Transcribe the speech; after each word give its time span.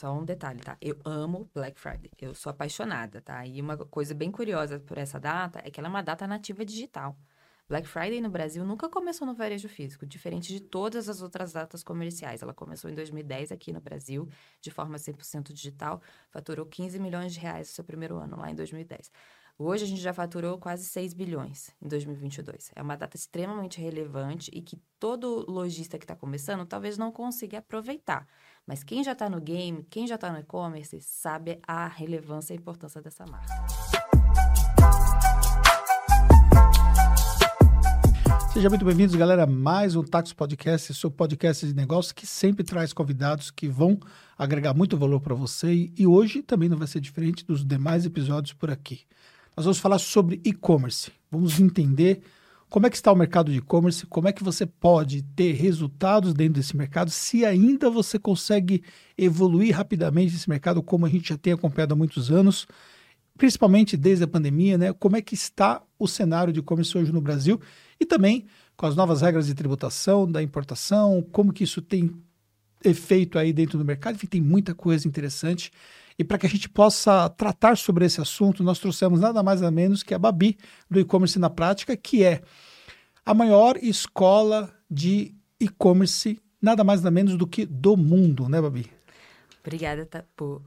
só 0.00 0.14
um 0.14 0.24
detalhe, 0.24 0.60
tá? 0.60 0.78
Eu 0.80 0.98
amo 1.04 1.50
Black 1.54 1.78
Friday. 1.78 2.10
Eu 2.18 2.34
sou 2.34 2.48
apaixonada, 2.48 3.20
tá? 3.20 3.44
E 3.44 3.60
uma 3.60 3.76
coisa 3.76 4.14
bem 4.14 4.30
curiosa 4.30 4.80
por 4.80 4.96
essa 4.96 5.20
data 5.20 5.60
é 5.62 5.70
que 5.70 5.78
ela 5.78 5.88
é 5.88 5.90
uma 5.90 6.02
data 6.02 6.26
nativa 6.26 6.64
digital. 6.64 7.14
Black 7.68 7.86
Friday 7.86 8.18
no 8.18 8.30
Brasil 8.30 8.64
nunca 8.64 8.88
começou 8.88 9.26
no 9.26 9.34
varejo 9.34 9.68
físico, 9.68 10.06
diferente 10.06 10.54
de 10.54 10.60
todas 10.60 11.06
as 11.06 11.20
outras 11.20 11.52
datas 11.52 11.84
comerciais. 11.84 12.40
Ela 12.40 12.54
começou 12.54 12.90
em 12.90 12.94
2010 12.94 13.52
aqui 13.52 13.74
no 13.74 13.80
Brasil, 13.80 14.26
de 14.58 14.70
forma 14.70 14.96
100% 14.96 15.52
digital, 15.52 16.00
faturou 16.30 16.64
15 16.64 16.98
milhões 16.98 17.34
de 17.34 17.40
reais 17.40 17.68
no 17.68 17.74
seu 17.74 17.84
primeiro 17.84 18.16
ano, 18.16 18.38
lá 18.38 18.50
em 18.50 18.54
2010. 18.54 19.12
Hoje 19.62 19.84
a 19.84 19.86
gente 19.86 20.00
já 20.00 20.14
faturou 20.14 20.56
quase 20.56 20.86
6 20.86 21.12
bilhões 21.12 21.76
em 21.82 21.86
2022. 21.86 22.72
É 22.74 22.80
uma 22.80 22.96
data 22.96 23.14
extremamente 23.14 23.78
relevante 23.78 24.50
e 24.54 24.62
que 24.62 24.80
todo 24.98 25.44
lojista 25.46 25.98
que 25.98 26.04
está 26.04 26.16
começando 26.16 26.64
talvez 26.64 26.96
não 26.96 27.12
consiga 27.12 27.58
aproveitar. 27.58 28.26
Mas 28.70 28.84
quem 28.84 29.02
já 29.02 29.10
está 29.10 29.28
no 29.28 29.40
game, 29.40 29.84
quem 29.90 30.06
já 30.06 30.14
está 30.14 30.30
no 30.32 30.38
e-commerce, 30.38 31.00
sabe 31.00 31.58
a 31.66 31.88
relevância 31.88 32.54
e 32.54 32.56
a 32.56 32.60
importância 32.60 33.02
dessa 33.02 33.26
marca. 33.26 33.52
Sejam 38.52 38.70
muito 38.70 38.84
bem-vindos, 38.84 39.16
galera, 39.16 39.44
mais 39.44 39.96
um 39.96 40.04
Tax 40.04 40.32
Podcast, 40.32 40.94
seu 40.94 41.10
podcast 41.10 41.66
de 41.66 41.74
negócios 41.74 42.12
que 42.12 42.24
sempre 42.24 42.62
traz 42.62 42.92
convidados 42.92 43.50
que 43.50 43.66
vão 43.66 43.98
agregar 44.38 44.72
muito 44.72 44.96
valor 44.96 45.20
para 45.20 45.34
você 45.34 45.90
e 45.98 46.06
hoje 46.06 46.40
também 46.40 46.68
não 46.68 46.78
vai 46.78 46.86
ser 46.86 47.00
diferente 47.00 47.44
dos 47.44 47.66
demais 47.66 48.06
episódios 48.06 48.52
por 48.52 48.70
aqui. 48.70 49.00
Nós 49.56 49.64
vamos 49.64 49.80
falar 49.80 49.98
sobre 49.98 50.40
e-commerce. 50.44 51.10
Vamos 51.28 51.58
entender 51.58 52.22
como 52.70 52.86
é 52.86 52.90
que 52.90 52.96
está 52.96 53.12
o 53.12 53.16
mercado 53.16 53.50
de 53.50 53.58
e-commerce, 53.58 54.06
como 54.06 54.28
é 54.28 54.32
que 54.32 54.44
você 54.44 54.64
pode 54.64 55.22
ter 55.22 55.52
resultados 55.52 56.32
dentro 56.32 56.54
desse 56.54 56.76
mercado, 56.76 57.10
se 57.10 57.44
ainda 57.44 57.90
você 57.90 58.18
consegue 58.18 58.82
evoluir 59.18 59.76
rapidamente 59.76 60.34
esse 60.34 60.48
mercado, 60.48 60.80
como 60.80 61.04
a 61.04 61.08
gente 61.08 61.30
já 61.30 61.36
tem 61.36 61.52
acompanhado 61.52 61.94
há 61.94 61.96
muitos 61.96 62.30
anos, 62.30 62.68
principalmente 63.36 63.96
desde 63.96 64.22
a 64.22 64.28
pandemia, 64.28 64.78
né? 64.78 64.92
Como 64.92 65.16
é 65.16 65.20
que 65.20 65.34
está 65.34 65.82
o 65.98 66.06
cenário 66.06 66.52
de 66.52 66.60
e-commerce 66.60 66.96
hoje 66.96 67.12
no 67.12 67.20
Brasil 67.20 67.60
e 67.98 68.06
também 68.06 68.46
com 68.76 68.86
as 68.86 68.94
novas 68.94 69.20
regras 69.20 69.46
de 69.46 69.54
tributação, 69.54 70.30
da 70.30 70.42
importação, 70.42 71.26
como 71.32 71.52
que 71.52 71.64
isso 71.64 71.82
tem 71.82 72.14
efeito 72.84 73.38
aí 73.38 73.52
dentro 73.52 73.76
do 73.76 73.84
mercado. 73.84 74.14
Enfim, 74.14 74.26
tem 74.26 74.40
muita 74.40 74.74
coisa 74.74 75.08
interessante. 75.08 75.72
E 76.20 76.24
para 76.24 76.36
que 76.36 76.44
a 76.44 76.50
gente 76.50 76.68
possa 76.68 77.30
tratar 77.30 77.78
sobre 77.78 78.04
esse 78.04 78.20
assunto, 78.20 78.62
nós 78.62 78.78
trouxemos 78.78 79.20
nada 79.20 79.42
mais 79.42 79.62
nada 79.62 79.70
menos 79.70 80.02
que 80.02 80.12
a 80.12 80.18
Babi, 80.18 80.58
do 80.90 81.00
e-commerce 81.00 81.38
na 81.38 81.48
prática, 81.48 81.96
que 81.96 82.22
é 82.22 82.42
a 83.24 83.32
maior 83.32 83.78
escola 83.78 84.70
de 84.90 85.34
e-commerce, 85.58 86.38
nada 86.60 86.84
mais 86.84 87.00
nada 87.00 87.10
menos 87.10 87.38
do 87.38 87.46
que 87.46 87.64
do 87.64 87.96
mundo, 87.96 88.50
né, 88.50 88.60
Babi? 88.60 88.92
Obrigada 89.64 90.06
por 90.36 90.60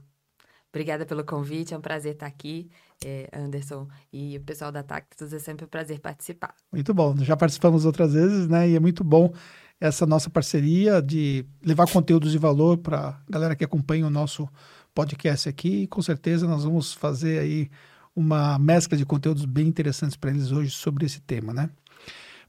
Obrigada 0.70 1.06
pelo 1.06 1.22
convite, 1.22 1.72
é 1.72 1.78
um 1.78 1.80
prazer 1.80 2.14
estar 2.14 2.26
aqui, 2.26 2.68
é, 3.04 3.30
Anderson, 3.32 3.86
e 4.12 4.36
o 4.36 4.40
pessoal 4.40 4.72
da 4.72 4.82
Tactus, 4.82 5.32
é 5.32 5.38
sempre 5.38 5.66
um 5.66 5.68
prazer 5.68 6.00
participar. 6.00 6.52
Muito 6.72 6.92
bom, 6.92 7.16
já 7.18 7.36
participamos 7.36 7.84
outras 7.84 8.12
vezes, 8.12 8.48
né? 8.48 8.68
E 8.70 8.74
é 8.74 8.80
muito 8.80 9.04
bom 9.04 9.32
essa 9.80 10.04
nossa 10.04 10.28
parceria 10.28 11.00
de 11.00 11.46
levar 11.62 11.86
conteúdos 11.88 12.32
de 12.32 12.38
valor 12.38 12.78
para 12.78 13.10
a 13.10 13.20
galera 13.30 13.54
que 13.54 13.64
acompanha 13.64 14.04
o 14.04 14.10
nosso 14.10 14.48
podcast 14.94 15.48
aqui. 15.48 15.82
E 15.82 15.86
com 15.86 16.00
certeza 16.00 16.46
nós 16.46 16.64
vamos 16.64 16.92
fazer 16.92 17.40
aí 17.40 17.70
uma 18.14 18.58
mescla 18.58 18.96
de 18.96 19.04
conteúdos 19.04 19.44
bem 19.44 19.66
interessantes 19.66 20.16
para 20.16 20.30
eles 20.30 20.52
hoje 20.52 20.70
sobre 20.70 21.04
esse 21.04 21.20
tema, 21.20 21.52
né? 21.52 21.68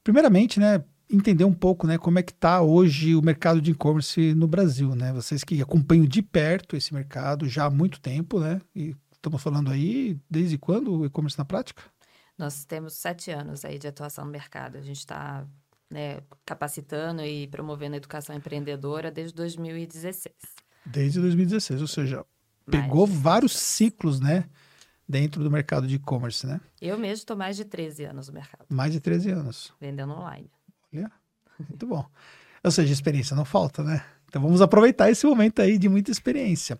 Primeiramente, 0.04 0.60
né, 0.60 0.84
entender 1.10 1.44
um 1.44 1.52
pouco, 1.52 1.86
né, 1.86 1.98
como 1.98 2.18
é 2.18 2.22
que 2.22 2.32
está 2.32 2.62
hoje 2.62 3.16
o 3.16 3.22
mercado 3.22 3.60
de 3.60 3.72
e-commerce 3.72 4.34
no 4.34 4.46
Brasil, 4.46 4.94
né? 4.94 5.12
Vocês 5.12 5.42
que 5.42 5.60
acompanham 5.60 6.06
de 6.06 6.22
perto 6.22 6.76
esse 6.76 6.94
mercado 6.94 7.48
já 7.48 7.64
há 7.64 7.70
muito 7.70 8.00
tempo, 8.00 8.38
né? 8.38 8.60
E 8.74 8.94
estamos 9.12 9.42
falando 9.42 9.70
aí 9.70 10.18
desde 10.30 10.56
quando 10.56 11.00
o 11.00 11.06
e-commerce 11.06 11.38
na 11.38 11.44
prática? 11.44 11.82
Nós 12.38 12.64
temos 12.64 12.92
sete 12.94 13.30
anos 13.30 13.64
aí 13.64 13.78
de 13.78 13.88
atuação 13.88 14.24
no 14.24 14.30
mercado. 14.30 14.76
A 14.76 14.82
gente 14.82 14.98
está 14.98 15.46
né, 15.90 16.20
capacitando 16.44 17.22
e 17.22 17.48
promovendo 17.48 17.94
a 17.94 17.96
educação 17.96 18.36
empreendedora 18.36 19.10
desde 19.10 19.34
2016. 19.34 20.34
Desde 20.84 21.20
2016, 21.20 21.80
ou 21.80 21.88
seja, 21.88 22.24
pegou 22.70 23.06
vários 23.06 23.56
ciclos, 23.56 24.20
né? 24.20 24.44
Dentro 25.08 25.42
do 25.42 25.50
mercado 25.50 25.86
de 25.86 25.94
e-commerce, 25.94 26.46
né? 26.46 26.60
Eu 26.80 26.98
mesmo 26.98 27.14
estou 27.14 27.36
mais 27.36 27.56
de 27.56 27.64
13 27.64 28.04
anos 28.04 28.26
no 28.26 28.34
mercado. 28.34 28.66
Mais 28.68 28.92
de 28.92 29.00
13 29.00 29.30
anos. 29.30 29.72
Vendendo 29.80 30.12
online. 30.12 30.50
Olha, 30.92 31.10
muito 31.68 31.86
bom. 31.86 32.04
Ou 32.64 32.70
seja, 32.70 32.92
experiência 32.92 33.36
não 33.36 33.44
falta, 33.44 33.84
né? 33.84 34.04
Então 34.28 34.42
vamos 34.42 34.60
aproveitar 34.60 35.08
esse 35.08 35.24
momento 35.24 35.62
aí 35.62 35.78
de 35.78 35.88
muita 35.88 36.10
experiência. 36.10 36.78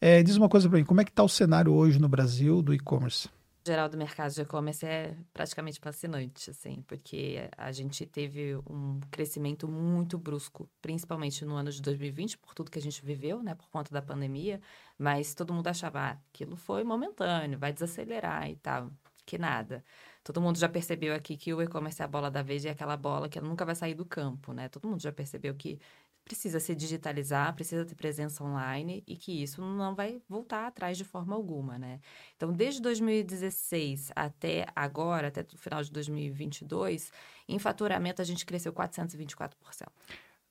É, 0.00 0.22
diz 0.22 0.36
uma 0.36 0.48
coisa 0.48 0.68
para 0.68 0.78
mim, 0.78 0.84
como 0.84 1.00
é 1.00 1.04
que 1.04 1.10
está 1.10 1.22
o 1.22 1.28
cenário 1.28 1.72
hoje 1.72 1.98
no 1.98 2.08
Brasil 2.08 2.62
do 2.62 2.72
e-commerce? 2.72 3.28
Geral 3.68 3.88
do 3.88 3.96
mercado 3.98 4.32
de 4.32 4.40
e-commerce 4.40 4.84
é 4.86 5.14
praticamente 5.32 5.78
fascinante, 5.78 6.50
assim, 6.50 6.82
porque 6.86 7.48
a 7.56 7.70
gente 7.70 8.06
teve 8.06 8.56
um 8.68 8.98
crescimento 9.10 9.68
muito 9.68 10.18
brusco, 10.18 10.68
principalmente 10.80 11.44
no 11.44 11.54
ano 11.54 11.70
de 11.70 11.82
2020, 11.82 12.38
por 12.38 12.54
tudo 12.54 12.70
que 12.70 12.78
a 12.78 12.82
gente 12.82 13.04
viveu, 13.04 13.42
né, 13.42 13.54
por 13.54 13.68
conta 13.68 13.92
da 13.92 14.00
pandemia, 14.00 14.60
mas 14.98 15.34
todo 15.34 15.52
mundo 15.52 15.68
achava, 15.68 16.00
ah, 16.00 16.18
aquilo 16.32 16.56
foi 16.56 16.82
momentâneo, 16.82 17.58
vai 17.58 17.72
desacelerar 17.72 18.48
e 18.50 18.56
tal, 18.56 18.90
que 19.26 19.36
nada. 19.38 19.84
Todo 20.24 20.40
mundo 20.40 20.58
já 20.58 20.68
percebeu 20.68 21.14
aqui 21.14 21.36
que 21.36 21.52
o 21.54 21.62
e-commerce 21.62 22.00
é 22.02 22.04
a 22.04 22.08
bola 22.08 22.30
da 22.30 22.42
vez 22.42 22.64
e 22.64 22.68
é 22.68 22.70
aquela 22.70 22.96
bola 22.96 23.28
que 23.28 23.40
nunca 23.40 23.64
vai 23.64 23.74
sair 23.74 23.94
do 23.94 24.04
campo, 24.04 24.52
né? 24.52 24.68
Todo 24.68 24.88
mundo 24.88 25.00
já 25.02 25.12
percebeu 25.12 25.54
que 25.54 25.78
precisa 26.28 26.60
se 26.60 26.74
digitalizar, 26.74 27.54
precisa 27.54 27.84
ter 27.84 27.94
presença 27.94 28.44
online 28.44 29.02
e 29.06 29.16
que 29.16 29.42
isso 29.42 29.62
não 29.62 29.94
vai 29.94 30.20
voltar 30.28 30.66
atrás 30.66 30.98
de 30.98 31.04
forma 31.04 31.34
alguma, 31.34 31.78
né? 31.78 32.00
Então, 32.36 32.52
desde 32.52 32.82
2016 32.82 34.12
até 34.14 34.66
agora, 34.76 35.28
até 35.28 35.40
o 35.40 35.56
final 35.56 35.82
de 35.82 35.90
2022, 35.90 37.10
em 37.48 37.58
faturamento 37.58 38.20
a 38.20 38.24
gente 38.24 38.44
cresceu 38.44 38.72
424%. 38.72 39.52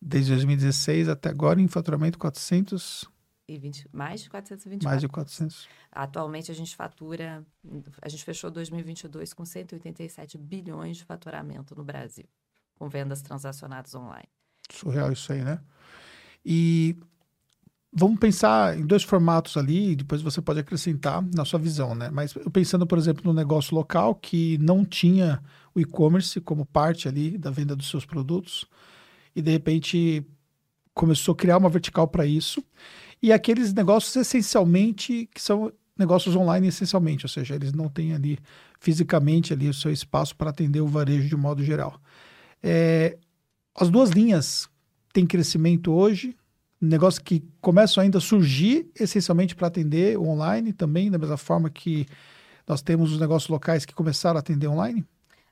Desde 0.01 0.31
2016 0.31 1.09
até 1.09 1.29
agora, 1.29 1.61
em 1.61 1.67
faturamento 1.67 2.17
400 2.17 3.05
e 3.47 3.57
20, 3.57 3.87
mais 3.93 4.21
de 4.21 4.29
424. 4.29 4.89
Mais 4.89 5.01
de 5.01 5.07
400. 5.07 5.69
Atualmente 5.91 6.51
a 6.51 6.55
gente 6.55 6.75
fatura, 6.75 7.45
a 8.01 8.09
gente 8.09 8.23
fechou 8.23 8.51
2022 8.51 9.33
com 9.33 9.45
187 9.45 10.37
bilhões 10.37 10.97
de 10.97 11.05
faturamento 11.05 11.75
no 11.75 11.83
Brasil, 11.83 12.25
com 12.75 12.89
vendas 12.89 13.21
transacionadas 13.21 13.95
online. 13.95 14.27
Surreal 14.69 15.11
isso 15.11 15.31
aí, 15.31 15.43
né? 15.43 15.59
E 16.45 16.95
vamos 17.91 18.19
pensar 18.19 18.77
em 18.77 18.85
dois 18.85 19.03
formatos 19.03 19.57
ali, 19.57 19.91
e 19.91 19.95
depois 19.95 20.21
você 20.21 20.41
pode 20.41 20.59
acrescentar 20.59 21.21
na 21.33 21.45
sua 21.45 21.59
visão, 21.59 21.95
né? 21.95 22.09
Mas 22.11 22.33
pensando, 22.51 22.85
por 22.85 22.97
exemplo, 22.97 23.23
no 23.25 23.33
negócio 23.33 23.75
local 23.75 24.15
que 24.15 24.57
não 24.59 24.85
tinha 24.85 25.41
o 25.73 25.79
e-commerce 25.79 26.39
como 26.41 26.65
parte 26.65 27.07
ali 27.07 27.37
da 27.37 27.49
venda 27.51 27.75
dos 27.75 27.89
seus 27.89 28.05
produtos, 28.05 28.65
e 29.35 29.41
de 29.41 29.51
repente 29.51 30.25
começou 30.93 31.33
a 31.33 31.35
criar 31.35 31.57
uma 31.57 31.69
vertical 31.69 32.07
para 32.07 32.25
isso 32.25 32.63
e 33.21 33.31
aqueles 33.31 33.71
negócios 33.73 34.15
essencialmente 34.15 35.29
que 35.31 35.41
são 35.41 35.71
negócios 35.97 36.35
online 36.35 36.67
essencialmente, 36.67 37.25
ou 37.25 37.29
seja, 37.29 37.55
eles 37.55 37.73
não 37.73 37.87
têm 37.89 38.13
ali 38.13 38.37
fisicamente 38.79 39.53
ali 39.53 39.69
o 39.69 39.73
seu 39.73 39.91
espaço 39.91 40.35
para 40.35 40.49
atender 40.49 40.81
o 40.81 40.87
varejo 40.87 41.27
de 41.27 41.35
modo 41.35 41.63
geral. 41.63 41.99
É, 42.61 43.17
as 43.79 43.89
duas 43.89 44.09
linhas 44.09 44.67
têm 45.13 45.25
crescimento 45.25 45.93
hoje, 45.93 46.35
negócios 46.81 47.19
que 47.19 47.43
começam 47.61 48.03
ainda 48.03 48.17
a 48.17 48.21
surgir 48.21 48.89
essencialmente 48.99 49.55
para 49.55 49.67
atender 49.67 50.17
online 50.17 50.73
também, 50.73 51.11
da 51.11 51.17
mesma 51.17 51.37
forma 51.37 51.69
que 51.69 52.07
nós 52.67 52.81
temos 52.81 53.11
os 53.11 53.19
negócios 53.19 53.49
locais 53.49 53.85
que 53.85 53.93
começaram 53.93 54.37
a 54.37 54.39
atender 54.39 54.67
online? 54.67 55.05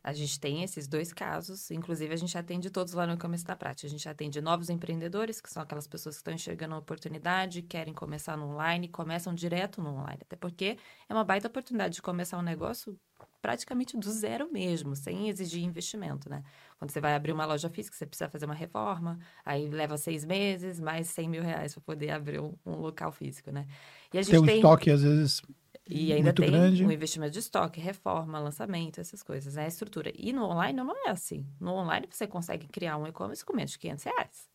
A 0.03 0.13
gente 0.13 0.39
tem 0.39 0.61
esses 0.61 0.87
dois 0.87 1.11
casos, 1.11 1.71
inclusive 1.71 2.13
a 2.13 2.17
gente 2.17 2.37
atende 2.37 2.69
todos 2.69 2.93
lá 2.93 3.07
no 3.07 3.13
e-commerce 3.13 3.43
da 3.43 3.55
prática. 3.55 3.87
A 3.87 3.89
gente 3.89 4.07
atende 4.07 4.39
novos 4.39 4.69
empreendedores, 4.69 5.41
que 5.41 5.49
são 5.49 5.63
aquelas 5.63 5.87
pessoas 5.87 6.15
que 6.15 6.19
estão 6.19 6.33
enxergando 6.33 6.75
a 6.75 6.77
oportunidade, 6.77 7.63
querem 7.63 7.91
começar 7.91 8.37
no 8.37 8.45
online, 8.53 8.87
começam 8.87 9.33
direto 9.33 9.81
no 9.81 9.89
online. 9.89 10.19
Até 10.21 10.35
porque 10.35 10.77
é 11.09 11.13
uma 11.13 11.23
baita 11.23 11.47
oportunidade 11.47 11.95
de 11.95 12.01
começar 12.03 12.37
um 12.37 12.43
negócio 12.43 12.95
praticamente 13.45 13.95
do 13.95 14.11
zero 14.11 14.51
mesmo, 14.51 14.95
sem 14.95 15.29
exigir 15.29 15.63
investimento, 15.63 16.27
né? 16.27 16.43
Quando 16.79 16.89
você 16.89 16.99
vai 16.99 17.13
abrir 17.13 17.31
uma 17.31 17.45
loja 17.45 17.69
física, 17.69 17.95
você 17.95 18.03
precisa 18.03 18.27
fazer 18.27 18.45
uma 18.47 18.55
reforma, 18.55 19.19
aí 19.45 19.69
leva 19.69 19.99
seis 19.99 20.25
meses, 20.25 20.79
mais 20.79 21.09
100 21.09 21.29
mil 21.29 21.43
reais 21.43 21.75
para 21.75 21.83
poder 21.83 22.09
abrir 22.09 22.39
um, 22.39 22.55
um, 22.65 22.77
local 22.77 23.11
físico, 23.11 23.51
né? 23.51 23.67
E 24.11 24.17
a 24.17 24.23
gente 24.23 24.31
tem 24.31 24.39
um 24.39 24.45
tem... 24.47 24.55
estoque, 24.55 24.89
às 24.89 25.03
vezes, 25.03 25.43
e 25.87 26.11
ainda 26.11 26.29
Muito 26.29 26.41
tem 26.41 26.49
grande. 26.49 26.83
um 26.83 26.91
investimento 26.91 27.33
de 27.33 27.39
estoque, 27.39 27.79
reforma, 27.79 28.39
lançamento, 28.39 28.99
essas 28.99 29.21
coisas, 29.21 29.53
né? 29.53 29.65
A 29.65 29.67
estrutura. 29.67 30.11
E 30.15 30.33
no 30.33 30.45
online 30.45 30.75
não 30.75 31.07
é 31.07 31.11
assim. 31.11 31.45
No 31.59 31.73
online 31.73 32.07
você 32.09 32.25
consegue 32.25 32.67
criar 32.67 32.97
um 32.97 33.05
e-commerce 33.05 33.45
com 33.45 33.55
menos 33.55 33.73
de 33.73 33.77
500 33.77 34.05
reais. 34.05 34.54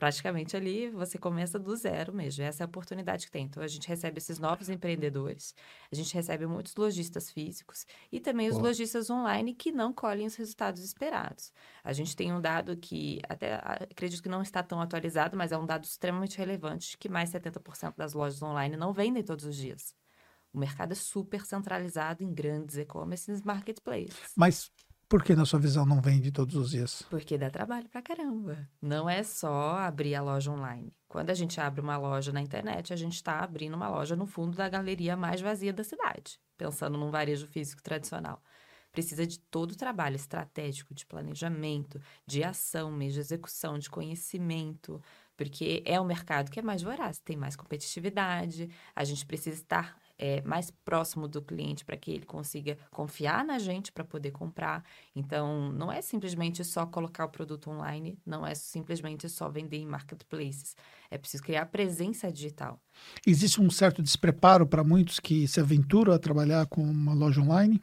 Praticamente 0.00 0.56
ali 0.56 0.88
você 0.88 1.18
começa 1.18 1.58
do 1.58 1.76
zero 1.76 2.12
mesmo. 2.12 2.42
Essa 2.42 2.62
é 2.62 2.64
a 2.64 2.66
oportunidade 2.66 3.26
que 3.26 3.30
tem. 3.30 3.44
Então, 3.44 3.62
a 3.62 3.68
gente 3.68 3.86
recebe 3.86 4.16
esses 4.16 4.38
novos 4.38 4.70
empreendedores, 4.70 5.54
a 5.92 5.94
gente 5.94 6.12
recebe 6.14 6.46
muitos 6.46 6.74
lojistas 6.74 7.30
físicos 7.30 7.86
e 8.10 8.18
também 8.18 8.48
os 8.48 8.56
lojistas 8.56 9.10
online 9.10 9.54
que 9.54 9.70
não 9.70 9.92
colhem 9.92 10.26
os 10.26 10.34
resultados 10.34 10.82
esperados. 10.82 11.52
A 11.84 11.92
gente 11.92 12.16
tem 12.16 12.32
um 12.32 12.40
dado 12.40 12.76
que, 12.78 13.20
até 13.28 13.56
acredito 13.56 14.22
que 14.22 14.28
não 14.28 14.40
está 14.40 14.62
tão 14.62 14.80
atualizado, 14.80 15.36
mas 15.36 15.52
é 15.52 15.58
um 15.58 15.66
dado 15.66 15.84
extremamente 15.84 16.38
relevante, 16.38 16.96
que 16.96 17.08
mais 17.08 17.30
70% 17.30 17.94
das 17.96 18.14
lojas 18.14 18.42
online 18.42 18.78
não 18.78 18.94
vendem 18.94 19.22
todos 19.22 19.44
os 19.44 19.54
dias. 19.54 19.94
O 20.50 20.58
mercado 20.58 20.92
é 20.92 20.96
super 20.96 21.44
centralizado 21.44 22.24
em 22.24 22.32
grandes 22.32 22.78
e-commerce 22.78 23.30
marketplaces. 23.44 24.32
Mas 24.34 24.70
por 25.10 25.24
que, 25.24 25.34
na 25.34 25.44
sua 25.44 25.58
visão, 25.58 25.84
não 25.84 26.00
vende 26.00 26.30
todos 26.30 26.54
os 26.54 26.70
dias? 26.70 27.02
Porque 27.10 27.36
dá 27.36 27.50
trabalho 27.50 27.88
pra 27.88 28.00
caramba. 28.00 28.68
Não 28.80 29.10
é 29.10 29.24
só 29.24 29.76
abrir 29.78 30.14
a 30.14 30.22
loja 30.22 30.52
online. 30.52 30.96
Quando 31.08 31.30
a 31.30 31.34
gente 31.34 31.60
abre 31.60 31.80
uma 31.80 31.96
loja 31.96 32.32
na 32.32 32.40
internet, 32.40 32.92
a 32.92 32.96
gente 32.96 33.16
está 33.16 33.40
abrindo 33.40 33.74
uma 33.74 33.88
loja 33.88 34.14
no 34.14 34.24
fundo 34.24 34.56
da 34.56 34.68
galeria 34.68 35.16
mais 35.16 35.40
vazia 35.40 35.72
da 35.72 35.82
cidade, 35.82 36.38
pensando 36.56 36.96
num 36.96 37.10
varejo 37.10 37.48
físico 37.48 37.82
tradicional. 37.82 38.40
Precisa 38.92 39.26
de 39.26 39.40
todo 39.40 39.72
o 39.72 39.76
trabalho 39.76 40.14
estratégico, 40.14 40.94
de 40.94 41.04
planejamento, 41.04 42.00
de 42.24 42.44
ação 42.44 42.92
mesmo, 42.92 43.14
de 43.14 43.20
execução, 43.20 43.80
de 43.80 43.90
conhecimento, 43.90 45.02
porque 45.36 45.82
é 45.86 46.00
um 46.00 46.04
mercado 46.04 46.52
que 46.52 46.60
é 46.60 46.62
mais 46.62 46.82
voraz, 46.82 47.18
tem 47.18 47.36
mais 47.36 47.56
competitividade, 47.56 48.70
a 48.94 49.02
gente 49.02 49.26
precisa 49.26 49.56
estar 49.56 49.96
é, 50.20 50.42
mais 50.42 50.70
próximo 50.70 51.26
do 51.26 51.40
cliente 51.40 51.82
para 51.82 51.96
que 51.96 52.10
ele 52.10 52.26
consiga 52.26 52.76
confiar 52.90 53.42
na 53.42 53.58
gente 53.58 53.90
para 53.90 54.04
poder 54.04 54.30
comprar. 54.32 54.84
Então, 55.16 55.72
não 55.72 55.90
é 55.90 56.02
simplesmente 56.02 56.62
só 56.62 56.84
colocar 56.84 57.24
o 57.24 57.30
produto 57.30 57.70
online, 57.70 58.18
não 58.26 58.46
é 58.46 58.54
simplesmente 58.54 59.26
só 59.30 59.48
vender 59.48 59.78
em 59.78 59.86
marketplaces. 59.86 60.76
É 61.10 61.16
preciso 61.16 61.42
criar 61.42 61.64
presença 61.66 62.30
digital. 62.30 62.78
Existe 63.26 63.62
um 63.62 63.70
certo 63.70 64.02
despreparo 64.02 64.66
para 64.66 64.84
muitos 64.84 65.18
que 65.18 65.48
se 65.48 65.58
aventuram 65.58 66.12
a 66.12 66.18
trabalhar 66.18 66.66
com 66.66 66.82
uma 66.82 67.14
loja 67.14 67.40
online? 67.40 67.82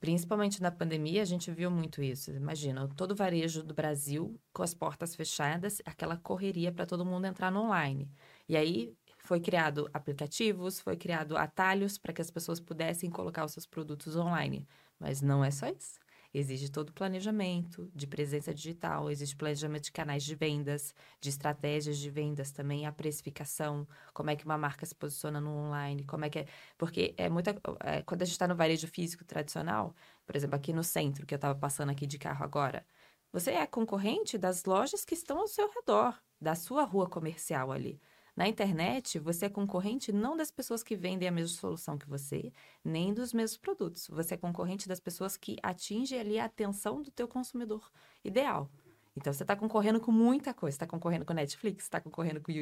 Principalmente 0.00 0.62
na 0.62 0.70
pandemia, 0.70 1.22
a 1.22 1.26
gente 1.26 1.50
viu 1.50 1.70
muito 1.70 2.02
isso. 2.02 2.30
Imagina, 2.30 2.88
todo 2.96 3.12
o 3.12 3.14
varejo 3.14 3.62
do 3.62 3.74
Brasil 3.74 4.38
com 4.52 4.62
as 4.62 4.74
portas 4.74 5.14
fechadas, 5.14 5.80
aquela 5.84 6.16
correria 6.16 6.72
para 6.72 6.86
todo 6.86 7.04
mundo 7.04 7.26
entrar 7.26 7.50
no 7.50 7.60
online. 7.60 8.10
E 8.48 8.56
aí 8.56 8.94
foi 9.30 9.38
criado 9.38 9.88
aplicativos, 9.94 10.80
foi 10.80 10.96
criado 10.96 11.36
atalhos 11.36 11.96
para 11.96 12.12
que 12.12 12.20
as 12.20 12.32
pessoas 12.32 12.58
pudessem 12.58 13.08
colocar 13.08 13.44
os 13.44 13.52
seus 13.52 13.64
produtos 13.64 14.16
online. 14.16 14.66
Mas 14.98 15.22
não 15.22 15.44
é 15.44 15.52
só 15.52 15.68
isso. 15.68 16.00
Exige 16.34 16.68
todo 16.68 16.88
o 16.88 16.92
planejamento 16.92 17.88
de 17.94 18.08
presença 18.08 18.52
digital, 18.52 19.08
existe 19.08 19.36
planejamento 19.36 19.84
de 19.84 19.92
canais 19.92 20.24
de 20.24 20.34
vendas, 20.34 20.92
de 21.20 21.28
estratégias 21.28 21.96
de 21.98 22.10
vendas 22.10 22.50
também, 22.50 22.86
a 22.86 22.90
precificação, 22.92 23.86
como 24.12 24.30
é 24.30 24.34
que 24.34 24.44
uma 24.44 24.58
marca 24.58 24.84
se 24.84 24.96
posiciona 24.96 25.40
no 25.40 25.50
online, 25.50 26.02
como 26.02 26.24
é 26.24 26.28
que 26.28 26.40
é. 26.40 26.46
Porque 26.76 27.14
é 27.16 27.28
muita. 27.28 27.54
É, 27.84 28.02
quando 28.02 28.22
a 28.22 28.24
gente 28.24 28.32
está 28.32 28.48
no 28.48 28.56
varejo 28.56 28.88
físico 28.88 29.24
tradicional, 29.24 29.94
por 30.26 30.34
exemplo, 30.34 30.56
aqui 30.56 30.72
no 30.72 30.82
centro, 30.82 31.24
que 31.24 31.34
eu 31.34 31.36
estava 31.36 31.56
passando 31.56 31.90
aqui 31.90 32.04
de 32.04 32.18
carro 32.18 32.44
agora, 32.44 32.84
você 33.32 33.52
é 33.52 33.64
concorrente 33.64 34.36
das 34.36 34.64
lojas 34.64 35.04
que 35.04 35.14
estão 35.14 35.38
ao 35.38 35.46
seu 35.46 35.70
redor, 35.70 36.20
da 36.40 36.56
sua 36.56 36.82
rua 36.82 37.08
comercial 37.08 37.70
ali. 37.70 38.00
Na 38.36 38.48
internet, 38.48 39.18
você 39.18 39.46
é 39.46 39.48
concorrente 39.48 40.12
não 40.12 40.36
das 40.36 40.50
pessoas 40.50 40.82
que 40.82 40.96
vendem 40.96 41.28
a 41.28 41.32
mesma 41.32 41.56
solução 41.56 41.98
que 41.98 42.08
você, 42.08 42.52
nem 42.84 43.12
dos 43.12 43.32
mesmos 43.32 43.58
produtos. 43.58 44.08
Você 44.08 44.34
é 44.34 44.36
concorrente 44.36 44.88
das 44.88 45.00
pessoas 45.00 45.36
que 45.36 45.56
atingem 45.62 46.18
ali 46.18 46.38
a 46.38 46.44
atenção 46.44 47.02
do 47.02 47.10
teu 47.10 47.28
consumidor 47.28 47.90
ideal. 48.24 48.70
Então, 49.16 49.32
você 49.32 49.42
está 49.42 49.56
concorrendo 49.56 50.00
com 50.00 50.12
muita 50.12 50.54
coisa. 50.54 50.74
Está 50.74 50.86
concorrendo 50.86 51.24
com 51.24 51.32
Netflix, 51.32 51.84
está 51.84 52.00
concorrendo 52.00 52.40
com 52.40 52.52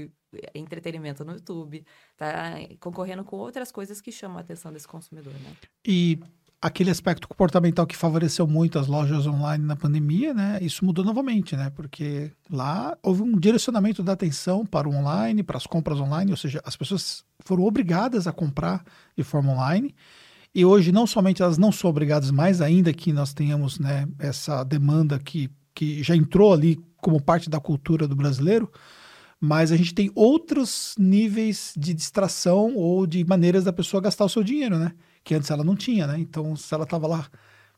entretenimento 0.54 1.24
no 1.24 1.34
YouTube, 1.34 1.84
está 2.12 2.54
concorrendo 2.80 3.22
com 3.22 3.36
outras 3.36 3.70
coisas 3.70 4.00
que 4.00 4.10
chamam 4.10 4.38
a 4.38 4.40
atenção 4.40 4.72
desse 4.72 4.88
consumidor, 4.88 5.34
né? 5.34 5.56
E 5.86 6.18
aquele 6.60 6.90
aspecto 6.90 7.28
comportamental 7.28 7.86
que 7.86 7.96
favoreceu 7.96 8.46
muito 8.46 8.78
as 8.78 8.88
lojas 8.88 9.26
online 9.26 9.64
na 9.64 9.76
pandemia, 9.76 10.34
né? 10.34 10.58
Isso 10.60 10.84
mudou 10.84 11.04
novamente, 11.04 11.56
né? 11.56 11.70
Porque 11.70 12.32
lá 12.50 12.96
houve 13.02 13.22
um 13.22 13.38
direcionamento 13.38 14.02
da 14.02 14.12
atenção 14.12 14.66
para 14.66 14.88
o 14.88 14.94
online, 14.94 15.42
para 15.42 15.56
as 15.56 15.66
compras 15.66 16.00
online, 16.00 16.30
ou 16.30 16.36
seja, 16.36 16.60
as 16.64 16.76
pessoas 16.76 17.24
foram 17.40 17.64
obrigadas 17.64 18.26
a 18.26 18.32
comprar 18.32 18.84
de 19.16 19.22
forma 19.22 19.52
online. 19.52 19.94
E 20.54 20.64
hoje 20.64 20.90
não 20.90 21.06
somente 21.06 21.42
elas 21.42 21.58
não 21.58 21.70
são 21.70 21.90
obrigadas, 21.90 22.30
mais 22.30 22.60
ainda 22.60 22.92
que 22.92 23.12
nós 23.12 23.32
tenhamos, 23.32 23.78
né, 23.78 24.08
essa 24.18 24.64
demanda 24.64 25.18
que 25.18 25.50
que 25.78 26.02
já 26.02 26.16
entrou 26.16 26.52
ali 26.52 26.76
como 26.96 27.22
parte 27.22 27.48
da 27.48 27.60
cultura 27.60 28.08
do 28.08 28.16
brasileiro, 28.16 28.68
mas 29.40 29.70
a 29.70 29.76
gente 29.76 29.94
tem 29.94 30.10
outros 30.12 30.96
níveis 30.98 31.72
de 31.76 31.94
distração 31.94 32.74
ou 32.74 33.06
de 33.06 33.24
maneiras 33.24 33.62
da 33.62 33.72
pessoa 33.72 34.02
gastar 34.02 34.24
o 34.24 34.28
seu 34.28 34.42
dinheiro, 34.42 34.76
né? 34.76 34.92
Que 35.24 35.34
antes 35.34 35.50
ela 35.50 35.64
não 35.64 35.76
tinha, 35.76 36.06
né? 36.06 36.18
Então, 36.18 36.56
se 36.56 36.72
ela 36.72 36.84
estava 36.84 37.06
lá 37.06 37.28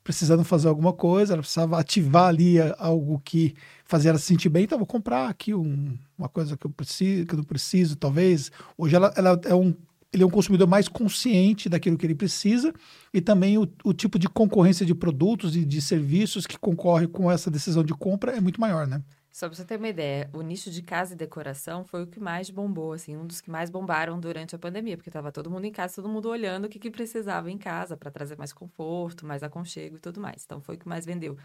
precisando 0.03 0.45
fazer 0.45 0.69
alguma 0.69 0.93
coisa, 0.93 1.35
ela 1.35 1.43
precisava 1.43 1.79
ativar 1.79 2.29
ali 2.29 2.57
algo 2.79 3.21
que 3.25 3.55
fazia 3.85 4.11
ela 4.11 4.19
se 4.19 4.27
sentir 4.27 4.49
bem, 4.49 4.65
então 4.65 4.79
vou 4.79 4.87
comprar 4.87 5.29
aqui 5.29 5.55
um, 5.55 5.97
uma 6.17 6.29
coisa 6.29 6.57
que 6.57 6.67
eu 6.67 6.71
preciso, 6.71 7.27
que 7.27 7.35
eu 7.35 7.39
não 7.39 7.45
preciso, 7.45 7.97
talvez. 7.97 8.51
Hoje 8.79 8.97
ela, 8.97 9.13
ela 9.17 9.41
é 9.45 9.55
um 9.55 9.75
ele 10.13 10.25
é 10.25 10.27
um 10.27 10.31
consumidor 10.31 10.67
mais 10.67 10.89
consciente 10.89 11.69
daquilo 11.69 11.97
que 11.97 12.05
ele 12.05 12.17
precisa 12.17 12.75
e 13.15 13.21
também 13.21 13.57
o, 13.59 13.69
o 13.85 13.93
tipo 13.93 14.19
de 14.19 14.29
concorrência 14.29 14.85
de 14.85 14.95
produtos 14.95 15.55
e 15.55 15.65
de 15.65 15.81
serviços 15.81 16.47
que 16.47 16.59
concorre 16.59 17.07
com 17.07 17.31
essa 17.31 17.49
decisão 17.51 17.85
de 17.85 17.95
compra 17.95 18.33
é 18.33 18.41
muito 18.41 18.61
maior, 18.61 18.87
né? 18.87 19.01
Só 19.33 19.49
para 19.49 19.57
você 19.57 19.65
ter 19.65 19.77
uma 19.77 19.89
ideia, 19.89 20.29
o 20.33 20.43
nicho 20.43 20.71
de 20.71 20.83
casa 20.83 21.15
e 21.15 21.17
decoração 21.17 21.85
foi 21.85 22.03
o 22.03 22.07
que 22.07 22.19
mais 22.19 22.51
bombou, 22.51 22.93
assim, 22.93 23.17
um 23.17 23.25
dos 23.27 23.41
que 23.41 23.49
mais 23.49 23.71
bombaram 23.71 24.19
durante 24.19 24.57
a 24.57 24.59
pandemia, 24.59 24.97
porque 24.97 25.09
estava 25.09 25.31
todo 25.31 25.49
mundo 25.49 25.65
em 25.67 25.73
casa, 25.73 25.95
todo 25.95 26.09
mundo 26.09 26.29
olhando 26.29 26.65
o 26.65 26.69
que, 26.69 26.81
que 26.81 26.91
precisava 26.91 27.49
em 27.51 27.57
casa 27.57 27.97
para 27.97 28.11
trazer 28.11 28.37
mais 28.37 28.53
conforto, 28.53 29.25
mais 29.25 29.43
aconchego 29.45 29.97
e 29.97 30.01
tudo 30.01 30.21
mais. 30.21 30.45
Então 30.45 30.61
foi 30.61 30.75
o 30.75 30.79
que 30.79 30.89
mais 30.89 31.07
vendeu. 31.07 31.39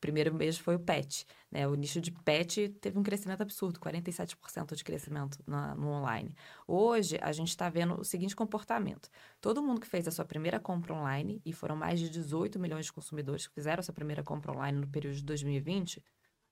Primeiro 0.00 0.34
mês 0.34 0.58
foi 0.58 0.76
o 0.76 0.78
pet, 0.78 1.26
né? 1.50 1.68
O 1.68 1.74
nicho 1.74 2.00
de 2.00 2.10
pet 2.10 2.70
teve 2.80 2.98
um 2.98 3.02
crescimento 3.02 3.42
absurdo, 3.42 3.78
47% 3.78 4.74
de 4.74 4.82
crescimento 4.82 5.38
na, 5.46 5.74
no 5.74 5.88
online. 5.88 6.34
Hoje 6.66 7.18
a 7.20 7.32
gente 7.32 7.48
está 7.48 7.68
vendo 7.68 8.00
o 8.00 8.04
seguinte 8.04 8.34
comportamento: 8.34 9.10
todo 9.42 9.62
mundo 9.62 9.80
que 9.80 9.86
fez 9.86 10.08
a 10.08 10.10
sua 10.10 10.24
primeira 10.24 10.58
compra 10.58 10.94
online 10.94 11.40
e 11.44 11.52
foram 11.52 11.76
mais 11.76 12.00
de 12.00 12.08
18 12.08 12.58
milhões 12.58 12.86
de 12.86 12.92
consumidores 12.92 13.46
que 13.46 13.54
fizeram 13.54 13.80
a 13.80 13.82
sua 13.82 13.94
primeira 13.94 14.22
compra 14.22 14.52
online 14.52 14.78
no 14.78 14.88
período 14.88 15.16
de 15.16 15.24
2020 15.24 16.02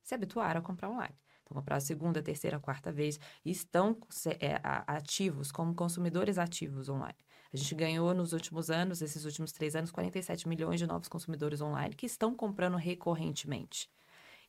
se 0.08 0.14
habituaram 0.14 0.60
a 0.60 0.62
comprar 0.62 0.88
online. 0.88 1.14
Então, 1.42 1.54
comprar 1.54 1.76
a 1.76 1.80
segunda, 1.80 2.22
terceira, 2.22 2.58
quarta 2.58 2.90
vez 2.90 3.20
estão 3.44 3.98
é, 4.40 4.58
ativos 4.86 5.52
como 5.52 5.74
consumidores 5.74 6.38
ativos 6.38 6.88
online. 6.88 7.16
A 7.52 7.56
gente 7.56 7.74
ganhou 7.74 8.12
nos 8.14 8.32
últimos 8.32 8.70
anos, 8.70 9.02
esses 9.02 9.24
últimos 9.24 9.52
três 9.52 9.76
anos, 9.76 9.90
47 9.90 10.48
milhões 10.48 10.78
de 10.78 10.86
novos 10.86 11.08
consumidores 11.08 11.60
online 11.60 11.94
que 11.94 12.06
estão 12.06 12.34
comprando 12.34 12.76
recorrentemente. 12.76 13.90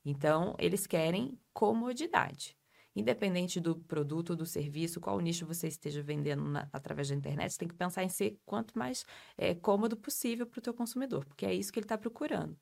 Então, 0.03 0.56
eles 0.57 0.88
querem 0.88 1.38
comodidade. 1.53 2.57
Independente 2.95 3.59
do 3.59 3.75
produto, 3.75 4.35
do 4.35 4.45
serviço, 4.45 5.00
qual 5.00 5.19
nicho 5.19 5.45
você 5.45 5.67
esteja 5.67 6.01
vendendo 6.01 6.44
na, 6.44 6.67
através 6.73 7.09
da 7.09 7.15
internet, 7.15 7.51
você 7.51 7.59
tem 7.59 7.67
que 7.67 7.75
pensar 7.75 8.03
em 8.03 8.09
ser 8.09 8.39
quanto 8.45 8.77
mais 8.77 9.05
é, 9.38 9.53
cômodo 9.55 9.95
possível 9.95 10.45
para 10.45 10.60
o 10.60 10.62
teu 10.62 10.74
consumidor, 10.74 11.25
porque 11.25 11.45
é 11.45 11.53
isso 11.53 11.72
que 11.72 11.79
ele 11.79 11.86
está 11.86 11.98
procurando. 11.98 12.57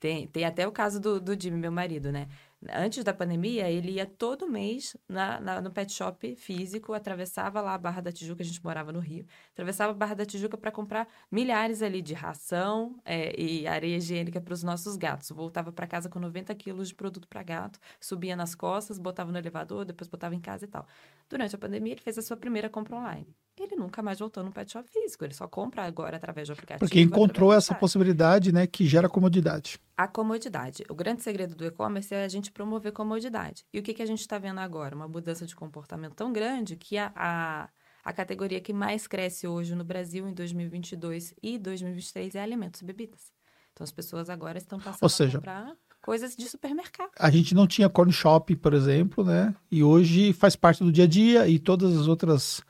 Tem, 0.00 0.26
tem 0.26 0.46
até 0.46 0.66
o 0.66 0.72
caso 0.72 0.98
do, 0.98 1.20
do 1.20 1.40
Jimmy, 1.40 1.58
meu 1.58 1.70
marido, 1.70 2.10
né? 2.10 2.26
Antes 2.70 3.04
da 3.04 3.12
pandemia, 3.12 3.70
ele 3.70 3.92
ia 3.92 4.06
todo 4.06 4.48
mês 4.48 4.96
na, 5.06 5.38
na, 5.40 5.60
no 5.60 5.70
pet 5.70 5.92
shop 5.92 6.34
físico, 6.36 6.94
atravessava 6.94 7.60
lá 7.60 7.74
a 7.74 7.78
Barra 7.78 8.00
da 8.00 8.10
Tijuca, 8.10 8.42
a 8.42 8.44
gente 8.44 8.62
morava 8.64 8.92
no 8.92 8.98
Rio, 8.98 9.26
atravessava 9.52 9.92
a 9.92 9.94
Barra 9.94 10.14
da 10.14 10.24
Tijuca 10.24 10.56
para 10.56 10.72
comprar 10.72 11.06
milhares 11.30 11.82
ali 11.82 12.00
de 12.00 12.14
ração 12.14 12.98
é, 13.04 13.38
e 13.38 13.66
areia 13.66 13.96
higiênica 13.96 14.40
para 14.40 14.54
os 14.54 14.62
nossos 14.62 14.96
gatos. 14.96 15.30
Voltava 15.30 15.70
para 15.70 15.86
casa 15.86 16.08
com 16.08 16.18
90 16.18 16.54
quilos 16.54 16.88
de 16.88 16.94
produto 16.94 17.28
para 17.28 17.42
gato, 17.42 17.78
subia 18.00 18.34
nas 18.34 18.54
costas, 18.54 18.98
botava 18.98 19.30
no 19.30 19.38
elevador, 19.38 19.84
depois 19.84 20.08
botava 20.08 20.34
em 20.34 20.40
casa 20.40 20.64
e 20.64 20.68
tal. 20.68 20.86
Durante 21.28 21.54
a 21.54 21.58
pandemia, 21.58 21.92
ele 21.92 22.00
fez 22.00 22.16
a 22.16 22.22
sua 22.22 22.38
primeira 22.38 22.70
compra 22.70 22.96
online 22.96 23.34
ele 23.64 23.76
nunca 23.76 24.02
mais 24.02 24.18
voltou 24.18 24.42
no 24.42 24.52
pet 24.52 24.72
shop 24.72 24.88
físico. 24.88 25.24
Ele 25.24 25.34
só 25.34 25.46
compra 25.46 25.84
agora 25.84 26.16
através 26.16 26.48
do 26.48 26.52
aplicativo. 26.52 26.80
Porque 26.80 27.00
encontrou 27.00 27.52
essa 27.52 27.74
possibilidade, 27.74 28.52
né, 28.52 28.66
que 28.66 28.86
gera 28.86 29.08
comodidade. 29.08 29.78
A 29.96 30.08
comodidade. 30.08 30.84
O 30.88 30.94
grande 30.94 31.22
segredo 31.22 31.54
do 31.54 31.64
e-commerce 31.64 32.14
é 32.14 32.24
a 32.24 32.28
gente 32.28 32.50
promover 32.50 32.92
comodidade. 32.92 33.64
E 33.72 33.78
o 33.78 33.82
que, 33.82 33.94
que 33.94 34.02
a 34.02 34.06
gente 34.06 34.20
está 34.20 34.38
vendo 34.38 34.58
agora? 34.58 34.94
Uma 34.94 35.08
mudança 35.08 35.46
de 35.46 35.54
comportamento 35.54 36.14
tão 36.14 36.32
grande 36.32 36.76
que 36.76 36.96
a, 36.96 37.12
a, 37.14 37.68
a 38.04 38.12
categoria 38.12 38.60
que 38.60 38.72
mais 38.72 39.06
cresce 39.06 39.46
hoje 39.46 39.74
no 39.74 39.84
Brasil 39.84 40.26
em 40.28 40.32
2022 40.32 41.34
e 41.42 41.58
2023 41.58 42.34
é 42.34 42.42
alimentos 42.42 42.80
e 42.80 42.84
bebidas. 42.84 43.32
Então 43.72 43.84
as 43.84 43.92
pessoas 43.92 44.28
agora 44.28 44.58
estão 44.58 44.78
passando 44.78 45.02
Ou 45.02 45.08
seja, 45.08 45.38
a 45.38 45.40
comprar 45.40 45.76
coisas 46.02 46.34
de 46.34 46.48
supermercado. 46.48 47.10
A 47.18 47.30
gente 47.30 47.54
não 47.54 47.66
tinha 47.66 47.88
corn 47.88 48.12
shop, 48.12 48.56
por 48.56 48.74
exemplo, 48.74 49.24
né? 49.24 49.54
E 49.70 49.82
hoje 49.82 50.32
faz 50.32 50.56
parte 50.56 50.82
do 50.82 50.90
dia 50.90 51.04
a 51.04 51.06
dia 51.06 51.48
e 51.48 51.58
todas 51.58 51.96
as 51.96 52.08
outras 52.08 52.62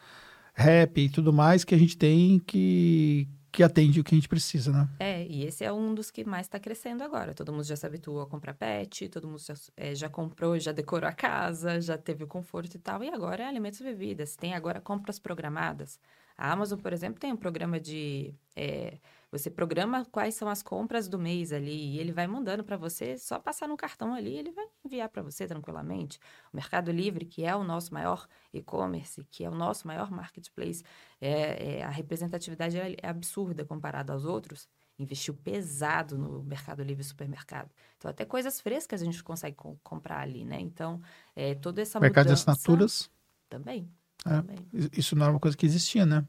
rap 0.61 1.01
e 1.01 1.09
tudo 1.09 1.33
mais 1.33 1.65
que 1.65 1.75
a 1.75 1.79
gente 1.79 1.97
tem 1.97 2.39
que 2.39 3.29
que 3.53 3.65
atende 3.65 4.01
o 4.01 4.05
que 4.05 4.15
a 4.15 4.17
gente 4.17 4.29
precisa, 4.29 4.71
né? 4.71 4.89
É, 5.01 5.27
e 5.27 5.45
esse 5.45 5.65
é 5.65 5.73
um 5.73 5.93
dos 5.93 6.11
que 6.11 6.25
mais 6.25 6.47
está 6.47 6.59
crescendo 6.59 7.03
agora. 7.03 7.35
Todo 7.35 7.53
mundo 7.53 7.65
já 7.65 7.75
se 7.75 7.85
habituou 7.85 8.21
a 8.21 8.27
comprar 8.27 8.55
pet, 8.55 9.09
todo 9.09 9.27
mundo 9.27 9.41
já, 9.41 9.55
é, 9.77 9.93
já, 9.95 10.09
comprou, 10.09 10.57
já 10.59 10.71
decorou 10.71 11.09
a 11.09 11.13
casa, 11.13 11.81
já 11.81 11.99
teve 11.99 12.23
o 12.23 12.29
conforto 12.29 12.77
e 12.77 12.79
tal. 12.79 13.03
E 13.03 13.09
agora 13.09 13.43
é 13.43 13.47
alimentos 13.47 13.81
e 13.81 13.85
bebidas. 13.85 14.37
Tem 14.37 14.55
agora 14.55 14.81
compras 14.81 15.19
programadas. 15.19 15.99
A 16.39 16.53
Amazon, 16.53 16.79
por 16.79 16.93
exemplo, 16.93 17.19
tem 17.19 17.33
um 17.33 17.37
programa 17.37 17.81
de. 17.81 18.33
É, 18.55 18.99
você 19.31 19.49
programa 19.49 20.05
quais 20.07 20.35
são 20.35 20.49
as 20.49 20.63
compras 20.63 21.09
do 21.09 21.19
mês 21.19 21.53
ali 21.53 21.95
e 21.95 21.99
ele 21.99 22.13
vai 22.13 22.27
mandando 22.27 22.65
para 22.65 22.77
você, 22.77 23.17
só 23.17 23.39
passar 23.39 23.69
no 23.69 23.77
cartão 23.77 24.13
ali, 24.13 24.35
ele 24.37 24.51
vai 24.51 24.67
enviar 24.85 25.09
para 25.09 25.23
você 25.23 25.47
tranquilamente. 25.47 26.19
O 26.53 26.57
Mercado 26.57 26.91
Livre, 26.91 27.25
que 27.25 27.45
é 27.45 27.55
o 27.55 27.63
nosso 27.63 27.95
maior 27.95 28.27
e-commerce, 28.53 29.25
que 29.31 29.45
é 29.45 29.49
o 29.49 29.55
nosso 29.55 29.87
maior 29.87 30.11
marketplace, 30.11 30.83
é, 31.21 31.79
é, 31.79 31.85
a 31.85 31.91
representatividade 31.91 32.77
é, 32.77 32.97
é 33.01 33.09
absurda 33.09 33.65
comparada 33.65 34.13
aos 34.13 34.25
outros. 34.25 34.69
Investiu 34.99 35.33
pesado 35.33 36.19
no 36.19 36.43
Mercado 36.43 36.83
Livre 36.83 37.03
supermercado. 37.03 37.71
Então, 37.97 38.11
até 38.11 38.25
coisas 38.25 38.61
frescas 38.61 39.01
a 39.01 39.05
gente 39.05 39.23
consegue 39.23 39.57
co 39.57 39.79
comprar 39.83 40.19
ali, 40.21 40.45
né? 40.45 40.61
Então, 40.61 41.01
é, 41.35 41.55
toda 41.55 41.81
essa 41.81 41.99
Mercado 41.99 42.27
mudança... 42.27 42.45
de 42.45 42.51
assinaturas? 42.51 43.11
Também. 43.49 43.89
É, 44.27 44.31
também. 44.31 44.59
Isso 44.93 45.17
não 45.17 45.25
era 45.25 45.33
uma 45.33 45.41
coisa 45.41 45.57
que 45.57 45.65
existia, 45.65 46.05
né? 46.05 46.27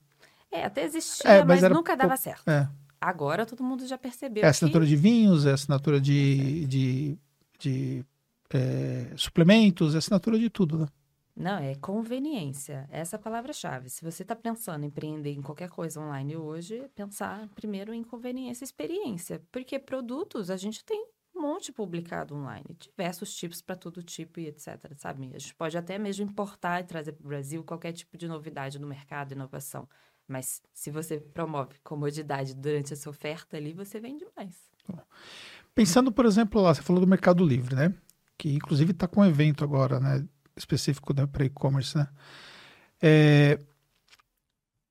É, 0.49 0.63
até 0.63 0.83
existia, 0.83 1.29
É, 1.29 1.43
mas, 1.43 1.61
mas 1.61 1.71
nunca 1.71 1.97
dava 1.97 2.09
pouco- 2.09 2.23
certo. 2.23 2.47
É. 2.47 2.69
Agora 3.01 3.47
todo 3.47 3.63
mundo 3.63 3.87
já 3.87 3.97
percebeu 3.97 4.45
É 4.45 4.47
assinatura 4.47 4.85
que... 4.85 4.89
de 4.91 4.95
vinhos, 4.95 5.47
é 5.47 5.53
assinatura 5.53 5.99
de, 5.99 6.67
de, 6.67 7.17
de 7.57 8.05
é, 8.53 9.11
suplementos, 9.17 9.95
é 9.95 9.97
assinatura 9.97 10.37
de 10.37 10.51
tudo, 10.51 10.77
né? 10.77 10.87
Não, 11.35 11.57
é 11.57 11.73
conveniência. 11.75 12.87
Essa 12.91 13.15
é 13.15 13.17
a 13.17 13.21
palavra-chave. 13.21 13.89
Se 13.89 14.03
você 14.03 14.21
está 14.21 14.35
pensando 14.35 14.83
em 14.83 14.87
empreender 14.87 15.31
em 15.31 15.41
qualquer 15.41 15.69
coisa 15.69 15.99
online 15.99 16.35
hoje, 16.35 16.87
pensar 16.93 17.47
primeiro 17.55 17.93
em 17.93 18.03
conveniência 18.03 18.63
e 18.63 18.65
experiência. 18.65 19.41
Porque 19.51 19.79
produtos 19.79 20.51
a 20.51 20.57
gente 20.57 20.83
tem 20.85 21.03
um 21.35 21.41
monte 21.41 21.71
publicado 21.71 22.35
online, 22.35 22.77
diversos 22.77 23.33
tipos 23.33 23.61
para 23.61 23.75
todo 23.75 24.03
tipo 24.03 24.39
e 24.39 24.47
etc, 24.47 24.93
sabe? 24.97 25.31
A 25.33 25.39
gente 25.39 25.55
pode 25.55 25.77
até 25.77 25.97
mesmo 25.97 26.25
importar 26.25 26.81
e 26.81 26.83
trazer 26.83 27.13
para 27.13 27.25
o 27.25 27.27
Brasil 27.29 27.63
qualquer 27.63 27.93
tipo 27.93 28.17
de 28.17 28.27
novidade 28.27 28.77
no 28.77 28.85
mercado, 28.85 29.31
inovação. 29.31 29.87
Mas 30.31 30.61
se 30.73 30.89
você 30.89 31.19
promove 31.19 31.75
comodidade 31.83 32.55
durante 32.55 32.93
essa 32.93 33.09
oferta 33.09 33.57
ali, 33.57 33.73
você 33.73 33.99
vende 33.99 34.25
mais. 34.35 34.55
Pensando, 35.75 36.11
por 36.11 36.25
exemplo, 36.25 36.61
lá, 36.61 36.73
você 36.73 36.81
falou 36.81 37.01
do 37.01 37.07
Mercado 37.07 37.45
Livre, 37.45 37.75
né? 37.75 37.93
Que 38.37 38.53
inclusive 38.53 38.91
está 38.91 39.07
com 39.07 39.21
um 39.21 39.25
evento 39.25 39.63
agora, 39.63 39.99
né? 39.99 40.25
Específico 40.55 41.13
né, 41.13 41.25
para 41.25 41.45
e-commerce, 41.45 41.97
né? 41.97 42.07
É, 43.01 43.59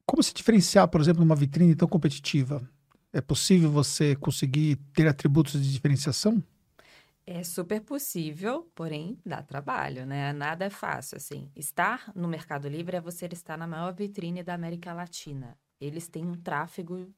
Como 0.05 0.23
se 0.23 0.35
diferenciar, 0.35 0.89
por 0.89 1.01
exemplo, 1.01 1.21
numa 1.21 1.37
vitrine 1.37 1.75
tão 1.75 1.89
competitiva? 1.89 2.63
É 3.13 3.21
possível 3.21 3.71
você 3.71 4.15
conseguir 4.17 4.77
ter 4.93 5.09
atributos 5.09 5.53
de 5.53 5.73
diferenciação? 5.73 6.43
É 7.27 7.45
super 7.45 7.81
possível, 7.83 8.71
porém 8.75 9.19
dá 9.25 9.43
trabalho, 9.43 10.05
né? 10.05 10.33
Nada 10.33 10.65
é 10.65 10.71
fácil, 10.71 11.17
assim. 11.17 11.51
Estar 11.55 12.13
no 12.15 12.27
Mercado 12.27 12.69
Livre 12.69 12.97
é 12.97 13.01
você 13.01 13.27
estar 13.27 13.57
na 13.57 13.67
maior 13.67 13.95
vitrine 13.95 14.43
da 14.43 14.55
América 14.55 14.93
Latina. 14.93 15.57
Eles 15.81 16.09
têm 16.09 16.27
um 16.27 16.35
tráfego 16.35 17.13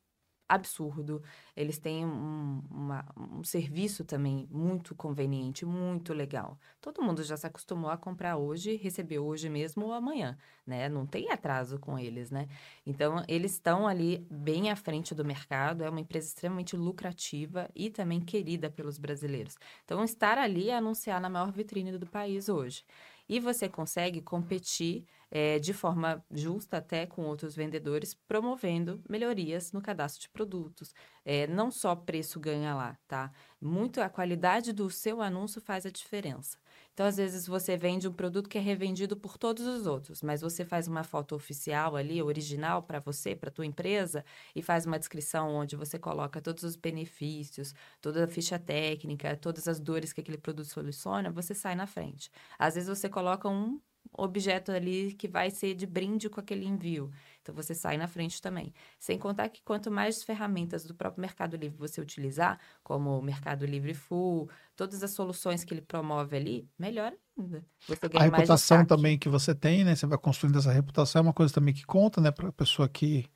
absurdo, 0.48 1.22
eles 1.56 1.78
têm 1.78 2.04
um, 2.06 2.62
uma- 2.70 3.04
um 3.16 3.42
serviço 3.44 4.04
também 4.04 4.46
muito 4.50 4.94
conveniente, 4.94 5.64
muito 5.64 6.12
legal. 6.12 6.58
Todo 6.80 7.02
mundo 7.02 7.22
já 7.22 7.36
se 7.36 7.46
acostumou 7.46 7.90
a 7.90 7.96
comprar 7.96 8.36
hoje, 8.36 8.76
receber 8.76 9.18
hoje 9.18 9.48
mesmo 9.48 9.86
ou 9.86 9.92
amanhã, 9.92 10.36
né? 10.66 10.88
Não 10.88 11.06
tem 11.06 11.30
atraso 11.30 11.78
com 11.78 11.98
eles, 11.98 12.30
né? 12.30 12.48
Então, 12.86 13.24
eles 13.28 13.52
estão 13.52 13.86
ali 13.86 14.26
bem 14.30 14.70
à 14.70 14.76
frente 14.76 15.14
do 15.14 15.24
mercado, 15.24 15.82
é 15.84 15.88
uma 15.90 16.00
empresa 16.00 16.28
extremamente 16.28 16.76
lucrativa 16.76 17.68
e 17.74 17.90
também 17.90 18.20
querida 18.20 18.70
pelos 18.70 18.98
brasileiros. 18.98 19.56
Então, 19.84 20.02
estar 20.04 20.38
ali 20.38 20.70
é 20.70 20.76
anunciar 20.76 21.20
na 21.20 21.28
maior 21.30 21.52
vitrine 21.52 21.96
do 21.98 22.06
país 22.06 22.48
hoje. 22.48 22.84
E 23.28 23.40
você 23.40 23.68
consegue 23.68 24.20
competir 24.20 25.06
eh, 25.34 25.58
de 25.58 25.72
forma 25.72 26.22
justa 26.30 26.76
até 26.76 27.06
com 27.06 27.22
outros 27.24 27.56
vendedores, 27.56 28.12
promovendo 28.12 29.02
melhorias 29.08 29.72
no 29.72 29.80
cadastro 29.80 30.20
de 30.22 30.28
produtos. 30.28 30.94
Eh, 31.24 31.46
não 31.46 31.70
só 31.70 31.96
preço 31.96 32.38
ganha 32.38 32.74
lá, 32.74 32.98
tá? 33.08 33.32
Muito 33.60 34.00
a 34.02 34.10
qualidade 34.10 34.72
do 34.74 34.90
seu 34.90 35.22
anúncio 35.22 35.60
faz 35.60 35.86
a 35.86 35.90
diferença. 35.90 36.58
Então, 36.92 37.06
às 37.06 37.16
vezes, 37.16 37.46
você 37.46 37.76
vende 37.76 38.06
um 38.06 38.12
produto 38.12 38.48
que 38.48 38.58
é 38.58 38.60
revendido 38.60 39.16
por 39.16 39.38
todos 39.38 39.66
os 39.66 39.86
outros, 39.86 40.20
mas 40.22 40.42
você 40.42 40.64
faz 40.64 40.86
uma 40.86 41.02
foto 41.02 41.34
oficial 41.34 41.96
ali, 41.96 42.22
original 42.22 42.82
para 42.82 43.00
você, 43.00 43.34
para 43.34 43.50
tua 43.50 43.64
empresa, 43.64 44.24
e 44.54 44.60
faz 44.62 44.84
uma 44.84 44.98
descrição 44.98 45.48
onde 45.54 45.76
você 45.76 45.98
coloca 45.98 46.40
todos 46.42 46.62
os 46.64 46.76
benefícios, 46.76 47.74
toda 48.00 48.24
a 48.24 48.28
ficha 48.28 48.58
técnica, 48.58 49.34
todas 49.36 49.66
as 49.68 49.80
dores 49.80 50.12
que 50.12 50.20
aquele 50.20 50.38
produto 50.38 50.66
soluciona, 50.68 51.30
você 51.30 51.54
sai 51.54 51.74
na 51.74 51.86
frente. 51.86 52.30
Às 52.58 52.74
vezes 52.74 52.88
você 52.90 53.08
coloca 53.08 53.48
um 53.48 53.80
objeto 54.12 54.70
ali 54.70 55.14
que 55.14 55.26
vai 55.26 55.50
ser 55.50 55.74
de 55.74 55.86
brinde 55.86 56.28
com 56.28 56.40
aquele 56.40 56.66
envio. 56.66 57.10
Então 57.40 57.54
você 57.54 57.74
sai 57.74 57.96
na 57.96 58.06
frente 58.06 58.40
também. 58.40 58.72
Sem 58.98 59.18
contar 59.18 59.48
que 59.48 59.62
quanto 59.62 59.90
mais 59.90 60.22
ferramentas 60.22 60.84
do 60.84 60.94
próprio 60.94 61.20
Mercado 61.20 61.56
Livre 61.56 61.78
você 61.78 62.00
utilizar, 62.00 62.60
como 62.82 63.18
o 63.18 63.22
Mercado 63.22 63.64
Livre 63.64 63.94
Full, 63.94 64.48
todas 64.76 65.02
as 65.02 65.10
soluções 65.10 65.64
que 65.64 65.74
ele 65.74 65.80
promove 65.80 66.36
ali, 66.36 66.68
melhor 66.78 67.12
ainda. 67.38 67.64
Você 67.86 68.06
A 68.14 68.22
reputação 68.22 68.84
também 68.84 69.18
que 69.18 69.28
você 69.28 69.54
tem, 69.54 69.84
né? 69.84 69.94
Você 69.94 70.06
vai 70.06 70.18
construindo 70.18 70.58
essa 70.58 70.72
reputação, 70.72 71.20
é 71.20 71.22
uma 71.22 71.32
coisa 71.32 71.52
também 71.52 71.74
que 71.74 71.84
conta, 71.84 72.20
né? 72.20 72.30
Para 72.30 72.48
a 72.48 72.52
pessoa 72.52 72.88
que, 72.88 73.26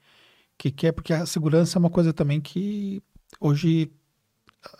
que 0.57 0.71
quer, 0.71 0.93
porque 0.93 1.13
a 1.13 1.27
segurança 1.27 1.79
é 1.79 1.81
uma 1.81 1.91
coisa 1.91 2.13
também 2.13 2.41
que 2.41 3.03
hoje 3.41 3.91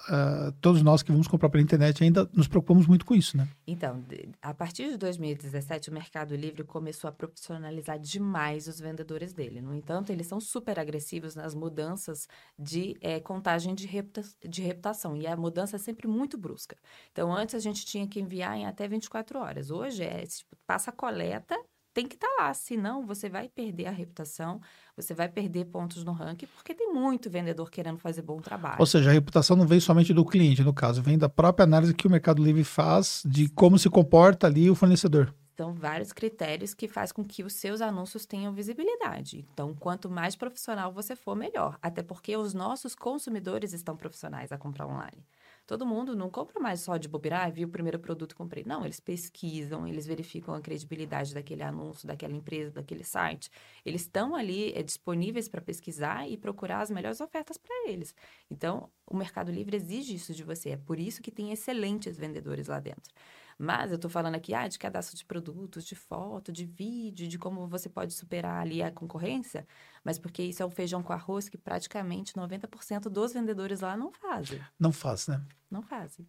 ah, 0.09 0.53
todos 0.61 0.83
nós 0.83 1.03
que 1.03 1.13
vamos 1.13 1.29
comprar 1.29 1.49
pela 1.49 1.63
internet 1.63 2.03
ainda 2.03 2.29
nos 2.33 2.49
preocupamos 2.49 2.87
muito 2.87 3.05
com 3.05 3.15
isso, 3.15 3.37
né? 3.37 3.49
Então, 3.67 4.05
a 4.43 4.55
partir 4.55 4.91
de 4.91 4.97
2017, 4.97 5.91
o 5.91 5.93
Mercado 5.93 6.35
Livre 6.35 6.65
começou 6.65 7.09
a 7.09 7.13
profissionalizar 7.13 7.99
demais 7.99 8.67
os 8.67 8.81
vendedores 8.81 9.33
dele. 9.33 9.61
No 9.61 9.75
entanto, 9.75 10.11
eles 10.11 10.27
são 10.27 10.41
super 10.41 10.79
agressivos 10.79 11.35
nas 11.35 11.55
mudanças 11.55 12.27
de 12.59 12.97
eh, 13.01 13.21
contagem 13.21 13.75
de, 13.75 13.87
reputa- 13.87 14.23
de 14.49 14.63
reputação. 14.63 15.17
E 15.17 15.27
a 15.27 15.37
mudança 15.37 15.77
é 15.77 15.79
sempre 15.79 16.09
muito 16.09 16.37
brusca. 16.39 16.77
Então, 17.13 17.33
antes 17.35 17.55
a 17.55 17.59
gente 17.61 17.85
tinha 17.85 18.07
que 18.07 18.21
enviar 18.21 18.57
em 18.57 18.67
até 18.67 18.89
24 18.89 19.39
horas. 19.39 19.71
Hoje 19.71 20.03
é, 20.03 20.25
tipo, 20.27 20.57
passa 20.67 20.91
a 20.91 20.93
coleta, 20.93 21.57
tem 21.97 22.07
que 22.07 22.15
estar 22.15 22.29
lá. 22.39 22.53
Senão, 22.53 23.07
você 23.07 23.27
vai 23.27 23.49
perder 23.49 23.87
a 23.87 23.91
reputação, 23.91 24.61
você 24.95 25.15
vai 25.15 25.31
perder 25.31 25.65
pontos 25.65 26.05
no 26.05 26.13
ranking, 26.13 26.47
porque 26.55 26.75
tem 26.75 26.93
muito 26.93 27.31
vendedor 27.31 27.71
querendo 27.71 27.97
fazer 27.97 28.21
bom 28.21 28.39
trabalho. 28.39 28.77
Ou 28.79 28.85
seja, 28.85 29.09
a 29.09 29.13
reputação 29.15 29.57
não 29.57 29.67
vem 29.67 29.81
somente 29.81 30.13
do 30.13 30.23
cliente, 30.23 30.63
no 30.63 30.75
caso, 30.75 31.01
vem 31.01 31.17
da 31.17 31.31
própria 31.31 31.65
análise 31.65 31.95
que 31.95 32.07
o 32.07 32.11
Mercado 32.11 32.45
Livre 32.45 32.65
faz 32.65 33.23
de 33.25 33.49
como 33.49 33.79
se 33.79 33.89
comporta 33.89 34.47
ali 34.47 34.69
o 34.69 34.75
fornecedor. 34.75 35.35
São 35.57 35.73
vários 35.73 36.13
critérios 36.13 36.75
que 36.75 36.87
faz 36.87 37.13
com 37.13 37.25
que 37.25 37.43
os 37.43 37.55
seus 37.55 37.81
anúncios 37.81 38.27
tenham 38.27 38.53
visibilidade. 38.53 39.47
Então, 39.51 39.75
quanto 39.75 40.11
mais 40.11 40.37
profissional 40.37 40.93
você 40.93 41.17
for, 41.17 41.35
melhor. 41.35 41.79
Até 41.81 42.03
porque 42.03 42.37
os 42.37 42.53
nossos 42.53 42.95
consumidores 42.95 43.73
estão 43.73 43.97
profissionais 43.97 44.53
a 44.53 44.59
comprar 44.59 44.87
online. 44.87 45.25
Todo 45.67 45.85
mundo 45.85 46.15
não 46.15 46.31
compra 46.31 46.61
mais 46.61 46.81
só 46.81 46.97
de 46.97 47.09
bobeira, 47.09 47.43
ah, 47.43 47.51
vi 47.51 47.65
o 47.65 47.69
primeiro 47.69 47.99
produto 47.99 48.33
e 48.33 48.35
comprei. 48.37 48.63
Não, 48.65 48.85
eles 48.85 49.01
pesquisam, 49.01 49.87
eles 49.87 50.07
verificam 50.07 50.55
a 50.55 50.61
credibilidade 50.61 51.35
daquele 51.35 51.63
anúncio, 51.63 52.07
daquela 52.07 52.35
empresa, 52.35 52.71
daquele 52.71 53.03
site. 53.03 53.51
Eles 53.85 54.03
estão 54.03 54.37
ali 54.37 54.73
é, 54.75 54.83
disponíveis 54.83 55.49
para 55.49 55.61
pesquisar 55.61 56.29
e 56.29 56.37
procurar 56.37 56.83
as 56.83 56.91
melhores 56.91 57.21
ofertas 57.21 57.59
para 57.59 57.89
eles. 57.89 58.15
Então, 58.49 58.89
o 59.05 59.17
Mercado 59.17 59.51
Livre 59.51 59.77
exige 59.77 60.15
isso 60.15 60.33
de 60.33 60.45
você. 60.45 60.71
É 60.71 60.77
por 60.77 61.01
isso 61.01 61.21
que 61.21 61.33
tem 61.33 61.51
excelentes 61.51 62.17
vendedores 62.17 62.69
lá 62.69 62.79
dentro. 62.79 63.13
Mas 63.59 63.91
eu 63.91 63.97
estou 63.97 64.11
falando 64.11 64.35
aqui 64.35 64.53
ah, 64.53 64.69
de 64.69 64.79
cadastro 64.79 65.17
de 65.17 65.25
produtos, 65.25 65.85
de 65.85 65.95
foto, 65.95 66.53
de 66.53 66.67
vídeo, 66.67 67.27
de 67.27 67.39
como 67.39 67.67
você 67.67 67.89
pode 67.89 68.13
superar 68.13 68.61
ali 68.61 68.83
a 68.83 68.91
concorrência, 68.91 69.67
mas 70.05 70.19
porque 70.19 70.43
isso 70.43 70.63
é 70.63 70.67
um 70.67 70.71
feijão 70.71 71.03
com 71.03 71.13
arroz 71.13 71.49
que 71.49 71.57
praticamente 71.57 72.35
90% 72.35 73.09
dos 73.09 73.33
vendedores 73.33 73.81
lá 73.81 73.97
não 73.97 74.13
fazem. 74.13 74.61
Não 74.79 74.93
faz, 74.93 75.27
né? 75.27 75.43
Não 75.71 75.83
fazem. 75.83 76.29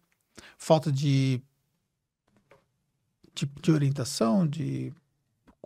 Falta 0.56 0.90
de 0.90 1.42
tipo 3.34 3.60
de 3.60 3.70
orientação, 3.70 4.46
de 4.46 4.92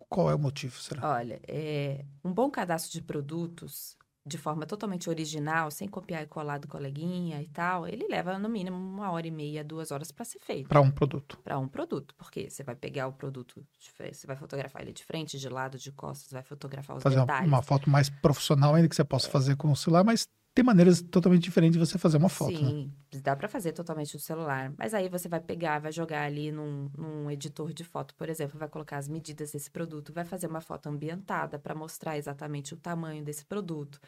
qual 0.08 0.30
é 0.30 0.34
o 0.34 0.38
motivo, 0.38 0.78
será? 0.78 1.14
Olha, 1.14 1.40
é, 1.48 2.04
um 2.24 2.32
bom 2.32 2.50
cadastro 2.50 2.92
de 2.92 3.00
produtos 3.00 3.96
de 4.24 4.38
forma 4.38 4.64
totalmente 4.64 5.10
original, 5.10 5.70
sem 5.70 5.88
copiar 5.88 6.22
e 6.22 6.26
colar 6.26 6.58
do 6.58 6.68
coleguinha 6.68 7.42
e 7.42 7.48
tal, 7.48 7.86
ele 7.88 8.06
leva 8.08 8.38
no 8.38 8.48
mínimo 8.48 8.76
uma 8.76 9.10
hora 9.10 9.26
e 9.26 9.30
meia, 9.30 9.64
duas 9.64 9.90
horas 9.90 10.12
para 10.12 10.24
ser 10.24 10.38
feito. 10.38 10.68
Para 10.68 10.80
um 10.80 10.90
produto. 10.90 11.38
para 11.42 11.58
um 11.58 11.66
produto, 11.66 12.14
porque 12.16 12.48
você 12.48 12.62
vai 12.62 12.76
pegar 12.76 13.08
o 13.08 13.12
produto, 13.12 13.64
você 13.98 14.26
vai 14.26 14.36
fotografar 14.36 14.82
ele 14.82 14.92
de 14.92 15.04
frente, 15.04 15.38
de 15.38 15.48
lado, 15.48 15.76
de 15.76 15.90
costas, 15.90 16.30
vai 16.30 16.42
fotografar 16.42 16.96
os 16.96 17.02
Fazer 17.02 17.20
detalhes. 17.20 17.48
uma 17.48 17.62
foto 17.62 17.90
mais 17.90 18.08
profissional 18.08 18.74
ainda 18.74 18.88
que 18.88 18.94
você 18.94 19.04
possa 19.04 19.28
fazer 19.28 19.56
com 19.56 19.70
o 19.72 19.76
celular, 19.76 20.04
mas 20.04 20.28
tem 20.54 20.64
maneiras 20.64 21.00
totalmente 21.02 21.42
diferentes 21.42 21.78
de 21.78 21.86
você 21.86 21.98
fazer 21.98 22.18
uma 22.18 22.28
foto, 22.28 22.62
né? 22.62 22.74
Sim, 22.74 22.92
dá 23.22 23.34
para 23.34 23.48
fazer 23.48 23.72
totalmente 23.72 24.14
no 24.14 24.20
celular. 24.20 24.72
Mas 24.76 24.92
aí 24.94 25.08
você 25.08 25.28
vai 25.28 25.40
pegar, 25.40 25.78
vai 25.80 25.92
jogar 25.92 26.24
ali 26.24 26.52
num, 26.52 26.90
num 26.96 27.30
editor 27.30 27.72
de 27.72 27.84
foto, 27.84 28.14
por 28.14 28.28
exemplo, 28.28 28.58
vai 28.58 28.68
colocar 28.68 28.98
as 28.98 29.08
medidas 29.08 29.52
desse 29.52 29.70
produto, 29.70 30.12
vai 30.12 30.24
fazer 30.24 30.46
uma 30.46 30.60
foto 30.60 30.88
ambientada 30.88 31.58
para 31.58 31.74
mostrar 31.74 32.18
exatamente 32.18 32.74
o 32.74 32.76
tamanho 32.76 33.24
desse 33.24 33.44
produto. 33.44 34.00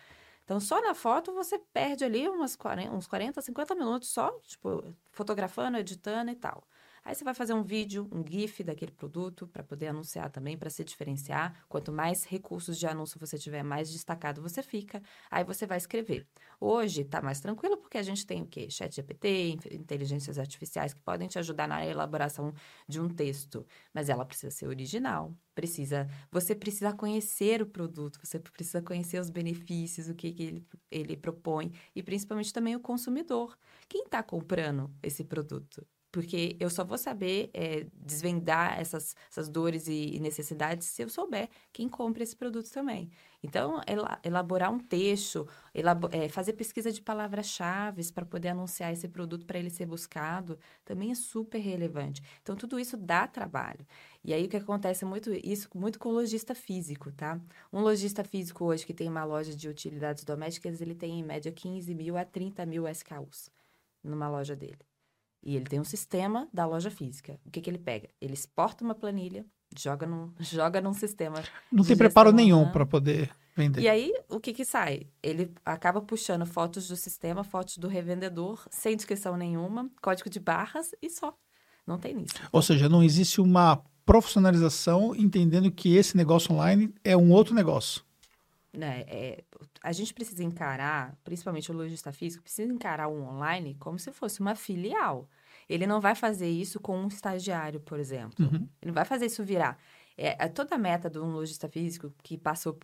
Então, 0.44 0.60
só 0.60 0.80
na 0.82 0.94
foto 0.94 1.32
você 1.32 1.58
perde 1.58 2.04
ali 2.04 2.28
umas 2.28 2.54
40, 2.54 2.92
uns 2.94 3.06
40, 3.06 3.40
50 3.40 3.74
minutos 3.74 4.10
só, 4.10 4.30
tipo, 4.42 4.94
fotografando, 5.10 5.78
editando 5.78 6.30
e 6.30 6.36
tal. 6.36 6.62
Aí 7.04 7.14
você 7.14 7.22
vai 7.22 7.34
fazer 7.34 7.52
um 7.52 7.62
vídeo, 7.62 8.08
um 8.10 8.24
GIF 8.26 8.64
daquele 8.64 8.90
produto 8.90 9.46
para 9.46 9.62
poder 9.62 9.88
anunciar 9.88 10.30
também, 10.30 10.56
para 10.56 10.70
se 10.70 10.82
diferenciar. 10.82 11.64
Quanto 11.68 11.92
mais 11.92 12.24
recursos 12.24 12.78
de 12.78 12.86
anúncio 12.86 13.20
você 13.20 13.36
tiver, 13.36 13.62
mais 13.62 13.92
destacado 13.92 14.40
você 14.40 14.62
fica. 14.62 15.02
Aí 15.30 15.44
você 15.44 15.66
vai 15.66 15.76
escrever. 15.76 16.26
Hoje 16.58 17.02
está 17.02 17.20
mais 17.20 17.40
tranquilo 17.40 17.76
porque 17.76 17.98
a 17.98 18.02
gente 18.02 18.26
tem 18.26 18.40
o 18.40 18.46
quê? 18.46 18.70
Chat 18.70 18.94
GPT, 18.94 19.58
inteligências 19.72 20.38
artificiais 20.38 20.94
que 20.94 21.00
podem 21.00 21.28
te 21.28 21.38
ajudar 21.38 21.68
na 21.68 21.84
elaboração 21.84 22.54
de 22.88 22.98
um 22.98 23.08
texto, 23.08 23.66
mas 23.92 24.08
ela 24.08 24.24
precisa 24.24 24.50
ser 24.50 24.66
original. 24.66 25.36
Precisa, 25.54 26.08
você 26.32 26.54
precisa 26.54 26.92
conhecer 26.92 27.60
o 27.60 27.66
produto, 27.66 28.18
você 28.22 28.40
precisa 28.40 28.80
conhecer 28.80 29.20
os 29.20 29.30
benefícios, 29.30 30.08
o 30.08 30.14
que, 30.14 30.32
que 30.32 30.42
ele, 30.42 30.66
ele 30.90 31.16
propõe 31.16 31.70
e 31.94 32.02
principalmente 32.02 32.52
também 32.52 32.74
o 32.74 32.80
consumidor. 32.80 33.56
Quem 33.88 34.04
está 34.04 34.22
comprando 34.22 34.90
esse 35.02 35.22
produto? 35.22 35.86
Porque 36.14 36.56
eu 36.60 36.70
só 36.70 36.84
vou 36.84 36.96
saber 36.96 37.50
é, 37.52 37.88
desvendar 37.92 38.78
essas, 38.78 39.16
essas 39.28 39.48
dores 39.48 39.88
e, 39.88 40.20
necessidades 40.20 40.86
se 40.86 41.02
eu 41.02 41.08
souber 41.08 41.48
quem 41.72 41.88
compra 41.88 42.22
esse 42.22 42.36
produto 42.36 42.70
também. 42.70 43.10
Então, 43.42 43.80
elaborar 44.22 44.72
um 44.72 44.78
texto, 44.78 45.44
elabor 45.74 46.08
é, 46.14 46.28
fazer 46.28 46.52
pesquisa 46.52 46.92
de 46.92 47.02
palavras-chave 47.02 48.12
para 48.12 48.24
poder 48.24 48.50
anunciar 48.50 48.92
esse 48.92 49.08
produto 49.08 49.44
para 49.44 49.58
ele 49.58 49.70
ser 49.70 49.86
buscado, 49.86 50.56
também 50.84 51.10
é 51.10 51.16
super 51.16 51.58
relevante. 51.58 52.22
Então, 52.40 52.54
tudo 52.54 52.78
isso 52.78 52.96
dá 52.96 53.26
trabalho. 53.26 53.84
E 54.22 54.32
aí, 54.32 54.44
o 54.44 54.48
que 54.48 54.56
acontece 54.56 55.04
muito, 55.04 55.32
isso 55.44 55.68
muito 55.74 55.98
com 55.98 56.10
o 56.10 56.12
lojista 56.12 56.54
físico, 56.54 57.10
tá? 57.10 57.40
Um 57.72 57.80
lojista 57.80 58.22
físico 58.22 58.64
hoje 58.64 58.86
que 58.86 58.94
tem 58.94 59.08
uma 59.08 59.24
loja 59.24 59.52
de 59.52 59.68
utilidades 59.68 60.22
domésticas, 60.22 60.80
ele 60.80 60.94
tem 60.94 61.18
em 61.18 61.24
média 61.24 61.50
15 61.50 61.92
mil 61.92 62.16
a 62.16 62.24
30 62.24 62.64
mil 62.64 62.86
SKUs 62.86 63.50
numa 64.04 64.28
loja 64.28 64.54
dele. 64.54 64.93
E 65.44 65.56
ele 65.56 65.66
tem 65.66 65.78
um 65.78 65.84
sistema 65.84 66.48
da 66.52 66.64
loja 66.64 66.90
física. 66.90 67.38
O 67.44 67.50
que, 67.50 67.60
que 67.60 67.68
ele 67.68 67.78
pega? 67.78 68.08
Ele 68.20 68.32
exporta 68.32 68.82
uma 68.82 68.94
planilha, 68.94 69.44
joga 69.76 70.06
num, 70.06 70.32
joga 70.40 70.80
num 70.80 70.94
sistema. 70.94 71.42
Não 71.70 71.84
tem 71.84 71.96
preparo 71.96 72.32
nenhum 72.32 72.70
para 72.70 72.86
poder 72.86 73.30
vender. 73.54 73.82
E 73.82 73.88
aí, 73.88 74.12
o 74.30 74.40
que, 74.40 74.54
que 74.54 74.64
sai? 74.64 75.06
Ele 75.22 75.52
acaba 75.64 76.00
puxando 76.00 76.46
fotos 76.46 76.88
do 76.88 76.96
sistema, 76.96 77.44
fotos 77.44 77.76
do 77.76 77.88
revendedor, 77.88 78.66
sem 78.70 78.96
descrição 78.96 79.36
nenhuma, 79.36 79.90
código 80.00 80.30
de 80.30 80.40
barras 80.40 80.92
e 81.02 81.10
só. 81.10 81.36
Não 81.86 81.98
tem 81.98 82.14
nisso. 82.14 82.34
Ou 82.50 82.62
seja, 82.62 82.88
não 82.88 83.02
existe 83.02 83.40
uma 83.40 83.82
profissionalização 84.06 85.14
entendendo 85.14 85.70
que 85.70 85.94
esse 85.94 86.16
negócio 86.16 86.54
online 86.54 86.94
é 87.04 87.16
um 87.16 87.30
outro 87.30 87.54
negócio. 87.54 88.02
Né, 88.76 89.04
é, 89.06 89.44
a 89.82 89.92
gente 89.92 90.12
precisa 90.12 90.42
encarar, 90.42 91.16
principalmente 91.22 91.70
o 91.70 91.74
lojista 91.74 92.12
físico, 92.12 92.42
precisa 92.42 92.72
encarar 92.72 93.08
o 93.08 93.22
online 93.22 93.76
como 93.76 93.98
se 93.98 94.10
fosse 94.10 94.40
uma 94.40 94.54
filial. 94.54 95.28
Ele 95.68 95.86
não 95.86 96.00
vai 96.00 96.14
fazer 96.14 96.48
isso 96.48 96.80
com 96.80 96.98
um 96.98 97.06
estagiário, 97.06 97.80
por 97.80 98.00
exemplo. 98.00 98.44
Uhum. 98.44 98.68
Ele 98.82 98.86
não 98.86 98.92
vai 98.92 99.04
fazer 99.04 99.26
isso 99.26 99.44
virar. 99.44 99.78
É, 100.16 100.44
é, 100.44 100.48
toda 100.48 100.74
a 100.74 100.78
meta 100.78 101.08
de 101.08 101.18
um 101.18 101.30
lojista 101.32 101.68
físico 101.68 102.12
que 102.22 102.36
passou 102.36 102.78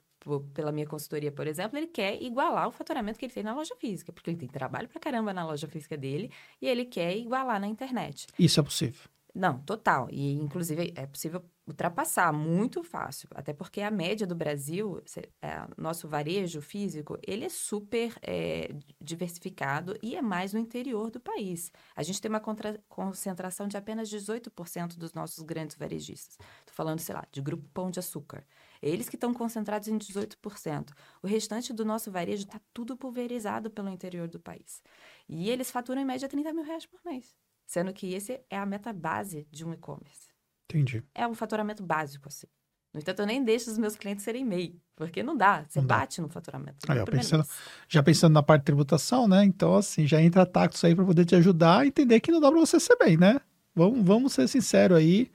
pela 0.53 0.71
minha 0.71 0.87
consultoria, 0.87 1.33
por 1.33 1.47
exemplo, 1.47 1.79
ele 1.79 1.87
quer 1.87 2.21
igualar 2.23 2.69
o 2.69 2.73
faturamento 2.73 3.19
que 3.19 3.25
ele 3.25 3.33
tem 3.33 3.43
na 3.43 3.55
loja 3.55 3.75
física, 3.77 4.13
porque 4.13 4.31
ele 4.31 4.37
tem 4.37 4.49
trabalho 4.49 4.89
pra 4.89 5.01
caramba 5.01 5.33
na 5.33 5.47
loja 5.47 5.67
física 5.67 5.97
dele 5.97 6.31
e 6.61 6.69
ele 6.69 6.85
quer 6.85 7.17
igualar 7.17 7.59
na 7.59 7.67
internet. 7.67 8.27
Isso 8.39 8.61
é 8.61 8.63
possível. 8.63 9.09
Não, 9.35 9.61
total. 9.61 10.09
E, 10.11 10.33
inclusive, 10.35 10.93
é 10.97 11.07
possível 11.07 11.43
ultrapassar 11.71 12.33
muito 12.33 12.83
fácil. 12.83 13.29
Até 13.35 13.53
porque 13.53 13.81
a 13.81 13.91
média 13.91 14.27
do 14.27 14.35
Brasil, 14.35 15.03
é, 15.41 15.67
nosso 15.77 16.09
varejo 16.09 16.61
físico, 16.61 17.19
ele 17.27 17.45
é 17.45 17.49
super 17.49 18.15
é, 18.23 18.75
diversificado 19.01 19.97
e 20.03 20.17
é 20.17 20.23
mais 20.23 20.53
no 20.53 20.59
interior 20.59 21.11
do 21.11 21.21
país. 21.21 21.73
A 21.95 22.03
gente 22.03 22.21
tem 22.21 22.29
uma 22.29 22.43
concentração 22.89 23.67
de 23.67 23.77
apenas 23.77 24.09
18% 24.09 24.97
dos 24.97 25.13
nossos 25.13 25.43
grandes 25.43 25.77
varejistas. 25.77 26.39
Estou 26.61 26.75
falando, 26.75 27.01
sei 27.01 27.15
lá, 27.15 27.27
de 27.31 27.41
Grupo 27.41 27.69
Pão 27.73 27.91
de 27.91 27.99
Açúcar. 27.99 28.45
Eles 28.83 29.09
que 29.09 29.17
estão 29.17 29.35
concentrados 29.35 29.89
em 29.89 29.99
18%. 29.99 30.91
O 31.23 31.27
restante 31.27 31.73
do 31.73 31.85
nosso 31.85 32.11
varejo 32.11 32.45
está 32.45 32.61
tudo 32.73 32.97
pulverizado 32.97 33.71
pelo 33.71 33.89
interior 33.89 34.29
do 34.29 34.41
país. 34.41 34.83
E 35.29 35.51
eles 35.51 35.71
faturam 35.71 36.01
em 36.01 36.05
média 36.05 36.29
30 36.29 36.53
mil 36.53 36.65
reais 36.65 36.87
por 36.87 37.01
mês 37.05 37.35
sendo 37.71 37.93
que 37.93 38.15
esse 38.15 38.45
é 38.51 38.59
a 38.59 38.67
meta 38.67 38.93
base 38.93 39.47
de 39.49 39.65
um 39.65 39.73
e-commerce. 39.73 40.30
Entendi. 40.71 41.03
É 41.15 41.27
um 41.27 41.35
faturamento 41.35 41.83
básico, 41.83 42.29
assim. 42.29 42.47
No 42.93 43.01
entanto, 43.01 43.21
eu 43.21 43.27
nem 43.27 43.45
deixo 43.45 43.71
os 43.71 43.79
meus 43.79 43.95
clientes 43.95 44.25
serem 44.25 44.45
MEI, 44.45 44.75
porque 44.97 45.23
não 45.23 45.37
dá, 45.37 45.65
você 45.69 45.81
não 45.81 45.87
bate 45.87 46.17
dá. 46.17 46.23
no 46.25 46.29
faturamento. 46.29 46.79
Aí, 46.89 47.05
pensando, 47.05 47.45
já 47.89 48.03
pensando 48.03 48.33
na 48.33 48.43
parte 48.43 48.63
de 48.63 48.67
tributação, 48.67 49.29
né? 49.29 49.45
Então, 49.45 49.77
assim, 49.77 50.07
já 50.07 50.21
entra 50.21 50.45
Tactus 50.45 50.83
aí 50.85 50.95
para 50.95 51.05
poder 51.05 51.25
te 51.25 51.37
ajudar 51.37 51.81
a 51.81 51.87
entender 51.87 52.19
que 52.19 52.33
não 52.33 52.41
dá 52.41 52.51
para 52.51 52.59
você 52.59 52.81
ser 52.81 52.97
bem, 52.97 53.17
né? 53.17 53.41
Vamos, 53.75 54.05
vamos 54.05 54.33
ser 54.33 54.49
sinceros 54.49 54.99
aí. 54.99 55.31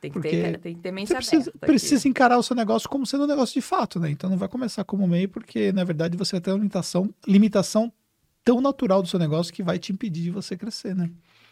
Tem 0.00 0.12
que, 0.12 0.20
ter, 0.20 0.58
tem 0.58 0.74
que 0.76 0.80
ter 0.80 0.92
mente 0.92 1.08
você 1.08 1.14
precisa, 1.14 1.52
precisa 1.58 2.08
encarar 2.08 2.38
o 2.38 2.42
seu 2.42 2.54
negócio 2.54 2.88
como 2.88 3.04
sendo 3.04 3.24
um 3.24 3.26
negócio 3.26 3.54
de 3.54 3.62
fato, 3.62 3.98
né? 3.98 4.10
Então 4.10 4.28
não 4.28 4.36
vai 4.36 4.48
começar 4.48 4.84
como 4.84 5.08
MEI, 5.08 5.26
porque 5.26 5.72
na 5.72 5.84
verdade 5.84 6.16
você 6.16 6.32
vai 6.32 6.40
ter 6.40 6.50
uma 6.50 6.58
limitação, 6.58 7.12
limitação 7.26 7.92
tão 8.44 8.60
natural 8.60 9.02
do 9.02 9.08
seu 9.08 9.18
negócio 9.18 9.52
que 9.52 9.62
vai 9.62 9.78
te 9.78 9.92
impedir 9.92 10.24
de 10.24 10.30
você 10.30 10.56
crescer, 10.56 10.94
né? 10.94 11.10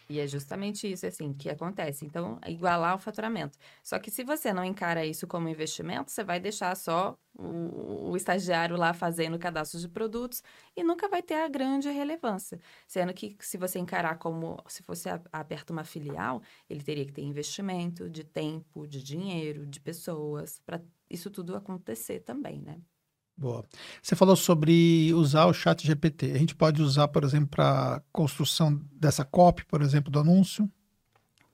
E 0.09 0.19
é 0.19 0.27
justamente 0.27 0.89
isso, 0.89 1.05
assim, 1.05 1.33
que 1.33 1.49
acontece. 1.49 2.05
Então, 2.05 2.39
igualar 2.47 2.95
o 2.95 2.99
faturamento. 2.99 3.57
Só 3.83 3.99
que 3.99 4.09
se 4.09 4.23
você 4.23 4.53
não 4.53 4.63
encara 4.63 5.05
isso 5.05 5.27
como 5.27 5.49
investimento, 5.49 6.11
você 6.11 6.23
vai 6.23 6.39
deixar 6.39 6.75
só 6.77 7.17
o, 7.37 8.11
o 8.11 8.17
estagiário 8.17 8.77
lá 8.77 8.93
fazendo 8.93 9.37
cadastro 9.37 9.79
de 9.79 9.89
produtos 9.89 10.41
e 10.75 10.83
nunca 10.83 11.09
vai 11.09 11.21
ter 11.21 11.35
a 11.35 11.49
grande 11.49 11.89
relevância. 11.89 12.59
Sendo 12.87 13.13
que 13.13 13.35
se 13.41 13.57
você 13.57 13.79
encarar 13.79 14.17
como 14.17 14.57
se 14.67 14.81
fosse 14.81 15.09
aberto 15.31 15.71
uma 15.71 15.83
filial, 15.83 16.41
ele 16.69 16.81
teria 16.83 17.05
que 17.05 17.11
ter 17.13 17.21
investimento 17.23 18.09
de 18.09 18.23
tempo, 18.23 18.87
de 18.87 19.03
dinheiro, 19.03 19.65
de 19.65 19.79
pessoas, 19.79 20.59
para 20.65 20.81
isso 21.09 21.29
tudo 21.29 21.55
acontecer 21.55 22.21
também, 22.21 22.61
né? 22.61 22.81
Boa. 23.37 23.63
Você 24.01 24.15
falou 24.15 24.35
sobre 24.35 25.13
usar 25.13 25.45
o 25.45 25.53
chat 25.53 25.85
GPT. 25.85 26.31
A 26.31 26.37
gente 26.39 26.55
pode 26.55 26.81
usar, 26.81 27.07
por 27.07 27.23
exemplo, 27.23 27.49
para 27.49 28.01
construção 28.11 28.81
dessa 28.91 29.23
copy, 29.23 29.63
por 29.65 29.83
exemplo, 29.83 30.11
do 30.11 30.19
anúncio? 30.19 30.67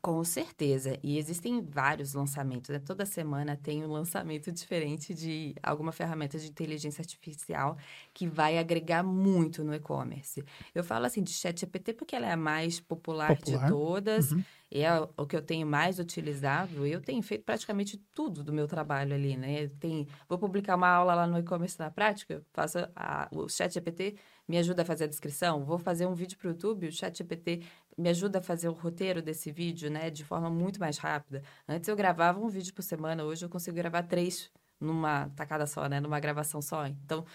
Com 0.04 0.22
certeza. 0.26 1.00
E 1.02 1.18
existem 1.18 1.62
vários 1.62 2.13
lançamentos. 2.13 2.70
Né? 2.70 2.78
Toda 2.78 3.06
semana 3.06 3.56
tem 3.56 3.86
um 3.86 3.88
lançamento 3.89 4.52
diferente 4.52 5.13
de 5.13 5.56
alguma 5.63 5.94
ferramenta 5.94 6.38
de 6.38 6.50
inteligência 6.50 7.02
artificial 7.02 7.78
que 8.13 8.28
vai 8.28 8.58
agregar 8.58 9.02
muito 9.02 9.63
no 9.63 9.74
e-commerce. 9.74 10.44
Eu 10.76 10.84
falo 10.84 11.06
assim 11.06 11.24
de 11.24 11.32
ChatGPT 11.32 11.94
porque 11.94 12.18
ela 12.18 12.28
é 12.28 12.34
a 12.34 12.38
mais 12.38 12.82
popular, 12.82 13.34
popular. 13.34 13.63
de 13.66 13.72
todas. 13.72 14.32
Uhum. 14.34 14.44
E 14.70 14.82
é 14.82 14.92
o 15.16 15.26
que 15.26 15.38
eu 15.38 15.42
tenho 15.42 15.66
mais 15.66 16.00
utilizado. 16.00 16.86
Eu 16.86 17.00
tenho 17.00 17.24
feito 17.24 17.46
praticamente 17.46 17.96
tudo 18.13 18.44
do 18.44 18.52
meu 18.52 18.68
trabalho 18.68 19.16
ali, 19.16 19.38
né? 19.38 19.70
Tem, 19.80 20.06
vou 20.28 20.38
publicar 20.38 20.76
uma 20.76 20.89
aula 20.89 21.16
lá 21.16 21.26
no 21.26 21.38
e-commerce 21.38 21.80
na 21.80 21.89
prática, 21.89 22.44
faço 22.52 22.80
a, 22.94 23.30
o 23.32 23.48
ChatGPT 23.48 24.18
me 24.48 24.58
ajuda 24.58 24.82
a 24.82 24.86
fazer 24.86 25.06
a 25.06 25.08
descrição. 25.08 25.63
Vou 25.63 25.78
fazer 25.78 26.06
um 26.06 26.13
vídeo 26.13 26.38
para 26.38 26.48
o 26.48 26.52
YouTube, 26.52 26.88
o 26.88 26.92
ChatGPT 26.92 27.63
me 27.97 28.10
ajuda 28.10 28.39
a 28.39 28.41
fazer 28.41 28.69
o 28.69 28.73
roteiro 28.73 29.21
desse 29.21 29.51
vídeo, 29.51 29.89
né, 29.89 30.10
de 30.10 30.23
forma 30.23 30.49
muito 30.49 30.79
mais 30.79 30.97
rápida. 30.97 31.43
Antes 31.67 31.88
eu 31.88 31.95
gravava 31.95 32.39
um 32.39 32.47
vídeo 32.49 32.73
por 32.73 32.82
semana, 32.84 33.23
hoje 33.23 33.45
eu 33.45 33.49
consigo 33.49 33.75
gravar 33.75 34.03
três 34.03 34.51
numa 34.79 35.29
tacada 35.29 35.65
só, 35.65 35.88
né, 35.88 35.99
numa 35.99 36.19
gravação 36.19 36.62
só. 36.62 36.86
Então, 36.88 37.25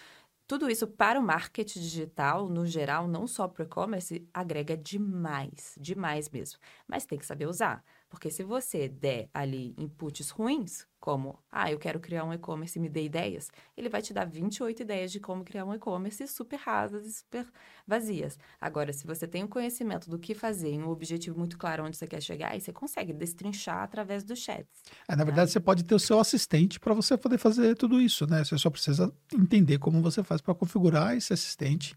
tudo 0.46 0.70
isso 0.70 0.86
para 0.86 1.20
o 1.20 1.22
marketing 1.22 1.80
digital, 1.80 2.48
no 2.48 2.66
geral, 2.66 3.06
não 3.06 3.26
só 3.26 3.46
para 3.46 3.62
o 3.62 3.66
e-commerce, 3.66 4.26
agrega 4.32 4.76
demais, 4.76 5.76
demais 5.78 6.30
mesmo. 6.30 6.58
Mas 6.86 7.04
tem 7.04 7.18
que 7.18 7.26
saber 7.26 7.46
usar. 7.46 7.84
Porque 8.08 8.30
se 8.30 8.42
você 8.42 8.88
der 8.88 9.28
ali 9.34 9.74
inputs 9.76 10.30
ruins, 10.30 10.86
como, 10.98 11.38
ah, 11.50 11.70
eu 11.70 11.78
quero 11.78 12.00
criar 12.00 12.24
um 12.24 12.32
e-commerce 12.32 12.78
e 12.78 12.82
me 12.82 12.88
dê 12.88 13.04
ideias, 13.04 13.50
ele 13.76 13.88
vai 13.88 14.02
te 14.02 14.12
dar 14.12 14.24
28 14.24 14.82
ideias 14.82 15.12
de 15.12 15.20
como 15.20 15.44
criar 15.44 15.64
um 15.64 15.74
e-commerce 15.74 16.26
super 16.26 16.56
rasas 16.56 17.06
e 17.06 17.12
super 17.12 17.46
vazias. 17.86 18.38
Agora, 18.60 18.92
se 18.92 19.06
você 19.06 19.26
tem 19.26 19.42
o 19.42 19.46
um 19.46 19.48
conhecimento 19.48 20.10
do 20.10 20.18
que 20.18 20.34
fazer 20.34 20.72
e 20.72 20.78
um 20.78 20.88
objetivo 20.88 21.38
muito 21.38 21.56
claro 21.56 21.84
onde 21.84 21.96
você 21.96 22.06
quer 22.06 22.20
chegar, 22.20 22.52
aí 22.52 22.60
você 22.60 22.72
consegue 22.72 23.12
destrinchar 23.12 23.82
através 23.82 24.24
dos 24.24 24.38
chats. 24.38 24.82
É, 25.06 25.14
na 25.14 25.24
verdade, 25.24 25.48
né? 25.48 25.52
você 25.52 25.60
pode 25.60 25.84
ter 25.84 25.94
o 25.94 26.00
seu 26.00 26.18
assistente 26.18 26.80
para 26.80 26.94
você 26.94 27.16
poder 27.16 27.38
fazer 27.38 27.76
tudo 27.76 28.00
isso, 28.00 28.26
né? 28.26 28.42
Você 28.44 28.58
só 28.58 28.70
precisa 28.70 29.12
entender 29.32 29.78
como 29.78 30.02
você 30.02 30.24
faz 30.24 30.40
para 30.40 30.54
configurar 30.54 31.16
esse 31.16 31.32
assistente 31.32 31.96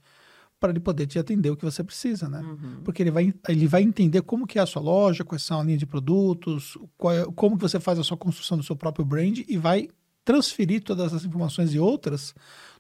para 0.61 0.69
ele 0.69 0.79
poder 0.79 1.07
te 1.07 1.17
atender 1.17 1.49
o 1.49 1.57
que 1.57 1.65
você 1.65 1.83
precisa, 1.83 2.29
né? 2.29 2.39
Uhum. 2.39 2.83
Porque 2.83 3.01
ele 3.01 3.09
vai, 3.09 3.33
ele 3.49 3.67
vai 3.67 3.81
entender 3.81 4.21
como 4.21 4.45
que 4.45 4.59
é 4.59 4.61
a 4.61 4.65
sua 4.67 4.79
loja, 4.79 5.25
quais 5.25 5.41
são 5.41 5.59
a 5.59 5.63
linha 5.63 5.77
de 5.77 5.87
produtos, 5.87 6.77
é, 7.05 7.25
como 7.35 7.57
que 7.57 7.63
você 7.63 7.79
faz 7.79 7.97
a 7.97 8.03
sua 8.03 8.15
construção 8.15 8.59
do 8.59 8.63
seu 8.63 8.75
próprio 8.75 9.03
brand 9.03 9.39
e 9.39 9.57
vai 9.57 9.89
transferir 10.23 10.83
todas 10.83 11.07
essas 11.07 11.25
informações 11.25 11.73
e 11.73 11.79
outras 11.79 12.35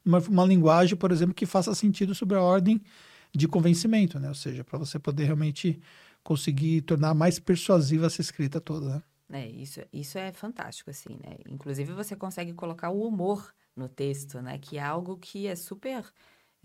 numa 0.05 0.19
uma 0.19 0.45
linguagem, 0.45 0.95
por 0.95 1.11
exemplo, 1.11 1.33
que 1.33 1.47
faça 1.47 1.73
sentido 1.73 2.13
sobre 2.13 2.37
a 2.37 2.41
ordem 2.41 2.79
de 3.33 3.47
convencimento, 3.47 4.19
né? 4.19 4.29
Ou 4.29 4.35
seja, 4.35 4.63
para 4.63 4.77
você 4.77 4.99
poder 4.99 5.25
realmente 5.25 5.81
conseguir 6.23 6.81
tornar 6.81 7.15
mais 7.15 7.39
persuasiva 7.39 8.05
essa 8.05 8.21
escrita 8.21 8.61
toda, 8.61 8.95
né? 8.95 9.03
É, 9.33 9.49
isso, 9.49 9.79
isso 9.91 10.19
é 10.19 10.31
fantástico, 10.31 10.91
assim, 10.91 11.17
né? 11.23 11.37
Inclusive, 11.49 11.93
você 11.93 12.15
consegue 12.15 12.53
colocar 12.53 12.91
o 12.91 13.07
humor 13.07 13.51
no 13.75 13.89
texto, 13.89 14.39
né? 14.39 14.59
Que 14.59 14.77
é 14.77 14.83
algo 14.83 15.17
que 15.17 15.47
é 15.47 15.55
super 15.55 16.05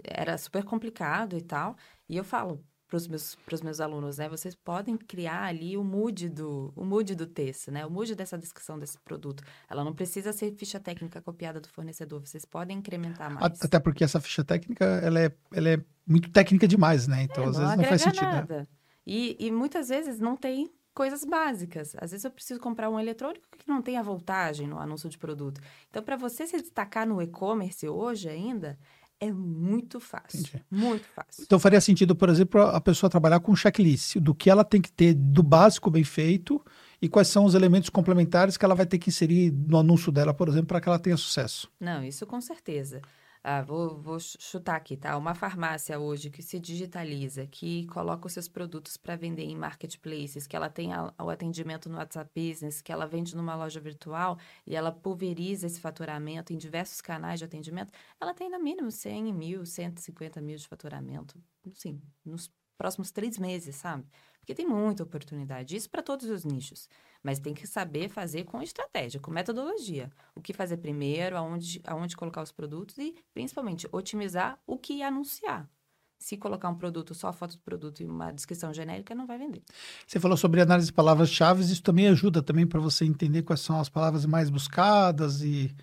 era 0.05 0.37
super 0.39 0.65
complicado 0.65 1.37
e 1.37 1.43
tal. 1.43 1.77
E 2.09 2.17
eu 2.17 2.25
falo 2.25 2.65
para 2.89 2.97
os 2.97 3.09
meus, 3.09 3.35
pros 3.45 3.61
meus 3.63 3.81
alunos, 3.81 4.19
né? 4.19 4.29
Vocês 4.29 4.55
podem 4.55 4.97
criar 4.97 5.43
ali 5.45 5.77
o 5.77 5.83
mood 5.83 6.29
do, 6.29 6.73
o 6.77 6.85
mood 6.85 7.15
do 7.17 7.27
texto, 7.27 7.71
né? 7.73 7.85
O 7.85 7.91
mood 7.91 8.15
dessa 8.15 8.39
descrição 8.39 8.79
desse 8.79 8.99
produto. 9.01 9.43
Ela 9.69 9.83
não 9.83 9.93
precisa 9.93 10.33
ser 10.33 10.53
ficha 10.55 10.79
técnica 10.79 11.21
copiada 11.21 11.61
do 11.61 11.69
fornecedor. 11.69 12.21
Vocês 12.21 12.45
podem 12.45 12.79
incrementar 12.79 13.29
mais. 13.33 13.61
Até 13.61 13.81
porque 13.81 14.05
essa 14.05 14.21
ficha 14.21 14.45
técnica, 14.45 14.85
ela 14.85 15.21
é, 15.21 15.33
ela 15.53 15.69
é 15.71 15.81
muito 16.07 16.31
técnica 16.31 16.69
demais, 16.69 17.09
né? 17.09 17.23
Então, 17.25 17.45
É, 17.45 17.49
às 17.49 17.57
vezes 17.59 17.77
não 17.77 17.85
faz 17.85 18.03
sentido. 18.03 18.23
né? 18.25 18.33
nada. 18.33 18.69
E, 19.05 19.37
e 19.41 19.51
muitas 19.51 19.89
vezes 19.89 20.21
não 20.21 20.37
tem 20.37 20.71
coisas 20.95 21.25
básicas. 21.25 21.95
Às 22.01 22.13
vezes 22.13 22.25
eu 22.25 22.31
preciso 22.31 22.59
comprar 22.61 22.89
um 22.89 22.99
eletrônico 22.99 23.45
que 23.59 23.69
não 23.69 23.83
tem 23.83 23.99
a 23.99 24.03
voltagem 24.03 24.67
no 24.67 24.79
anúncio 24.79 25.09
de 25.11 25.19
produto. 25.19 25.61
Então, 25.91 26.03
para 26.03 26.17
você 26.17 26.47
se 26.47 26.57
destacar 26.61 27.07
no 27.07 27.21
e-commerce 27.21 27.87
hoje 27.89 28.29
ainda, 28.29 28.79
é 29.21 29.33
muito 29.33 29.99
fácil. 29.99 30.41
Entendi. 30.41 30.65
Muito 30.71 31.07
fácil. 31.09 31.45
Então 31.45 31.59
faria 31.59 31.81
sentido, 31.81 32.15
por 32.15 32.29
exemplo, 32.29 32.61
a 32.61 32.81
pessoa 32.81 33.11
trabalhar 33.11 33.41
com 33.41 33.53
um 33.53 33.57
checklist 33.57 34.17
do 34.17 34.35
que 34.35 34.51
ela 34.51 34.65
tem 34.65 34.81
que 34.81 34.93
ter 34.93 35.15
do 35.15 35.43
básico 35.43 35.91
bem 35.91 36.05
feito 36.05 36.63
e 37.01 37.09
quais 37.09 37.29
são 37.29 37.45
os 37.45 37.55
elementos 37.55 37.91
complementares 37.91 38.57
que 38.57 38.65
ela 38.65 38.75
vai 38.75 38.87
ter 38.87 38.99
que 38.99 39.11
inserir 39.11 39.53
no 39.53 39.79
anúncio 39.79 40.13
dela, 40.13 40.35
por 40.35 40.49
exemplo, 40.49 40.67
para 40.67 40.81
que 40.81 40.89
ela 40.89 40.99
tenha 40.99 41.17
sucesso. 41.17 41.71
Não, 41.81 42.03
isso 42.05 42.27
com 42.27 42.41
certeza. 42.41 43.01
Ah, 43.49 43.63
vou, 43.63 43.97
vou 44.03 44.19
ch- 44.19 44.37
chutar 44.41 44.75
aqui, 44.75 44.97
tá? 44.97 45.17
Uma 45.17 45.33
farmácia 45.33 46.01
hoje 46.01 46.31
que 46.31 46.43
se 46.43 46.59
digitaliza, 46.59 47.47
que 47.47 47.87
coloca 47.87 48.27
os 48.27 48.33
seus 48.33 48.49
produtos 48.49 48.97
para 48.97 49.15
vender 49.15 49.45
em 49.45 49.55
marketplaces, 49.57 50.49
que 50.49 50.57
ela 50.57 50.69
tem 50.69 50.93
a- 50.93 51.15
o 51.23 51.31
atendimento 51.31 51.89
no 51.89 51.97
WhatsApp 51.97 52.29
Business, 52.35 52.83
que 52.83 52.91
ela 52.91 53.07
vende 53.07 53.37
numa 53.37 53.55
loja 53.55 53.81
virtual 53.81 54.37
e 54.67 54.75
ela 54.75 54.91
pulveriza 54.91 55.65
esse 55.69 55.79
faturamento 55.81 56.53
em 56.53 56.59
diversos 56.59 57.01
canais 57.01 57.39
de 57.39 57.45
atendimento, 57.45 57.93
ela 58.21 58.35
tem 58.35 58.51
no 58.51 58.59
mínimo 58.61 58.91
100 58.91 59.33
mil, 59.33 59.65
150 59.65 60.41
mil 60.41 60.57
de 60.57 60.67
faturamento, 60.67 61.41
assim, 61.73 62.03
nos 62.25 62.51
próximos 62.77 63.13
três 63.13 63.39
meses, 63.39 63.77
sabe? 63.77 64.05
Porque 64.47 64.55
tem 64.55 64.69
muita 64.69 65.03
oportunidade. 65.03 65.75
Isso 65.75 65.91
para 65.91 66.01
todos 66.01 66.31
os 66.31 66.45
nichos. 66.45 66.89
Mas 67.21 67.41
tem 67.41 67.53
que 67.53 67.67
saber 67.67 68.09
fazer 68.09 68.45
com 68.45 68.63
estratégia, 68.63 69.19
com 69.19 69.29
metodologia. 69.29 70.09
O 70.37 70.41
que 70.41 70.53
fazer 70.53 70.77
primeiro, 70.77 71.37
aonde, 71.37 71.83
aonde 71.85 72.17
colocar 72.17 72.43
os 72.43 72.53
produtos 72.53 72.97
e, 72.97 73.17
principalmente, 73.35 73.89
otimizar 73.91 74.57
o 74.65 74.79
que 74.79 75.03
anunciar. 75.03 75.69
Se 76.17 76.37
colocar 76.37 76.69
um 76.69 76.77
produto, 76.77 77.13
só 77.13 77.27
a 77.27 77.33
foto 77.33 77.57
do 77.57 77.63
produto 77.63 78.05
e 78.05 78.07
uma 78.07 78.31
descrição 78.31 78.73
genérica, 78.73 79.17
não 79.17 79.27
vai 79.27 79.37
vender. 79.37 79.65
Você 80.07 80.21
falou 80.21 80.37
sobre 80.37 80.61
análise 80.61 80.87
de 80.87 80.93
palavras-chave, 80.93 81.65
isso 81.65 81.83
também 81.83 82.07
ajuda 82.07 82.41
também 82.41 82.69
para 82.69 82.79
você 82.79 83.05
entender 83.05 83.43
quais 83.43 83.61
são 83.61 83.81
as 83.81 83.89
palavras 83.89 84.25
mais 84.27 84.49
buscadas 84.49 85.43
e, 85.43 85.75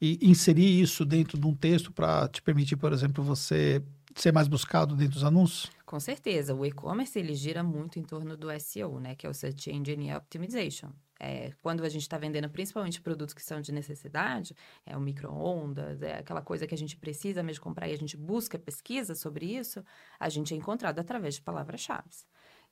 e 0.00 0.20
inserir 0.22 0.80
isso 0.80 1.04
dentro 1.04 1.36
de 1.36 1.46
um 1.48 1.54
texto 1.54 1.90
para 1.90 2.28
te 2.28 2.40
permitir, 2.40 2.76
por 2.76 2.92
exemplo, 2.92 3.24
você 3.24 3.82
ser 4.14 4.32
mais 4.32 4.46
buscado 4.46 4.94
dentro 4.94 5.14
dos 5.14 5.24
anúncios? 5.24 5.73
Com 5.86 6.00
certeza, 6.00 6.54
o 6.54 6.64
e-commerce 6.64 7.18
ele 7.18 7.34
gira 7.34 7.62
muito 7.62 7.98
em 7.98 8.02
torno 8.02 8.36
do 8.36 8.48
SEO, 8.58 8.98
né, 8.98 9.14
que 9.14 9.26
é 9.26 9.30
o 9.30 9.34
Search 9.34 9.70
Engine 9.70 10.14
Optimization. 10.14 10.90
É, 11.20 11.52
quando 11.62 11.84
a 11.84 11.88
gente 11.88 12.02
está 12.02 12.18
vendendo 12.18 12.48
principalmente 12.48 13.00
produtos 13.00 13.34
que 13.34 13.42
são 13.42 13.60
de 13.60 13.70
necessidade, 13.70 14.56
é 14.84 14.96
o 14.96 15.00
micro-ondas, 15.00 16.02
é 16.02 16.18
aquela 16.18 16.42
coisa 16.42 16.66
que 16.66 16.74
a 16.74 16.78
gente 16.78 16.96
precisa 16.96 17.42
mesmo 17.42 17.62
comprar 17.62 17.88
e 17.88 17.92
a 17.92 17.98
gente 17.98 18.16
busca 18.16 18.58
pesquisa 18.58 19.14
sobre 19.14 19.46
isso, 19.46 19.84
a 20.18 20.28
gente 20.28 20.54
é 20.54 20.56
encontrado 20.56 20.98
através 20.98 21.34
de 21.34 21.42
palavras-chave. 21.42 22.08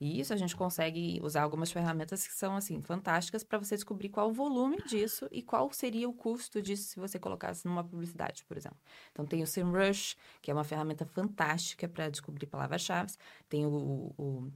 E 0.03 0.19
isso 0.19 0.35
a 0.35 0.37
gente 0.37 0.57
consegue 0.57 1.21
usar 1.23 1.43
algumas 1.43 1.71
ferramentas 1.71 2.27
que 2.27 2.35
são, 2.35 2.57
assim, 2.57 2.83
fantásticas 2.83 3.45
para 3.45 3.57
você 3.57 3.77
descobrir 3.77 4.09
qual 4.09 4.31
o 4.31 4.33
volume 4.33 4.79
disso 4.85 5.29
e 5.31 5.41
qual 5.43 5.73
seria 5.73 6.09
o 6.09 6.13
custo 6.13 6.61
disso 6.61 6.89
se 6.89 6.99
você 6.99 7.21
colocasse 7.21 7.65
numa 7.65 7.85
publicidade, 7.85 8.45
por 8.45 8.57
exemplo. 8.57 8.79
Então, 9.13 9.25
tem 9.25 9.45
o 9.45 9.47
SEMrush, 9.47 10.17
que 10.41 10.51
é 10.51 10.55
uma 10.55 10.65
ferramenta 10.65 11.07
fantástica 11.07 11.89
para 11.89 12.11
descobrir 12.11 12.47
palavras-chave. 12.47 13.13
Tem 13.49 13.65
o, 13.65 14.13
o 14.19 14.51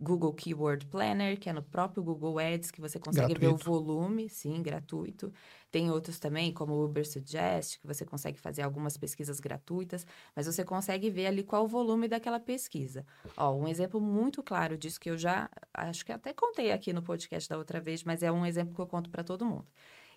Google 0.00 0.34
Keyword 0.34 0.86
Planner, 0.86 1.38
que 1.38 1.48
é 1.48 1.52
no 1.52 1.62
próprio 1.62 2.02
Google 2.02 2.38
Ads, 2.38 2.70
que 2.70 2.80
você 2.80 2.98
consegue 2.98 3.34
ver 3.34 3.48
o 3.48 3.56
Gratuito. 3.56 3.56
volume, 3.56 4.28
sim, 4.28 4.62
gratuito. 4.62 5.32
Tem 5.70 5.90
outros 5.90 6.18
também, 6.18 6.52
como 6.52 6.74
o 6.74 6.84
Uber 6.84 7.06
Suggest, 7.08 7.80
que 7.80 7.86
você 7.86 8.04
consegue 8.04 8.38
fazer 8.38 8.62
algumas 8.62 8.96
pesquisas 8.96 9.40
gratuitas, 9.40 10.06
mas 10.34 10.46
você 10.46 10.64
consegue 10.64 11.10
ver 11.10 11.26
ali 11.26 11.42
qual 11.42 11.64
o 11.64 11.68
volume 11.68 12.08
daquela 12.08 12.40
pesquisa. 12.40 13.06
Ó, 13.36 13.52
um 13.54 13.66
exemplo 13.68 14.00
muito 14.00 14.42
claro 14.42 14.76
disso 14.76 15.00
que 15.00 15.10
eu 15.10 15.16
já, 15.18 15.48
acho 15.72 16.04
que 16.04 16.12
até 16.12 16.32
contei 16.32 16.72
aqui 16.72 16.92
no 16.92 17.02
podcast 17.02 17.48
da 17.48 17.56
outra 17.58 17.80
vez, 17.80 18.04
mas 18.04 18.22
é 18.22 18.30
um 18.30 18.44
exemplo 18.46 18.74
que 18.74 18.80
eu 18.80 18.86
conto 18.86 19.10
para 19.10 19.24
todo 19.24 19.44
mundo. 19.46 19.66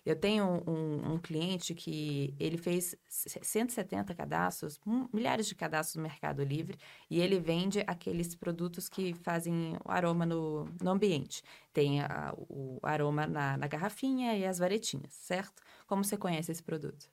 Eu 0.08 0.16
tenho 0.16 0.62
um, 0.66 1.12
um 1.14 1.18
cliente 1.18 1.74
que 1.74 2.34
ele 2.38 2.56
fez 2.56 2.94
170 3.06 4.14
cadastros, 4.14 4.80
milhares 5.12 5.46
de 5.46 5.54
cadastros 5.54 5.96
no 5.96 6.02
Mercado 6.02 6.42
Livre, 6.42 6.78
e 7.10 7.20
ele 7.20 7.38
vende 7.38 7.84
aqueles 7.86 8.34
produtos 8.34 8.88
que 8.88 9.12
fazem 9.12 9.76
o 9.84 9.90
aroma 9.90 10.24
no, 10.24 10.64
no 10.82 10.90
ambiente. 10.90 11.42
Tem 11.74 12.00
a- 12.00 12.32
o 12.36 12.78
aroma 12.82 13.26
na, 13.26 13.58
na 13.58 13.66
garrafinha 13.66 14.34
e 14.34 14.46
as 14.46 14.58
varetinhas, 14.58 15.12
certo? 15.12 15.62
Como 15.86 16.02
você 16.02 16.16
conhece 16.16 16.50
esse 16.52 16.62
produto? 16.62 17.10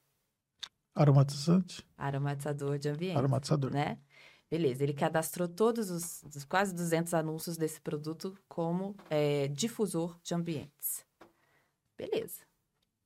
Aromatizante, 0.96 1.86
Aromatizador 1.98 2.78
de 2.80 2.88
ambiente, 2.88 3.18
aromatizador. 3.18 3.72
né? 3.72 3.98
Beleza, 4.50 4.84
ele 4.84 4.94
cadastrou 4.94 5.50
todos 5.50 5.90
os, 5.90 6.24
os 6.34 6.46
quase 6.46 6.74
200 6.74 7.14
anúncios 7.14 7.58
desse 7.58 7.82
produto 7.82 8.38
como 8.48 8.96
é, 9.10 9.50
difusor 9.50 10.18
de 10.24 10.34
ambientes. 10.34 11.06
Beleza. 11.98 12.42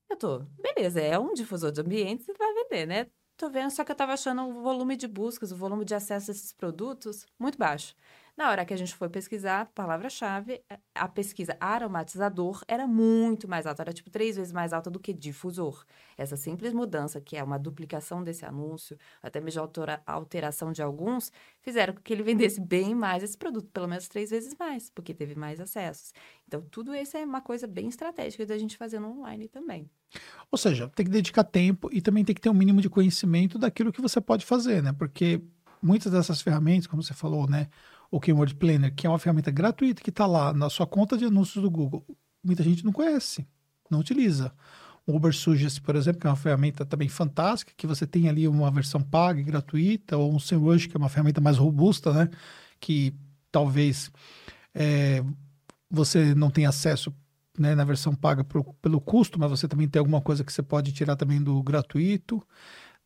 Eu 0.09 0.17
tô, 0.17 0.39
beleza, 0.61 0.99
é 1.01 1.17
um 1.19 1.33
difusor 1.33 1.71
de 1.71 1.81
ambientes 1.81 2.27
e 2.27 2.33
vai 2.33 2.53
vender, 2.53 2.85
né? 2.85 3.07
Tô 3.37 3.49
vendo, 3.49 3.71
só 3.71 3.83
que 3.83 3.91
eu 3.91 3.95
tava 3.95 4.13
achando 4.13 4.41
o 4.43 4.61
volume 4.61 4.95
de 4.97 5.07
buscas, 5.07 5.51
o 5.51 5.55
volume 5.55 5.85
de 5.85 5.95
acesso 5.95 6.31
a 6.31 6.33
esses 6.33 6.51
produtos 6.51 7.25
muito 7.39 7.57
baixo. 7.57 7.95
Na 8.39 8.51
hora 8.51 8.63
que 8.63 8.73
a 8.73 8.77
gente 8.77 8.95
foi 8.95 9.09
pesquisar, 9.09 9.65
palavra-chave, 9.75 10.61
a 10.95 11.09
pesquisa 11.09 11.57
aromatizador 11.59 12.63
era 12.69 12.87
muito 12.87 13.49
mais 13.49 13.65
alta, 13.65 13.81
era 13.83 13.91
tipo 13.91 14.09
três 14.09 14.37
vezes 14.37 14.53
mais 14.53 14.71
alta 14.71 14.89
do 14.89 14.97
que 14.97 15.11
difusor. 15.11 15.83
Essa 16.17 16.37
simples 16.37 16.71
mudança, 16.71 17.19
que 17.19 17.35
é 17.35 17.43
uma 17.43 17.59
duplicação 17.59 18.23
desse 18.23 18.45
anúncio, 18.45 18.97
até 19.21 19.41
mesmo 19.41 19.69
alteração 20.05 20.71
de 20.71 20.81
alguns, 20.81 21.33
fizeram 21.59 21.93
com 21.93 21.99
que 21.99 22.13
ele 22.13 22.23
vendesse 22.31 22.61
bem 22.61 22.95
mais 22.95 23.23
esse 23.23 23.37
produto, 23.37 23.67
pelo 23.73 23.89
menos 23.89 24.07
três 24.07 24.29
vezes 24.29 24.55
mais, 24.57 24.89
porque 24.89 25.13
teve 25.13 25.35
mais 25.35 25.59
acessos. 25.59 26.13
Então, 26.47 26.61
tudo 26.61 26.95
isso 26.95 27.17
é 27.17 27.25
uma 27.25 27.41
coisa 27.41 27.67
bem 27.67 27.89
estratégica 27.89 28.45
da 28.45 28.57
gente 28.57 28.77
fazer 28.77 28.99
no 28.99 29.19
online 29.19 29.49
também. 29.49 29.91
Ou 30.49 30.57
seja, 30.57 30.87
tem 30.95 31.05
que 31.05 31.11
dedicar 31.11 31.43
tempo 31.43 31.89
e 31.91 32.01
também 32.01 32.23
tem 32.23 32.33
que 32.33 32.39
ter 32.39 32.49
um 32.49 32.53
mínimo 32.53 32.79
de 32.79 32.89
conhecimento 32.89 33.59
daquilo 33.59 33.91
que 33.91 34.01
você 34.01 34.21
pode 34.21 34.45
fazer, 34.45 34.81
né? 34.81 34.93
Porque 34.93 35.41
muitas 35.81 36.09
dessas 36.09 36.41
ferramentas, 36.41 36.87
como 36.87 37.03
você 37.03 37.13
falou, 37.13 37.45
né? 37.45 37.67
O 38.11 38.19
Keyword 38.19 38.55
Planner, 38.55 38.93
que 38.93 39.05
é 39.05 39.09
uma 39.09 39.19
ferramenta 39.19 39.51
gratuita 39.51 40.01
que 40.01 40.09
está 40.09 40.25
lá 40.25 40.51
na 40.53 40.69
sua 40.69 40.87
conta 40.87 41.17
de 41.17 41.25
anúncios 41.25 41.61
do 41.61 41.69
Google, 41.69 42.05
muita 42.43 42.63
gente 42.63 42.83
não 42.83 42.91
conhece, 42.91 43.47
não 43.89 43.99
utiliza. 43.99 44.51
O 45.05 45.15
Uber 45.15 45.33
Suggest, 45.33 45.81
por 45.81 45.95
exemplo, 45.95 46.21
que 46.21 46.27
é 46.27 46.29
uma 46.29 46.35
ferramenta 46.35 46.85
também 46.85 47.09
fantástica, 47.09 47.73
que 47.75 47.87
você 47.87 48.05
tem 48.07 48.29
ali 48.29 48.47
uma 48.47 48.69
versão 48.71 49.01
paga 49.01 49.39
e 49.39 49.43
gratuita, 49.43 50.17
ou 50.17 50.33
um 50.33 50.39
SEMrush, 50.39 50.87
que 50.87 50.95
é 50.95 50.99
uma 50.99 51.09
ferramenta 51.09 51.41
mais 51.41 51.57
robusta, 51.57 52.13
né? 52.13 52.29
Que 52.79 53.13
talvez 53.51 54.11
é, 54.73 55.23
você 55.89 56.35
não 56.35 56.49
tenha 56.51 56.69
acesso 56.69 57.13
né, 57.57 57.75
na 57.75 57.83
versão 57.83 58.15
paga 58.15 58.43
pro- 58.43 58.73
pelo 58.81 59.01
custo, 59.01 59.39
mas 59.39 59.49
você 59.49 59.67
também 59.67 59.87
tem 59.87 59.99
alguma 59.99 60.21
coisa 60.21 60.43
que 60.43 60.53
você 60.53 60.63
pode 60.63 60.91
tirar 60.93 61.15
também 61.15 61.41
do 61.41 61.61
gratuito. 61.63 62.41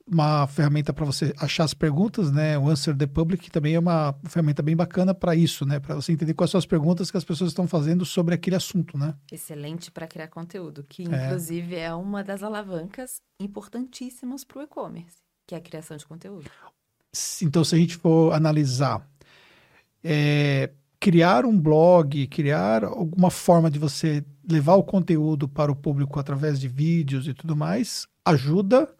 Uma 0.05 0.45
ferramenta 0.47 0.91
para 0.91 1.05
você 1.05 1.33
achar 1.37 1.63
as 1.63 1.73
perguntas, 1.73 2.29
né? 2.29 2.57
O 2.57 2.69
Answer 2.69 2.95
the 2.95 3.07
Public 3.07 3.49
também 3.49 3.75
é 3.75 3.79
uma 3.79 4.13
ferramenta 4.27 4.61
bem 4.61 4.75
bacana 4.75 5.13
para 5.13 5.33
isso, 5.33 5.65
né? 5.65 5.79
Para 5.79 5.95
você 5.95 6.11
entender 6.11 6.33
quais 6.33 6.51
são 6.51 6.57
as 6.59 6.65
perguntas 6.65 7.09
que 7.09 7.15
as 7.15 7.23
pessoas 7.23 7.51
estão 7.51 7.65
fazendo 7.67 8.05
sobre 8.05 8.35
aquele 8.35 8.57
assunto, 8.57 8.97
né? 8.97 9.15
Excelente 9.31 9.89
para 9.89 10.05
criar 10.05 10.27
conteúdo, 10.27 10.85
que 10.89 11.03
É. 11.03 11.27
inclusive 11.27 11.75
é 11.75 11.93
uma 11.93 12.21
das 12.21 12.43
alavancas 12.43 13.21
importantíssimas 13.39 14.43
para 14.43 14.59
o 14.59 14.61
e-commerce, 14.63 15.17
que 15.47 15.55
é 15.55 15.57
a 15.57 15.61
criação 15.61 15.95
de 15.95 16.05
conteúdo. 16.05 16.51
Então, 17.41 17.63
se 17.63 17.73
a 17.75 17.77
gente 17.77 17.95
for 17.95 18.33
analisar, 18.33 19.07
é, 20.03 20.69
criar 20.99 21.45
um 21.45 21.57
blog, 21.57 22.27
criar 22.27 22.83
alguma 22.83 23.31
forma 23.31 23.71
de 23.71 23.79
você 23.79 24.25
levar 24.49 24.75
o 24.75 24.83
conteúdo 24.83 25.47
para 25.47 25.71
o 25.71 25.75
público 25.75 26.19
através 26.19 26.59
de 26.59 26.67
vídeos 26.67 27.25
e 27.25 27.33
tudo 27.33 27.55
mais, 27.55 28.05
ajuda 28.25 28.93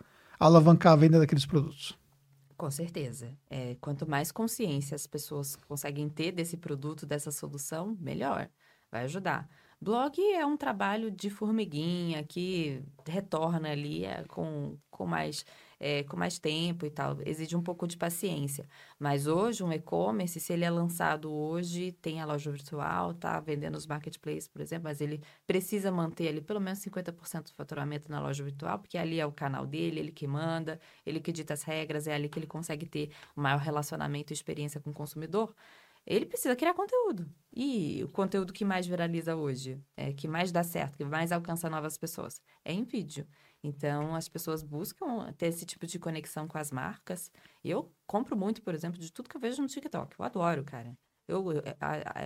alavancar 0.46 0.94
a 0.94 0.96
venda 0.96 1.20
daqueles 1.20 1.46
produtos. 1.46 1.98
Com 2.58 2.70
certeza. 2.70 3.38
É, 3.50 3.76
quanto 3.82 4.10
mais 4.10 4.32
consciência 4.32 4.96
as 4.96 5.08
pessoas 5.08 5.56
conseguem 5.56 6.08
ter 6.08 6.32
desse 6.32 6.58
produto, 6.58 7.06
dessa 7.06 7.32
solução, 7.32 7.98
melhor. 8.00 8.50
Vai 8.92 9.04
ajudar. 9.04 9.50
Blog 9.82 10.18
é 10.34 10.46
um 10.46 10.56
trabalho 10.56 11.12
de 11.12 11.30
formiguinha 11.30 12.24
que 12.24 12.82
retorna 13.06 13.72
ali 13.72 14.06
é, 14.06 14.24
com, 14.30 14.78
com 14.90 15.06
mais 15.06 15.46
é, 15.84 16.02
com 16.04 16.16
mais 16.16 16.40
tempo 16.40 16.86
e 16.86 16.90
tal, 16.90 17.18
exige 17.26 17.58
um 17.58 17.62
pouco 17.62 17.86
de 17.86 17.98
paciência. 17.98 18.66
Mas 18.98 19.28
hoje, 19.28 19.62
um 19.64 19.74
e-commerce, 19.74 20.40
se 20.40 20.54
ele 20.54 20.64
é 20.64 20.70
lançado 20.70 21.30
hoje, 21.30 21.92
tem 21.92 22.22
a 22.22 22.26
loja 22.26 22.50
virtual, 22.50 23.14
tá 23.14 23.38
vendendo 23.42 23.76
os 23.76 23.86
marketplaces, 23.86 24.48
por 24.48 24.62
exemplo, 24.62 24.86
mas 24.86 25.02
ele 25.02 25.22
precisa 25.46 25.92
manter 25.92 26.30
ali 26.30 26.40
pelo 26.40 26.62
menos 26.62 26.80
50% 26.80 27.48
do 27.48 27.54
faturamento 27.54 28.10
na 28.10 28.22
loja 28.22 28.46
virtual, 28.46 28.80
porque 28.80 28.98
ali 28.98 29.20
é 29.20 29.26
o 29.26 29.32
canal 29.32 29.66
dele, 29.66 30.00
ele 30.00 30.12
que 30.14 30.26
manda, 30.26 30.80
ele 31.06 31.20
que 31.20 31.34
dita 31.34 31.54
as 31.54 31.64
regras, 31.64 32.08
é 32.08 32.16
ali 32.16 32.30
que 32.30 32.40
ele 32.40 32.48
consegue 32.48 32.86
ter 32.86 33.12
um 33.36 33.42
maior 33.42 33.60
relacionamento 33.60 34.32
e 34.32 34.34
experiência 34.34 34.80
com 34.80 34.92
o 34.92 34.94
consumidor 34.94 35.54
ele 36.06 36.26
precisa 36.26 36.56
criar 36.56 36.74
conteúdo. 36.74 37.30
E 37.56 38.04
o 38.04 38.10
conteúdo 38.10 38.52
que 38.52 38.66
mais 38.66 38.86
viraliza 38.86 39.36
hoje, 39.36 39.80
é, 39.96 40.12
que 40.12 40.28
mais 40.28 40.52
dá 40.52 40.64
certo, 40.64 40.98
que 40.98 41.06
mais 41.06 41.32
alcança 41.32 41.70
novas 41.70 41.98
pessoas, 41.98 42.42
é 42.66 42.74
em 42.74 42.84
vídeo. 42.84 43.26
Então, 43.64 44.14
as 44.14 44.28
pessoas 44.28 44.62
buscam 44.62 45.32
ter 45.38 45.48
esse 45.48 45.66
tipo 45.66 45.88
de 45.88 45.98
conexão 45.98 46.48
com 46.48 46.58
as 46.58 46.70
marcas. 46.70 47.32
Eu 47.64 47.92
compro 48.06 48.36
muito, 48.36 48.62
por 48.62 48.76
exemplo, 48.76 49.00
de 49.00 49.12
tudo 49.12 49.30
que 49.30 49.38
eu 49.38 49.42
vejo 49.42 49.62
no 49.62 49.68
TikTok. 49.68 50.16
Eu 50.20 50.26
adoro, 50.26 50.64
cara. 50.66 50.98
Eu, 51.26 51.54
eu, 51.54 51.64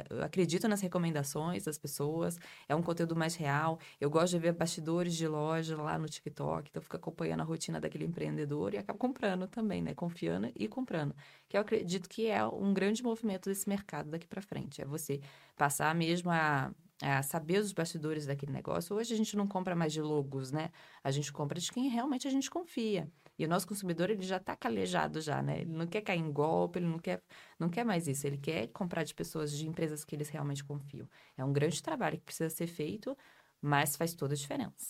eu, 0.10 0.24
acredito 0.24 0.68
nas 0.68 0.82
recomendações 0.82 1.64
das 1.64 1.78
pessoas, 1.78 2.40
é 2.68 2.76
um 2.76 2.82
conteúdo 2.82 3.16
mais 3.16 3.36
real. 3.36 3.80
Eu 4.02 4.10
gosto 4.10 4.32
de 4.32 4.40
ver 4.40 4.54
bastidores 4.54 5.14
de 5.14 5.28
loja 5.28 5.80
lá 5.80 6.00
no 6.00 6.08
TikTok, 6.10 6.70
então 6.70 6.82
fico 6.82 6.96
acompanhando 6.96 7.42
a 7.42 7.44
rotina 7.44 7.80
daquele 7.80 8.06
empreendedor 8.06 8.74
e 8.74 8.78
acabo 8.78 8.98
comprando 8.98 9.48
também, 9.48 9.84
né? 9.84 9.94
Confiando 9.94 10.52
e 10.56 10.68
comprando. 10.68 11.16
Que 11.48 11.58
eu 11.58 11.62
acredito 11.62 12.10
que 12.10 12.26
é 12.26 12.44
um 12.46 12.74
grande 12.74 13.04
movimento 13.04 13.50
desse 13.50 13.70
mercado 13.70 14.10
daqui 14.10 14.28
para 14.28 14.42
frente. 14.42 14.82
É 14.82 14.86
você 14.86 15.22
passar 15.56 15.94
mesmo 15.94 16.32
a 16.32 16.72
a 17.02 17.22
saber 17.22 17.60
os 17.60 17.72
bastidores 17.72 18.26
daquele 18.26 18.52
negócio. 18.52 18.96
Hoje 18.96 19.14
a 19.14 19.18
gente 19.18 19.36
não 19.38 19.48
compra 19.48 19.76
mais 19.76 19.94
de 19.94 20.02
logos, 20.02 20.52
né? 20.52 20.70
A 21.04 21.12
gente 21.12 21.32
compra 21.32 21.60
de 21.60 21.72
quem 21.72 21.90
realmente 21.90 22.28
a 22.28 22.32
gente 22.32 22.50
confia. 22.50 23.08
E 23.38 23.46
o 23.46 23.48
nosso 23.48 23.68
consumidor, 23.68 24.10
ele 24.10 24.24
já 24.24 24.38
está 24.38 24.56
calejado 24.56 25.22
já, 25.22 25.44
né? 25.44 25.62
Ele 25.62 25.72
não 25.72 25.86
quer 25.86 26.02
cair 26.02 26.20
em 26.20 26.32
golpe, 26.32 26.80
ele 26.80 26.88
não 26.88 26.98
quer, 26.98 27.22
não 27.60 27.70
quer 27.70 27.86
mais 27.86 28.08
isso. 28.08 28.26
Ele 28.26 28.38
quer 28.38 28.68
comprar 28.68 29.04
de 29.04 29.14
pessoas, 29.14 29.52
de 29.52 29.68
empresas 29.68 30.04
que 30.04 30.16
eles 30.16 30.30
realmente 30.30 30.64
confiam. 30.64 31.08
É 31.38 31.46
um 31.46 31.54
grande 31.54 31.82
trabalho 31.84 32.18
que 32.18 32.24
precisa 32.24 32.50
ser 32.50 32.66
feito, 32.66 33.16
mas 33.62 33.96
faz 33.96 34.16
toda 34.16 34.34
a 34.34 34.38
diferença. 34.38 34.88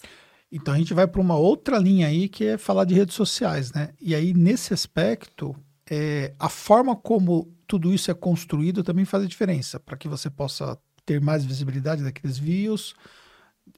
Então 0.50 0.74
a 0.74 0.78
gente 0.78 0.94
vai 0.94 1.06
para 1.06 1.20
uma 1.20 1.36
outra 1.36 1.78
linha 1.78 2.08
aí 2.08 2.30
que 2.30 2.46
é 2.46 2.58
falar 2.58 2.86
de 2.86 2.96
redes 2.96 3.16
sociais, 3.16 3.74
né? 3.74 3.94
E 4.00 4.16
aí 4.16 4.34
nesse 4.34 4.74
aspecto, 4.74 5.54
é, 5.90 6.34
a 6.40 6.48
forma 6.48 6.96
como 6.96 7.54
tudo 7.68 7.94
isso 7.94 8.10
é 8.10 8.14
construído 8.14 8.82
também 8.82 9.04
faz 9.04 9.26
a 9.26 9.28
diferença 9.28 9.78
para 9.78 9.98
que 9.98 10.08
você 10.08 10.30
possa 10.30 10.80
ter 11.08 11.22
mais 11.22 11.46
visibilidade 11.46 12.04
daqueles 12.04 12.38
views, 12.38 12.94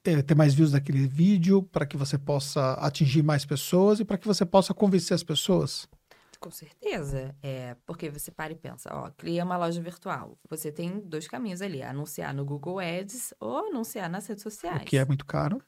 é, 0.04 0.22
ter 0.22 0.36
mais 0.36 0.54
views 0.54 0.72
daquele 0.72 1.08
vídeo, 1.08 1.62
para 1.62 1.86
que 1.86 1.96
você 1.96 2.18
possa 2.18 2.74
atingir 2.74 3.22
mais 3.22 3.46
pessoas 3.46 4.00
e 4.00 4.06
para 4.06 4.18
que 4.18 4.28
você 4.28 4.44
possa 4.44 4.74
convencer 4.74 5.14
as 5.14 5.24
pessoas? 5.24 5.88
Com 6.40 6.50
certeza. 6.50 7.36
É, 7.44 7.76
porque 7.86 8.10
você 8.10 8.32
para 8.32 8.52
e 8.52 8.56
pensa, 8.56 8.90
ó, 8.92 9.12
cria 9.12 9.44
uma 9.46 9.58
loja 9.58 9.80
virtual. 9.80 10.38
Você 10.50 10.72
tem 10.72 11.00
dois 11.02 11.28
caminhos 11.28 11.62
ali, 11.62 11.84
anunciar 11.84 12.34
no 12.34 12.44
Google 12.44 12.80
Ads 12.80 13.34
ou 13.40 13.68
anunciar 13.68 14.10
nas 14.10 14.26
redes 14.26 14.42
sociais. 14.42 14.82
O 14.82 14.86
que 14.86 14.98
é 14.98 15.06
muito 15.06 15.26
caro 15.26 15.62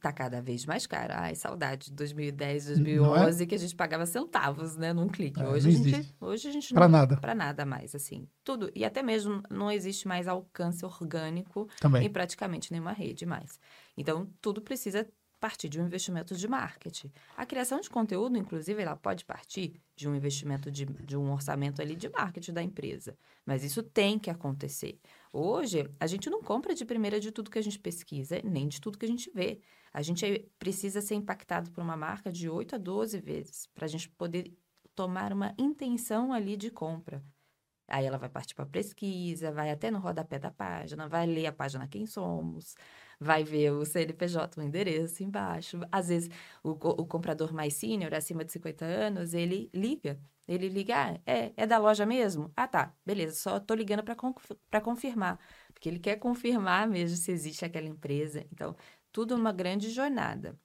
tá 0.00 0.12
cada 0.12 0.40
vez 0.40 0.64
mais 0.64 0.86
caro. 0.86 1.12
Ai, 1.16 1.34
saudade 1.34 1.86
de 1.86 1.92
2010, 1.92 2.66
2011, 2.66 3.42
é? 3.42 3.46
que 3.46 3.54
a 3.54 3.58
gente 3.58 3.74
pagava 3.74 4.06
centavos, 4.06 4.76
né, 4.76 4.92
num 4.92 5.08
clique. 5.08 5.40
É, 5.40 5.48
hoje, 5.48 5.68
a 5.68 5.72
gente, 5.72 6.14
hoje 6.20 6.48
a 6.48 6.52
gente 6.52 6.74
para 6.74 6.88
nada. 6.88 7.16
Para 7.16 7.34
nada 7.34 7.66
mais, 7.66 7.94
assim. 7.94 8.28
Tudo. 8.44 8.70
E 8.74 8.84
até 8.84 9.02
mesmo 9.02 9.42
não 9.50 9.70
existe 9.70 10.06
mais 10.06 10.28
alcance 10.28 10.84
orgânico 10.84 11.68
Também. 11.80 12.06
em 12.06 12.10
praticamente 12.10 12.70
nenhuma 12.70 12.92
rede 12.92 13.26
mais. 13.26 13.58
Então, 13.96 14.28
tudo 14.40 14.60
precisa 14.62 15.06
partir 15.42 15.68
de 15.68 15.80
um 15.80 15.84
investimento 15.84 16.36
de 16.36 16.46
marketing. 16.46 17.10
A 17.36 17.44
criação 17.44 17.80
de 17.80 17.90
conteúdo, 17.90 18.38
inclusive, 18.38 18.80
ela 18.80 18.94
pode 18.94 19.24
partir 19.24 19.74
de 19.96 20.08
um 20.08 20.14
investimento 20.14 20.70
de, 20.70 20.84
de 20.84 21.16
um 21.16 21.32
orçamento 21.32 21.82
ali 21.82 21.96
de 21.96 22.08
marketing 22.08 22.52
da 22.52 22.62
empresa. 22.62 23.18
Mas 23.44 23.64
isso 23.64 23.82
tem 23.82 24.20
que 24.20 24.30
acontecer. 24.30 25.00
Hoje, 25.32 25.88
a 25.98 26.06
gente 26.06 26.28
não 26.28 26.42
compra 26.42 26.74
de 26.74 26.84
primeira 26.84 27.18
de 27.18 27.32
tudo 27.32 27.50
que 27.50 27.58
a 27.58 27.62
gente 27.62 27.78
pesquisa, 27.78 28.40
nem 28.44 28.68
de 28.68 28.80
tudo 28.80 28.98
que 28.98 29.06
a 29.06 29.08
gente 29.08 29.30
vê. 29.34 29.60
A 29.92 30.02
gente 30.02 30.50
precisa 30.58 31.00
ser 31.00 31.14
impactado 31.14 31.70
por 31.70 31.82
uma 31.82 31.96
marca 31.96 32.30
de 32.30 32.50
8 32.50 32.74
a 32.74 32.78
12 32.78 33.18
vezes 33.18 33.66
para 33.74 33.86
a 33.86 33.88
gente 33.88 34.10
poder 34.10 34.52
tomar 34.94 35.32
uma 35.32 35.54
intenção 35.58 36.32
ali 36.34 36.56
de 36.56 36.70
compra. 36.70 37.24
Aí 37.88 38.04
ela 38.06 38.18
vai 38.18 38.28
partir 38.28 38.54
para 38.54 38.66
pesquisa, 38.66 39.50
vai 39.52 39.70
até 39.70 39.90
no 39.90 39.98
rodapé 39.98 40.38
da 40.38 40.50
página, 40.50 41.08
vai 41.08 41.26
ler 41.26 41.46
a 41.46 41.52
página 41.52 41.88
Quem 41.88 42.06
Somos, 42.06 42.74
vai 43.18 43.44
ver 43.44 43.72
o 43.72 43.84
CNPJ, 43.84 44.60
o 44.60 44.62
endereço 44.62 45.22
embaixo. 45.22 45.80
Às 45.90 46.08
vezes, 46.08 46.30
o, 46.62 46.70
o 46.70 47.06
comprador 47.06 47.52
mais 47.52 47.74
sênior, 47.74 48.14
acima 48.14 48.44
de 48.44 48.52
50 48.52 48.84
anos, 48.84 49.34
ele 49.34 49.70
liga. 49.74 50.18
Ele 50.46 50.68
liga, 50.68 50.94
ah, 50.96 51.20
é, 51.26 51.52
é 51.56 51.66
da 51.66 51.78
loja 51.78 52.04
mesmo? 52.04 52.52
Ah, 52.56 52.66
tá, 52.66 52.94
beleza, 53.06 53.36
só 53.36 53.60
tô 53.60 53.74
ligando 53.74 54.02
para 54.02 54.80
confirmar. 54.80 55.38
Porque 55.72 55.88
ele 55.88 55.98
quer 55.98 56.16
confirmar 56.16 56.88
mesmo 56.88 57.16
se 57.16 57.30
existe 57.30 57.64
aquela 57.64 57.86
empresa. 57.86 58.44
Então, 58.52 58.76
tudo 59.12 59.34
uma 59.36 59.52
grande 59.52 59.90
jornada. 59.90 60.58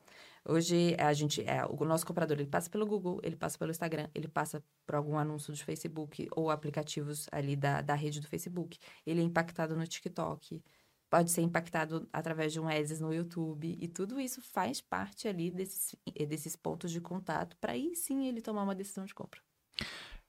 Hoje 0.45 0.95
a 0.97 1.11
gente, 1.13 1.41
é, 1.43 1.65
o 1.65 1.83
nosso 1.85 2.05
comprador, 2.05 2.39
ele 2.39 2.47
passa 2.49 2.69
pelo 2.69 2.85
Google, 2.85 3.19
ele 3.23 3.35
passa 3.35 3.57
pelo 3.57 3.71
Instagram, 3.71 4.07
ele 4.15 4.27
passa 4.27 4.63
por 4.85 4.95
algum 4.95 5.17
anúncio 5.17 5.53
do 5.53 5.59
Facebook 5.59 6.27
ou 6.31 6.49
aplicativos 6.49 7.27
ali 7.31 7.55
da, 7.55 7.81
da 7.81 7.93
rede 7.93 8.21
do 8.21 8.27
Facebook. 8.27 8.79
Ele 9.05 9.21
é 9.21 9.23
impactado 9.23 9.75
no 9.75 9.85
TikTok 9.85 10.63
pode 11.09 11.31
ser 11.31 11.41
impactado 11.41 12.07
através 12.11 12.51
de 12.53 12.59
um 12.59 12.67
ads 12.67 12.99
no 12.99 13.13
YouTube 13.13 13.77
e 13.79 13.87
tudo 13.87 14.19
isso 14.19 14.41
faz 14.41 14.81
parte 14.81 15.27
ali 15.27 15.49
desses, 15.49 15.95
desses 16.27 16.55
pontos 16.55 16.91
de 16.91 16.99
contato 17.01 17.55
para 17.57 17.73
aí 17.73 17.95
sim 17.95 18.27
ele 18.27 18.41
tomar 18.41 18.63
uma 18.63 18.75
decisão 18.75 19.05
de 19.05 19.13
compra. 19.13 19.46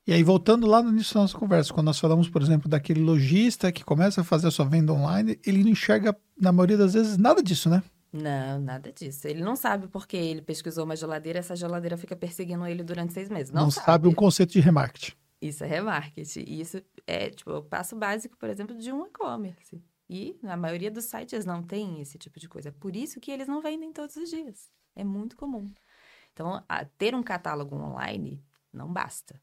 E 0.07 0.13
aí, 0.13 0.23
voltando 0.23 0.67
lá 0.67 0.83
no 0.83 0.89
início 0.89 1.13
da 1.13 1.21
nossa 1.21 1.37
conversa, 1.37 1.73
quando 1.73 1.85
nós 1.87 1.99
falamos, 1.99 2.31
por 2.31 2.41
exemplo, 2.41 2.67
daquele 2.67 3.01
lojista 3.01 3.71
que 3.71 3.85
começa 3.85 4.23
a 4.23 4.25
fazer 4.25 4.49
a 4.49 4.51
sua 4.51 4.65
venda 4.65 4.91
online, 4.93 5.39
ele 5.47 5.63
não 5.63 5.71
enxerga, 5.71 6.17
na 6.41 6.51
maioria 6.51 6.79
das 6.79 6.95
vezes, 6.95 7.19
nada 7.19 7.43
disso, 7.43 7.69
né? 7.69 7.83
Não, 8.11 8.59
nada 8.59 8.91
disso. 8.91 9.29
Ele 9.29 9.43
não 9.43 9.55
sabe 9.55 9.87
porque 9.87 10.17
ele 10.17 10.41
pesquisou 10.41 10.85
uma 10.85 10.97
geladeira, 10.97 11.39
essa 11.39 11.55
geladeira 11.55 11.97
fica 11.97 12.17
perseguindo 12.17 12.65
ele 12.67 12.83
durante 12.83 13.13
seis 13.13 13.29
meses. 13.29 13.53
Não, 13.53 13.65
não 13.65 13.71
sabe. 13.71 13.87
sabe 13.87 14.09
um 14.09 14.15
conceito 14.15 14.53
de 14.53 14.61
remarketing. 14.61 15.13
Isso 15.43 15.63
é 15.63 15.67
remarketing. 15.67 16.45
Isso 16.47 16.83
é, 17.07 17.31
tipo, 17.31 17.53
o 17.53 17.63
passo 17.63 17.95
básico, 17.95 18.35
por 18.39 18.49
exemplo, 18.49 18.77
de 18.77 18.91
um 18.91 19.07
e-commerce. 19.07 19.79
E 20.09 20.39
na 20.43 20.57
maioria 20.57 20.91
dos 20.91 21.05
sites 21.05 21.45
não 21.45 21.63
tem 21.63 22.01
esse 22.01 22.17
tipo 22.17 22.41
de 22.41 22.49
coisa. 22.49 22.71
É 22.71 22.73
por 22.73 22.97
isso 22.97 23.21
que 23.21 23.31
eles 23.31 23.47
não 23.47 23.61
vendem 23.61 23.93
todos 23.93 24.17
os 24.17 24.31
dias. 24.31 24.71
É 24.97 25.05
muito 25.05 25.37
comum. 25.37 25.71
Então, 26.33 26.63
ter 26.97 27.15
um 27.15 27.23
catálogo 27.23 27.77
online 27.77 28.43
não 28.73 28.93
basta. 28.93 29.41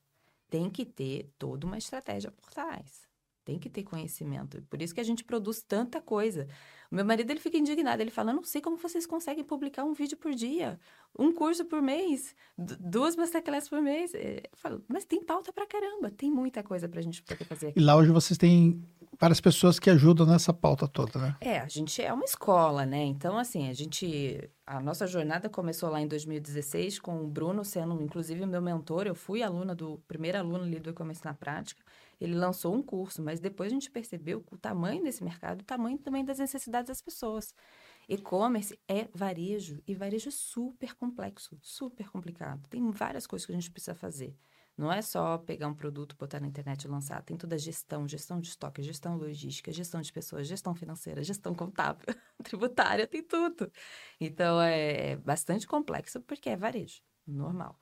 Tem 0.49 0.69
que 0.69 0.85
ter 0.85 1.31
toda 1.37 1.65
uma 1.65 1.77
estratégia 1.77 2.31
por 2.31 2.49
trás. 2.51 3.05
Tem 3.43 3.59
que 3.59 3.69
ter 3.69 3.83
conhecimento. 3.83 4.61
Por 4.63 4.81
isso 4.81 4.93
que 4.93 4.99
a 4.99 5.03
gente 5.03 5.23
produz 5.23 5.61
tanta 5.61 6.01
coisa. 6.01 6.47
O 6.91 6.95
meu 6.95 7.05
marido 7.05 7.29
ele 7.29 7.39
fica 7.39 7.57
indignado. 7.57 8.01
Ele 8.01 8.09
fala: 8.09 8.33
não 8.33 8.43
sei 8.43 8.59
como 8.59 8.75
vocês 8.75 9.05
conseguem 9.05 9.43
publicar 9.43 9.83
um 9.83 9.93
vídeo 9.93 10.17
por 10.17 10.33
dia, 10.33 10.79
um 11.17 11.31
curso 11.31 11.63
por 11.65 11.79
mês, 11.79 12.35
duas 12.57 13.15
masterclass 13.15 13.69
por 13.69 13.81
mês. 13.81 14.15
É, 14.15 14.43
eu 14.51 14.57
falo, 14.57 14.83
mas 14.87 15.05
tem 15.05 15.23
pauta 15.23 15.53
pra 15.53 15.67
caramba. 15.67 16.09
Tem 16.09 16.31
muita 16.31 16.63
coisa 16.63 16.89
pra 16.89 17.01
gente 17.01 17.21
poder 17.21 17.45
fazer 17.45 17.67
aqui. 17.67 17.79
E 17.79 17.83
lá 17.83 17.95
hoje 17.95 18.11
vocês 18.11 18.37
têm 18.37 18.83
várias 19.19 19.41
pessoas 19.41 19.79
que 19.79 19.89
ajudam 19.89 20.25
nessa 20.25 20.53
pauta 20.53 20.87
toda, 20.87 21.19
né? 21.19 21.35
É, 21.41 21.59
a 21.59 21.67
gente 21.67 22.01
é 22.01 22.11
uma 22.11 22.25
escola, 22.25 22.85
né? 22.85 23.03
Então, 23.03 23.37
assim, 23.37 23.69
a 23.69 23.73
gente. 23.73 24.49
A 24.65 24.79
nossa 24.79 25.05
jornada 25.05 25.47
começou 25.49 25.89
lá 25.89 26.01
em 26.01 26.07
2016 26.07 26.99
com 26.99 27.23
o 27.23 27.27
Bruno 27.27 27.63
sendo, 27.63 28.01
inclusive, 28.01 28.45
meu 28.45 28.61
mentor. 28.61 29.05
Eu 29.07 29.15
fui 29.15 29.43
aluna 29.43 29.75
do 29.75 30.01
primeiro 30.07 30.37
aluno 30.37 30.63
ali 30.63 30.79
do 30.79 30.89
e-commerce 30.89 31.23
na 31.23 31.33
prática. 31.33 31.83
Ele 32.19 32.33
lançou 32.33 32.73
um 32.73 32.81
curso, 32.81 33.21
mas 33.21 33.39
depois 33.39 33.71
a 33.71 33.73
gente 33.73 33.91
percebeu 33.91 34.43
o 34.51 34.57
tamanho 34.57 35.03
desse 35.03 35.23
mercado, 35.23 35.61
o 35.61 35.65
tamanho 35.65 35.97
também 35.97 36.23
das 36.23 36.39
necessidades 36.39 36.87
das 36.87 37.01
pessoas. 37.01 37.53
E-commerce 38.07 38.79
é 38.87 39.07
varejo 39.13 39.81
e 39.87 39.93
varejo 39.93 40.29
é 40.29 40.31
super 40.31 40.95
complexo, 40.95 41.57
super 41.61 42.09
complicado. 42.09 42.67
Tem 42.69 42.89
várias 42.91 43.27
coisas 43.27 43.45
que 43.45 43.51
a 43.51 43.55
gente 43.55 43.71
precisa 43.71 43.95
fazer. 43.95 44.35
Não 44.77 44.91
é 44.91 45.01
só 45.01 45.37
pegar 45.37 45.67
um 45.67 45.73
produto, 45.73 46.17
botar 46.17 46.39
na 46.41 46.47
internet 46.47 46.83
e 46.83 46.87
lançar. 46.87 47.21
Tem 47.23 47.37
toda 47.37 47.55
a 47.55 47.57
gestão, 47.57 48.05
gestão 48.07 48.41
de 48.41 48.49
estoque, 48.49 48.83
gestão 48.83 49.15
logística, 49.15 49.71
gestão 49.71 50.01
de 50.01 50.11
pessoas, 50.11 50.47
gestão 50.47 50.75
financeira, 50.75 51.23
gestão 51.23 51.55
contábil, 51.55 52.05
tributária, 52.43 53.07
tem 53.07 53.23
tudo. 53.23 53.71
Então 54.19 54.61
é 54.61 55.15
bastante 55.17 55.65
complexo 55.65 56.19
porque 56.21 56.49
é 56.49 56.57
varejo, 56.57 57.01
normal. 57.25 57.79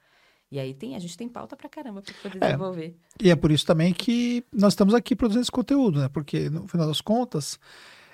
E 0.51 0.59
aí 0.59 0.71
tem, 0.75 0.95
a 0.95 0.99
gente 0.99 1.17
tem 1.17 1.27
pauta 1.27 1.57
pra 1.57 1.67
caramba 1.67 2.03
para 2.03 2.13
poder 2.21 2.37
é, 2.37 2.45
desenvolver. 2.45 2.95
E 3.19 3.31
é 3.31 3.35
por 3.35 3.49
isso 3.49 3.65
também 3.65 3.91
que 3.91 4.45
nós 4.53 4.73
estamos 4.73 4.93
aqui 4.93 5.15
produzindo 5.15 5.41
esse 5.41 5.51
conteúdo, 5.51 5.99
né? 5.99 6.07
Porque 6.09 6.47
no 6.47 6.67
final 6.67 6.85
das 6.85 7.01
contas 7.01 7.59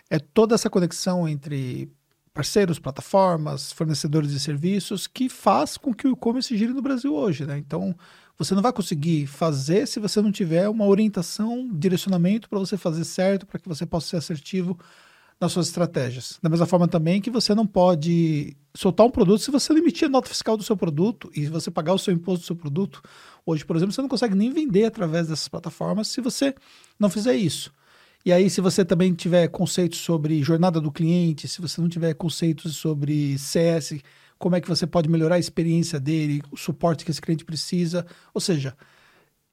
é 0.09 0.17
toda 0.19 0.55
essa 0.55 0.69
conexão 0.69 1.27
entre 1.27 1.91
parceiros, 2.33 2.79
plataformas, 2.79 3.73
fornecedores 3.73 4.31
de 4.31 4.39
serviços 4.39 5.05
que 5.05 5.27
faz 5.27 5.75
com 5.75 5.93
que 5.93 6.07
o 6.07 6.13
e-commerce 6.13 6.55
gire 6.57 6.71
no 6.71 6.81
Brasil 6.81 7.13
hoje, 7.13 7.45
né? 7.45 7.57
Então, 7.57 7.93
você 8.39 8.55
não 8.55 8.61
vai 8.61 8.71
conseguir 8.71 9.27
fazer 9.27 9.85
se 9.85 9.99
você 9.99 10.21
não 10.21 10.31
tiver 10.31 10.69
uma 10.69 10.85
orientação, 10.85 11.69
direcionamento 11.73 12.47
para 12.49 12.57
você 12.57 12.77
fazer 12.77 13.03
certo, 13.03 13.45
para 13.45 13.59
que 13.59 13.67
você 13.67 13.85
possa 13.85 14.07
ser 14.07 14.15
assertivo 14.15 14.79
nas 15.39 15.51
suas 15.51 15.67
estratégias. 15.67 16.39
Da 16.41 16.49
mesma 16.49 16.65
forma 16.65 16.87
também 16.87 17.19
que 17.19 17.29
você 17.29 17.53
não 17.53 17.67
pode 17.67 18.55
soltar 18.73 19.05
um 19.05 19.11
produto 19.11 19.41
se 19.41 19.51
você 19.51 19.73
não 19.73 19.81
emitir 19.81 20.07
a 20.07 20.09
nota 20.09 20.29
fiscal 20.29 20.55
do 20.55 20.63
seu 20.63 20.77
produto 20.77 21.29
e 21.35 21.47
você 21.47 21.69
pagar 21.69 21.93
o 21.93 21.99
seu 21.99 22.13
imposto 22.13 22.43
do 22.43 22.47
seu 22.47 22.55
produto. 22.55 23.01
Hoje, 23.45 23.65
por 23.65 23.75
exemplo, 23.75 23.93
você 23.93 24.01
não 24.01 24.09
consegue 24.09 24.35
nem 24.35 24.53
vender 24.53 24.85
através 24.85 25.27
dessas 25.27 25.49
plataformas 25.49 26.07
se 26.07 26.21
você 26.21 26.55
não 26.97 27.09
fizer 27.09 27.35
isso. 27.35 27.73
E 28.25 28.31
aí, 28.31 28.49
se 28.49 28.61
você 28.61 28.85
também 28.85 29.13
tiver 29.13 29.47
conceitos 29.49 29.99
sobre 29.99 30.43
jornada 30.43 30.79
do 30.79 30.91
cliente, 30.91 31.47
se 31.47 31.61
você 31.61 31.79
não 31.81 31.89
tiver 31.89 32.13
conceitos 32.13 32.75
sobre 32.75 33.37
CS, 33.37 34.01
como 34.39 34.55
é 34.55 34.61
que 34.61 34.69
você 34.69 34.87
pode 34.87 35.09
melhorar 35.09 35.35
a 35.35 35.39
experiência 35.39 35.99
dele, 35.99 36.41
o 36.49 36.57
suporte 36.57 37.03
que 37.03 37.11
esse 37.11 37.21
cliente 37.21 37.43
precisa. 37.43 38.07
Ou 38.33 38.39
seja, 38.39 38.75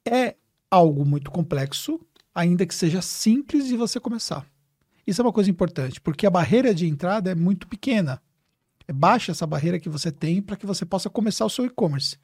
é 0.07 0.35
algo 0.71 1.05
muito 1.05 1.29
complexo, 1.29 1.99
ainda 2.33 2.65
que 2.65 2.73
seja 2.73 3.01
simples 3.01 3.67
de 3.67 3.75
você 3.75 3.99
começar. 3.99 4.47
Isso 5.05 5.21
é 5.21 5.25
uma 5.25 5.33
coisa 5.33 5.51
importante, 5.51 5.99
porque 5.99 6.25
a 6.25 6.29
barreira 6.29 6.73
de 6.73 6.87
entrada 6.87 7.29
é 7.29 7.35
muito 7.35 7.67
pequena. 7.67 8.21
É 8.87 8.93
baixa 8.93 9.33
essa 9.33 9.45
barreira 9.45 9.79
que 9.79 9.89
você 9.89 10.09
tem 10.09 10.41
para 10.41 10.55
que 10.55 10.65
você 10.65 10.85
possa 10.85 11.09
começar 11.09 11.45
o 11.45 11.49
seu 11.49 11.65
e-commerce. 11.65 12.17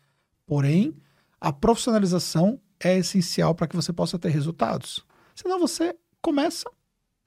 Porém, 0.46 0.96
a 1.40 1.52
profissionalização 1.52 2.60
é 2.80 2.98
essencial 2.98 3.54
para 3.54 3.68
que 3.68 3.76
você 3.76 3.92
possa 3.92 4.18
ter 4.18 4.30
resultados. 4.30 5.06
Senão 5.36 5.60
você 5.60 5.96
começa 6.22 6.70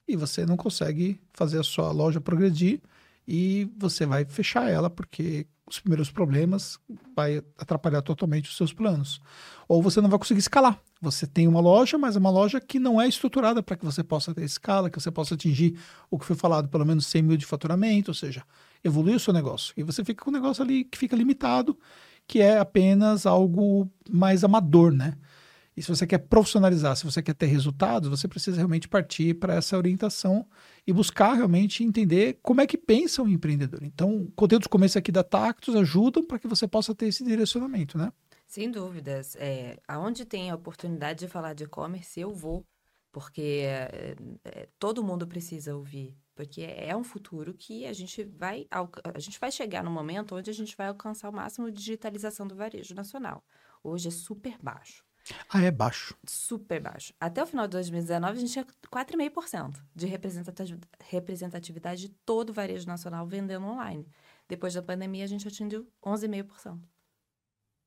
e 0.07 0.15
você 0.15 0.45
não 0.45 0.57
consegue 0.57 1.19
fazer 1.33 1.59
a 1.59 1.63
sua 1.63 1.91
loja 1.91 2.19
progredir 2.19 2.81
e 3.27 3.69
você 3.77 4.05
vai 4.05 4.25
fechar 4.25 4.69
ela 4.69 4.89
porque 4.89 5.45
os 5.69 5.79
primeiros 5.79 6.09
problemas 6.09 6.79
vai 7.13 7.41
atrapalhar 7.57 8.01
totalmente 8.01 8.49
os 8.49 8.55
seus 8.55 8.71
planos. 8.71 9.19
Ou 9.67 9.83
você 9.83 9.99
não 9.99 10.09
vai 10.09 10.17
conseguir 10.17 10.39
escalar. 10.39 10.79
Você 11.01 11.27
tem 11.27 11.45
uma 11.47 11.59
loja, 11.59 11.97
mas 11.97 12.15
é 12.15 12.19
uma 12.19 12.29
loja 12.29 12.61
que 12.61 12.79
não 12.79 13.01
é 13.01 13.07
estruturada 13.07 13.61
para 13.61 13.75
que 13.75 13.83
você 13.83 14.01
possa 14.01 14.33
ter 14.33 14.45
escala, 14.45 14.89
que 14.89 14.99
você 14.99 15.11
possa 15.11 15.35
atingir 15.35 15.77
o 16.09 16.17
que 16.17 16.25
foi 16.25 16.37
falado, 16.37 16.69
pelo 16.69 16.85
menos 16.85 17.05
100 17.07 17.21
mil 17.21 17.37
de 17.37 17.45
faturamento, 17.45 18.11
ou 18.11 18.15
seja, 18.15 18.43
evoluir 18.81 19.17
o 19.17 19.19
seu 19.19 19.33
negócio. 19.33 19.73
E 19.75 19.83
você 19.83 20.05
fica 20.05 20.23
com 20.23 20.31
um 20.31 20.33
negócio 20.33 20.63
ali 20.63 20.85
que 20.85 20.97
fica 20.97 21.15
limitado, 21.15 21.77
que 22.25 22.39
é 22.41 22.57
apenas 22.57 23.25
algo 23.25 23.91
mais 24.09 24.45
amador, 24.45 24.93
né? 24.93 25.15
E 25.77 25.83
se 25.83 25.89
você 25.89 26.07
quer 26.07 26.17
profissionalizar, 26.17 26.95
se 26.95 27.05
você 27.05 27.21
quer 27.21 27.35
ter 27.35 27.45
resultados, 27.45 28.09
você 28.09 28.27
precisa 28.27 28.57
realmente 28.57 28.87
partir 28.87 29.35
para 29.35 29.53
essa 29.53 29.77
orientação 29.77 30.43
e 30.87 30.91
buscar 30.91 31.33
realmente 31.33 31.83
entender 31.83 32.39
como 32.41 32.61
é 32.61 32.65
que 32.65 32.75
pensa 32.75 33.21
o 33.21 33.29
empreendedor. 33.29 33.83
Então, 33.83 34.27
conteúdos 34.35 34.67
como 34.67 34.85
esse 34.85 34.97
aqui 34.97 35.11
da 35.11 35.23
Tactus 35.23 35.75
ajudam 35.75 36.25
para 36.25 36.39
que 36.39 36.47
você 36.47 36.67
possa 36.67 36.95
ter 36.95 37.05
esse 37.05 37.23
direcionamento, 37.23 37.95
né? 37.95 38.11
Sem 38.47 38.71
dúvidas. 38.71 39.35
É, 39.35 39.77
aonde 39.87 40.25
tem 40.25 40.49
a 40.49 40.55
oportunidade 40.55 41.19
de 41.19 41.27
falar 41.27 41.53
de 41.53 41.65
e-commerce, 41.65 42.19
eu 42.19 42.33
vou, 42.33 42.65
porque 43.11 43.61
é, 43.63 44.15
é, 44.45 44.69
todo 44.79 45.03
mundo 45.03 45.27
precisa 45.27 45.75
ouvir. 45.75 46.17
Porque 46.33 46.61
é 46.61 46.95
um 46.97 47.03
futuro 47.03 47.53
que 47.53 47.85
a 47.85 47.93
gente 47.93 48.23
vai 48.23 48.67
a 48.71 49.19
gente 49.19 49.39
vai 49.39 49.51
chegar 49.51 49.83
no 49.83 49.91
momento 49.91 50.35
onde 50.35 50.49
a 50.49 50.53
gente 50.53 50.75
vai 50.75 50.87
alcançar 50.87 51.29
o 51.29 51.33
máximo 51.33 51.71
de 51.71 51.77
digitalização 51.77 52.47
do 52.47 52.55
varejo 52.55 52.95
nacional. 52.95 53.43
Hoje 53.83 54.07
é 54.07 54.11
super 54.11 54.55
baixo. 54.61 55.06
Ah, 55.49 55.61
é 55.61 55.71
baixo. 55.71 56.15
Super 56.25 56.81
baixo. 56.81 57.13
Até 57.19 57.41
o 57.41 57.45
final 57.45 57.67
de 57.67 57.71
2019, 57.71 58.37
a 58.37 58.39
gente 58.39 58.51
tinha 58.51 58.65
4,5% 58.91 59.81
de 59.95 60.05
representatividade 61.09 62.01
de 62.01 62.09
todo 62.09 62.49
o 62.49 62.53
varejo 62.53 62.87
nacional 62.87 63.25
vendendo 63.25 63.65
online. 63.65 64.07
Depois 64.47 64.73
da 64.73 64.81
pandemia, 64.81 65.23
a 65.23 65.27
gente 65.27 65.47
atingiu 65.47 65.87
11,5%. 66.03 66.79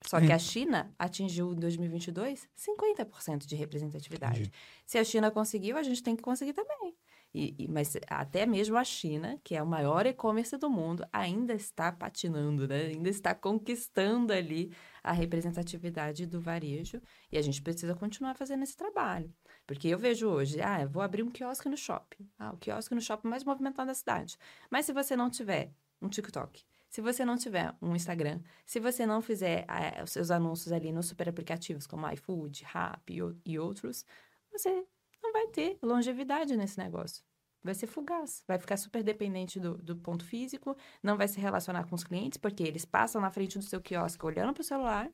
Só 0.07 0.19
que 0.19 0.33
a 0.33 0.39
China 0.39 0.95
atingiu 0.99 1.53
em 1.53 1.57
2022 1.57 2.49
50% 2.57 3.47
de 3.47 3.55
representatividade. 3.55 4.41
Entendi. 4.41 4.53
Se 4.87 4.99
a 4.99 5.05
China 5.05 5.31
conseguiu, 5.31 5.77
a 5.77 5.83
gente 5.83 6.03
tem 6.03 6.17
que 6.17 6.23
conseguir 6.23 6.55
também. 6.55 6.95
E, 7.33 7.55
e, 7.59 7.69
mas 7.69 7.97
até 8.09 8.45
mesmo 8.45 8.77
a 8.77 8.83
China, 8.83 9.39
que 9.45 9.55
é 9.55 9.63
o 9.63 9.67
maior 9.67 10.05
e-commerce 10.05 10.57
do 10.57 10.69
mundo, 10.69 11.07
ainda 11.13 11.55
está 11.55 11.93
patinando, 11.93 12.67
né? 12.67 12.87
ainda 12.87 13.09
está 13.09 13.35
conquistando 13.35 14.33
ali 14.33 14.73
a 15.03 15.13
representatividade 15.13 16.27
do 16.27 16.41
varejo. 16.41 17.01
E 17.31 17.39
a 17.39 17.43
gente 17.43 17.63
precisa 17.63 17.95
continuar 17.95 18.35
fazendo 18.35 18.65
esse 18.65 18.77
trabalho. 18.77 19.33
Porque 19.67 19.89
eu 19.89 19.99
vejo 19.99 20.29
hoje, 20.29 20.61
ah, 20.61 20.85
vou 20.87 21.03
abrir 21.03 21.23
um 21.23 21.31
quiosque 21.31 21.69
no 21.69 21.77
shopping. 21.77 22.29
Ah, 22.39 22.53
o 22.53 22.57
quiosque 22.57 22.95
no 22.95 23.01
shopping 23.01 23.29
mais 23.29 23.45
movimentado 23.45 23.87
da 23.87 23.95
cidade. 23.95 24.37
Mas 24.69 24.87
se 24.87 24.93
você 24.93 25.15
não 25.15 25.31
tiver 25.31 25.73
um 26.03 26.09
TikTok, 26.09 26.65
se 26.89 27.01
você 27.01 27.25
não 27.25 27.37
tiver 27.37 27.73
um 27.81 27.95
Instagram, 27.95 28.41
se 28.67 28.81
você 28.81 29.07
não 29.07 29.23
fizer 29.23 29.65
é, 29.69 30.03
os 30.03 30.11
seus 30.11 30.33
anúncios 30.33 30.73
ali 30.73 30.91
nos 30.91 31.07
super 31.07 31.29
aplicativos 31.29 31.87
como 31.87 32.11
iFood, 32.11 32.65
Rappi 32.65 33.19
e, 33.19 33.53
e 33.53 33.59
outros, 33.61 34.05
você 34.51 34.85
não 35.23 35.33
vai 35.33 35.47
ter 35.49 35.79
longevidade 35.83 36.57
nesse 36.57 36.79
negócio. 36.79 37.23
Vai 37.63 37.75
ser 37.75 37.87
fugaz, 37.87 38.43
vai 38.49 38.59
ficar 38.59 38.79
super 38.79 39.03
dependente 39.03 39.61
do, 39.61 39.77
do 39.77 39.95
ponto 39.95 40.25
físico, 40.25 40.75
não 41.03 41.17
vai 41.17 41.29
se 41.29 41.39
relacionar 41.39 41.85
com 41.85 41.95
os 41.95 42.03
clientes, 42.03 42.39
porque 42.39 42.63
eles 42.63 42.87
passam 42.87 43.21
na 43.21 43.31
frente 43.31 43.59
do 43.59 43.65
seu 43.65 43.81
quiosque 43.83 44.25
olhando 44.25 44.55
para 44.55 44.63
o 44.63 44.65
celular, 44.65 45.11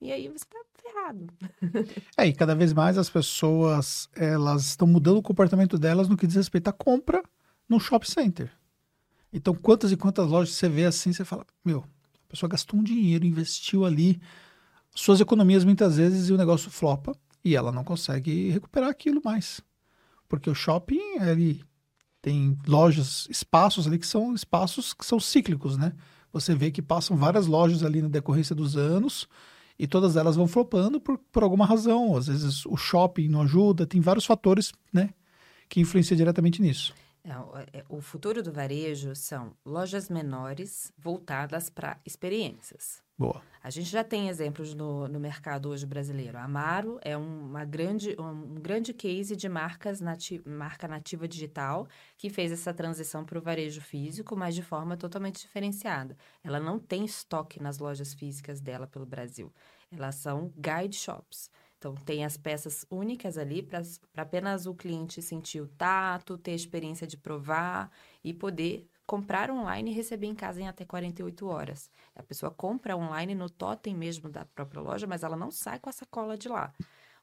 e 0.00 0.12
aí 0.12 0.28
você 0.28 0.44
está 0.44 0.58
ferrado. 0.74 1.26
É, 2.16 2.26
e 2.26 2.32
cada 2.32 2.54
vez 2.54 2.72
mais 2.72 2.96
as 2.96 3.10
pessoas, 3.10 4.08
elas 4.14 4.66
estão 4.66 4.86
mudando 4.86 5.18
o 5.18 5.22
comportamento 5.22 5.78
delas 5.78 6.08
no 6.08 6.16
que 6.16 6.26
diz 6.26 6.36
respeito 6.36 6.68
à 6.68 6.72
compra 6.72 7.22
no 7.68 7.80
shopping 7.80 8.10
center. 8.10 8.52
Então, 9.32 9.54
quantas 9.54 9.90
e 9.92 9.96
quantas 9.96 10.26
lojas 10.28 10.54
você 10.54 10.68
vê 10.68 10.86
assim, 10.86 11.12
você 11.12 11.24
fala, 11.24 11.44
meu, 11.64 11.80
a 11.80 12.28
pessoa 12.28 12.48
gastou 12.48 12.78
um 12.78 12.82
dinheiro, 12.82 13.26
investiu 13.26 13.84
ali 13.84 14.20
suas 14.94 15.20
economias 15.20 15.64
muitas 15.64 15.96
vezes 15.96 16.28
e 16.28 16.32
o 16.32 16.38
negócio 16.38 16.70
flopa 16.70 17.12
e 17.46 17.54
ela 17.54 17.70
não 17.70 17.84
consegue 17.84 18.50
recuperar 18.50 18.90
aquilo 18.90 19.22
mais. 19.24 19.60
Porque 20.28 20.50
o 20.50 20.54
shopping, 20.54 21.20
ele 21.20 21.62
tem 22.20 22.58
lojas, 22.66 23.28
espaços 23.30 23.86
ali 23.86 24.00
que 24.00 24.06
são 24.06 24.34
espaços 24.34 24.92
que 24.92 25.06
são 25.06 25.20
cíclicos, 25.20 25.76
né? 25.76 25.92
Você 26.32 26.56
vê 26.56 26.72
que 26.72 26.82
passam 26.82 27.16
várias 27.16 27.46
lojas 27.46 27.84
ali 27.84 28.02
na 28.02 28.08
decorrência 28.08 28.52
dos 28.52 28.76
anos 28.76 29.28
e 29.78 29.86
todas 29.86 30.16
elas 30.16 30.34
vão 30.34 30.48
flopando 30.48 31.00
por, 31.00 31.18
por 31.30 31.44
alguma 31.44 31.64
razão. 31.64 32.16
Às 32.16 32.26
vezes 32.26 32.66
o 32.66 32.76
shopping 32.76 33.28
não 33.28 33.42
ajuda, 33.42 33.86
tem 33.86 34.00
vários 34.00 34.26
fatores, 34.26 34.72
né? 34.92 35.10
Que 35.68 35.80
influenciam 35.80 36.16
diretamente 36.16 36.60
nisso. 36.60 36.92
É, 37.72 37.84
o 37.88 38.00
futuro 38.00 38.42
do 38.42 38.52
varejo 38.52 39.14
são 39.16 39.56
lojas 39.64 40.08
menores 40.08 40.92
voltadas 40.96 41.68
para 41.68 41.98
experiências. 42.04 43.02
Boa. 43.18 43.42
A 43.62 43.70
gente 43.70 43.88
já 43.88 44.04
tem 44.04 44.28
exemplos 44.28 44.74
no, 44.74 45.08
no 45.08 45.18
mercado 45.18 45.70
hoje 45.70 45.86
brasileiro. 45.86 46.36
A 46.36 46.44
Amaro 46.44 47.00
é 47.02 47.16
uma 47.16 47.64
grande, 47.64 48.14
um 48.16 48.54
grande 48.60 48.92
case 48.92 49.34
de 49.34 49.48
marcas 49.48 50.00
nati 50.00 50.40
marca 50.46 50.86
nativa 50.86 51.26
digital 51.26 51.88
que 52.16 52.30
fez 52.30 52.52
essa 52.52 52.72
transição 52.72 53.24
para 53.24 53.38
o 53.38 53.42
varejo 53.42 53.80
físico, 53.80 54.36
mas 54.36 54.54
de 54.54 54.62
forma 54.62 54.96
totalmente 54.96 55.40
diferenciada. 55.40 56.16
Ela 56.44 56.60
não 56.60 56.78
tem 56.78 57.04
estoque 57.06 57.60
nas 57.60 57.78
lojas 57.78 58.12
físicas 58.14 58.60
dela 58.60 58.86
pelo 58.86 59.06
Brasil. 59.06 59.52
Elas 59.90 60.16
são 60.16 60.52
guide 60.56 60.96
shops. 60.96 61.50
Então, 61.86 61.94
tem 62.04 62.24
as 62.24 62.36
peças 62.36 62.84
únicas 62.90 63.38
ali 63.38 63.62
para 63.62 63.80
apenas 64.16 64.66
o 64.66 64.74
cliente 64.74 65.22
sentir 65.22 65.60
o 65.60 65.68
tato, 65.68 66.36
ter 66.36 66.50
a 66.50 66.56
experiência 66.56 67.06
de 67.06 67.16
provar 67.16 67.92
e 68.24 68.34
poder 68.34 68.90
comprar 69.06 69.52
online 69.52 69.92
e 69.92 69.94
receber 69.94 70.26
em 70.26 70.34
casa 70.34 70.60
em 70.60 70.66
até 70.66 70.84
48 70.84 71.46
horas. 71.46 71.88
A 72.16 72.24
pessoa 72.24 72.50
compra 72.50 72.96
online 72.96 73.36
no 73.36 73.48
totem 73.48 73.94
mesmo 73.94 74.28
da 74.28 74.44
própria 74.44 74.82
loja, 74.82 75.06
mas 75.06 75.22
ela 75.22 75.36
não 75.36 75.52
sai 75.52 75.78
com 75.78 75.88
a 75.88 75.92
sacola 75.92 76.36
de 76.36 76.48
lá. 76.48 76.74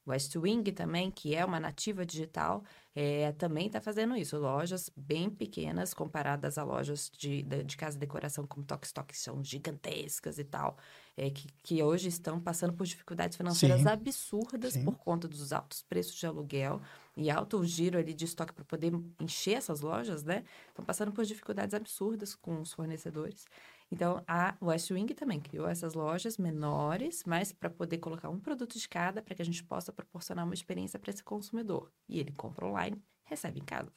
West 0.06 0.36
Wing 0.36 0.70
também, 0.72 1.10
que 1.10 1.34
é 1.34 1.46
uma 1.46 1.60
nativa 1.60 2.06
digital, 2.06 2.64
é, 2.96 3.32
também 3.34 3.68
está 3.68 3.80
fazendo 3.80 4.16
isso. 4.16 4.38
Lojas 4.38 4.90
bem 4.96 5.30
pequenas 5.30 5.94
comparadas 5.94 6.58
a 6.58 6.64
lojas 6.64 7.10
de, 7.18 7.42
de, 7.44 7.64
de 7.64 7.78
casa 7.78 7.96
de 7.96 8.02
decoração 8.02 8.46
como 8.46 8.66
Tok 8.66 8.86
Stock, 8.86 9.08
que 9.08 9.18
são 9.18 9.44
gigantescas 9.44 10.38
e 10.38 10.44
tal, 10.44 10.78
é, 11.16 11.30
que, 11.30 11.48
que 11.64 11.82
hoje 11.82 12.10
estão 12.10 12.40
passando 12.40 12.74
por 12.74 12.86
dificuldades 12.86 13.38
financeiras 13.38 13.82
sim, 13.82 13.88
absurdas 13.88 14.74
sim. 14.74 14.84
por 14.84 14.96
conta 14.98 15.28
dos 15.28 15.54
altos 15.54 15.82
preços 15.82 16.16
de 16.16 16.26
aluguel 16.26 16.82
e 17.16 17.30
alto 17.32 17.64
giro 17.64 17.98
ali 17.98 18.14
de 18.14 18.26
estoque 18.26 18.54
para 18.54 18.66
poder 18.66 18.92
encher 19.20 19.54
essas 19.54 19.82
lojas, 19.82 20.24
né? 20.24 20.44
Estão 20.68 20.84
passando 20.84 21.12
por 21.12 21.24
dificuldades 21.24 21.74
absurdas 21.74 22.36
com 22.36 22.60
os 22.60 22.74
fornecedores. 22.74 23.46
Então, 23.94 24.24
a 24.28 24.56
West 24.60 24.90
Wing 24.90 25.14
também 25.14 25.40
criou 25.40 25.70
essas 25.70 25.94
lojas 25.94 26.40
menores, 26.40 27.24
mas 27.28 27.54
para 27.54 27.70
poder 27.70 28.00
colocar 28.00 28.28
um 28.28 28.40
produto 28.40 28.76
de 28.80 28.90
cada, 28.90 29.22
para 29.22 29.36
que 29.36 29.42
a 29.44 29.46
gente 29.46 29.64
possa 29.64 29.94
proporcionar 29.94 30.46
uma 30.46 30.56
experiência 30.56 30.98
para 30.98 31.12
esse 31.12 31.24
consumidor. 31.24 31.94
E 32.10 32.20
ele 32.20 32.32
compra 32.32 32.66
online, 32.66 33.00
recebe 33.24 33.60
em 33.60 33.64
casa. 33.64 33.94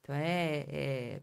Então, 0.00 0.14
é, 0.14 0.64
é, 0.68 1.22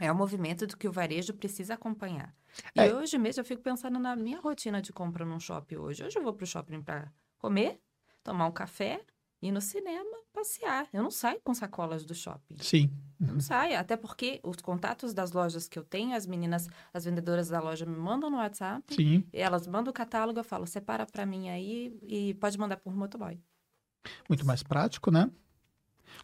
é 0.00 0.12
um 0.12 0.14
movimento 0.14 0.66
do 0.66 0.76
que 0.76 0.86
o 0.86 0.92
varejo 0.92 1.32
precisa 1.32 1.72
acompanhar. 1.72 2.36
E 2.76 2.80
é. 2.80 2.94
hoje 2.94 3.16
mesmo 3.16 3.40
eu 3.40 3.44
fico 3.46 3.62
pensando 3.62 3.98
na 3.98 4.14
minha 4.14 4.38
rotina 4.38 4.82
de 4.82 4.92
compra 4.92 5.24
num 5.24 5.40
shopping 5.40 5.76
hoje. 5.76 6.04
Hoje 6.04 6.18
eu 6.18 6.22
vou 6.22 6.34
para 6.34 6.44
o 6.44 6.46
shopping 6.46 6.82
para 6.82 7.10
comer, 7.38 7.80
tomar 8.22 8.48
um 8.48 8.52
café, 8.52 9.00
ir 9.42 9.52
no 9.52 9.60
cinema, 9.60 10.18
passear. 10.32 10.86
Eu 10.92 11.02
não 11.02 11.10
saio 11.10 11.40
com 11.42 11.54
sacolas 11.54 12.04
do 12.04 12.14
shopping. 12.14 12.56
Sim. 12.58 12.90
Uhum. 13.20 13.34
Não 13.34 13.40
saio, 13.40 13.78
até 13.78 13.96
porque 13.96 14.40
os 14.42 14.56
contatos 14.56 15.12
das 15.12 15.32
lojas 15.32 15.68
que 15.68 15.78
eu 15.78 15.84
tenho, 15.84 16.14
as 16.14 16.26
meninas, 16.26 16.68
as 16.92 17.04
vendedoras 17.04 17.48
da 17.48 17.60
loja 17.60 17.84
me 17.84 17.96
mandam 17.96 18.30
no 18.30 18.36
WhatsApp. 18.36 18.94
Sim. 18.94 19.24
elas 19.32 19.66
mandam 19.66 19.90
o 19.90 19.94
catálogo, 19.94 20.38
eu 20.38 20.44
falo, 20.44 20.66
separa 20.66 21.06
para 21.06 21.26
mim 21.26 21.48
aí 21.48 21.98
e 22.02 22.34
pode 22.34 22.58
mandar 22.58 22.76
por 22.76 22.94
motoboy. 22.94 23.38
Muito 24.28 24.46
mais 24.46 24.62
prático, 24.62 25.10
né? 25.10 25.30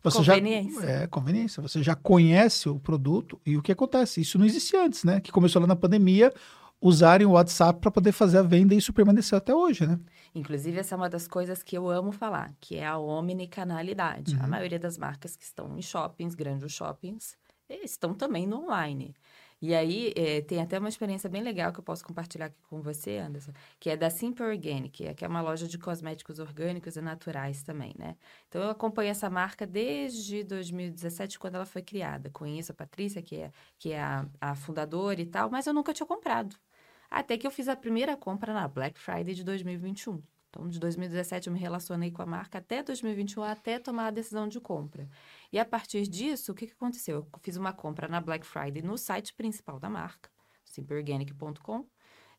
Você 0.03 0.19
conveniência. 0.19 0.83
Já, 0.83 0.89
é, 0.89 1.07
conveniência. 1.07 1.63
Você 1.63 1.83
já 1.83 1.95
conhece 1.95 2.69
o 2.69 2.79
produto 2.79 3.41
e 3.45 3.57
o 3.57 3.63
que 3.63 3.73
acontece. 3.73 4.21
Isso 4.21 4.39
não 4.39 4.47
existia 4.47 4.85
antes, 4.85 5.05
né? 5.05 5.21
Que 5.21 5.33
começou 5.33 5.61
lá 5.61 5.67
na 5.67 5.77
pandemia, 5.77 6.33
usarem 6.81 7.27
o 7.27 7.33
WhatsApp 7.33 7.81
para 7.81 7.91
poder 7.91 8.13
fazer 8.13 8.39
a 8.39 8.43
venda 8.43 8.75
e 8.75 8.79
isso 8.79 8.93
permaneceu 8.93 9.39
até 9.39 9.55
hoje, 9.55 9.87
né? 9.87 9.99
Inclusive, 10.37 10.79
essa 10.79 10.95
é 10.95 10.97
uma 10.97 11.09
das 11.09 11.27
coisas 11.27 11.63
que 11.63 11.75
eu 11.75 11.89
amo 11.89 12.13
falar, 12.13 12.55
que 12.61 12.77
é 12.77 12.87
a 12.87 12.99
omnicanalidade. 12.99 14.37
Uhum. 14.37 14.45
A 14.45 14.47
maioria 14.47 14.79
das 14.79 14.99
marcas 14.99 15.35
que 15.35 15.45
estão 15.45 15.79
em 15.79 15.81
shoppings, 15.81 16.35
grandes 16.35 16.71
shoppings, 16.73 17.39
estão 17.71 18.13
também 18.13 18.47
no 18.47 18.65
online. 18.65 19.15
E 19.63 19.75
aí, 19.75 20.13
é, 20.15 20.43
tem 20.43 20.61
até 20.61 20.79
uma 20.79 20.91
experiência 20.91 21.31
bem 21.31 21.43
legal 21.43 21.73
que 21.73 21.81
eu 21.81 21.83
posso 21.83 22.05
compartilhar 22.05 22.47
aqui 22.47 22.61
com 22.69 22.83
você, 22.83 23.17
Anderson, 23.17 23.53
que 23.81 23.89
é 23.89 23.97
da 23.97 24.11
Simple 24.11 24.45
Organic, 24.45 25.15
que 25.15 25.25
é 25.25 25.27
uma 25.29 25.41
loja 25.41 25.67
de 25.67 25.79
cosméticos 25.79 26.39
orgânicos 26.39 26.97
e 26.97 27.01
naturais 27.01 27.63
também, 27.63 27.95
né? 27.99 28.15
Então, 28.47 28.63
eu 28.63 28.69
acompanho 28.69 29.11
essa 29.11 29.31
marca 29.31 29.67
desde 29.67 30.45
2017, 30.45 31.39
quando 31.39 31.55
ela 31.55 31.65
foi 31.65 31.81
criada. 31.81 32.29
Conheço 32.29 32.73
a 32.73 32.75
Patrícia, 32.75 33.23
que 33.23 33.37
é, 33.37 33.51
que 33.79 33.93
é 33.93 34.03
a, 34.03 34.29
a 34.39 34.55
fundadora 34.55 35.19
e 35.19 35.27
tal, 35.27 35.49
mas 35.49 35.67
eu 35.67 35.73
nunca 35.73 35.95
tinha 35.95 36.07
comprado. 36.07 36.55
Até 37.11 37.37
que 37.37 37.47
eu 37.47 37.51
fiz 37.51 37.69
a 37.69 37.77
primeira 37.77 38.17
compra 38.17 38.53
na 38.53 38.67
Black 38.69 38.99
Friday 38.99 39.35
de 39.35 39.45
2021. 39.45 40.23
Então, 40.57 40.69
de 40.69 40.79
2017 40.79 41.49
eu 41.49 41.53
me 41.53 41.59
relacionei 41.59 42.11
com 42.11 42.23
a 42.23 42.27
marca 42.27 42.59
até 42.59 42.83
2021, 42.83 43.43
até 43.43 43.79
tomar 43.79 44.07
a 44.07 44.11
decisão 44.11 44.49
de 44.49 44.59
compra. 44.59 45.09
E 45.53 45.59
a 45.59 45.65
partir 45.65 46.07
disso, 46.07 46.53
o 46.53 46.55
que, 46.55 46.67
que 46.67 46.73
aconteceu? 46.73 47.17
Eu 47.17 47.41
fiz 47.43 47.57
uma 47.57 47.73
compra 47.73 48.09
na 48.09 48.21
Black 48.21 48.47
Friday 48.47 48.83
no 48.83 48.97
site 48.97 49.35
principal 49.35 49.79
da 49.79 49.91
marca, 49.91 50.31
simpleorganic.com. 50.65 51.87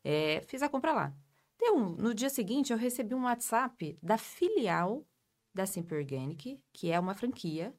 É, 0.02 0.42
fiz 0.46 0.62
a 0.62 0.68
compra 0.68 0.92
lá. 0.92 1.14
Deu 1.58 1.76
um, 1.76 1.90
no 1.90 2.14
dia 2.14 2.30
seguinte, 2.30 2.72
eu 2.72 2.78
recebi 2.78 3.14
um 3.14 3.24
WhatsApp 3.24 3.98
da 4.02 4.18
filial 4.18 5.04
da 5.54 5.66
Simple 5.66 5.96
Organic, 5.96 6.60
que 6.72 6.90
é 6.90 6.98
uma 6.98 7.14
franquia 7.14 7.74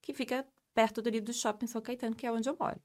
que 0.00 0.14
fica 0.14 0.46
perto 0.74 1.02
do, 1.02 1.10
do 1.20 1.32
shopping 1.32 1.66
São 1.66 1.80
Caetano, 1.80 2.14
que 2.14 2.26
é 2.26 2.32
onde 2.32 2.48
eu 2.48 2.56
moro. 2.58 2.80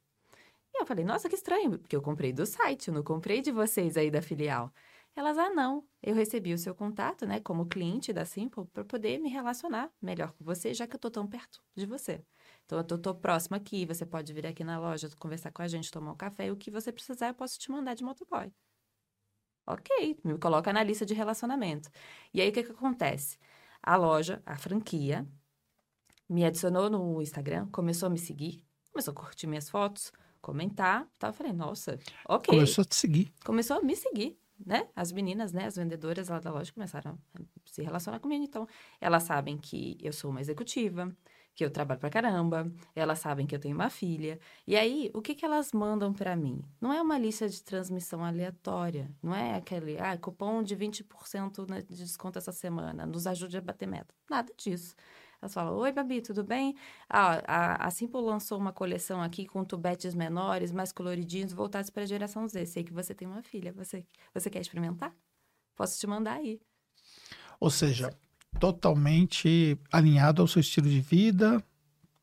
E 0.73 0.81
eu 0.81 0.85
falei, 0.85 1.05
nossa, 1.05 1.29
que 1.29 1.35
estranho, 1.35 1.77
porque 1.77 1.95
eu 1.95 2.01
comprei 2.01 2.33
do 2.33 2.45
site, 2.45 2.87
eu 2.87 2.93
não 2.93 3.03
comprei 3.03 3.41
de 3.41 3.51
vocês 3.51 3.95
aí 3.95 4.09
da 4.09 4.21
filial. 4.21 4.73
Elas, 5.15 5.37
ah, 5.37 5.51
não, 5.51 5.87
eu 6.01 6.15
recebi 6.15 6.53
o 6.53 6.57
seu 6.57 6.73
contato, 6.73 7.27
né, 7.27 7.39
como 7.39 7.67
cliente 7.67 8.11
da 8.11 8.25
Simple, 8.25 8.65
para 8.65 8.83
poder 8.83 9.19
me 9.19 9.29
relacionar 9.29 9.91
melhor 10.01 10.31
com 10.33 10.43
você, 10.43 10.73
já 10.73 10.87
que 10.87 10.95
eu 10.95 10.99
tô 10.99 11.11
tão 11.11 11.27
perto 11.27 11.61
de 11.75 11.85
você. 11.85 12.25
Então, 12.65 12.79
eu 12.79 12.83
tô, 12.83 12.97
tô 12.97 13.13
próxima 13.13 13.57
aqui, 13.57 13.85
você 13.85 14.05
pode 14.05 14.33
vir 14.33 14.47
aqui 14.47 14.63
na 14.63 14.79
loja, 14.79 15.07
conversar 15.19 15.51
com 15.51 15.61
a 15.61 15.67
gente, 15.67 15.91
tomar 15.91 16.13
um 16.13 16.17
café, 16.17 16.47
e 16.47 16.51
o 16.51 16.57
que 16.57 16.71
você 16.71 16.91
precisar, 16.91 17.27
eu 17.27 17.35
posso 17.35 17.59
te 17.59 17.69
mandar 17.69 17.93
de 17.93 18.03
motoboy. 18.03 18.51
Ok, 19.67 20.19
me 20.23 20.37
coloca 20.39 20.73
na 20.73 20.83
lista 20.83 21.05
de 21.05 21.13
relacionamento. 21.13 21.89
E 22.33 22.41
aí, 22.41 22.49
o 22.49 22.51
que 22.51 22.63
que 22.63 22.71
acontece? 22.71 23.37
A 23.83 23.95
loja, 23.95 24.41
a 24.45 24.57
franquia, 24.57 25.27
me 26.27 26.43
adicionou 26.43 26.89
no 26.89 27.21
Instagram, 27.21 27.69
começou 27.69 28.07
a 28.07 28.09
me 28.09 28.17
seguir, 28.17 28.65
começou 28.91 29.11
a 29.11 29.15
curtir 29.15 29.45
minhas 29.47 29.69
fotos, 29.69 30.11
comentar, 30.43 31.07
tá? 31.17 31.29
Eu 31.29 31.33
falei, 31.33 31.53
nossa, 31.53 31.97
ok. 32.27 32.53
Começou 32.53 32.83
a 32.83 32.85
te 32.85 32.95
seguir. 32.95 33.33
Começou 33.43 33.77
a 33.77 33.81
me 33.81 33.95
seguir 33.95 34.37
né? 34.65 34.87
As 34.95 35.11
meninas, 35.11 35.51
né? 35.51 35.65
As 35.65 35.75
vendedoras 35.75 36.29
lá 36.29 36.39
da 36.39 36.51
loja 36.51 36.71
começaram 36.71 37.17
a 37.35 37.41
se 37.65 37.81
relacionar 37.81 38.19
comigo. 38.19 38.43
Então, 38.43 38.67
elas 38.99 39.23
sabem 39.23 39.57
que 39.57 39.97
eu 40.01 40.13
sou 40.13 40.31
uma 40.31 40.41
executiva, 40.41 41.11
que 41.55 41.63
eu 41.63 41.69
trabalho 41.69 41.99
pra 41.99 42.09
caramba, 42.09 42.71
elas 42.95 43.19
sabem 43.19 43.45
que 43.45 43.55
eu 43.55 43.59
tenho 43.59 43.75
uma 43.75 43.89
filha. 43.89 44.39
E 44.65 44.75
aí, 44.75 45.11
o 45.13 45.21
que 45.21 45.35
que 45.35 45.45
elas 45.45 45.71
mandam 45.71 46.13
para 46.13 46.35
mim? 46.35 46.63
Não 46.81 46.91
é 46.91 47.01
uma 47.01 47.17
lista 47.17 47.47
de 47.47 47.61
transmissão 47.61 48.23
aleatória, 48.23 49.11
não 49.21 49.35
é 49.35 49.55
aquele, 49.55 49.99
ah, 49.99 50.17
cupom 50.17 50.63
de 50.63 50.75
20% 50.75 51.69
né, 51.69 51.81
de 51.81 51.95
desconto 51.95 52.39
essa 52.39 52.51
semana, 52.51 53.05
nos 53.05 53.27
ajude 53.27 53.57
a 53.57 53.61
bater 53.61 53.87
meta. 53.87 54.13
Nada 54.29 54.51
disso. 54.57 54.95
Elas 55.43 55.53
falam, 55.53 55.75
oi, 55.75 55.91
Babi, 55.91 56.21
tudo 56.21 56.41
bem? 56.41 56.73
Ah, 57.09 57.41
a, 57.45 57.87
a 57.87 57.91
Simple 57.91 58.21
lançou 58.21 58.57
uma 58.57 58.71
coleção 58.71 59.21
aqui 59.21 59.45
com 59.45 59.65
tubetes 59.65 60.15
menores, 60.15 60.71
mais 60.71 60.93
coloridinhos, 60.93 61.51
voltados 61.51 61.89
para 61.89 62.03
a 62.03 62.05
geração 62.05 62.47
Z. 62.47 62.65
Sei 62.65 62.81
que 62.81 62.93
você 62.93 63.13
tem 63.13 63.27
uma 63.27 63.43
filha. 63.43 63.73
Você, 63.73 64.05
você 64.33 64.49
quer 64.49 64.61
experimentar? 64.61 65.13
Posso 65.75 65.99
te 65.99 66.07
mandar 66.07 66.35
aí. 66.35 66.61
Ou 67.59 67.69
seja, 67.69 68.17
totalmente 68.57 69.77
alinhado 69.91 70.41
ao 70.41 70.47
seu 70.47 70.61
estilo 70.61 70.89
de 70.89 71.01
vida, 71.01 71.61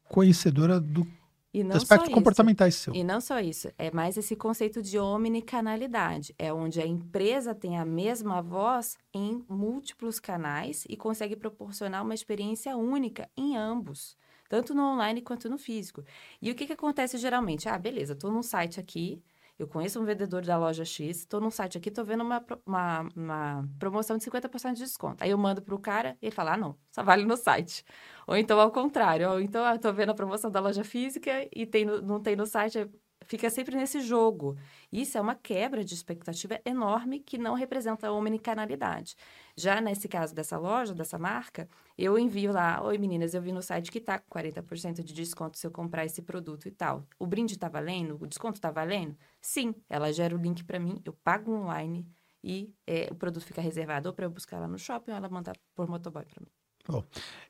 conhecedora 0.05 0.81
do 0.81 1.07
e 1.53 1.65
não 1.65 1.81
só 1.81 1.99
comportamentais 2.11 2.75
isso. 2.75 2.85
seu. 2.85 2.95
E 2.95 3.03
não 3.03 3.21
só 3.21 3.41
isso, 3.41 3.69
é 3.77 3.91
mais 3.91 4.17
esse 4.17 4.37
conceito 4.37 4.81
de 4.81 4.99
omnicanalidade, 4.99 6.35
é 6.39 6.53
onde 6.53 6.81
a 6.81 6.87
empresa 6.87 7.55
tem 7.55 7.79
a 7.79 7.85
mesma 7.85 8.41
voz 8.41 8.97
em 9.13 9.45
múltiplos 9.49 10.21
canais 10.21 10.85
e 10.89 10.97
consegue 10.97 11.35
proporcionar 11.35 12.05
uma 12.05 12.15
experiência 12.15 12.77
única 12.77 13.29
em 13.37 13.57
ambos, 13.57 14.17
tanto 14.49 14.75
no 14.75 14.83
online 14.83 15.23
quanto 15.23 15.51
no 15.51 15.59
físico. 15.59 16.05
E 16.41 16.51
o 16.51 16.55
que, 16.55 16.67
que 16.67 16.73
acontece 16.73 17.19
geralmente? 17.19 17.69
Ah, 17.69 17.79
beleza, 17.79 18.13
estou 18.13 18.31
num 18.31 18.43
site 18.43 18.79
aqui, 18.79 19.23
eu 19.61 19.69
conheço 19.69 20.01
um 20.01 20.05
vendedor 20.07 20.43
da 20.43 20.57
loja 20.57 20.87
X, 20.87 21.19
estou 21.19 21.39
no 21.39 21.51
site 21.51 21.77
aqui, 21.77 21.91
estou 21.91 22.03
vendo 22.03 22.23
uma, 22.23 22.43
uma, 22.65 23.09
uma, 23.15 23.69
promoção 23.79 24.17
de 24.17 24.25
50% 24.25 24.73
de 24.73 24.79
desconto. 24.81 25.23
Aí 25.23 25.31
eu 25.31 25.37
mando 25.37 25.61
para 25.61 25.75
o 25.75 25.79
cara 25.79 26.17
e 26.23 26.27
ele 26.27 26.35
fala, 26.35 26.55
ah, 26.55 26.57
não, 26.57 26.79
só 26.91 27.03
vale 27.03 27.27
no 27.27 27.37
site. 27.37 27.85
Ou 28.27 28.37
então, 28.37 28.59
ao 28.59 28.71
contrário, 28.71 29.31
ou 29.31 29.39
então, 29.39 29.63
estou 29.75 29.93
vendo 29.93 30.11
a 30.11 30.15
promoção 30.15 30.51
da 30.51 30.61
loja 30.61 30.83
física 30.83 31.47
e 31.55 31.67
tem 31.67 31.85
não 31.85 32.19
tem 32.21 32.35
no 32.37 32.47
site, 32.47 32.89
fica 33.27 33.51
sempre 33.51 33.77
nesse 33.77 34.01
jogo. 34.01 34.57
Isso 34.93 35.17
é 35.17 35.21
uma 35.21 35.35
quebra 35.35 35.85
de 35.85 35.95
expectativa 35.95 36.61
enorme 36.65 37.21
que 37.21 37.39
não 37.39 37.55
representa 37.55 38.09
a 38.09 38.13
omnicanalidade. 38.13 39.17
Já 39.57 39.81
nesse 39.81 40.09
caso 40.09 40.35
dessa 40.35 40.59
loja, 40.59 40.95
dessa 40.95 41.19
marca, 41.19 41.69
eu 41.97 42.19
envio 42.19 42.53
lá, 42.53 42.83
oi 42.83 42.99
meninas, 42.99 43.35
eu 43.35 43.43
vi 43.43 43.53
no 43.53 43.63
site 43.63 43.91
que 43.91 44.01
tá 44.01 44.19
com 44.19 44.29
40% 44.31 45.03
de 45.03 45.13
desconto 45.13 45.59
se 45.59 45.67
eu 45.67 45.71
comprar 45.71 46.05
esse 46.05 46.23
produto 46.23 46.67
e 46.67 46.71
tal. 46.71 47.07
O 47.19 47.27
brinde 47.27 47.59
tá 47.59 47.69
valendo? 47.69 48.17
O 48.21 48.27
desconto 48.27 48.61
tá 48.61 48.71
valendo? 48.71 49.17
Sim, 49.41 49.75
ela 49.89 50.13
gera 50.13 50.35
o 50.35 50.39
link 50.39 50.65
para 50.65 50.79
mim, 50.79 51.01
eu 51.05 51.13
pago 51.13 51.53
online 51.53 52.07
e 52.43 52.73
é, 52.87 53.09
o 53.11 53.15
produto 53.15 53.45
fica 53.45 53.61
reservado 53.61 54.09
ou 54.09 54.15
para 54.15 54.25
eu 54.27 54.31
buscar 54.31 54.59
lá 54.59 54.67
no 54.67 54.79
shopping 54.79 55.11
ou 55.11 55.17
ela 55.17 55.29
mandar 55.29 55.57
por 55.75 55.89
motoboy 55.89 56.25
para 56.25 56.41
mim. 56.41 56.60
Oh, 56.89 57.03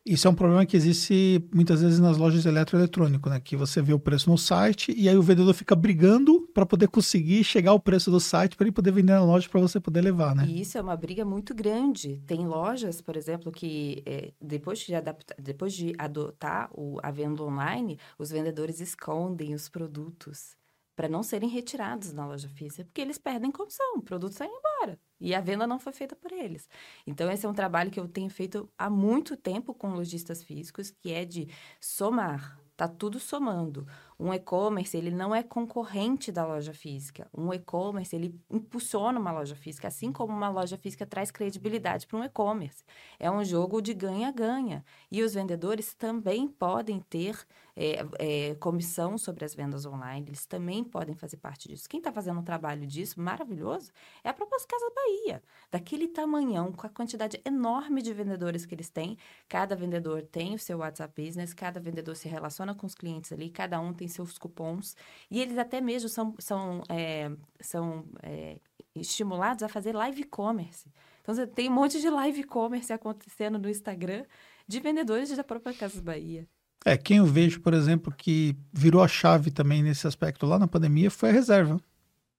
isso 0.04 0.26
é 0.26 0.30
um 0.30 0.34
problema 0.34 0.66
que 0.66 0.76
existe 0.76 1.46
muitas 1.52 1.82
vezes 1.82 1.98
nas 1.98 2.16
lojas 2.16 2.42
de 2.42 2.48
eletroeletrônico, 2.48 3.28
né? 3.28 3.38
Que 3.38 3.56
você 3.56 3.80
vê 3.80 3.92
o 3.92 3.98
preço 3.98 4.30
no 4.30 4.36
site 4.36 4.92
e 4.96 5.08
aí 5.08 5.16
o 5.16 5.22
vendedor 5.22 5.54
fica 5.54 5.76
brigando 5.76 6.48
para 6.52 6.66
poder 6.66 6.88
conseguir 6.88 7.44
chegar 7.44 7.70
ao 7.70 7.80
preço 7.80 8.10
do 8.10 8.18
site 8.18 8.56
para 8.56 8.66
ele 8.66 8.72
poder 8.72 8.92
vender 8.92 9.12
na 9.12 9.24
loja 9.24 9.48
para 9.48 9.60
você 9.60 9.78
poder 9.78 10.00
levar, 10.00 10.34
né? 10.34 10.46
E 10.46 10.60
isso 10.62 10.76
é 10.76 10.80
uma 10.80 10.96
briga 10.96 11.24
muito 11.24 11.54
grande. 11.54 12.22
Tem 12.26 12.46
lojas, 12.46 13.00
por 13.00 13.16
exemplo, 13.16 13.52
que 13.52 14.02
é, 14.06 14.32
depois, 14.40 14.80
de 14.80 14.94
adaptar, 14.94 15.36
depois 15.38 15.74
de 15.74 15.94
adotar 15.98 16.70
o, 16.72 16.98
a 17.02 17.10
venda 17.10 17.42
online, 17.42 17.98
os 18.18 18.30
vendedores 18.30 18.80
escondem 18.80 19.54
os 19.54 19.68
produtos 19.68 20.56
para 20.96 21.08
não 21.08 21.22
serem 21.22 21.48
retirados 21.48 22.12
na 22.12 22.26
loja 22.26 22.48
física, 22.48 22.84
porque 22.84 23.00
eles 23.00 23.16
perdem 23.16 23.50
condição, 23.50 23.96
o 23.96 24.02
produto 24.02 24.32
sai 24.32 24.48
embora 24.48 24.98
e 25.20 25.34
a 25.34 25.40
venda 25.40 25.66
não 25.66 25.78
foi 25.78 25.92
feita 25.92 26.16
por 26.16 26.32
eles. 26.32 26.68
Então 27.06 27.30
esse 27.30 27.44
é 27.46 27.48
um 27.48 27.54
trabalho 27.54 27.90
que 27.90 28.00
eu 28.00 28.08
tenho 28.08 28.30
feito 28.30 28.68
há 28.78 28.88
muito 28.88 29.36
tempo 29.36 29.74
com 29.74 29.90
lojistas 29.90 30.42
físicos, 30.42 30.90
que 30.90 31.12
é 31.12 31.24
de 31.24 31.48
somar, 31.80 32.58
tá 32.76 32.88
tudo 32.88 33.20
somando. 33.20 33.86
Um 34.20 34.34
e-commerce, 34.34 34.94
ele 34.94 35.10
não 35.10 35.34
é 35.34 35.42
concorrente 35.42 36.30
da 36.30 36.44
loja 36.44 36.74
física. 36.74 37.26
Um 37.34 37.54
e-commerce, 37.54 38.14
ele 38.14 38.38
impulsiona 38.50 39.18
uma 39.18 39.32
loja 39.32 39.56
física, 39.56 39.88
assim 39.88 40.12
como 40.12 40.30
uma 40.30 40.50
loja 40.50 40.76
física 40.76 41.06
traz 41.06 41.30
credibilidade 41.30 42.06
para 42.06 42.18
um 42.18 42.24
e-commerce. 42.24 42.84
É 43.18 43.30
um 43.30 43.42
jogo 43.42 43.80
de 43.80 43.94
ganha-ganha. 43.94 44.84
E 45.10 45.22
os 45.22 45.32
vendedores 45.32 45.94
também 45.94 46.46
podem 46.46 47.00
ter 47.00 47.46
é, 47.76 48.04
é, 48.18 48.54
comissão 48.56 49.16
sobre 49.16 49.42
as 49.42 49.54
vendas 49.54 49.86
online, 49.86 50.26
eles 50.28 50.44
também 50.44 50.84
podem 50.84 51.14
fazer 51.14 51.38
parte 51.38 51.66
disso. 51.66 51.88
Quem 51.88 51.98
está 51.98 52.12
fazendo 52.12 52.38
um 52.38 52.42
trabalho 52.42 52.86
disso, 52.86 53.18
maravilhoso, 53.18 53.90
é 54.22 54.28
a 54.28 54.34
Proposta 54.34 54.68
Casa 54.68 54.92
Bahia. 54.94 55.42
Daquele 55.70 56.06
tamanhão, 56.06 56.72
com 56.72 56.86
a 56.86 56.90
quantidade 56.90 57.40
enorme 57.42 58.02
de 58.02 58.12
vendedores 58.12 58.66
que 58.66 58.74
eles 58.74 58.90
têm, 58.90 59.16
cada 59.48 59.74
vendedor 59.74 60.22
tem 60.22 60.54
o 60.54 60.58
seu 60.58 60.78
WhatsApp 60.78 61.22
Business, 61.24 61.54
cada 61.54 61.80
vendedor 61.80 62.14
se 62.16 62.28
relaciona 62.28 62.74
com 62.74 62.86
os 62.86 62.94
clientes 62.94 63.32
ali, 63.32 63.48
cada 63.48 63.80
um 63.80 63.94
tem 63.94 64.08
seus 64.10 64.36
cupons. 64.36 64.94
E 65.30 65.40
eles 65.40 65.56
até 65.56 65.80
mesmo 65.80 66.08
são, 66.08 66.34
são, 66.38 66.82
é, 66.88 67.30
são 67.60 68.04
é, 68.22 68.58
estimulados 68.94 69.62
a 69.62 69.68
fazer 69.68 69.94
live 69.94 70.24
commerce. 70.24 70.90
Então, 71.22 71.34
você 71.34 71.46
tem 71.46 71.68
um 71.68 71.72
monte 71.72 72.00
de 72.00 72.10
live 72.10 72.44
commerce 72.44 72.92
acontecendo 72.92 73.58
no 73.58 73.68
Instagram 73.68 74.24
de 74.66 74.80
vendedores 74.80 75.34
da 75.34 75.44
própria 75.44 75.74
Casas 75.74 76.00
Bahia. 76.00 76.46
É, 76.84 76.96
quem 76.96 77.18
eu 77.18 77.26
vejo, 77.26 77.60
por 77.60 77.74
exemplo, 77.74 78.12
que 78.14 78.56
virou 78.72 79.02
a 79.02 79.08
chave 79.08 79.50
também 79.50 79.82
nesse 79.82 80.06
aspecto 80.06 80.46
lá 80.46 80.58
na 80.58 80.66
pandemia 80.66 81.10
foi 81.10 81.28
a 81.28 81.32
reserva. 81.32 81.80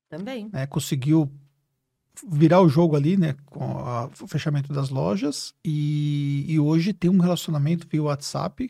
Também. 0.09 0.49
É, 0.53 0.65
conseguiu 0.65 1.31
virar 2.27 2.61
o 2.61 2.69
jogo 2.69 2.95
ali, 2.95 3.17
né, 3.17 3.35
com 3.45 3.63
a, 3.79 4.09
o 4.21 4.27
fechamento 4.27 4.73
das 4.73 4.89
lojas 4.89 5.53
e, 5.63 6.45
e 6.47 6.59
hoje 6.59 6.93
tem 6.93 7.09
um 7.09 7.19
relacionamento 7.19 7.87
via 7.89 8.03
WhatsApp 8.03 8.69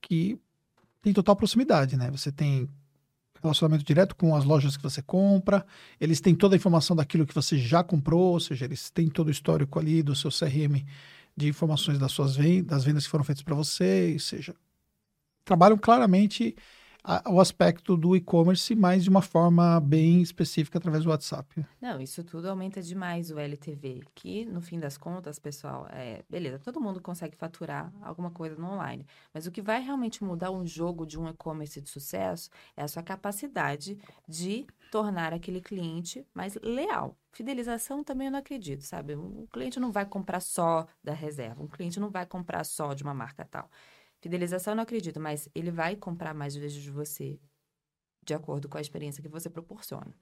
que 0.00 0.40
tem 1.08 1.14
total 1.14 1.34
proximidade, 1.36 1.96
né? 1.96 2.10
Você 2.10 2.30
tem 2.30 2.68
relacionamento 3.42 3.84
direto 3.84 4.14
com 4.14 4.34
as 4.34 4.44
lojas 4.44 4.76
que 4.76 4.82
você 4.82 5.00
compra, 5.00 5.64
eles 6.00 6.20
têm 6.20 6.34
toda 6.34 6.54
a 6.54 6.58
informação 6.58 6.94
daquilo 6.94 7.26
que 7.26 7.34
você 7.34 7.56
já 7.56 7.82
comprou, 7.84 8.32
ou 8.32 8.40
seja, 8.40 8.64
eles 8.64 8.90
têm 8.90 9.08
todo 9.08 9.28
o 9.28 9.30
histórico 9.30 9.78
ali 9.78 10.02
do 10.02 10.14
seu 10.14 10.30
CRM 10.30 10.84
de 11.36 11.48
informações 11.48 11.98
das 11.98 12.10
suas 12.10 12.34
vendas, 12.34 12.66
das 12.66 12.84
vendas 12.84 13.04
que 13.04 13.10
foram 13.10 13.24
feitas 13.24 13.42
para 13.42 13.54
você, 13.54 14.10
ou 14.12 14.18
seja, 14.18 14.54
trabalham 15.44 15.78
claramente 15.78 16.56
o 17.26 17.40
aspecto 17.40 17.96
do 17.96 18.14
e-commerce, 18.14 18.74
mas 18.74 19.04
de 19.04 19.10
uma 19.10 19.22
forma 19.22 19.80
bem 19.80 20.20
específica 20.20 20.78
através 20.78 21.04
do 21.04 21.10
WhatsApp. 21.10 21.64
Não, 21.80 22.00
isso 22.00 22.22
tudo 22.22 22.48
aumenta 22.48 22.82
demais 22.82 23.30
o 23.30 23.38
LTV, 23.38 24.02
que 24.14 24.44
no 24.44 24.60
fim 24.60 24.78
das 24.78 24.98
contas, 24.98 25.38
pessoal, 25.38 25.86
é 25.90 26.22
beleza, 26.28 26.58
todo 26.58 26.80
mundo 26.80 27.00
consegue 27.00 27.36
faturar 27.36 27.92
alguma 28.02 28.30
coisa 28.30 28.56
no 28.56 28.66
online, 28.72 29.06
mas 29.32 29.46
o 29.46 29.50
que 29.50 29.62
vai 29.62 29.80
realmente 29.80 30.22
mudar 30.22 30.50
um 30.50 30.66
jogo 30.66 31.06
de 31.06 31.18
um 31.18 31.28
e-commerce 31.28 31.80
de 31.80 31.88
sucesso 31.88 32.50
é 32.76 32.82
a 32.82 32.88
sua 32.88 33.02
capacidade 33.02 33.98
de 34.28 34.66
tornar 34.90 35.32
aquele 35.32 35.60
cliente 35.60 36.26
mais 36.34 36.58
leal. 36.62 37.16
Fidelização 37.32 38.02
também 38.02 38.26
eu 38.26 38.32
não 38.32 38.38
acredito, 38.38 38.82
sabe? 38.82 39.14
O 39.14 39.46
cliente 39.52 39.78
não 39.78 39.92
vai 39.92 40.04
comprar 40.04 40.40
só 40.40 40.86
da 41.04 41.12
reserva, 41.12 41.62
um 41.62 41.68
cliente 41.68 42.00
não 42.00 42.10
vai 42.10 42.26
comprar 42.26 42.64
só 42.64 42.94
de 42.94 43.02
uma 43.02 43.14
marca 43.14 43.46
tal. 43.50 43.70
Fidelização 44.20 44.74
não 44.74 44.82
acredito, 44.82 45.20
mas 45.20 45.48
ele 45.54 45.70
vai 45.70 45.94
comprar 45.94 46.34
mais 46.34 46.54
vezes 46.54 46.82
de 46.82 46.90
você, 46.90 47.38
de 48.24 48.34
acordo 48.34 48.68
com 48.68 48.76
a 48.76 48.80
experiência 48.80 49.22
que 49.22 49.28
você 49.28 49.48
proporciona. 49.48 50.14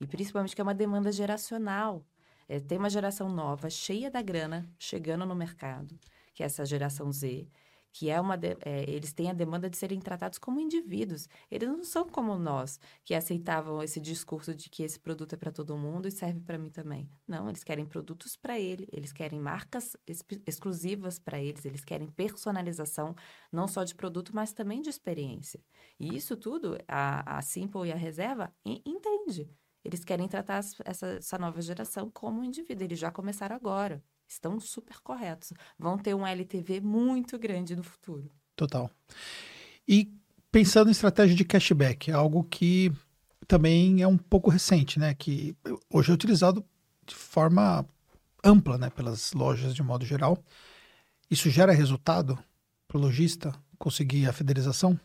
E 0.00 0.06
principalmente 0.06 0.54
que 0.54 0.60
é 0.60 0.64
uma 0.64 0.74
demanda 0.74 1.12
geracional. 1.12 2.04
É, 2.48 2.58
tem 2.58 2.78
uma 2.78 2.90
geração 2.90 3.28
nova, 3.28 3.70
cheia 3.70 4.10
da 4.10 4.20
grana, 4.20 4.68
chegando 4.76 5.24
no 5.24 5.36
mercado, 5.36 5.96
que 6.34 6.42
é 6.42 6.46
essa 6.46 6.64
geração 6.64 7.12
Z, 7.12 7.46
que 7.92 8.08
é 8.08 8.20
uma 8.20 8.36
de, 8.36 8.56
é, 8.64 8.88
eles 8.88 9.12
têm 9.12 9.30
a 9.30 9.32
demanda 9.32 9.68
de 9.68 9.76
serem 9.76 10.00
tratados 10.00 10.38
como 10.38 10.60
indivíduos. 10.60 11.28
Eles 11.50 11.68
não 11.68 11.82
são 11.82 12.08
como 12.08 12.36
nós, 12.38 12.78
que 13.04 13.14
aceitavam 13.14 13.82
esse 13.82 14.00
discurso 14.00 14.54
de 14.54 14.68
que 14.68 14.82
esse 14.82 14.98
produto 14.98 15.34
é 15.34 15.36
para 15.36 15.50
todo 15.50 15.76
mundo 15.76 16.06
e 16.06 16.10
serve 16.10 16.40
para 16.40 16.58
mim 16.58 16.70
também. 16.70 17.10
Não, 17.26 17.48
eles 17.48 17.64
querem 17.64 17.84
produtos 17.84 18.36
para 18.36 18.58
ele, 18.58 18.88
eles 18.92 19.12
querem 19.12 19.40
marcas 19.40 19.96
exclusivas 20.46 21.18
para 21.18 21.40
eles, 21.40 21.64
eles 21.64 21.84
querem 21.84 22.08
personalização 22.08 23.14
não 23.52 23.66
só 23.66 23.84
de 23.84 23.94
produto, 23.94 24.34
mas 24.34 24.52
também 24.52 24.80
de 24.80 24.90
experiência. 24.90 25.60
E 25.98 26.16
isso 26.16 26.36
tudo 26.36 26.78
a, 26.86 27.38
a 27.38 27.42
Simple 27.42 27.88
e 27.88 27.92
a 27.92 27.96
Reserva 27.96 28.52
entende. 28.64 29.50
Eles 29.82 30.04
querem 30.04 30.28
tratar 30.28 30.58
essa, 30.58 31.06
essa 31.06 31.38
nova 31.38 31.60
geração 31.62 32.10
como 32.10 32.44
indivíduo. 32.44 32.84
Eles 32.84 32.98
já 32.98 33.10
começaram 33.10 33.56
agora 33.56 34.02
estão 34.30 34.58
super 34.60 35.00
corretos. 35.00 35.52
Vão 35.78 35.98
ter 35.98 36.14
um 36.14 36.26
LTV 36.26 36.80
muito 36.80 37.38
grande 37.38 37.74
no 37.74 37.82
futuro. 37.82 38.30
Total. 38.54 38.90
E 39.86 40.12
pensando 40.52 40.88
em 40.88 40.92
estratégia 40.92 41.34
de 41.34 41.44
cashback, 41.44 42.10
é 42.10 42.14
algo 42.14 42.44
que 42.44 42.92
também 43.46 44.00
é 44.00 44.06
um 44.06 44.16
pouco 44.16 44.50
recente, 44.50 44.98
né? 44.98 45.14
Que 45.14 45.56
hoje 45.92 46.10
é 46.10 46.14
utilizado 46.14 46.64
de 47.04 47.14
forma 47.14 47.84
ampla, 48.44 48.78
né? 48.78 48.90
Pelas 48.90 49.32
lojas 49.32 49.74
de 49.74 49.82
modo 49.82 50.06
geral. 50.06 50.38
Isso 51.30 51.50
gera 51.50 51.72
resultado 51.72 52.38
para 52.86 52.98
o 52.98 53.00
lojista 53.00 53.52
conseguir 53.78 54.28
a 54.28 54.32
fidelização? 54.32 54.98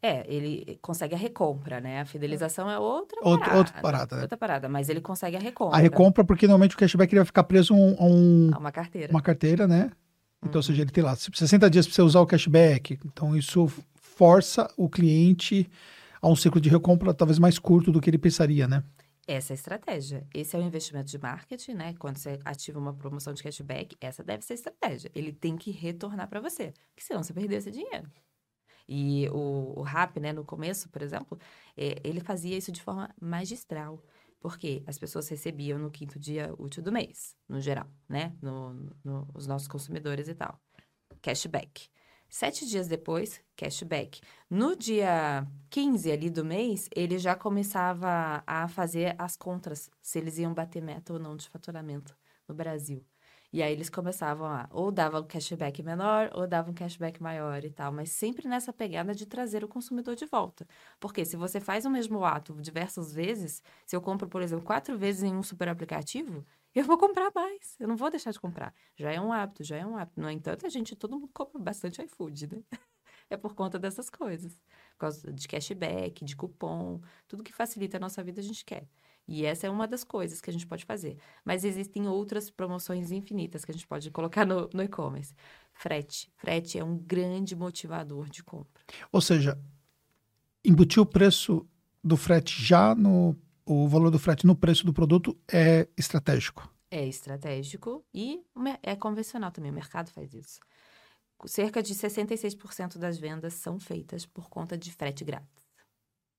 É, 0.00 0.24
ele 0.32 0.78
consegue 0.80 1.14
a 1.14 1.18
recompra, 1.18 1.80
né? 1.80 2.00
A 2.00 2.04
fidelização 2.04 2.70
é 2.70 2.78
outra 2.78 3.20
parada. 3.20 3.56
outra 3.56 3.80
parada. 3.82 4.16
Né? 4.16 4.22
Outra 4.22 4.36
parada, 4.36 4.68
mas 4.68 4.88
ele 4.88 5.00
consegue 5.00 5.36
a 5.36 5.40
recompra. 5.40 5.76
A 5.76 5.80
recompra, 5.80 6.24
porque 6.24 6.46
normalmente 6.46 6.76
o 6.76 6.78
cashback 6.78 7.12
ele 7.12 7.20
vai 7.20 7.26
ficar 7.26 7.42
preso 7.44 7.74
a, 7.74 7.76
um, 7.76 8.50
a 8.54 8.58
uma 8.58 8.70
carteira. 8.70 9.12
Uma 9.12 9.20
carteira, 9.20 9.66
né? 9.66 9.90
Então, 10.40 10.60
ou 10.60 10.62
seja, 10.62 10.82
ele 10.82 10.90
tem 10.92 11.02
lá 11.02 11.16
60 11.16 11.68
dias 11.68 11.86
para 11.86 11.94
você 11.94 12.02
usar 12.02 12.20
o 12.20 12.26
cashback. 12.26 12.98
Então, 13.04 13.36
isso 13.36 13.66
força 13.96 14.72
o 14.76 14.88
cliente 14.88 15.68
a 16.22 16.28
um 16.28 16.36
ciclo 16.36 16.60
de 16.60 16.68
recompra 16.68 17.12
talvez 17.12 17.38
mais 17.38 17.58
curto 17.58 17.90
do 17.90 18.00
que 18.00 18.08
ele 18.08 18.18
pensaria, 18.18 18.68
né? 18.68 18.84
Essa 19.26 19.52
é 19.52 19.54
a 19.54 19.56
estratégia. 19.56 20.26
Esse 20.32 20.56
é 20.56 20.58
o 20.58 20.62
investimento 20.62 21.10
de 21.10 21.18
marketing, 21.18 21.74
né? 21.74 21.94
Quando 21.98 22.16
você 22.16 22.38
ativa 22.44 22.78
uma 22.78 22.94
promoção 22.94 23.34
de 23.34 23.42
cashback, 23.42 23.96
essa 24.00 24.24
deve 24.24 24.44
ser 24.44 24.54
a 24.54 24.56
estratégia. 24.56 25.10
Ele 25.14 25.32
tem 25.32 25.56
que 25.56 25.70
retornar 25.70 26.28
para 26.28 26.40
você, 26.40 26.72
porque 26.94 27.02
senão 27.02 27.22
você 27.22 27.32
perdeu 27.32 27.58
esse 27.58 27.70
dinheiro. 27.70 28.08
E 28.88 29.28
o, 29.30 29.74
o 29.78 29.82
rap, 29.82 30.18
né, 30.18 30.32
no 30.32 30.44
começo, 30.44 30.88
por 30.88 31.02
exemplo, 31.02 31.38
é, 31.76 32.00
ele 32.02 32.20
fazia 32.20 32.56
isso 32.56 32.72
de 32.72 32.82
forma 32.82 33.14
magistral. 33.20 34.02
Porque 34.40 34.84
as 34.86 34.98
pessoas 34.98 35.28
recebiam 35.28 35.78
no 35.78 35.90
quinto 35.90 36.18
dia 36.18 36.54
útil 36.58 36.82
do 36.82 36.92
mês, 36.92 37.36
no 37.48 37.60
geral, 37.60 37.88
né? 38.08 38.32
No, 38.40 38.72
no, 39.04 39.28
os 39.34 39.48
nossos 39.48 39.66
consumidores 39.66 40.28
e 40.28 40.34
tal. 40.34 40.60
Cashback. 41.20 41.88
Sete 42.30 42.66
dias 42.66 42.86
depois, 42.86 43.40
cashback. 43.56 44.20
No 44.50 44.76
dia 44.76 45.46
15 45.70 46.12
ali 46.12 46.30
do 46.30 46.44
mês, 46.44 46.88
ele 46.94 47.18
já 47.18 47.34
começava 47.34 48.42
a 48.46 48.68
fazer 48.68 49.16
as 49.18 49.34
contras, 49.34 49.90
se 50.02 50.18
eles 50.18 50.38
iam 50.38 50.52
bater 50.52 50.82
meta 50.82 51.14
ou 51.14 51.18
não 51.18 51.36
de 51.36 51.48
faturamento 51.48 52.14
no 52.46 52.54
Brasil. 52.54 53.04
E 53.52 53.62
aí 53.62 53.72
eles 53.72 53.88
começavam 53.88 54.46
a, 54.46 54.68
ou 54.70 54.90
davam 54.92 55.22
um 55.22 55.26
cashback 55.26 55.82
menor, 55.82 56.30
ou 56.34 56.46
davam 56.46 56.70
um 56.72 56.74
cashback 56.74 57.22
maior 57.22 57.64
e 57.64 57.70
tal, 57.70 57.90
mas 57.92 58.10
sempre 58.12 58.46
nessa 58.46 58.72
pegada 58.72 59.14
de 59.14 59.24
trazer 59.26 59.64
o 59.64 59.68
consumidor 59.68 60.14
de 60.16 60.26
volta. 60.26 60.66
Porque 61.00 61.24
se 61.24 61.36
você 61.36 61.58
faz 61.60 61.84
o 61.86 61.90
mesmo 61.90 62.24
ato 62.24 62.54
diversas 62.60 63.12
vezes, 63.14 63.62
se 63.86 63.96
eu 63.96 64.00
compro, 64.02 64.28
por 64.28 64.42
exemplo, 64.42 64.64
quatro 64.64 64.98
vezes 64.98 65.22
em 65.22 65.34
um 65.34 65.42
super 65.42 65.68
aplicativo, 65.68 66.44
eu 66.74 66.84
vou 66.84 66.98
comprar 66.98 67.30
mais. 67.34 67.74
Eu 67.80 67.88
não 67.88 67.96
vou 67.96 68.10
deixar 68.10 68.30
de 68.32 68.40
comprar. 68.40 68.74
Já 68.96 69.10
é 69.12 69.20
um 69.20 69.32
hábito, 69.32 69.64
já 69.64 69.76
é 69.76 69.86
um 69.86 69.96
hábito. 69.96 70.20
No 70.20 70.30
entanto, 70.30 70.66
a 70.66 70.68
gente, 70.68 70.94
todo 70.94 71.18
mundo 71.18 71.30
compra 71.32 71.58
bastante 71.60 72.02
iFood, 72.02 72.46
né? 72.54 72.62
É 73.30 73.36
por 73.36 73.54
conta 73.54 73.78
dessas 73.78 74.08
coisas. 74.08 74.54
Por 74.92 74.98
causa 75.00 75.32
de 75.32 75.46
cashback, 75.48 76.24
de 76.24 76.34
cupom, 76.34 77.00
tudo 77.26 77.42
que 77.42 77.52
facilita 77.52 77.98
a 77.98 78.00
nossa 78.00 78.22
vida 78.24 78.40
a 78.40 78.44
gente 78.44 78.64
quer. 78.64 78.88
E 79.28 79.44
essa 79.44 79.66
é 79.66 79.70
uma 79.70 79.86
das 79.86 80.02
coisas 80.02 80.40
que 80.40 80.48
a 80.48 80.52
gente 80.52 80.66
pode 80.66 80.86
fazer. 80.86 81.18
Mas 81.44 81.62
existem 81.62 82.08
outras 82.08 82.48
promoções 82.48 83.12
infinitas 83.12 83.62
que 83.62 83.70
a 83.70 83.74
gente 83.74 83.86
pode 83.86 84.10
colocar 84.10 84.46
no, 84.46 84.70
no 84.72 84.82
e-commerce. 84.82 85.34
Frete. 85.74 86.32
Frete 86.34 86.78
é 86.78 86.84
um 86.84 86.96
grande 86.96 87.54
motivador 87.54 88.30
de 88.30 88.42
compra. 88.42 88.82
Ou 89.12 89.20
seja, 89.20 89.60
embutir 90.64 91.02
o 91.02 91.06
preço 91.06 91.68
do 92.02 92.16
frete 92.16 92.64
já 92.64 92.94
no. 92.94 93.36
O 93.66 93.86
valor 93.86 94.10
do 94.10 94.18
frete 94.18 94.46
no 94.46 94.56
preço 94.56 94.86
do 94.86 94.94
produto 94.94 95.38
é 95.46 95.86
estratégico. 95.94 96.66
É 96.90 97.06
estratégico 97.06 98.02
e 98.14 98.42
é 98.82 98.96
convencional 98.96 99.50
também. 99.50 99.70
O 99.70 99.74
mercado 99.74 100.10
faz 100.10 100.32
isso. 100.32 100.58
Cerca 101.44 101.82
de 101.82 101.94
66% 101.94 102.96
das 102.96 103.18
vendas 103.18 103.52
são 103.52 103.78
feitas 103.78 104.24
por 104.24 104.48
conta 104.48 104.76
de 104.76 104.90
frete 104.90 105.22
grátis 105.22 105.67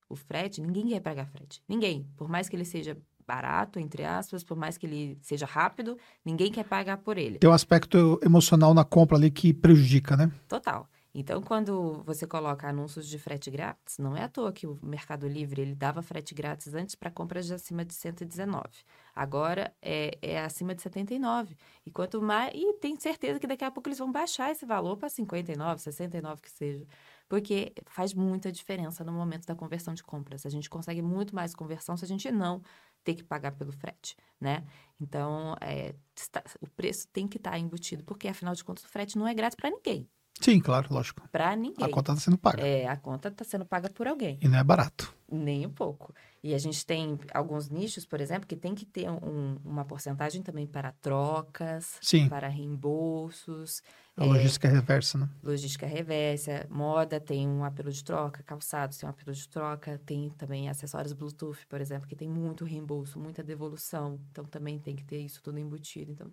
o 0.09 0.15
frete, 0.15 0.59
ninguém 0.59 0.87
quer 0.87 0.99
pagar 0.99 1.27
frete. 1.27 1.61
Ninguém. 1.67 2.07
Por 2.17 2.27
mais 2.27 2.49
que 2.49 2.55
ele 2.55 2.65
seja 2.65 2.97
barato, 3.25 3.79
entre 3.79 4.03
aspas, 4.03 4.43
por 4.43 4.57
mais 4.57 4.75
que 4.75 4.87
ele 4.87 5.17
seja 5.21 5.45
rápido, 5.45 5.97
ninguém 6.25 6.51
quer 6.51 6.65
pagar 6.65 6.97
por 6.97 7.15
ele. 7.15 7.37
Tem 7.37 7.49
um 7.49 7.53
aspecto 7.53 8.19
emocional 8.23 8.73
na 8.73 8.83
compra 8.83 9.15
ali 9.15 9.29
que 9.29 9.53
prejudica, 9.53 10.17
né? 10.17 10.31
Total. 10.47 10.89
Então, 11.13 11.41
quando 11.41 12.03
você 12.05 12.27
coloca 12.27 12.67
anúncios 12.67 13.07
de 13.07 13.17
frete 13.17 13.49
grátis, 13.49 13.97
não 13.97 14.15
é 14.15 14.23
à 14.23 14.29
toa 14.29 14.51
que 14.51 14.67
o 14.67 14.79
Mercado 14.81 15.27
Livre 15.27 15.61
ele 15.61 15.73
dava 15.73 16.03
frete 16.03 16.35
grátis 16.35 16.73
antes 16.73 16.93
para 16.93 17.09
compras 17.09 17.47
de 17.47 17.53
acima 17.53 17.83
de 17.83 17.93
119. 17.93 18.63
Agora 19.15 19.73
é, 19.81 20.17
é 20.21 20.39
acima 20.39 20.75
de 20.75 20.83
79. 20.83 21.55
E 21.85 21.91
quanto 21.91 22.21
mais. 22.21 22.53
E 22.53 22.73
tem 22.75 22.95
certeza 22.99 23.39
que 23.39 23.47
daqui 23.47 23.65
a 23.65 23.71
pouco 23.71 23.89
eles 23.89 23.97
vão 23.97 24.11
baixar 24.11 24.51
esse 24.51 24.65
valor 24.65 24.97
para 24.97 25.09
59, 25.09 25.81
69 25.81 26.41
que 26.41 26.51
seja 26.51 26.85
porque 27.29 27.71
faz 27.85 28.13
muita 28.13 28.51
diferença 28.51 29.03
no 29.03 29.13
momento 29.13 29.45
da 29.45 29.55
conversão 29.55 29.93
de 29.93 30.03
compras. 30.03 30.45
A 30.45 30.49
gente 30.49 30.69
consegue 30.69 31.01
muito 31.01 31.35
mais 31.35 31.53
conversão 31.53 31.95
se 31.95 32.03
a 32.03 32.07
gente 32.07 32.29
não 32.31 32.61
ter 33.03 33.13
que 33.13 33.23
pagar 33.23 33.51
pelo 33.51 33.71
frete, 33.71 34.17
né? 34.41 34.65
Então, 34.99 35.55
é, 35.61 35.93
o 36.59 36.67
preço 36.67 37.07
tem 37.13 37.27
que 37.27 37.37
estar 37.37 37.51
tá 37.51 37.59
embutido, 37.59 38.03
porque 38.03 38.27
afinal 38.27 38.53
de 38.55 38.63
contas 38.63 38.83
o 38.83 38.89
frete 38.89 39.17
não 39.17 39.27
é 39.27 39.33
grátis 39.33 39.55
para 39.55 39.69
ninguém. 39.69 40.09
Sim, 40.41 40.59
claro, 40.59 40.87
lógico. 40.93 41.27
Para 41.29 41.55
ninguém. 41.55 41.85
A 41.85 41.89
conta 41.89 42.13
está 42.13 42.23
sendo 42.23 42.37
paga. 42.37 42.65
É, 42.65 42.87
a 42.87 42.95
conta 42.95 43.27
está 43.27 43.43
sendo 43.43 43.65
paga 43.65 43.89
por 43.89 44.07
alguém. 44.07 44.39
E 44.41 44.47
não 44.47 44.57
é 44.57 44.63
barato. 44.63 45.13
Nem 45.29 45.65
um 45.65 45.71
pouco. 45.71 46.13
E 46.41 46.53
a 46.53 46.57
gente 46.57 46.85
tem 46.85 47.19
alguns 47.33 47.69
nichos, 47.69 48.05
por 48.05 48.21
exemplo, 48.21 48.47
que 48.47 48.55
tem 48.55 48.73
que 48.73 48.85
ter 48.85 49.09
um, 49.09 49.57
uma 49.65 49.83
porcentagem 49.83 50.41
também 50.41 50.65
para 50.65 50.93
trocas, 50.93 51.99
Sim. 52.01 52.29
para 52.29 52.47
reembolsos. 52.47 53.83
A 54.19 54.25
logística 54.25 54.67
é, 54.67 54.71
reversa, 54.71 55.17
né? 55.17 55.29
Logística 55.41 55.85
reversa. 55.85 56.67
Moda 56.69 57.19
tem 57.19 57.47
um 57.47 57.63
apelo 57.63 57.91
de 57.91 58.03
troca, 58.03 58.43
calçados 58.43 58.97
tem 58.97 59.07
um 59.07 59.11
apelo 59.11 59.33
de 59.33 59.47
troca, 59.47 59.99
tem 60.05 60.29
também 60.31 60.69
acessórios 60.69 61.13
Bluetooth, 61.13 61.65
por 61.67 61.79
exemplo, 61.79 62.07
que 62.07 62.15
tem 62.15 62.27
muito 62.27 62.65
reembolso, 62.65 63.19
muita 63.19 63.41
devolução. 63.41 64.19
Então 64.31 64.43
também 64.43 64.77
tem 64.77 64.95
que 64.95 65.03
ter 65.03 65.19
isso 65.19 65.41
tudo 65.41 65.57
embutido. 65.57 66.11
Então, 66.11 66.31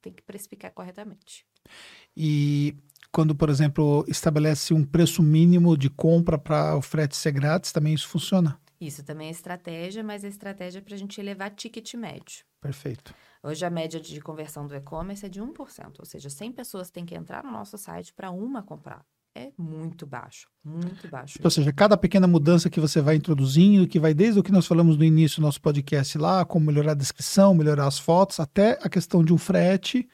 tem 0.00 0.12
que 0.12 0.22
precificar 0.22 0.72
corretamente. 0.72 1.44
E 2.16 2.74
quando, 3.12 3.34
por 3.34 3.50
exemplo, 3.50 4.04
estabelece 4.08 4.72
um 4.72 4.84
preço 4.84 5.22
mínimo 5.22 5.76
de 5.76 5.90
compra 5.90 6.38
para 6.38 6.76
o 6.76 6.82
frete 6.82 7.16
ser 7.16 7.32
grátis, 7.32 7.72
também 7.72 7.94
isso 7.94 8.08
funciona? 8.08 8.58
Isso 8.80 9.02
também 9.02 9.28
é 9.28 9.30
estratégia, 9.30 10.02
mas 10.02 10.24
é 10.24 10.28
estratégia 10.28 10.78
é 10.78 10.82
para 10.82 10.94
a 10.94 10.98
gente 10.98 11.20
elevar 11.20 11.50
ticket 11.50 11.94
médio. 11.94 12.44
Perfeito. 12.60 13.14
Hoje 13.42 13.64
a 13.64 13.70
média 13.70 13.98
de 13.98 14.20
conversão 14.20 14.66
do 14.66 14.74
e-commerce 14.74 15.24
é 15.24 15.28
de 15.28 15.40
1%, 15.40 15.54
ou 15.98 16.04
seja, 16.04 16.28
100 16.28 16.52
pessoas 16.52 16.90
têm 16.90 17.06
que 17.06 17.14
entrar 17.14 17.42
no 17.42 17.50
nosso 17.50 17.78
site 17.78 18.12
para 18.12 18.30
uma 18.30 18.62
comprar. 18.62 19.02
É 19.34 19.50
muito 19.56 20.06
baixo, 20.06 20.48
muito 20.62 21.08
baixo. 21.08 21.38
Ou 21.42 21.50
seja, 21.50 21.72
cada 21.72 21.96
pequena 21.96 22.26
mudança 22.26 22.68
que 22.68 22.80
você 22.80 23.00
vai 23.00 23.14
introduzindo, 23.14 23.86
que 23.86 23.98
vai 23.98 24.12
desde 24.12 24.40
o 24.40 24.42
que 24.42 24.52
nós 24.52 24.66
falamos 24.66 24.96
no 24.98 25.04
início 25.04 25.40
do 25.40 25.46
nosso 25.46 25.60
podcast 25.60 26.18
lá, 26.18 26.44
como 26.44 26.66
melhorar 26.66 26.92
a 26.92 26.96
descrição, 26.96 27.54
melhorar 27.54 27.86
as 27.86 27.98
fotos, 27.98 28.40
até 28.40 28.78
a 28.82 28.88
questão 28.88 29.24
de 29.24 29.32
um 29.32 29.38
frete, 29.38 30.06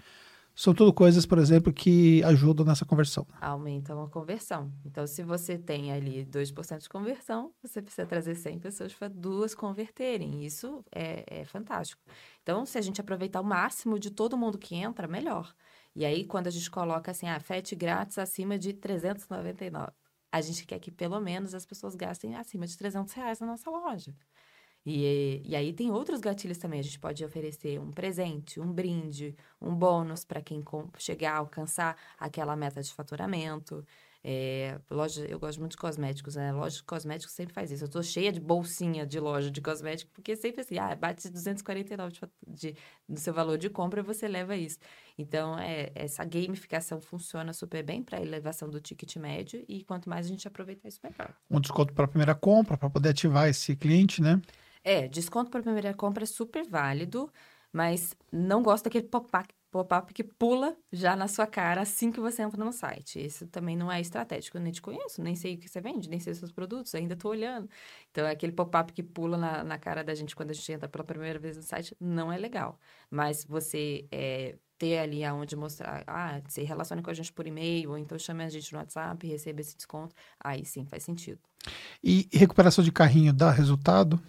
são 0.57 0.73
tudo 0.73 0.91
coisas, 0.91 1.27
por 1.27 1.37
exemplo, 1.37 1.71
que 1.71 2.25
ajudam 2.25 2.65
nessa 2.65 2.87
conversão. 2.87 3.27
Aumentam 3.43 4.03
a 4.03 4.09
conversão. 4.09 4.73
Então, 4.87 5.07
se 5.07 5.23
você 5.23 5.59
tem 5.59 5.93
ali 5.93 6.25
2% 6.25 6.79
de 6.79 6.89
conversão, 6.89 7.53
você 7.63 7.83
precisa 7.83 8.07
trazer 8.07 8.35
100 8.35 8.59
pessoas 8.61 8.95
para 8.95 9.09
duas 9.09 9.55
converterem. 9.55 10.47
Isso 10.47 10.83
é, 10.91 11.41
é 11.43 11.45
fantástico. 11.45 12.01
Então, 12.43 12.65
se 12.65 12.79
a 12.79 12.81
gente 12.81 12.99
aproveitar 13.03 13.43
o 13.43 13.45
máximo 13.45 13.99
de 13.99 14.11
todo 14.11 14.35
mundo 14.35 14.57
que 14.57 14.75
entra, 14.75 15.07
melhor. 15.07 15.55
E 15.95 16.07
aí, 16.07 16.25
quando 16.25 16.47
a 16.47 16.51
gente 16.51 16.71
coloca 16.71 17.11
assim, 17.11 17.29
ah, 17.29 17.39
frete 17.39 17.77
grátis 17.77 18.17
acima 18.17 18.59
de 18.59 18.73
399, 18.73 19.93
a 20.33 20.41
gente 20.41 20.67
quer 20.67 20.79
que 20.79 20.91
pelo 20.91 21.21
menos 21.21 21.55
as 21.55 21.67
pessoas 21.67 21.95
gastem 21.95 22.35
acima 22.35 22.67
de 22.67 22.79
300 22.79 23.13
reais 23.13 23.41
na 23.41 23.47
nossa 23.47 23.71
loja. 23.71 24.15
E, 24.87 25.43
e 25.45 25.57
aí 25.57 25.73
tem 25.73 25.91
outros 25.91 26.21
gatilhos 26.21 26.59
também. 26.59 26.79
A 26.79 26.83
gente 26.83 27.01
pode 27.01 27.25
oferecer 27.25 27.81
um 27.81 27.91
presente, 27.91 28.61
um 28.61 28.73
brinde, 28.73 29.35
um 29.61 29.75
bônus 29.75 30.25
para 30.25 30.41
quem 30.41 30.63
chegar 30.97 31.33
a 31.33 31.39
alcançar 31.39 31.97
aquela 32.17 32.55
meta 32.55 32.81
de 32.81 32.93
faturamento. 32.93 33.85
É, 34.29 34.79
loja, 34.91 35.25
eu 35.27 35.39
gosto 35.39 35.59
muito 35.59 35.73
de 35.73 35.77
cosméticos, 35.77 36.37
né? 36.37 36.53
Loja 36.53 36.77
de 36.77 36.83
cosméticos 36.85 37.35
sempre 37.35 37.53
faz 37.53 37.71
isso. 37.71 37.85
Eu 37.85 37.89
tô 37.89 38.03
cheia 38.03 38.33
de 38.33 38.41
bolsinha 38.41 39.05
de 39.05 39.19
loja 39.19 39.51
de 39.51 39.61
cosméticos, 39.61 40.13
porque 40.13 40.37
sempre 40.37 40.61
assim, 40.61 40.79
ah, 40.79 40.95
bate 40.95 41.29
249 41.31 42.13
de, 42.13 42.21
de, 42.47 42.77
no 43.09 43.17
seu 43.19 43.35
valor 43.35 43.59
de 43.59 43.69
compra, 43.69 44.03
você 44.03 44.27
leva 44.27 44.57
isso. 44.57 44.79
Então, 45.19 45.59
é, 45.59 45.91
essa 45.95 46.25
gamificação 46.25 47.01
funciona 47.01 47.53
super 47.53 47.85
bem 47.85 48.03
para 48.03 48.21
elevação 48.21 48.69
do 48.69 48.81
ticket 48.81 49.17
médio 49.17 49.65
e 49.69 49.85
quanto 49.85 50.09
mais 50.09 50.27
a 50.27 50.29
gente 50.29 50.47
aproveitar 50.47 50.89
isso, 50.89 51.01
melhor. 51.03 51.33
Um 51.49 51.61
desconto 51.61 51.93
para 51.93 52.05
a 52.05 52.09
primeira 52.09 52.35
compra, 52.35 52.77
para 52.77 52.91
poder 52.91 53.11
ativar 53.11 53.49
esse 53.49 53.77
cliente, 53.77 54.21
né? 54.21 54.41
É, 54.87 55.09
desconto 55.09 55.51
para 55.51 55.61
primeira 55.63 55.93
compra 55.93 56.23
é 56.23 56.27
super 56.27 56.65
válido, 56.65 57.29
mas 57.73 58.15
não 58.31 58.63
gosto 58.63 58.85
daquele 58.85 59.09
pop-up 59.09 59.53
pop 59.85 60.15
que 60.15 60.23
pula 60.25 60.77
já 60.93 61.17
na 61.17 61.29
sua 61.29 61.47
cara 61.47 61.83
assim 61.83 62.11
que 62.11 62.21
você 62.21 62.43
entra 62.43 62.65
no 62.65 62.73
site. 62.73 63.25
Isso 63.25 63.47
também 63.49 63.77
não 63.77 63.91
é 63.91 64.01
estratégico. 64.01 64.57
Eu 64.57 64.63
nem 64.63 64.73
te 64.73 64.81
conheço, 64.81 65.21
nem 65.21 65.35
sei 65.35 65.57
o 65.57 65.59
que 65.59 65.69
você 65.69 65.81
vende, 65.81 66.09
nem 66.09 66.21
sei 66.21 66.33
os 66.33 66.39
seus 66.39 66.53
produtos, 66.53 66.95
ainda 66.95 67.15
estou 67.15 67.33
olhando. 67.33 67.69
Então, 68.11 68.25
é 68.25 68.31
aquele 68.31 68.53
pop-up 68.53 68.93
que 68.93 69.03
pula 69.03 69.37
na, 69.37 69.65
na, 69.65 69.77
cara 69.77 70.05
da 70.05 70.15
gente 70.15 70.35
quando 70.35 70.51
a 70.51 70.55
gente 70.55 70.71
entra 70.73 70.89
pela 70.89 71.05
primeira 71.05 71.39
vez 71.39 71.57
no 71.57 71.63
site 71.63 71.97
não 72.01 72.33
é 72.33 72.39
legal. 72.39 72.79
Mas 73.11 73.45
você 73.45 74.07
é, 74.11 74.57
ter 74.79 74.99
ali 74.99 75.25
aonde 75.25 75.57
mostrar, 75.57 76.05
ah, 76.07 76.41
se 76.49 76.63
relacione 76.63 77.03
com 77.03 77.11
a 77.11 77.15
gente 77.15 77.33
por 77.33 77.47
e-mail, 77.47 77.91
ou 77.91 77.99
então 77.99 78.19
chame 78.19 78.45
a 78.45 78.49
gente 78.49 78.73
no 78.73 78.79
WhatsApp 78.79 79.27
e 79.27 79.31
receba 79.31 79.61
esse 79.61 79.77
desconto, 79.77 80.15
aí 80.41 80.65
sim 80.65 80.87
faz 80.87 81.03
sentido. 81.03 81.41
E 82.03 82.29
recuperação 82.33 82.85
de 82.85 82.93
carrinho 82.93 83.33
dá 83.33 83.51
resultado? 83.51 84.21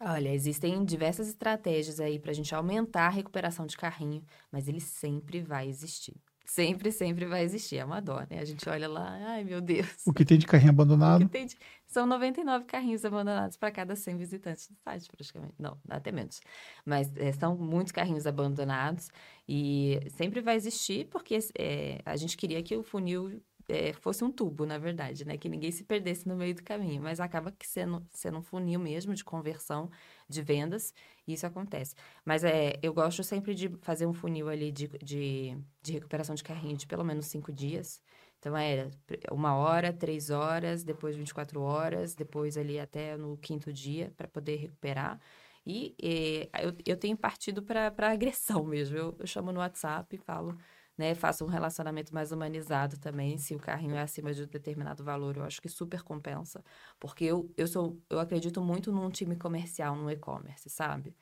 Olha, 0.00 0.32
existem 0.32 0.84
diversas 0.84 1.28
estratégias 1.28 2.00
aí 2.00 2.18
para 2.18 2.30
a 2.30 2.34
gente 2.34 2.54
aumentar 2.54 3.06
a 3.06 3.10
recuperação 3.10 3.66
de 3.66 3.76
carrinho, 3.76 4.22
mas 4.50 4.68
ele 4.68 4.80
sempre 4.80 5.40
vai 5.40 5.68
existir. 5.68 6.14
Sempre, 6.44 6.92
sempre 6.92 7.24
vai 7.24 7.42
existir. 7.42 7.78
É 7.78 7.84
uma 7.84 8.00
dó, 8.00 8.20
né? 8.30 8.38
A 8.38 8.44
gente 8.44 8.68
olha 8.68 8.86
lá, 8.86 9.18
ai 9.28 9.44
meu 9.44 9.60
Deus. 9.60 10.06
O 10.06 10.12
que 10.12 10.24
tem 10.24 10.38
de 10.38 10.46
carrinho 10.46 10.70
abandonado? 10.72 11.24
De... 11.24 11.56
São 11.86 12.06
99 12.06 12.66
carrinhos 12.66 13.04
abandonados 13.04 13.56
para 13.56 13.70
cada 13.70 13.96
100 13.96 14.16
visitantes 14.18 14.68
do 14.68 14.76
site, 14.76 15.08
praticamente. 15.08 15.54
Não, 15.58 15.78
até 15.88 16.12
menos. 16.12 16.40
Mas 16.84 17.10
é, 17.16 17.32
são 17.32 17.56
muitos 17.56 17.92
carrinhos 17.92 18.26
abandonados 18.26 19.10
e 19.48 19.98
sempre 20.16 20.40
vai 20.40 20.56
existir 20.56 21.06
porque 21.06 21.38
é, 21.58 22.00
a 22.04 22.14
gente 22.16 22.36
queria 22.36 22.62
que 22.62 22.76
o 22.76 22.82
funil 22.82 23.40
é, 23.68 23.92
fosse 23.94 24.22
um 24.24 24.30
tubo, 24.30 24.66
na 24.66 24.78
verdade, 24.78 25.24
né? 25.24 25.36
Que 25.38 25.48
ninguém 25.48 25.70
se 25.70 25.84
perdesse 25.84 26.26
no 26.28 26.36
meio 26.36 26.54
do 26.54 26.62
caminho. 26.62 27.02
Mas 27.02 27.20
acaba 27.20 27.50
que 27.52 27.66
sendo, 27.66 28.06
sendo 28.10 28.38
um 28.38 28.42
funil 28.42 28.78
mesmo 28.80 29.14
de 29.14 29.24
conversão 29.24 29.90
de 30.28 30.42
vendas, 30.42 30.92
e 31.26 31.32
isso 31.34 31.46
acontece. 31.46 31.94
Mas 32.24 32.44
é, 32.44 32.78
eu 32.82 32.92
gosto 32.92 33.22
sempre 33.22 33.54
de 33.54 33.68
fazer 33.82 34.06
um 34.06 34.12
funil 34.14 34.48
ali 34.48 34.70
de, 34.72 34.88
de, 35.02 35.56
de 35.82 35.92
recuperação 35.92 36.34
de 36.34 36.42
carrinho 36.44 36.76
de 36.76 36.86
pelo 36.86 37.04
menos 37.04 37.26
cinco 37.26 37.52
dias. 37.52 38.00
Então, 38.38 38.56
é 38.56 38.90
uma 39.30 39.56
hora, 39.56 39.92
três 39.92 40.28
horas, 40.30 40.84
depois 40.84 41.16
24 41.16 41.60
horas, 41.62 42.14
depois 42.14 42.58
ali 42.58 42.78
até 42.78 43.16
no 43.16 43.38
quinto 43.38 43.72
dia, 43.72 44.12
para 44.16 44.28
poder 44.28 44.56
recuperar. 44.56 45.18
E, 45.66 45.94
e 45.98 46.50
eu, 46.62 46.76
eu 46.84 46.96
tenho 46.96 47.16
partido 47.16 47.62
para 47.62 47.92
agressão 48.10 48.64
mesmo. 48.64 48.96
Eu, 48.96 49.16
eu 49.18 49.26
chamo 49.26 49.50
no 49.52 49.60
WhatsApp 49.60 50.14
e 50.14 50.18
falo 50.18 50.58
né? 50.96 51.14
Faça 51.14 51.44
um 51.44 51.48
relacionamento 51.48 52.14
mais 52.14 52.32
humanizado 52.32 52.98
também. 52.98 53.38
Se 53.38 53.54
o 53.54 53.58
carrinho 53.58 53.94
é 53.96 54.00
acima 54.02 54.32
de 54.32 54.42
um 54.42 54.46
determinado 54.46 55.04
valor, 55.04 55.36
eu 55.36 55.44
acho 55.44 55.60
que 55.60 55.68
super 55.68 56.02
compensa. 56.02 56.64
Porque 57.00 57.24
eu, 57.24 57.52
eu 57.56 57.66
sou, 57.66 58.00
eu 58.10 58.18
acredito 58.20 58.60
muito 58.62 58.92
num 58.92 59.10
time 59.10 59.36
comercial, 59.36 59.96
no 59.96 60.10
e-commerce, 60.10 60.68
sabe? 60.70 61.14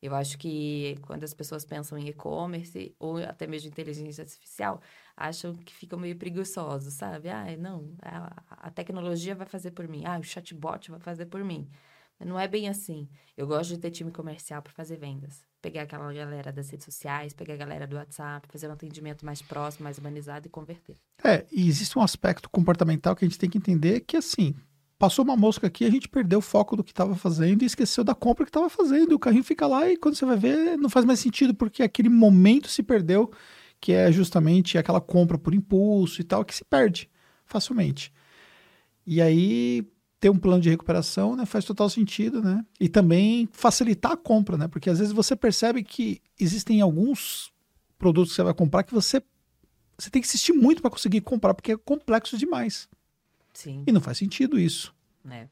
Eu 0.00 0.14
acho 0.14 0.38
que 0.38 0.96
quando 1.02 1.24
as 1.24 1.34
pessoas 1.34 1.64
pensam 1.64 1.98
em 1.98 2.08
e-commerce 2.08 2.94
ou 3.00 3.18
até 3.18 3.46
mesmo 3.48 3.68
inteligência 3.68 4.22
artificial, 4.22 4.80
acham 5.16 5.56
que 5.56 5.74
ficam 5.74 5.98
meio 5.98 6.16
preguiçosos, 6.16 6.94
sabe? 6.94 7.28
Ah, 7.28 7.44
não, 7.56 7.92
a, 8.02 8.42
a 8.68 8.70
tecnologia 8.70 9.34
vai 9.34 9.46
fazer 9.46 9.72
por 9.72 9.88
mim. 9.88 10.04
Ah, 10.06 10.18
o 10.18 10.22
chatbot 10.22 10.90
vai 10.90 11.00
fazer 11.00 11.26
por 11.26 11.42
mim. 11.44 11.68
Não 12.24 12.38
é 12.38 12.48
bem 12.48 12.68
assim. 12.68 13.08
Eu 13.36 13.46
gosto 13.46 13.70
de 13.70 13.78
ter 13.78 13.90
time 13.90 14.10
comercial 14.10 14.60
para 14.60 14.72
fazer 14.72 14.96
vendas. 14.96 15.42
Pegar 15.62 15.82
aquela 15.82 16.12
galera 16.12 16.52
das 16.52 16.68
redes 16.70 16.84
sociais, 16.84 17.32
pegar 17.32 17.54
a 17.54 17.56
galera 17.56 17.86
do 17.86 17.96
WhatsApp, 17.96 18.48
fazer 18.50 18.68
um 18.68 18.72
atendimento 18.72 19.24
mais 19.24 19.40
próximo, 19.40 19.84
mais 19.84 19.98
humanizado 19.98 20.46
e 20.46 20.50
converter. 20.50 20.96
É, 21.22 21.46
e 21.52 21.68
existe 21.68 21.98
um 21.98 22.02
aspecto 22.02 22.50
comportamental 22.50 23.14
que 23.14 23.24
a 23.24 23.28
gente 23.28 23.38
tem 23.38 23.48
que 23.48 23.58
entender 23.58 24.00
que, 24.00 24.16
assim, 24.16 24.54
passou 24.98 25.24
uma 25.24 25.36
mosca 25.36 25.68
aqui, 25.68 25.84
a 25.84 25.90
gente 25.90 26.08
perdeu 26.08 26.40
o 26.40 26.42
foco 26.42 26.76
do 26.76 26.82
que 26.82 26.90
estava 26.90 27.14
fazendo 27.14 27.62
e 27.62 27.66
esqueceu 27.66 28.02
da 28.02 28.14
compra 28.14 28.44
que 28.44 28.50
estava 28.50 28.68
fazendo. 28.68 29.12
O 29.12 29.18
carrinho 29.18 29.44
fica 29.44 29.66
lá 29.66 29.88
e 29.88 29.96
quando 29.96 30.16
você 30.16 30.26
vai 30.26 30.36
ver, 30.36 30.76
não 30.76 30.90
faz 30.90 31.04
mais 31.04 31.20
sentido, 31.20 31.54
porque 31.54 31.82
aquele 31.82 32.08
momento 32.08 32.68
se 32.68 32.82
perdeu, 32.82 33.30
que 33.80 33.92
é 33.92 34.10
justamente 34.10 34.76
aquela 34.76 35.00
compra 35.00 35.38
por 35.38 35.54
impulso 35.54 36.20
e 36.20 36.24
tal, 36.24 36.44
que 36.44 36.54
se 36.54 36.64
perde 36.64 37.08
facilmente. 37.44 38.12
E 39.06 39.22
aí, 39.22 39.88
ter 40.20 40.30
um 40.30 40.38
plano 40.38 40.60
de 40.60 40.70
recuperação 40.70 41.36
né, 41.36 41.46
faz 41.46 41.64
total 41.64 41.88
sentido, 41.88 42.42
né? 42.42 42.64
E 42.80 42.88
também 42.88 43.48
facilitar 43.52 44.12
a 44.12 44.16
compra, 44.16 44.56
né? 44.56 44.66
Porque 44.66 44.90
às 44.90 44.98
vezes 44.98 45.12
você 45.12 45.36
percebe 45.36 45.82
que 45.82 46.20
existem 46.38 46.80
alguns 46.80 47.52
produtos 47.98 48.32
que 48.32 48.36
você 48.36 48.42
vai 48.42 48.54
comprar 48.54 48.82
que 48.82 48.94
você, 48.94 49.22
você 49.96 50.10
tem 50.10 50.20
que 50.20 50.28
insistir 50.28 50.52
muito 50.52 50.82
para 50.82 50.90
conseguir 50.90 51.20
comprar, 51.20 51.54
porque 51.54 51.72
é 51.72 51.76
complexo 51.76 52.36
demais. 52.36 52.88
Sim. 53.52 53.84
E 53.86 53.92
não 53.92 54.00
faz 54.00 54.18
sentido 54.18 54.58
isso. 54.58 54.94
É. 55.28 55.48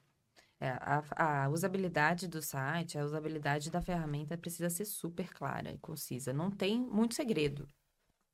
É, 0.58 0.70
a, 0.70 1.04
a, 1.44 1.48
usabilidade 1.50 2.26
do 2.26 2.40
site, 2.40 2.96
a 2.96 3.04
usabilidade 3.04 3.70
da 3.70 3.82
ferramenta 3.82 4.38
precisa 4.38 4.70
ser 4.70 4.86
super 4.86 5.32
clara 5.34 5.70
e 5.70 5.78
concisa. 5.78 6.32
Não 6.32 6.50
tem 6.50 6.80
muito 6.80 7.14
segredo. 7.14 7.68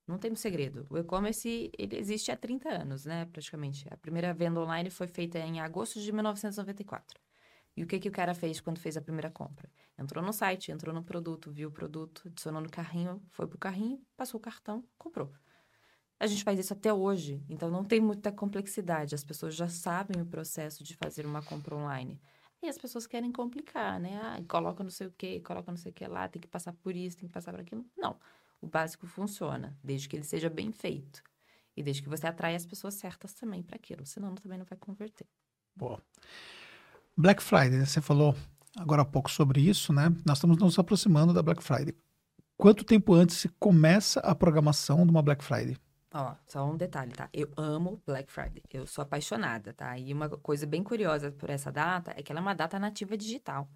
Não 0.07 0.19
tem 0.19 0.35
segredo. 0.35 0.87
O 0.91 0.99
e-commerce, 0.99 1.71
ele 1.79 1.97
existe 1.97 2.33
há 2.33 2.37
30 2.37 2.69
anos, 2.69 3.05
né, 3.05 3.25
praticamente. 3.27 3.87
A 3.91 3.97
primeira 3.97 4.35
venda 4.35 4.61
online 4.61 4.91
foi 4.91 5.07
feita 5.07 5.39
em 5.39 5.61
agosto 5.61 6.01
de 6.01 6.11
1994. 6.13 7.21
E 7.77 7.83
o 7.83 7.87
que, 7.87 7.99
que 7.99 8.09
o 8.09 8.13
cara 8.13 8.35
fez 8.35 8.61
quando 8.61 8.79
fez 8.79 8.97
a 8.97 9.01
primeira 9.01 9.31
compra? 9.31 9.71
Entrou 9.99 10.23
no 10.23 10.33
site, 10.33 10.71
entrou 10.71 10.95
no 10.95 11.03
produto, 11.03 11.51
viu 11.51 11.69
o 11.69 11.73
produto, 11.73 12.23
adicionou 12.27 12.61
no 12.61 12.69
carrinho, 12.69 13.23
foi 13.31 13.47
pro 13.47 13.59
carrinho, 13.59 14.05
passou 14.17 14.39
o 14.39 14.43
cartão, 14.43 14.85
comprou. 14.99 15.33
A 16.19 16.27
gente 16.27 16.45
faz 16.45 16.59
isso 16.59 16.73
até 16.73 16.93
hoje, 16.93 17.43
então 17.49 17.71
não 17.71 17.85
tem 17.85 18.01
muita 18.01 18.31
complexidade. 18.31 19.15
As 19.15 19.25
pessoas 19.25 19.55
já 19.55 19.69
sabem 19.69 20.21
o 20.21 20.27
processo 20.27 20.85
de 20.85 20.95
fazer 20.97 21.25
uma 21.25 21.43
compra 21.43 21.75
online. 21.75 22.21
E 22.63 22.69
as 22.69 22.79
pessoas 22.79 23.07
querem 23.07 23.33
complicar, 23.33 23.99
né? 23.99 24.21
Ah, 24.23 24.41
coloca 24.47 24.85
não 24.85 24.91
sei 24.91 25.07
o 25.07 25.11
que, 25.11 25.41
coloca 25.41 25.71
não 25.73 25.79
sei 25.79 25.91
o 25.91 25.95
que 25.95 26.07
lá, 26.07 26.29
tem 26.29 26.41
que 26.41 26.47
passar 26.47 26.73
por 26.75 26.95
isso, 26.95 27.17
tem 27.17 27.27
que 27.27 27.33
passar 27.33 27.53
por 27.53 27.61
aquilo. 27.61 27.85
Não 27.97 28.17
o 28.63 28.67
básico 28.67 29.07
funciona, 29.07 29.77
desde 29.83 30.09
que 30.09 30.17
ele 30.17 30.25
seja 30.25 30.49
bem 30.49 30.73
feito. 30.73 31.23
E 31.77 31.83
desde 31.83 32.03
que 32.03 32.09
você 32.09 32.27
atraia 32.27 32.57
as 32.57 32.65
pessoas 32.65 32.95
certas 32.95 33.35
também 33.35 33.63
para 33.63 33.77
aquilo, 33.77 34.07
senão 34.07 34.35
também 34.35 34.59
não 34.59 34.65
vai 34.65 34.79
converter. 34.79 35.27
Boa. 35.75 36.01
Black 37.17 37.43
Friday, 37.43 37.85
você 37.85 38.01
falou 38.01 38.35
agora 38.79 39.03
há 39.03 39.05
pouco 39.05 39.31
sobre 39.31 39.61
isso, 39.61 39.93
né? 39.93 40.15
Nós 40.25 40.39
estamos 40.39 40.57
nos 40.59 40.79
aproximando 40.79 41.33
da 41.33 41.43
Black 41.43 41.63
Friday. 41.63 41.95
Quanto 42.57 42.85
tempo 42.85 43.15
antes 43.15 43.37
se 43.37 43.49
começa 43.49 44.21
a 44.21 44.35
programação 44.35 45.05
de 45.05 45.11
uma 45.11 45.23
Black 45.23 45.43
Friday? 45.43 45.77
Ó, 46.15 46.35
só 46.47 46.71
um 46.71 46.77
detalhe, 46.77 47.13
tá? 47.13 47.29
Eu 47.33 47.51
amo 47.57 48.01
Black 48.07 48.31
Friday. 48.31 48.63
Eu 48.71 48.87
sou 48.87 49.03
apaixonada, 49.03 49.73
tá? 49.73 49.99
E 49.99 50.13
uma 50.13 50.29
coisa 50.29 50.67
bem 50.67 50.83
curiosa 50.83 51.33
por 51.33 51.49
essa 51.49 51.73
data 51.73 52.13
é 52.15 52.23
que 52.23 52.31
ela 52.31 52.41
é 52.41 52.43
uma 52.43 52.55
data 52.55 52.79
nativa 52.79 53.17
digital. 53.17 53.69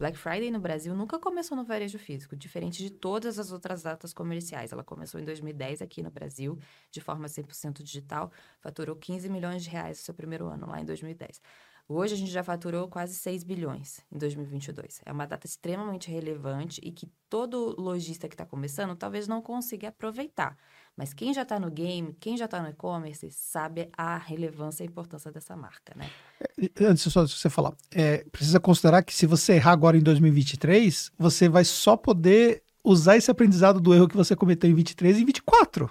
Black 0.00 0.16
Friday 0.16 0.50
no 0.50 0.58
Brasil 0.58 0.94
nunca 0.94 1.18
começou 1.18 1.54
no 1.54 1.62
varejo 1.62 1.98
físico, 1.98 2.34
diferente 2.34 2.82
de 2.82 2.88
todas 2.88 3.38
as 3.38 3.52
outras 3.52 3.82
datas 3.82 4.14
comerciais. 4.14 4.72
Ela 4.72 4.82
começou 4.82 5.20
em 5.20 5.26
2010 5.26 5.82
aqui 5.82 6.02
no 6.02 6.10
Brasil, 6.10 6.58
de 6.90 7.02
forma 7.02 7.26
100% 7.26 7.82
digital, 7.82 8.32
faturou 8.62 8.96
15 8.96 9.28
milhões 9.28 9.62
de 9.62 9.68
reais 9.68 9.98
no 9.98 10.02
seu 10.02 10.14
primeiro 10.14 10.46
ano, 10.46 10.66
lá 10.66 10.80
em 10.80 10.86
2010. 10.86 11.42
Hoje 11.86 12.14
a 12.14 12.16
gente 12.16 12.30
já 12.30 12.42
faturou 12.42 12.88
quase 12.88 13.12
6 13.14 13.44
bilhões 13.44 14.00
em 14.10 14.16
2022. 14.16 15.02
É 15.04 15.12
uma 15.12 15.26
data 15.26 15.46
extremamente 15.46 16.10
relevante 16.10 16.80
e 16.82 16.90
que 16.92 17.06
todo 17.28 17.78
lojista 17.78 18.26
que 18.26 18.34
está 18.34 18.46
começando 18.46 18.96
talvez 18.96 19.28
não 19.28 19.42
consiga 19.42 19.88
aproveitar. 19.88 20.56
Mas 20.96 21.14
quem 21.14 21.32
já 21.32 21.42
está 21.42 21.58
no 21.58 21.70
game, 21.70 22.14
quem 22.20 22.36
já 22.36 22.44
está 22.44 22.62
no 22.62 22.68
e-commerce, 22.68 23.30
sabe 23.30 23.88
a 23.96 24.18
relevância 24.18 24.82
e 24.82 24.86
a 24.86 24.90
importância 24.90 25.32
dessa 25.32 25.56
marca, 25.56 25.94
né? 25.96 26.10
É, 26.58 26.84
antes 26.84 27.10
só 27.10 27.24
de 27.24 27.32
você 27.32 27.48
falar, 27.48 27.74
é, 27.90 28.24
precisa 28.30 28.60
considerar 28.60 29.02
que 29.02 29.14
se 29.14 29.26
você 29.26 29.54
errar 29.54 29.72
agora 29.72 29.96
em 29.96 30.02
2023, 30.02 31.12
você 31.18 31.48
vai 31.48 31.64
só 31.64 31.96
poder 31.96 32.62
usar 32.84 33.16
esse 33.16 33.30
aprendizado 33.30 33.80
do 33.80 33.94
erro 33.94 34.08
que 34.08 34.16
você 34.16 34.34
cometeu 34.34 34.70
em 34.70 34.74
23 34.74 35.18
e 35.18 35.24
24. 35.24 35.90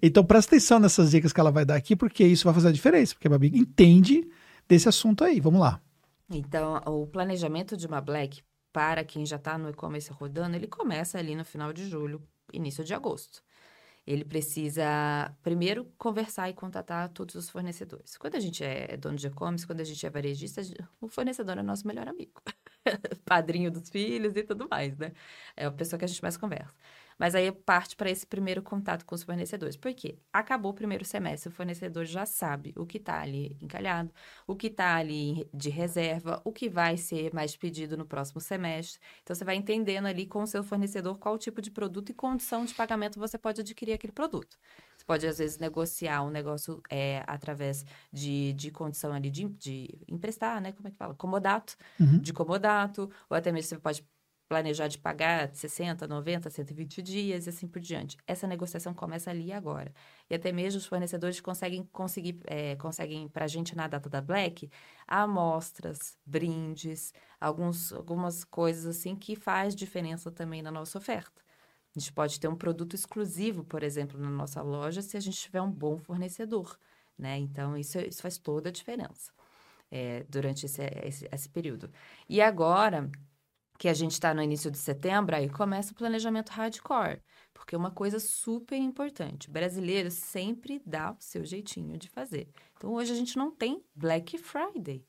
Então 0.00 0.24
presta 0.24 0.54
atenção 0.54 0.78
nessas 0.78 1.10
dicas 1.10 1.32
que 1.32 1.40
ela 1.40 1.50
vai 1.50 1.64
dar 1.64 1.74
aqui, 1.74 1.96
porque 1.96 2.24
isso 2.24 2.44
vai 2.44 2.54
fazer 2.54 2.68
a 2.68 2.72
diferença, 2.72 3.14
porque 3.14 3.26
a 3.26 3.30
Babi 3.30 3.50
entende 3.54 4.28
desse 4.68 4.88
assunto 4.88 5.24
aí. 5.24 5.40
Vamos 5.40 5.60
lá. 5.60 5.80
Então, 6.30 6.80
o 6.86 7.06
planejamento 7.06 7.76
de 7.76 7.86
uma 7.86 8.00
Black, 8.00 8.42
para 8.72 9.02
quem 9.02 9.26
já 9.26 9.36
está 9.36 9.58
no 9.58 9.68
e-commerce 9.68 10.10
rodando, 10.12 10.56
ele 10.56 10.68
começa 10.68 11.18
ali 11.18 11.34
no 11.34 11.44
final 11.44 11.72
de 11.72 11.88
julho, 11.88 12.22
início 12.52 12.84
de 12.84 12.94
agosto. 12.94 13.42
Ele 14.06 14.24
precisa, 14.24 14.84
primeiro, 15.42 15.84
conversar 15.98 16.48
e 16.50 16.54
contatar 16.54 17.08
todos 17.10 17.34
os 17.34 17.50
fornecedores. 17.50 18.16
Quando 18.16 18.36
a 18.36 18.40
gente 18.40 18.64
é 18.64 18.96
dono 18.96 19.16
de 19.16 19.26
e-commerce, 19.26 19.66
quando 19.66 19.80
a 19.80 19.84
gente 19.84 20.04
é 20.04 20.10
varejista, 20.10 20.62
o 21.00 21.08
fornecedor 21.08 21.58
é 21.58 21.62
nosso 21.62 21.86
melhor 21.86 22.08
amigo. 22.08 22.42
Padrinho 23.24 23.70
dos 23.70 23.88
filhos 23.90 24.34
e 24.36 24.42
tudo 24.42 24.66
mais, 24.68 24.96
né? 24.96 25.12
É 25.56 25.66
a 25.66 25.70
pessoa 25.70 25.98
que 25.98 26.04
a 26.04 26.08
gente 26.08 26.22
mais 26.22 26.36
conversa. 26.36 26.74
Mas 27.20 27.34
aí 27.34 27.52
parte 27.52 27.94
para 27.96 28.10
esse 28.10 28.26
primeiro 28.26 28.62
contato 28.62 29.04
com 29.04 29.14
os 29.14 29.22
fornecedores. 29.22 29.76
Por 29.76 29.92
quê? 29.92 30.16
Acabou 30.32 30.72
o 30.72 30.74
primeiro 30.74 31.04
semestre, 31.04 31.50
o 31.50 31.52
fornecedor 31.52 32.06
já 32.06 32.24
sabe 32.24 32.72
o 32.74 32.86
que 32.86 32.96
está 32.96 33.20
ali 33.20 33.58
encalhado, 33.60 34.10
o 34.46 34.56
que 34.56 34.68
está 34.68 34.96
ali 34.96 35.46
de 35.52 35.68
reserva, 35.68 36.40
o 36.46 36.50
que 36.50 36.66
vai 36.66 36.96
ser 36.96 37.34
mais 37.34 37.54
pedido 37.54 37.94
no 37.94 38.06
próximo 38.06 38.40
semestre. 38.40 38.98
Então, 39.22 39.36
você 39.36 39.44
vai 39.44 39.54
entendendo 39.54 40.06
ali 40.06 40.24
com 40.24 40.42
o 40.42 40.46
seu 40.46 40.64
fornecedor 40.64 41.18
qual 41.18 41.36
tipo 41.36 41.60
de 41.60 41.70
produto 41.70 42.08
e 42.08 42.14
condição 42.14 42.64
de 42.64 42.72
pagamento 42.72 43.20
você 43.20 43.36
pode 43.36 43.60
adquirir 43.60 43.92
aquele 43.92 44.14
produto. 44.14 44.56
Você 44.96 45.04
pode, 45.04 45.26
às 45.26 45.36
vezes, 45.36 45.58
negociar 45.58 46.22
um 46.22 46.30
negócio 46.30 46.80
é, 46.88 47.22
através 47.26 47.84
de, 48.10 48.54
de 48.54 48.70
condição 48.70 49.12
ali 49.12 49.30
de, 49.30 49.46
de 49.46 49.90
emprestar, 50.08 50.58
né? 50.58 50.72
Como 50.72 50.88
é 50.88 50.90
que 50.90 50.96
fala? 50.96 51.14
Comodato, 51.14 51.76
uhum. 52.00 52.18
de 52.18 52.32
comodato, 52.32 53.10
ou 53.28 53.36
até 53.36 53.52
mesmo 53.52 53.68
você 53.68 53.78
pode 53.78 54.02
planejar 54.50 54.88
de 54.88 54.98
pagar 54.98 55.48
60, 55.54 56.08
90, 56.08 56.50
120 56.50 57.00
dias 57.00 57.46
e 57.46 57.50
assim 57.50 57.68
por 57.68 57.80
diante. 57.80 58.16
Essa 58.26 58.48
negociação 58.48 58.92
começa 58.92 59.30
ali 59.30 59.52
agora. 59.52 59.94
E 60.28 60.34
até 60.34 60.50
mesmo 60.50 60.78
os 60.78 60.86
fornecedores 60.86 61.40
conseguem 61.40 61.88
conseguir, 61.92 62.40
é, 62.48 62.74
conseguem 62.74 63.28
para 63.28 63.44
a 63.44 63.48
gente 63.48 63.76
na 63.76 63.86
data 63.86 64.10
da 64.10 64.20
Black, 64.20 64.68
amostras, 65.06 66.18
brindes, 66.26 67.14
alguns, 67.40 67.92
algumas 67.92 68.42
coisas 68.42 68.86
assim 68.86 69.14
que 69.14 69.36
faz 69.36 69.72
diferença 69.72 70.32
também 70.32 70.62
na 70.62 70.72
nossa 70.72 70.98
oferta. 70.98 71.40
A 71.94 72.00
gente 72.00 72.12
pode 72.12 72.40
ter 72.40 72.48
um 72.48 72.56
produto 72.56 72.96
exclusivo, 72.96 73.62
por 73.62 73.84
exemplo, 73.84 74.18
na 74.18 74.30
nossa 74.30 74.60
loja, 74.62 75.00
se 75.00 75.16
a 75.16 75.20
gente 75.20 75.38
tiver 75.38 75.62
um 75.62 75.70
bom 75.70 75.96
fornecedor, 75.96 76.76
né? 77.16 77.38
Então, 77.38 77.76
isso, 77.76 78.00
isso 78.00 78.20
faz 78.20 78.36
toda 78.36 78.70
a 78.70 78.72
diferença 78.72 79.30
é, 79.92 80.24
durante 80.28 80.66
esse, 80.66 80.82
esse, 81.04 81.28
esse 81.30 81.48
período. 81.48 81.88
E 82.28 82.40
agora, 82.40 83.08
que 83.80 83.88
a 83.88 83.94
gente 83.94 84.12
está 84.12 84.34
no 84.34 84.42
início 84.42 84.70
de 84.70 84.76
setembro, 84.76 85.34
aí 85.34 85.48
começa 85.48 85.92
o 85.92 85.94
planejamento 85.94 86.50
hardcore. 86.50 87.22
Porque 87.54 87.74
é 87.74 87.78
uma 87.78 87.90
coisa 87.90 88.20
super 88.20 88.76
importante. 88.76 89.48
O 89.48 89.50
brasileiro 89.50 90.10
sempre 90.10 90.82
dá 90.84 91.12
o 91.12 91.16
seu 91.18 91.46
jeitinho 91.46 91.96
de 91.96 92.06
fazer. 92.10 92.50
Então, 92.76 92.92
hoje 92.92 93.10
a 93.10 93.14
gente 93.14 93.38
não 93.38 93.50
tem 93.50 93.82
Black 93.94 94.36
Friday. 94.36 95.02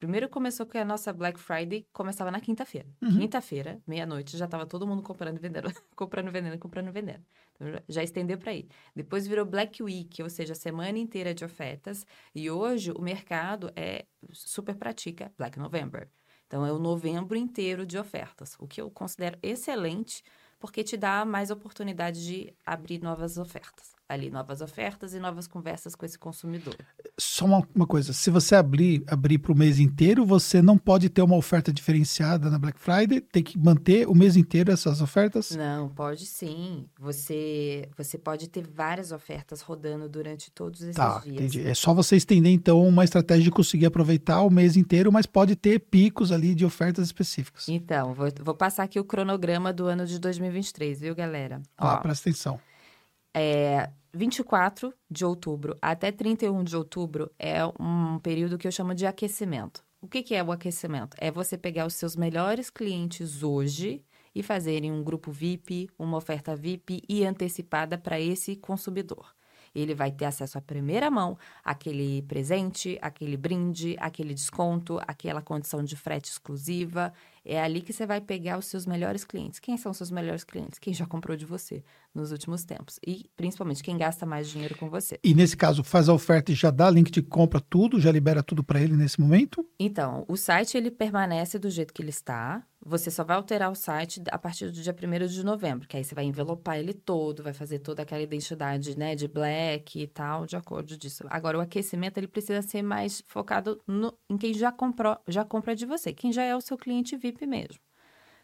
Primeiro 0.00 0.28
começou 0.28 0.66
que 0.66 0.76
a 0.78 0.84
nossa 0.84 1.12
Black 1.12 1.38
Friday 1.38 1.86
começava 1.92 2.28
na 2.32 2.40
quinta-feira. 2.40 2.88
Uhum. 3.00 3.20
Quinta-feira, 3.20 3.80
meia-noite, 3.86 4.36
já 4.36 4.46
estava 4.46 4.66
todo 4.66 4.84
mundo 4.84 5.00
comprando 5.00 5.36
e 5.36 5.40
vendendo, 5.40 5.70
comprando 5.94 6.32
vendendo, 6.32 6.58
comprando 6.58 6.90
vendendo. 6.90 7.24
Então, 7.54 7.68
já 7.88 8.02
estendeu 8.02 8.36
para 8.36 8.50
aí. 8.50 8.66
Depois 8.96 9.28
virou 9.28 9.46
Black 9.46 9.80
Week, 9.80 10.20
ou 10.20 10.28
seja, 10.28 10.54
a 10.54 10.56
semana 10.56 10.98
inteira 10.98 11.32
de 11.32 11.44
ofertas. 11.44 12.04
E 12.34 12.50
hoje 12.50 12.90
o 12.90 13.00
mercado 13.00 13.70
é 13.76 14.06
super 14.32 14.74
pratica 14.74 15.32
Black 15.38 15.56
November. 15.56 16.10
Então, 16.52 16.66
é 16.66 16.70
o 16.70 16.78
novembro 16.78 17.34
inteiro 17.34 17.86
de 17.86 17.96
ofertas, 17.96 18.56
o 18.58 18.66
que 18.68 18.78
eu 18.78 18.90
considero 18.90 19.38
excelente, 19.42 20.22
porque 20.60 20.84
te 20.84 20.98
dá 20.98 21.24
mais 21.24 21.50
oportunidade 21.50 22.22
de 22.26 22.54
abrir 22.62 23.00
novas 23.00 23.38
ofertas 23.38 23.94
ali 24.12 24.30
novas 24.30 24.60
ofertas 24.60 25.14
e 25.14 25.18
novas 25.18 25.46
conversas 25.46 25.94
com 25.94 26.04
esse 26.04 26.18
consumidor. 26.18 26.76
Só 27.18 27.44
uma, 27.44 27.66
uma 27.74 27.86
coisa, 27.86 28.12
se 28.12 28.30
você 28.30 28.54
abrir 28.54 29.02
abrir 29.06 29.38
para 29.38 29.52
o 29.52 29.56
mês 29.56 29.78
inteiro, 29.78 30.24
você 30.24 30.62
não 30.62 30.78
pode 30.78 31.08
ter 31.08 31.22
uma 31.22 31.36
oferta 31.36 31.72
diferenciada 31.72 32.50
na 32.50 32.58
Black 32.58 32.78
Friday, 32.78 33.20
tem 33.20 33.42
que 33.42 33.58
manter 33.58 34.08
o 34.08 34.14
mês 34.14 34.36
inteiro 34.36 34.72
essas 34.72 35.00
ofertas? 35.00 35.56
Não, 35.56 35.88
pode 35.88 36.26
sim. 36.26 36.86
Você 36.98 37.88
você 37.96 38.18
pode 38.18 38.48
ter 38.48 38.66
várias 38.66 39.12
ofertas 39.12 39.60
rodando 39.60 40.08
durante 40.08 40.50
todos 40.50 40.82
esses 40.82 40.96
tá, 40.96 41.20
dias. 41.20 41.36
Entendi. 41.36 41.66
É 41.66 41.74
só 41.74 41.94
você 41.94 42.16
estender 42.16 42.52
então 42.52 42.86
uma 42.86 43.04
estratégia 43.04 43.44
de 43.44 43.50
conseguir 43.50 43.86
aproveitar 43.86 44.42
o 44.42 44.50
mês 44.50 44.76
inteiro, 44.76 45.12
mas 45.12 45.26
pode 45.26 45.56
ter 45.56 45.78
picos 45.78 46.32
ali 46.32 46.54
de 46.54 46.64
ofertas 46.64 47.06
específicas. 47.06 47.68
Então, 47.68 48.14
vou, 48.14 48.28
vou 48.40 48.54
passar 48.54 48.84
aqui 48.84 48.98
o 48.98 49.04
cronograma 49.04 49.72
do 49.72 49.86
ano 49.86 50.06
de 50.06 50.18
2023, 50.18 51.00
viu, 51.00 51.14
galera? 51.14 51.60
Ah, 51.76 51.94
Ó, 51.94 51.96
presta 51.98 52.28
atenção. 52.28 52.60
É, 53.34 53.88
24 54.14 54.92
de 55.10 55.24
outubro 55.24 55.76
até 55.80 56.12
31 56.12 56.62
de 56.62 56.76
outubro 56.76 57.30
é 57.38 57.64
um 57.80 58.18
período 58.18 58.58
que 58.58 58.66
eu 58.66 58.72
chamo 58.72 58.94
de 58.94 59.06
aquecimento. 59.06 59.82
O 60.00 60.08
que, 60.08 60.22
que 60.22 60.34
é 60.34 60.42
o 60.42 60.52
aquecimento? 60.52 61.16
É 61.18 61.30
você 61.30 61.56
pegar 61.56 61.86
os 61.86 61.94
seus 61.94 62.14
melhores 62.14 62.68
clientes 62.68 63.42
hoje 63.42 64.04
e 64.34 64.42
fazerem 64.42 64.92
um 64.92 65.02
grupo 65.02 65.30
VIP, 65.30 65.88
uma 65.98 66.16
oferta 66.16 66.54
VIP 66.54 67.02
e 67.08 67.24
antecipada 67.24 67.96
para 67.96 68.20
esse 68.20 68.56
consumidor. 68.56 69.34
Ele 69.74 69.94
vai 69.94 70.10
ter 70.10 70.26
acesso 70.26 70.58
à 70.58 70.60
primeira 70.60 71.10
mão 71.10 71.38
àquele 71.64 72.22
presente, 72.22 72.98
aquele 73.00 73.36
brinde, 73.36 73.96
aquele 73.98 74.34
desconto, 74.34 75.00
aquela 75.06 75.42
condição 75.42 75.82
de 75.82 75.96
frete 75.96 76.30
exclusiva. 76.30 77.12
É 77.44 77.60
ali 77.60 77.80
que 77.80 77.92
você 77.92 78.06
vai 78.06 78.20
pegar 78.20 78.58
os 78.58 78.66
seus 78.66 78.86
melhores 78.86 79.24
clientes. 79.24 79.58
Quem 79.58 79.76
são 79.76 79.90
os 79.90 79.98
seus 79.98 80.10
melhores 80.10 80.44
clientes? 80.44 80.78
Quem 80.78 80.94
já 80.94 81.06
comprou 81.06 81.36
de 81.36 81.44
você 81.44 81.82
nos 82.14 82.30
últimos 82.30 82.64
tempos. 82.64 83.00
E, 83.04 83.28
principalmente, 83.36 83.82
quem 83.82 83.96
gasta 83.96 84.24
mais 84.24 84.48
dinheiro 84.48 84.76
com 84.76 84.88
você. 84.88 85.18
E, 85.24 85.34
nesse 85.34 85.56
caso, 85.56 85.82
faz 85.82 86.08
a 86.08 86.14
oferta 86.14 86.52
e 86.52 86.54
já 86.54 86.70
dá 86.70 86.88
link 86.90 87.10
de 87.10 87.22
compra 87.22 87.60
tudo? 87.60 87.98
Já 87.98 88.12
libera 88.12 88.42
tudo 88.42 88.62
para 88.62 88.80
ele 88.80 88.96
nesse 88.96 89.20
momento? 89.20 89.66
Então, 89.78 90.24
o 90.28 90.36
site, 90.36 90.76
ele 90.76 90.90
permanece 90.90 91.58
do 91.58 91.70
jeito 91.70 91.92
que 91.92 92.02
ele 92.02 92.10
está. 92.10 92.62
Você 92.84 93.12
só 93.12 93.22
vai 93.22 93.36
alterar 93.36 93.70
o 93.70 93.76
site 93.76 94.20
a 94.30 94.36
partir 94.36 94.66
do 94.66 94.72
dia 94.72 94.92
1 94.92 95.26
de 95.26 95.44
novembro, 95.44 95.86
que 95.86 95.96
aí 95.96 96.02
você 96.02 96.16
vai 96.16 96.24
envelopar 96.24 96.78
ele 96.78 96.92
todo, 96.92 97.42
vai 97.42 97.52
fazer 97.52 97.78
toda 97.78 98.02
aquela 98.02 98.20
identidade, 98.20 98.98
né, 98.98 99.14
de 99.14 99.28
black 99.28 100.00
e 100.00 100.06
tal, 100.08 100.46
de 100.46 100.56
acordo 100.56 100.96
disso. 100.96 101.24
Agora, 101.30 101.58
o 101.58 101.60
aquecimento, 101.60 102.18
ele 102.18 102.26
precisa 102.26 102.60
ser 102.60 102.82
mais 102.82 103.22
focado 103.28 103.80
no, 103.86 104.12
em 104.28 104.36
quem 104.36 104.52
já 104.52 104.72
comprou, 104.72 105.16
já 105.28 105.44
compra 105.44 105.76
de 105.76 105.86
você, 105.86 106.12
quem 106.12 106.32
já 106.32 106.42
é 106.42 106.56
o 106.56 106.60
seu 106.60 106.76
cliente 106.76 107.16
VIP 107.16 107.46
mesmo. 107.46 107.78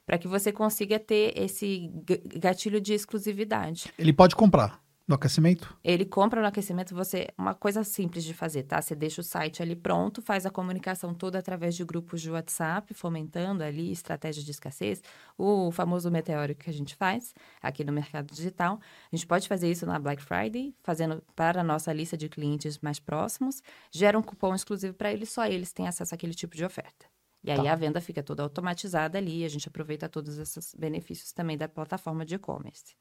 Para 0.07 0.18
que 0.18 0.28
você 0.28 0.53
consiga 0.53 1.01
ter 1.01 1.36
esse 1.36 1.91
gatilho 2.36 2.80
de 2.80 2.95
exclusividade. 2.95 3.93
Ele 3.99 4.12
pode 4.12 4.36
comprar 4.36 4.80
no 5.09 5.15
aquecimento? 5.15 5.75
Ele 5.83 6.05
compra 6.05 6.43
no 6.43 6.47
aquecimento, 6.47 6.95
você 6.95 7.29
uma 7.39 7.55
coisa 7.55 7.83
simples 7.83 8.23
de 8.23 8.35
fazer, 8.35 8.65
tá? 8.65 8.81
Você 8.81 8.95
deixa 8.95 9.23
o 9.23 9.25
site 9.25 9.63
ali 9.63 9.75
pronto, 9.75 10.21
faz 10.21 10.45
a 10.45 10.51
comunicação 10.51 11.15
toda 11.15 11.39
através 11.39 11.75
de 11.75 11.83
grupos 11.83 12.21
de 12.21 12.31
WhatsApp, 12.31 12.93
fomentando 12.93 13.65
ali 13.65 13.91
estratégia 13.91 14.45
de 14.45 14.51
escassez, 14.51 15.03
o 15.39 15.73
famoso 15.73 16.11
meteórico 16.11 16.61
que 16.65 16.71
a 16.71 16.73
gente 16.73 16.95
faz 16.95 17.35
aqui 17.63 17.83
no 17.83 17.93
mercado 17.93 18.35
digital. 18.35 18.79
A 19.11 19.17
gente 19.17 19.27
pode 19.27 19.49
fazer 19.49 19.71
isso 19.71 19.87
na 19.87 19.99
Black 19.99 20.23
Friday, 20.23 20.75
fazendo 20.83 21.23
para 21.35 21.63
a 21.63 21.65
nossa 21.65 21.91
lista 21.91 22.17
de 22.17 22.29
clientes 22.29 22.79
mais 22.81 23.01
próximos, 23.01 23.63
gera 23.91 24.19
um 24.19 24.23
cupom 24.23 24.55
exclusivo 24.55 24.93
para 24.93 25.11
eles, 25.11 25.31
só 25.31 25.47
eles 25.47 25.73
têm 25.73 25.89
acesso 25.89 26.15
àquele 26.15 26.35
tipo 26.35 26.55
de 26.55 26.65
oferta. 26.67 27.07
E 27.43 27.51
aí 27.51 27.63
tá. 27.63 27.73
a 27.73 27.77
venda 27.77 28.01
fica 28.01 28.23
toda 28.23 28.43
automatizada 28.43 29.17
ali, 29.17 29.45
a 29.45 29.49
gente 29.49 29.69
aproveita 29.69 30.09
todos 30.09 30.37
esses 30.39 30.75
benefícios 30.75 31.33
também 31.33 31.57
da 31.57 31.69
plataforma 31.69 32.25
de 32.27 32.35
e-commerce. 32.35 32.95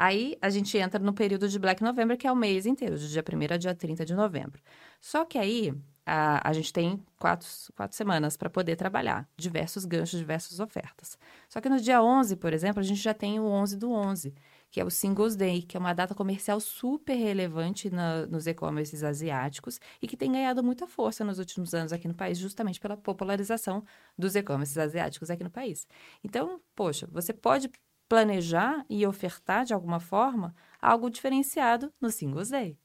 Aí 0.00 0.38
a 0.40 0.48
gente 0.48 0.78
entra 0.78 1.00
no 1.00 1.12
período 1.12 1.48
de 1.48 1.58
Black 1.58 1.82
November, 1.82 2.16
que 2.16 2.24
é 2.24 2.30
o 2.30 2.36
mês 2.36 2.66
inteiro, 2.66 2.96
de 2.96 3.08
dia 3.10 3.20
1 3.20 3.54
a 3.54 3.56
dia 3.56 3.74
30 3.74 4.04
de 4.04 4.14
novembro. 4.14 4.62
Só 5.00 5.24
que 5.24 5.36
aí 5.36 5.74
a, 6.06 6.48
a 6.48 6.52
gente 6.52 6.72
tem 6.72 7.04
quatro, 7.18 7.48
quatro 7.74 7.96
semanas 7.96 8.36
para 8.36 8.48
poder 8.48 8.76
trabalhar, 8.76 9.28
diversos 9.36 9.84
ganchos, 9.84 10.16
diversas 10.16 10.60
ofertas. 10.60 11.18
Só 11.48 11.60
que 11.60 11.68
no 11.68 11.80
dia 11.80 12.00
11, 12.00 12.36
por 12.36 12.52
exemplo, 12.52 12.78
a 12.78 12.84
gente 12.84 13.00
já 13.00 13.12
tem 13.12 13.40
o 13.40 13.46
11 13.46 13.76
do 13.76 13.90
11, 13.90 14.32
que 14.70 14.80
é 14.80 14.84
o 14.84 14.90
Singles 14.90 15.34
Day, 15.34 15.62
que 15.62 15.76
é 15.76 15.80
uma 15.80 15.92
data 15.92 16.14
comercial 16.14 16.60
super 16.60 17.16
relevante 17.16 17.90
na, 17.90 18.24
nos 18.26 18.46
e-commerces 18.46 19.02
asiáticos 19.02 19.80
e 20.00 20.06
que 20.06 20.16
tem 20.16 20.30
ganhado 20.30 20.62
muita 20.62 20.86
força 20.86 21.24
nos 21.24 21.40
últimos 21.40 21.74
anos 21.74 21.92
aqui 21.92 22.06
no 22.06 22.14
país, 22.14 22.38
justamente 22.38 22.78
pela 22.78 22.96
popularização 22.96 23.82
dos 24.16 24.36
e-commerces 24.36 24.78
asiáticos 24.78 25.28
aqui 25.28 25.42
no 25.42 25.50
país. 25.50 25.88
Então, 26.22 26.60
poxa, 26.76 27.08
você 27.10 27.32
pode 27.32 27.68
planejar 28.08 28.84
e 28.88 29.06
ofertar 29.06 29.64
de 29.64 29.74
alguma 29.74 30.00
forma 30.00 30.54
algo 30.80 31.10
diferenciado 31.10 31.92
no 32.00 32.10
Singles 32.10 32.50
Day. 32.50 32.78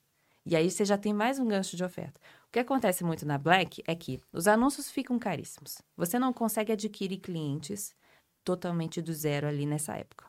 E 0.46 0.56
aí 0.56 0.70
você 0.70 0.84
já 0.84 0.98
tem 0.98 1.14
mais 1.14 1.40
um 1.40 1.48
gancho 1.48 1.78
de 1.78 1.84
oferta. 1.84 2.20
O 2.48 2.52
que 2.52 2.60
acontece 2.60 3.04
muito 3.04 3.26
na 3.26 3.38
Black 3.38 3.82
é 3.88 3.96
que 3.96 4.20
os 4.32 4.48
anúncios 4.48 4.92
ficam 4.92 5.18
caríssimos. 5.18 5.82
Você 5.96 6.20
não 6.20 6.34
consegue 6.34 6.74
adquirir 6.74 7.18
clientes 7.20 7.96
totalmente 8.44 9.02
do 9.02 9.14
zero 9.14 9.48
ali 9.48 9.66
nessa 9.66 9.96
época. 9.96 10.26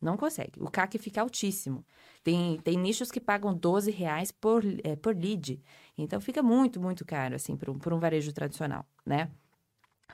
Não 0.00 0.16
consegue. 0.16 0.62
O 0.62 0.70
CAC 0.70 0.96
fica 0.98 1.20
altíssimo. 1.20 1.84
Tem, 2.22 2.58
tem 2.60 2.78
nichos 2.78 3.10
que 3.10 3.20
pagam 3.20 3.52
12 3.52 3.90
reais 3.90 4.32
por, 4.32 4.62
é, 4.82 4.96
por 4.96 5.14
lead. 5.14 5.60
Então, 5.98 6.20
fica 6.20 6.42
muito, 6.42 6.80
muito 6.80 7.04
caro, 7.04 7.34
assim, 7.34 7.54
para 7.54 7.70
um, 7.70 7.74
um 7.74 7.98
varejo 7.98 8.32
tradicional, 8.32 8.86
né? 9.04 9.30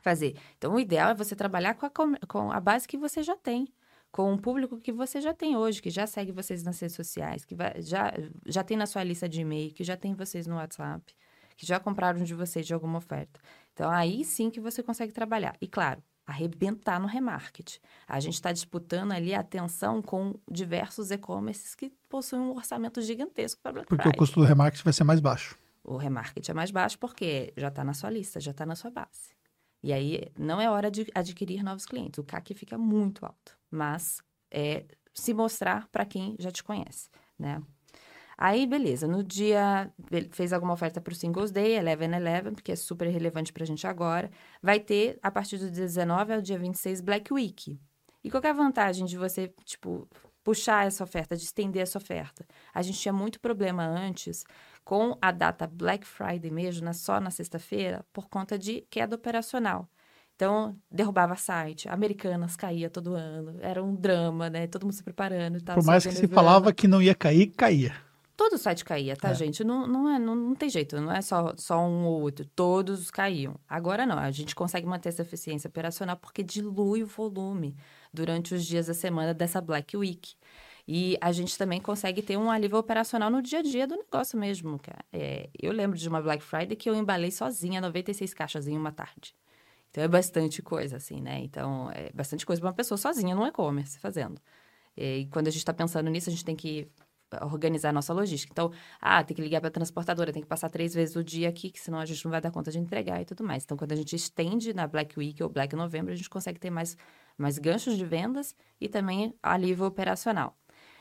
Fazer. 0.02 0.36
Então, 0.58 0.74
o 0.74 0.80
ideal 0.80 1.10
é 1.10 1.14
você 1.14 1.36
trabalhar 1.36 1.74
com 1.74 1.86
a, 1.86 1.90
com 2.26 2.50
a 2.50 2.58
base 2.58 2.88
que 2.88 2.96
você 2.96 3.22
já 3.22 3.36
tem 3.36 3.68
com 4.16 4.32
um 4.32 4.38
público 4.38 4.78
que 4.78 4.90
você 4.90 5.20
já 5.20 5.34
tem 5.34 5.58
hoje, 5.58 5.82
que 5.82 5.90
já 5.90 6.06
segue 6.06 6.32
vocês 6.32 6.62
nas 6.62 6.80
redes 6.80 6.96
sociais, 6.96 7.44
que 7.44 7.54
vai, 7.54 7.82
já, 7.82 8.14
já 8.46 8.64
tem 8.64 8.74
na 8.74 8.86
sua 8.86 9.04
lista 9.04 9.28
de 9.28 9.42
e-mail, 9.42 9.74
que 9.74 9.84
já 9.84 9.94
tem 9.94 10.14
vocês 10.14 10.46
no 10.46 10.54
WhatsApp, 10.54 11.14
que 11.54 11.66
já 11.66 11.78
compraram 11.78 12.24
de 12.24 12.34
vocês 12.34 12.66
de 12.66 12.72
alguma 12.72 12.96
oferta. 12.96 13.38
Então, 13.74 13.90
aí 13.90 14.24
sim 14.24 14.48
que 14.48 14.58
você 14.58 14.82
consegue 14.82 15.12
trabalhar. 15.12 15.54
E, 15.60 15.68
claro, 15.68 16.02
arrebentar 16.26 16.98
no 16.98 17.06
remarketing. 17.06 17.78
A 18.08 18.18
gente 18.18 18.32
está 18.32 18.52
disputando 18.52 19.12
ali 19.12 19.34
a 19.34 19.40
atenção 19.40 20.00
com 20.00 20.34
diversos 20.50 21.10
e-commerces 21.10 21.74
que 21.74 21.92
possuem 22.08 22.40
um 22.40 22.56
orçamento 22.56 23.02
gigantesco 23.02 23.60
para 23.60 23.72
Black 23.72 23.86
Porque 23.86 24.04
Friday. 24.04 24.16
o 24.16 24.18
custo 24.18 24.40
do 24.40 24.46
remarketing 24.46 24.82
vai 24.82 24.94
ser 24.94 25.04
mais 25.04 25.20
baixo. 25.20 25.58
O 25.84 25.98
remarketing 25.98 26.52
é 26.52 26.54
mais 26.54 26.70
baixo 26.70 26.98
porque 26.98 27.52
já 27.54 27.68
está 27.68 27.84
na 27.84 27.92
sua 27.92 28.08
lista, 28.08 28.40
já 28.40 28.52
está 28.52 28.64
na 28.64 28.76
sua 28.76 28.90
base. 28.90 29.36
E 29.86 29.92
aí 29.92 30.32
não 30.36 30.60
é 30.60 30.68
hora 30.68 30.90
de 30.90 31.06
adquirir 31.14 31.62
novos 31.62 31.86
clientes. 31.86 32.18
O 32.18 32.24
CAC 32.24 32.54
fica 32.54 32.76
muito 32.76 33.24
alto, 33.24 33.56
mas 33.70 34.20
é 34.50 34.84
se 35.14 35.32
mostrar 35.32 35.86
para 35.92 36.04
quem 36.04 36.34
já 36.40 36.50
te 36.50 36.64
conhece, 36.64 37.08
né? 37.38 37.62
Aí, 38.36 38.66
beleza, 38.66 39.06
no 39.06 39.22
dia, 39.22 39.88
fez 40.32 40.52
alguma 40.52 40.72
oferta 40.72 41.00
para 41.00 41.12
o 41.12 41.14
Singles 41.14 41.52
Day, 41.52 41.76
Eleven 41.76 42.12
Eleven, 42.16 42.52
porque 42.52 42.72
é 42.72 42.76
super 42.76 43.06
relevante 43.06 43.52
para 43.52 43.62
a 43.62 43.66
gente 43.66 43.86
agora. 43.86 44.28
Vai 44.60 44.80
ter, 44.80 45.20
a 45.22 45.30
partir 45.30 45.56
do 45.56 45.70
dia 45.70 45.84
19 45.84 46.34
ao 46.34 46.42
dia 46.42 46.58
26, 46.58 47.00
Black 47.00 47.32
Week. 47.32 47.78
E 48.24 48.28
qual 48.28 48.42
é 48.42 48.50
a 48.50 48.52
vantagem 48.52 49.06
de 49.06 49.16
você, 49.16 49.54
tipo, 49.64 50.08
puxar 50.42 50.84
essa 50.84 51.04
oferta, 51.04 51.36
de 51.36 51.44
estender 51.44 51.80
essa 51.80 51.96
oferta? 51.96 52.44
A 52.74 52.82
gente 52.82 52.98
tinha 52.98 53.12
muito 53.12 53.38
problema 53.38 53.84
antes 53.84 54.44
com 54.86 55.18
a 55.20 55.32
data 55.32 55.66
Black 55.66 56.06
Friday 56.06 56.48
mesmo, 56.48 56.84
na, 56.84 56.92
só 56.92 57.18
na 57.18 57.28
sexta-feira, 57.28 58.06
por 58.12 58.28
conta 58.28 58.56
de 58.56 58.86
queda 58.88 59.16
operacional. 59.16 59.90
Então, 60.36 60.76
derrubava 60.88 61.34
site, 61.34 61.88
Americanas 61.88 62.54
caía 62.54 62.88
todo 62.88 63.14
ano, 63.14 63.56
era 63.60 63.82
um 63.82 63.96
drama, 63.96 64.48
né? 64.48 64.68
Todo 64.68 64.84
mundo 64.84 64.92
se 64.94 65.02
preparando. 65.02 65.60
Por 65.64 65.84
mais 65.84 66.06
que 66.06 66.12
se 66.12 66.28
falava 66.28 66.72
que 66.72 66.86
não 66.86 67.02
ia 67.02 67.16
cair, 67.16 67.48
caía. 67.48 67.96
Todo 68.36 68.56
site 68.58 68.84
caía, 68.84 69.16
tá, 69.16 69.30
é. 69.30 69.34
gente? 69.34 69.64
Não, 69.64 69.88
não, 69.88 70.08
é, 70.08 70.20
não, 70.20 70.36
não 70.36 70.54
tem 70.54 70.68
jeito, 70.68 71.00
não 71.00 71.10
é 71.10 71.20
só, 71.20 71.52
só 71.56 71.80
um 71.80 72.04
ou 72.04 72.20
outro. 72.20 72.46
Todos 72.54 73.10
caíam. 73.10 73.58
Agora 73.68 74.06
não, 74.06 74.16
a 74.16 74.30
gente 74.30 74.54
consegue 74.54 74.86
manter 74.86 75.08
essa 75.08 75.22
eficiência 75.22 75.66
operacional 75.66 76.16
porque 76.16 76.44
dilui 76.44 77.02
o 77.02 77.06
volume 77.06 77.74
durante 78.12 78.54
os 78.54 78.64
dias 78.64 78.86
da 78.86 78.94
semana 78.94 79.34
dessa 79.34 79.60
Black 79.60 79.96
Week. 79.96 80.36
E 80.88 81.18
a 81.20 81.32
gente 81.32 81.58
também 81.58 81.80
consegue 81.80 82.22
ter 82.22 82.36
um 82.36 82.50
alívio 82.50 82.78
operacional 82.78 83.28
no 83.28 83.42
dia 83.42 83.58
a 83.58 83.62
dia 83.62 83.86
do 83.86 83.96
negócio 83.96 84.38
mesmo, 84.38 84.78
cara. 84.78 85.04
É, 85.12 85.50
eu 85.60 85.72
lembro 85.72 85.98
de 85.98 86.08
uma 86.08 86.22
Black 86.22 86.44
Friday 86.44 86.76
que 86.76 86.88
eu 86.88 86.94
embalei 86.94 87.30
sozinha 87.32 87.80
96 87.80 88.32
caixas 88.32 88.68
em 88.68 88.76
uma 88.76 88.92
tarde. 88.92 89.34
Então 89.90 90.04
é 90.04 90.08
bastante 90.08 90.62
coisa, 90.62 90.96
assim, 90.96 91.20
né? 91.20 91.40
Então 91.40 91.90
é 91.90 92.10
bastante 92.12 92.46
coisa 92.46 92.60
para 92.60 92.68
uma 92.68 92.74
pessoa 92.74 92.98
sozinha 92.98 93.34
no 93.34 93.46
e-commerce 93.46 93.98
fazendo. 93.98 94.40
E 94.96 95.26
quando 95.32 95.48
a 95.48 95.50
gente 95.50 95.60
está 95.60 95.74
pensando 95.74 96.08
nisso, 96.08 96.28
a 96.28 96.32
gente 96.32 96.44
tem 96.44 96.54
que 96.54 96.88
organizar 97.42 97.90
a 97.90 97.92
nossa 97.92 98.12
logística. 98.12 98.52
Então, 98.52 98.70
ah, 99.00 99.22
tem 99.24 99.34
que 99.34 99.42
ligar 99.42 99.60
para 99.60 99.68
a 99.68 99.70
transportadora, 99.70 100.32
tem 100.32 100.42
que 100.42 100.48
passar 100.48 100.70
três 100.70 100.94
vezes 100.94 101.16
o 101.16 101.24
dia 101.24 101.48
aqui, 101.48 101.70
que 101.70 101.80
senão 101.80 101.98
a 101.98 102.06
gente 102.06 102.24
não 102.24 102.30
vai 102.30 102.40
dar 102.40 102.50
conta 102.50 102.70
de 102.70 102.78
entregar 102.78 103.20
e 103.20 103.24
tudo 103.24 103.42
mais. 103.42 103.64
Então, 103.64 103.76
quando 103.76 103.92
a 103.92 103.96
gente 103.96 104.14
estende 104.14 104.72
na 104.72 104.86
Black 104.86 105.18
Week 105.18 105.42
ou 105.42 105.48
Black 105.48 105.74
Novembro, 105.74 106.12
a 106.12 106.16
gente 106.16 106.30
consegue 106.30 106.58
ter 106.58 106.70
mais, 106.70 106.96
mais 107.36 107.58
ganchos 107.58 107.96
de 107.96 108.04
vendas 108.04 108.54
e 108.80 108.88
também 108.88 109.34
alívio 109.42 109.84
operacional. 109.86 110.56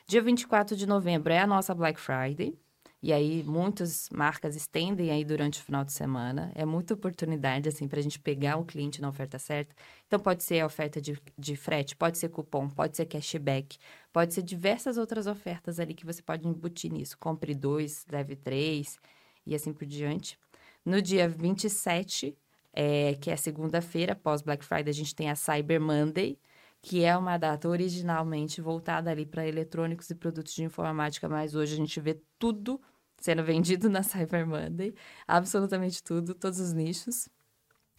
Dia 0.07 0.21
24 0.21 0.75
de 0.75 0.85
novembro 0.85 1.33
é 1.33 1.39
a 1.39 1.47
nossa 1.47 1.73
Black 1.73 1.99
Friday. 1.99 2.55
E 3.01 3.11
aí, 3.11 3.43
muitas 3.43 4.07
marcas 4.11 4.55
estendem 4.55 5.09
aí 5.09 5.25
durante 5.25 5.59
o 5.59 5.63
final 5.63 5.83
de 5.83 5.91
semana. 5.93 6.51
É 6.53 6.63
muita 6.63 6.93
oportunidade, 6.93 7.67
assim, 7.67 7.87
para 7.87 7.99
a 7.99 8.03
gente 8.03 8.19
pegar 8.19 8.57
o 8.57 8.65
cliente 8.65 9.01
na 9.01 9.09
oferta 9.09 9.39
certa. 9.39 9.75
Então, 10.05 10.19
pode 10.19 10.43
ser 10.43 10.59
a 10.59 10.65
oferta 10.67 11.01
de, 11.01 11.19
de 11.35 11.55
frete, 11.55 11.95
pode 11.95 12.19
ser 12.19 12.29
cupom, 12.29 12.69
pode 12.69 12.95
ser 12.95 13.07
cashback, 13.07 13.77
pode 14.13 14.35
ser 14.35 14.43
diversas 14.43 14.97
outras 14.97 15.25
ofertas 15.25 15.79
ali 15.79 15.95
que 15.95 16.05
você 16.05 16.21
pode 16.21 16.47
embutir 16.47 16.91
nisso. 16.91 17.17
Compre 17.17 17.55
dois, 17.55 18.05
leve 18.11 18.35
três 18.35 18.99
e 19.43 19.55
assim 19.55 19.73
por 19.73 19.87
diante. 19.87 20.37
No 20.85 21.01
dia 21.01 21.27
27, 21.27 22.37
é, 22.73 23.15
que 23.15 23.31
é 23.31 23.35
segunda-feira, 23.35 24.15
pós 24.15 24.43
Black 24.43 24.63
Friday, 24.63 24.89
a 24.89 24.93
gente 24.93 25.15
tem 25.15 25.31
a 25.31 25.35
Cyber 25.35 25.81
Monday, 25.81 26.37
que 26.85 27.03
é 27.03 27.17
uma 27.17 27.35
data 27.35 27.67
originalmente 27.67 28.61
voltada 28.61 29.09
ali 29.09 29.25
para 29.25 29.47
eletrônicos 29.47 30.07
e 30.11 30.13
produtos 30.13 30.53
de 30.53 30.63
informática, 30.63 31.27
mas 31.27 31.55
hoje 31.55 31.73
a 31.73 31.77
gente 31.77 31.99
vê 31.99 32.21
tudo 32.37 32.79
sendo 33.17 33.43
vendido 33.43 33.89
na 33.89 34.03
Cyber 34.03 34.45
Monday, 34.45 34.93
absolutamente 35.27 36.03
tudo, 36.03 36.35
todos 36.35 36.59
os 36.59 36.73
nichos. 36.73 37.27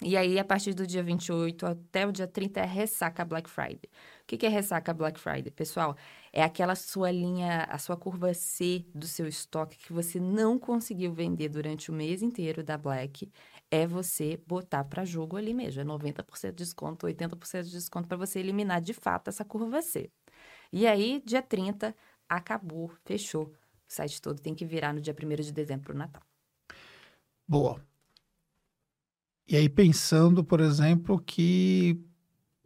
E 0.02 0.16
aí, 0.16 0.38
a 0.38 0.44
partir 0.44 0.72
do 0.72 0.86
dia 0.86 1.02
28 1.02 1.66
até 1.66 2.06
o 2.06 2.12
dia 2.12 2.28
30 2.28 2.60
é 2.60 2.64
ressaca 2.64 3.24
Black 3.24 3.50
Friday. 3.50 3.90
O 4.22 4.26
que 4.26 4.46
é 4.46 4.48
ressaca 4.48 4.94
Black 4.94 5.18
Friday, 5.18 5.50
pessoal? 5.50 5.96
É 6.32 6.44
aquela 6.44 6.76
sua 6.76 7.10
linha, 7.10 7.64
a 7.64 7.78
sua 7.78 7.96
curva 7.96 8.32
C 8.34 8.84
do 8.94 9.06
seu 9.06 9.26
estoque 9.26 9.78
que 9.78 9.92
você 9.92 10.20
não 10.20 10.58
conseguiu 10.60 11.12
vender 11.12 11.48
durante 11.48 11.90
o 11.90 11.94
mês 11.94 12.22
inteiro 12.22 12.62
da 12.62 12.78
Black. 12.78 13.32
É 13.70 13.86
você 13.86 14.40
botar 14.46 14.84
para 14.84 15.04
jogo 15.04 15.36
ali 15.36 15.52
mesmo. 15.52 15.80
É 15.80 15.84
90% 15.84 16.50
de 16.50 16.56
desconto, 16.56 17.06
80% 17.06 17.64
de 17.64 17.70
desconto 17.72 18.08
para 18.08 18.16
você 18.16 18.38
eliminar 18.38 18.80
de 18.80 18.92
fato 18.92 19.28
essa 19.28 19.44
curva 19.44 19.82
C. 19.82 20.10
E 20.72 20.86
aí, 20.86 21.22
dia 21.24 21.42
30, 21.42 21.94
acabou, 22.28 22.92
fechou 23.04 23.52
o 23.88 23.92
site 23.92 24.20
todo 24.20 24.40
tem 24.40 24.54
que 24.54 24.66
virar 24.66 24.92
no 24.92 25.00
dia 25.00 25.14
1 25.14 25.42
de 25.42 25.52
dezembro 25.52 25.84
para 25.84 25.94
o 25.94 25.98
Natal. 25.98 26.22
Boa. 27.46 27.80
E 29.48 29.56
aí, 29.56 29.68
pensando, 29.68 30.42
por 30.42 30.60
exemplo, 30.60 31.20
que 31.20 31.96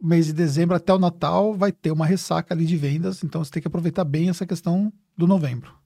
mês 0.01 0.25
de 0.25 0.33
dezembro 0.33 0.75
até 0.75 0.91
o 0.91 0.97
Natal 0.97 1.53
vai 1.53 1.71
ter 1.71 1.91
uma 1.91 2.07
ressaca 2.07 2.55
ali 2.55 2.65
de 2.65 2.75
vendas, 2.75 3.23
então 3.23 3.43
você 3.43 3.51
tem 3.51 3.61
que 3.61 3.67
aproveitar 3.67 4.03
bem 4.03 4.29
essa 4.29 4.47
questão 4.47 4.91
do 5.15 5.27
novembro. 5.27 5.79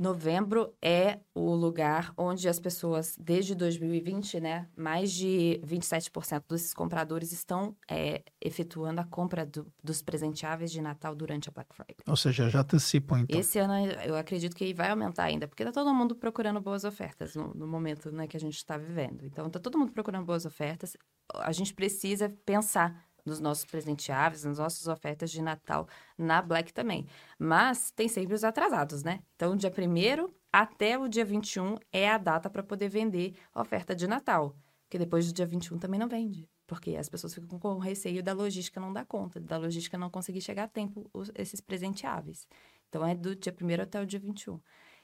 Novembro 0.00 0.74
é 0.80 1.18
o 1.34 1.54
lugar 1.54 2.14
onde 2.16 2.48
as 2.48 2.58
pessoas, 2.58 3.14
desde 3.20 3.54
2020, 3.54 4.40
né, 4.40 4.66
mais 4.74 5.12
de 5.12 5.60
27% 5.62 6.44
desses 6.48 6.72
compradores 6.72 7.32
estão 7.32 7.76
é, 7.86 8.22
efetuando 8.40 9.02
a 9.02 9.04
compra 9.04 9.44
do, 9.44 9.70
dos 9.84 10.00
presenteáveis 10.00 10.72
de 10.72 10.80
Natal 10.80 11.14
durante 11.14 11.50
a 11.50 11.52
Black 11.52 11.74
Friday. 11.74 11.98
Ou 12.08 12.16
seja, 12.16 12.48
já 12.48 12.60
antecipam 12.60 13.20
então. 13.20 13.38
Esse 13.38 13.58
ano 13.58 13.74
eu 14.06 14.16
acredito 14.16 14.56
que 14.56 14.72
vai 14.72 14.88
aumentar 14.88 15.24
ainda, 15.24 15.46
porque 15.46 15.64
está 15.64 15.72
todo 15.72 15.94
mundo 15.94 16.16
procurando 16.16 16.62
boas 16.62 16.84
ofertas 16.84 17.34
no, 17.34 17.52
no 17.52 17.66
momento 17.66 18.10
né, 18.10 18.26
que 18.26 18.38
a 18.38 18.40
gente 18.40 18.56
está 18.56 18.78
vivendo. 18.78 19.26
Então, 19.26 19.48
está 19.48 19.58
todo 19.60 19.78
mundo 19.78 19.92
procurando 19.92 20.24
boas 20.24 20.46
ofertas. 20.46 20.96
A 21.34 21.52
gente 21.52 21.74
precisa 21.74 22.34
pensar 22.46 23.04
nos 23.30 23.40
nossos 23.40 23.64
presenteáveis, 23.64 24.44
nas 24.44 24.58
nossas 24.58 24.86
ofertas 24.86 25.30
de 25.30 25.40
Natal 25.40 25.88
na 26.18 26.42
Black 26.42 26.72
também. 26.74 27.06
Mas 27.38 27.90
tem 27.92 28.08
sempre 28.08 28.34
os 28.34 28.44
atrasados, 28.44 29.02
né? 29.02 29.20
Então, 29.36 29.56
dia 29.56 29.70
1 29.70 30.30
até 30.52 30.98
o 30.98 31.08
dia 31.08 31.24
21 31.24 31.76
é 31.92 32.10
a 32.10 32.18
data 32.18 32.50
para 32.50 32.62
poder 32.62 32.88
vender 32.88 33.34
oferta 33.54 33.94
de 33.94 34.06
Natal. 34.06 34.56
Porque 34.82 34.98
depois 34.98 35.26
do 35.26 35.32
dia 35.32 35.46
21 35.46 35.78
também 35.78 35.98
não 35.98 36.08
vende. 36.08 36.48
Porque 36.66 36.96
as 36.96 37.08
pessoas 37.08 37.34
ficam 37.34 37.58
com 37.58 37.78
receio 37.78 38.22
da 38.22 38.32
logística 38.32 38.80
não 38.80 38.92
dar 38.92 39.04
conta, 39.06 39.40
da 39.40 39.56
logística 39.56 39.96
não 39.96 40.10
conseguir 40.10 40.40
chegar 40.40 40.64
a 40.64 40.68
tempo 40.68 41.08
os, 41.12 41.30
esses 41.34 41.60
presenteáveis. 41.60 42.46
Então, 42.88 43.06
é 43.06 43.14
do 43.14 43.34
dia 43.36 43.54
1 43.58 43.82
até 43.82 44.00
o 44.00 44.06
dia 44.06 44.18
21. 44.18 44.60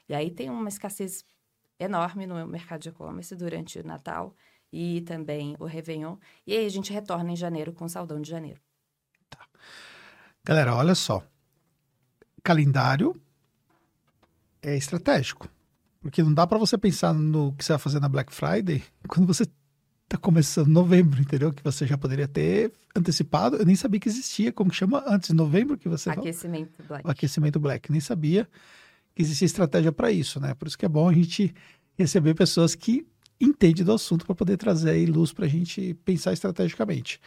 E 0.09 0.13
aí 0.13 0.29
tem 0.29 0.49
uma 0.49 0.67
escassez 0.67 1.25
enorme 1.79 2.25
no 2.25 2.45
mercado 2.47 2.81
de 2.81 2.89
e-commerce 2.89 3.35
durante 3.35 3.79
o 3.79 3.83
Natal 3.85 4.35
e 4.71 5.01
também 5.01 5.55
o 5.59 5.65
Réveillon. 5.65 6.17
E 6.45 6.55
aí 6.55 6.65
a 6.65 6.69
gente 6.69 6.91
retorna 6.91 7.31
em 7.31 7.35
janeiro 7.35 7.73
com 7.73 7.85
o 7.85 7.89
Saldão 7.89 8.21
de 8.21 8.29
Janeiro. 8.29 8.59
Tá. 9.29 9.45
Galera, 10.45 10.75
olha 10.75 10.95
só. 10.95 11.23
Calendário 12.43 13.19
é 14.61 14.75
estratégico. 14.75 15.49
Porque 16.01 16.23
não 16.23 16.33
dá 16.33 16.45
para 16.45 16.57
você 16.57 16.77
pensar 16.77 17.13
no 17.13 17.53
que 17.53 17.65
você 17.65 17.73
vai 17.73 17.79
fazer 17.79 17.99
na 17.99 18.07
Black 18.07 18.33
Friday 18.33 18.83
quando 19.07 19.27
você 19.27 19.43
está 20.03 20.17
começando 20.17 20.67
novembro, 20.67 21.19
entendeu? 21.19 21.51
Que 21.51 21.63
você 21.63 21.85
já 21.85 21.97
poderia 21.97 22.27
ter 22.27 22.71
antecipado. 22.95 23.57
Eu 23.57 23.65
nem 23.65 23.75
sabia 23.75 23.99
que 23.99 24.07
existia, 24.07 24.53
como 24.53 24.69
que 24.69 24.75
chama 24.75 25.03
antes 25.05 25.29
de 25.29 25.35
novembro 25.35 25.77
que 25.77 25.89
você 25.89 26.09
Aquecimento 26.09 26.81
Black. 26.83 27.05
O 27.05 27.11
aquecimento 27.11 27.59
Black. 27.59 27.91
Nem 27.91 27.99
sabia 27.99 28.47
que 29.13 29.21
existia 29.21 29.45
estratégia 29.45 29.91
para 29.91 30.11
isso, 30.11 30.39
né? 30.39 30.53
Por 30.53 30.67
isso 30.67 30.77
que 30.77 30.85
é 30.85 30.89
bom 30.89 31.09
a 31.09 31.13
gente 31.13 31.53
receber 31.97 32.35
pessoas 32.35 32.75
que 32.75 33.05
entende 33.39 33.83
do 33.83 33.93
assunto 33.93 34.25
para 34.25 34.35
poder 34.35 34.57
trazer 34.57 34.91
aí 34.91 35.05
luz 35.05 35.31
para 35.31 35.45
a 35.45 35.49
gente 35.49 35.93
pensar 36.05 36.33
estrategicamente. 36.33 37.19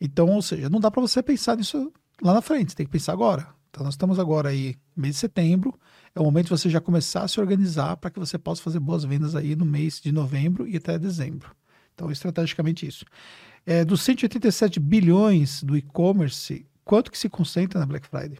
Então, 0.00 0.28
ou 0.28 0.42
seja, 0.42 0.68
não 0.68 0.80
dá 0.80 0.90
para 0.90 1.00
você 1.00 1.22
pensar 1.22 1.56
nisso 1.56 1.92
lá 2.22 2.34
na 2.34 2.42
frente, 2.42 2.74
tem 2.74 2.86
que 2.86 2.92
pensar 2.92 3.12
agora. 3.12 3.48
Então, 3.70 3.84
nós 3.84 3.94
estamos 3.94 4.18
agora 4.18 4.50
aí, 4.50 4.76
mês 4.96 5.16
de 5.16 5.20
setembro, 5.20 5.78
é 6.14 6.20
o 6.20 6.24
momento 6.24 6.46
de 6.46 6.50
você 6.50 6.70
já 6.70 6.80
começar 6.80 7.22
a 7.22 7.28
se 7.28 7.38
organizar 7.40 7.96
para 7.96 8.10
que 8.10 8.18
você 8.18 8.38
possa 8.38 8.62
fazer 8.62 8.80
boas 8.80 9.04
vendas 9.04 9.34
aí 9.34 9.54
no 9.54 9.66
mês 9.66 10.00
de 10.00 10.12
novembro 10.12 10.66
e 10.66 10.76
até 10.76 10.98
dezembro. 10.98 11.54
Então, 11.94 12.10
estrategicamente 12.10 12.86
isso. 12.86 13.04
É, 13.66 13.84
dos 13.84 14.02
187 14.02 14.80
bilhões 14.80 15.62
do 15.62 15.76
e-commerce, 15.76 16.66
quanto 16.84 17.10
que 17.10 17.18
se 17.18 17.28
concentra 17.28 17.80
na 17.80 17.86
Black 17.86 18.06
Friday? 18.06 18.38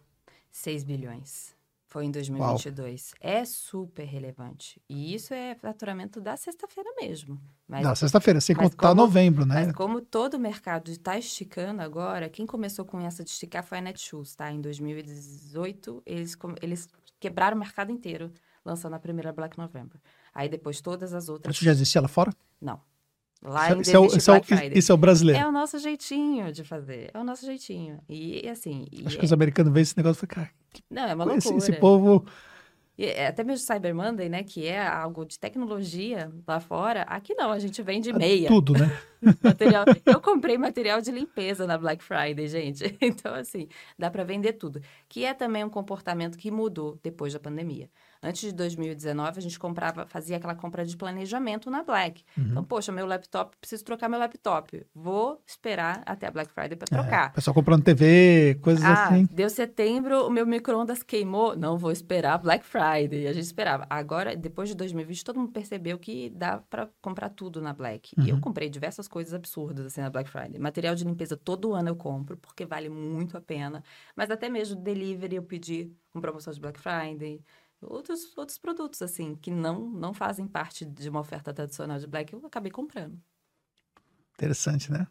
6 0.51 0.85
bilhões 0.85 1.56
Foi 1.97 2.05
em 2.05 2.11
2022. 2.11 3.14
Uau. 3.22 3.32
É 3.32 3.42
super 3.47 4.05
relevante. 4.05 4.78
E 4.86 5.14
isso 5.14 5.32
é 5.32 5.55
faturamento 5.55 6.20
da 6.20 6.36
sexta-feira 6.36 6.90
mesmo. 7.01 7.40
Mas, 7.66 7.84
da 7.84 7.94
sexta-feira, 7.94 8.38
sem 8.38 8.55
contar 8.55 8.88
como, 8.88 9.01
novembro, 9.01 9.47
né? 9.47 9.64
Mas 9.64 9.72
como 9.72 10.03
todo 10.03 10.34
o 10.34 10.38
mercado 10.38 10.90
está 10.90 11.16
esticando 11.16 11.80
agora, 11.80 12.28
quem 12.28 12.44
começou 12.44 12.84
com 12.84 13.01
essa 13.01 13.24
de 13.24 13.30
esticar 13.30 13.64
foi 13.64 13.78
a 13.78 13.80
Netshoes, 13.80 14.34
tá? 14.34 14.53
Em 14.53 14.61
2018, 14.61 16.03
eles, 16.05 16.36
eles 16.61 16.86
quebraram 17.18 17.57
o 17.57 17.61
mercado 17.61 17.90
inteiro, 17.90 18.30
lançando 18.62 18.92
a 18.92 18.99
primeira 18.99 19.32
Black 19.32 19.57
November. 19.57 19.99
Aí 20.34 20.51
depois 20.51 20.82
todas 20.82 21.14
as 21.14 21.30
outras... 21.30 21.57
Isso 21.57 21.64
já 21.64 21.70
existia 21.70 22.03
lá 22.03 22.09
fora? 22.09 22.30
Não. 22.61 22.78
Lá 23.42 23.68
isso, 23.68 23.97
é, 23.97 24.07
isso, 24.07 24.30
é, 24.32 24.78
isso 24.78 24.92
é 24.92 24.94
o 24.94 24.99
brasileiro. 24.99 25.40
É 25.40 25.49
o 25.49 25.53
nosso 25.53 25.78
jeitinho 25.78 26.53
de 26.53 26.64
fazer. 26.64 27.11
É 27.14 27.18
o 27.18 27.24
nosso 27.24 27.47
jeitinho. 27.47 28.01
E, 28.09 28.49
assim. 28.49 28.86
E 28.90 29.07
Acho 29.07 29.16
é... 29.16 29.18
que 29.20 29.24
os 29.24 29.32
americanos 29.32 29.72
veem 29.72 29.82
esse 29.82 29.97
negócio 29.97 30.18
e 30.24 30.26
falam, 30.26 30.47
cara. 30.47 30.57
Não, 30.91 31.03
é 31.05 31.14
uma 31.14 31.24
loucura. 31.24 31.57
Esse, 31.57 31.70
esse 31.70 31.81
povo. 31.81 32.24
E 32.99 33.05
é 33.05 33.27
até 33.27 33.45
mesmo 33.45 33.66
Cyber 33.66 33.95
Monday, 33.95 34.29
né? 34.29 34.43
Que 34.43 34.66
é 34.66 34.87
algo 34.87 35.27
de 35.27 35.39
tecnologia 35.39 36.33
lá 36.47 36.59
fora. 36.61 37.03
Aqui 37.03 37.35
não, 37.35 37.53
a 37.53 37.59
gente 37.59 37.83
vende 37.83 38.12
meia. 38.12 38.49
Tudo, 38.49 38.72
né? 38.72 38.91
material. 39.43 39.85
Eu 40.05 40.21
comprei 40.21 40.59
material 40.59 41.01
de 41.01 41.11
limpeza 41.11 41.67
na 41.67 41.77
Black 41.79 42.03
Friday, 42.03 42.49
gente. 42.49 42.97
Então, 43.07 43.35
assim, 43.35 43.69
dá 43.99 44.11
para 44.11 44.25
vender 44.25 44.55
tudo. 44.55 44.81
Que 45.09 45.25
é 45.25 45.33
também 45.33 45.62
um 45.64 45.71
comportamento 45.71 46.37
que 46.37 46.51
mudou 46.51 46.99
depois 47.03 47.33
da 47.33 47.39
pandemia. 47.39 47.89
Antes 48.23 48.41
de 48.41 48.53
2019, 48.53 49.39
a 49.39 49.43
gente 49.43 49.59
comprava, 49.59 50.07
fazia 50.07 50.37
aquela 50.37 50.55
compra 50.55 50.85
de 50.85 50.97
planejamento 50.97 51.71
na 51.71 51.83
Black. 51.83 52.25
Uhum. 52.37 52.47
Então, 52.51 52.64
poxa, 52.64 52.91
meu 52.91 53.07
laptop, 53.07 53.57
preciso 53.61 53.85
trocar 53.85 54.09
meu 54.09 54.19
laptop. 54.19 54.85
Vou 54.95 55.41
esperar 55.47 56.03
até 56.05 56.27
a 56.27 56.31
Black 56.31 56.53
Friday 56.53 56.77
para 56.77 56.89
é, 56.91 57.01
trocar. 57.01 57.27
É, 57.31 57.35
pessoal 57.35 57.55
comprando 57.55 57.85
TV, 57.85 58.59
coisas 58.62 58.85
ah, 58.85 59.07
assim. 59.07 59.29
Deu 59.31 59.49
setembro, 59.49 60.27
o 60.27 60.31
meu 60.31 60.47
micro-ondas 60.47 61.03
queimou. 61.03 61.57
Não 61.57 61.79
vou 61.79 61.93
esperar 61.93 62.39
Black 62.39 62.64
Friday. 62.64 63.29
A 63.29 63.33
gente 63.33 63.45
esperava. 63.45 63.87
Agora, 63.89 64.35
depois 64.35 64.69
de 64.69 64.75
2020, 64.75 65.25
todo 65.25 65.39
mundo 65.39 65.53
percebeu 65.53 65.99
que 65.99 66.31
dá 66.31 66.59
para 66.69 66.89
comprar 67.01 67.29
tudo 67.29 67.61
na 67.61 67.73
Black. 67.73 68.12
Uhum. 68.19 68.25
E 68.25 68.31
eu 68.31 68.35
uhum. 68.37 68.41
comprei 68.41 68.69
diversas 68.69 69.06
coisas 69.09 69.35
absurdas 69.35 69.87
assim 69.87 70.01
na 70.01 70.11
Black 70.11 70.29
Friday. 70.29 70.59
Material 70.59 70.95
de 70.95 71.05
limpeza 71.05 71.37
todo 71.37 71.73
ano 71.73 71.89
eu 71.89 71.97
compro, 71.97 72.37
porque 72.37 72.65
vale 72.65 72.89
muito 72.89 73.37
a 73.37 73.41
pena. 73.41 73.83
Mas 74.15 74.31
até 74.31 74.49
mesmo 74.49 74.81
delivery 74.81 75.37
eu 75.37 75.43
pedi 75.43 75.93
com 76.13 76.21
promoção 76.21 76.53
de 76.53 76.61
Black 76.61 76.81
Friday 76.81 77.43
outros, 77.81 78.37
outros 78.37 78.59
produtos, 78.59 79.03
assim, 79.03 79.35
que 79.35 79.51
não, 79.51 79.81
não 79.91 80.15
fazem 80.15 80.47
parte 80.47 80.85
de 80.85 81.09
uma 81.09 81.21
oferta 81.21 81.53
tradicional 81.53 81.99
de 81.99 82.07
Black, 82.07 82.33
eu 82.33 82.45
acabei 82.45 82.71
comprando. 82.71 83.19
Interessante, 84.35 84.93
né? 84.93 85.07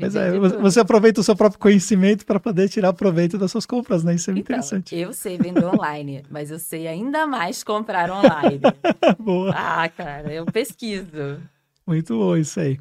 Mas 0.00 0.16
é, 0.16 0.38
você 0.38 0.80
aproveita 0.80 1.20
o 1.20 1.24
seu 1.24 1.36
próprio 1.36 1.60
conhecimento 1.60 2.24
para 2.24 2.40
poder 2.40 2.68
tirar 2.68 2.92
proveito 2.92 3.38
das 3.38 3.50
suas 3.50 3.66
compras, 3.66 4.02
né? 4.02 4.14
Isso 4.14 4.30
é 4.30 4.32
então, 4.32 4.40
interessante. 4.40 4.94
Eu 4.94 5.12
sei 5.12 5.36
vender 5.38 5.64
online, 5.64 6.22
mas 6.30 6.50
eu 6.50 6.58
sei 6.58 6.86
ainda 6.86 7.26
mais 7.26 7.62
comprar 7.62 8.10
online. 8.10 8.60
Boa. 9.18 9.54
Ah, 9.54 9.88
cara, 9.88 10.32
eu 10.32 10.46
pesquiso. 10.46 11.40
Muito 11.86 12.16
bom 12.16 12.36
isso 12.36 12.60
aí. 12.60 12.78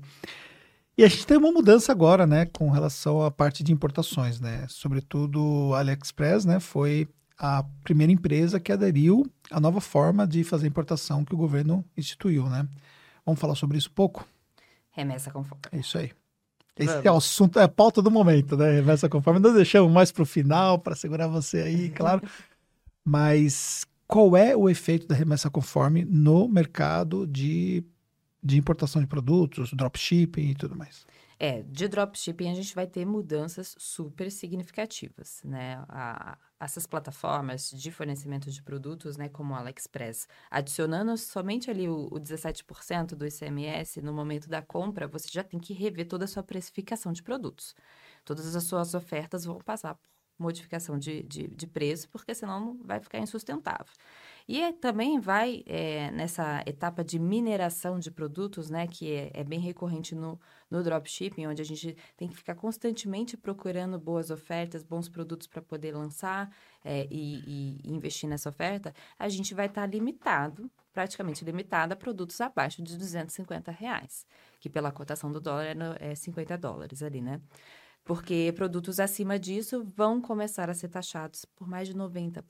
E 0.98 1.04
a 1.04 1.08
gente 1.08 1.26
tem 1.26 1.38
uma 1.38 1.52
mudança 1.52 1.92
agora, 1.92 2.28
né, 2.28 2.46
com 2.46 2.70
relação 2.70 3.22
à 3.24 3.32
parte 3.32 3.64
de 3.64 3.74
importações, 3.74 4.40
né? 4.40 4.66
Sobretudo 4.70 5.72
a 5.74 5.80
AliExpress, 5.80 6.46
né, 6.46 6.60
foi 6.60 7.08
a 7.38 7.64
primeira 7.84 8.14
empresa 8.14 8.60
que 8.60 8.72
aderiu 8.72 9.26
à 9.50 9.60
nova 9.60 9.82
forma 9.82 10.28
de 10.28 10.44
fazer 10.44 10.68
importação 10.68 11.26
que 11.26 11.34
o 11.34 11.38
governo 11.38 11.84
instituiu, 11.98 12.48
né? 12.48 12.68
Vamos 13.26 13.42
falar 13.42 13.56
sobre 13.56 13.78
isso 13.78 13.90
um 13.90 13.94
pouco? 13.94 14.26
Remessa 14.92 15.32
conforme. 15.32 15.64
É 15.72 15.80
isso 15.80 15.98
aí. 15.98 16.12
Esse 16.78 17.08
é 17.08 17.12
o 17.12 17.18
assunto, 17.18 17.60
é 17.60 17.64
a 17.64 17.68
pauta 17.68 18.02
do 18.02 18.10
momento, 18.10 18.58
né? 18.58 18.72
Remessa 18.72 19.08
conforme. 19.08 19.40
Nós 19.40 19.54
deixamos 19.54 19.92
mais 19.92 20.12
para 20.12 20.24
o 20.24 20.26
final, 20.26 20.80
para 20.80 20.96
segurar 20.96 21.28
você 21.28 21.60
aí, 21.60 21.90
claro. 21.90 22.22
Mas 23.06 23.86
qual 24.08 24.36
é 24.36 24.56
o 24.56 24.70
efeito 24.70 25.08
da 25.08 25.16
remessa 25.16 25.50
conforme 25.50 26.06
no 26.06 26.48
mercado 26.48 27.28
de, 27.28 27.84
de 28.44 28.58
importação 28.58 29.02
de 29.02 29.08
produtos, 29.08 29.72
dropshipping 29.74 30.50
e 30.50 30.56
tudo 30.56 30.76
mais? 30.76 31.06
É, 31.40 31.64
de 31.64 31.88
dropshipping 31.88 32.50
a 32.50 32.54
gente 32.54 32.74
vai 32.76 32.88
ter 32.88 33.06
mudanças 33.06 33.76
super 33.78 34.32
significativas, 34.32 35.42
né? 35.44 35.84
A, 35.90 36.38
essas 36.60 36.88
plataformas 36.88 37.70
de 37.72 37.92
fornecimento 37.92 38.50
de 38.50 38.64
produtos, 38.64 39.18
né, 39.18 39.28
como 39.28 39.54
o 39.54 39.58
AliExpress, 39.58 40.28
adicionando 40.50 41.18
somente 41.18 41.70
ali 41.70 41.90
o, 41.90 42.08
o 42.10 42.20
17% 42.20 43.16
do 43.16 43.28
ICMS 43.28 44.02
no 44.02 44.14
momento 44.14 44.48
da 44.48 44.62
compra, 44.62 45.08
você 45.08 45.28
já 45.30 45.44
tem 45.44 45.60
que 45.60 45.74
rever 45.74 46.08
toda 46.08 46.24
a 46.24 46.28
sua 46.28 46.42
precificação 46.44 47.12
de 47.12 47.22
produtos. 47.22 47.76
Todas 48.24 48.56
as 48.56 48.64
suas 48.64 48.94
ofertas 48.94 49.44
vão 49.44 49.58
passar 49.60 50.00
modificação 50.38 50.98
de, 50.98 51.24
de, 51.24 51.48
de 51.48 51.68
preço, 51.68 52.10
porque 52.10 52.34
senão 52.34 52.80
vai 52.84 53.00
ficar 53.00 53.20
insustentável. 53.20 53.94
E 54.48 54.62
é, 54.62 54.74
também 54.74 55.20
vai 55.20 55.64
é, 55.66 56.12
nessa 56.12 56.62
etapa 56.66 57.04
de 57.04 57.18
mineração 57.18 57.98
de 57.98 58.12
produtos, 58.12 58.70
né, 58.70 58.88
que 58.88 59.12
é, 59.12 59.32
é, 59.34 59.44
bem 59.44 59.60
recorrente 59.60 60.14
no, 60.14 60.40
no 60.70 60.84
dropshipping, 60.84 61.48
onde 61.48 61.62
a 61.62 61.66
gente 61.66 61.96
tem 62.18 62.28
que 62.28 62.36
ficar 62.36 62.56
constantemente 62.56 63.38
procurando 63.38 63.98
boas 63.98 64.30
ofertas, 64.30 64.84
bons 64.84 65.08
produtos 65.08 65.48
para 65.48 65.62
poder 65.62 65.96
lançar 65.96 66.54
é, 66.84 67.08
e, 67.10 67.80
e, 67.86 67.94
investir 67.94 68.30
nessa 68.30 68.50
oferta, 68.50 68.94
a 69.18 69.30
gente 69.30 69.54
vai 69.54 69.68
estar 69.68 69.82
tá 69.82 69.88
limitado, 69.88 70.70
praticamente 70.92 71.46
limitado 71.46 71.94
a 71.94 71.96
produtos 71.96 72.40
abaixo 72.42 72.84
de 72.84 72.98
250 72.98 73.72
reais, 73.72 74.28
que 74.60 74.70
pela 74.70 74.92
cotação 74.92 75.32
do 75.32 75.40
dólar 75.40 75.68
é, 76.02 76.12
é 76.12 76.16
50 76.16 76.58
dólares 76.58 77.02
ali, 77.02 77.22
né? 77.22 77.40
Porque 78.04 78.54
produtos 78.56 79.00
acima 79.00 79.40
disso 79.40 79.84
vão 79.96 80.22
começar 80.22 80.70
a 80.70 80.74
ser 80.74 80.90
taxados 80.90 81.46
por 81.46 81.68
mais 81.68 81.88
de 81.88 81.94
90%. 81.94 82.44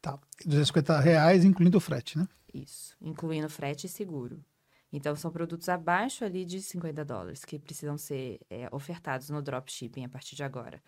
Tá, 0.00 0.18
250 0.44 0.98
reais 1.00 1.44
incluindo 1.44 1.78
o 1.78 1.80
frete, 1.80 2.18
né? 2.18 2.26
Isso, 2.52 2.96
incluindo 3.00 3.48
frete 3.48 3.86
e 3.86 3.90
seguro. 3.90 4.42
Então, 4.90 5.14
são 5.14 5.30
produtos 5.30 5.68
abaixo 5.68 6.24
ali 6.24 6.44
de 6.44 6.62
50 6.62 7.04
dólares 7.04 7.44
que 7.44 7.58
precisam 7.58 7.98
ser 7.98 8.40
é, 8.48 8.68
ofertados 8.72 9.28
no 9.28 9.42
dropshipping 9.42 10.04
a 10.04 10.08
partir 10.08 10.34
de 10.34 10.42
agora. 10.42 10.82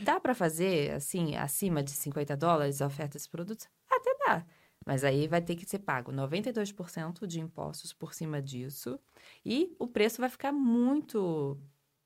Dá 0.00 0.18
para 0.18 0.34
fazer, 0.34 0.92
assim, 0.92 1.36
acima 1.36 1.82
de 1.82 1.92
50 1.92 2.36
dólares 2.36 2.82
a 2.82 2.86
oferta 2.86 3.12
desses 3.12 3.28
produtos? 3.28 3.68
Até 3.88 4.16
dá. 4.26 4.46
Mas 4.84 5.04
aí 5.04 5.28
vai 5.28 5.40
ter 5.40 5.54
que 5.56 5.68
ser 5.68 5.80
pago 5.80 6.12
92% 6.12 7.26
de 7.26 7.40
impostos 7.40 7.92
por 7.92 8.14
cima 8.14 8.40
disso. 8.42 8.98
E 9.44 9.74
o 9.78 9.86
preço 9.86 10.20
vai 10.20 10.30
ficar 10.30 10.52
muito 10.52 11.60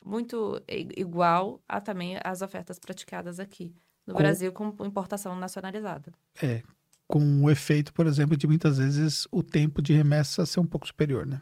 muito 0.04 0.62
igual 0.96 1.60
a 1.68 1.80
também 1.80 2.18
as 2.24 2.42
ofertas 2.42 2.78
praticadas 2.78 3.38
aqui 3.38 3.74
no 4.06 4.14
com... 4.14 4.18
Brasil 4.18 4.52
com 4.52 4.74
importação 4.84 5.36
nacionalizada. 5.36 6.12
É, 6.42 6.62
com 7.06 7.42
o 7.42 7.50
efeito, 7.50 7.92
por 7.92 8.06
exemplo, 8.06 8.36
de 8.36 8.46
muitas 8.46 8.78
vezes 8.78 9.26
o 9.32 9.42
tempo 9.42 9.82
de 9.82 9.92
remessa 9.92 10.46
ser 10.46 10.60
um 10.60 10.66
pouco 10.66 10.86
superior, 10.86 11.26
né? 11.26 11.40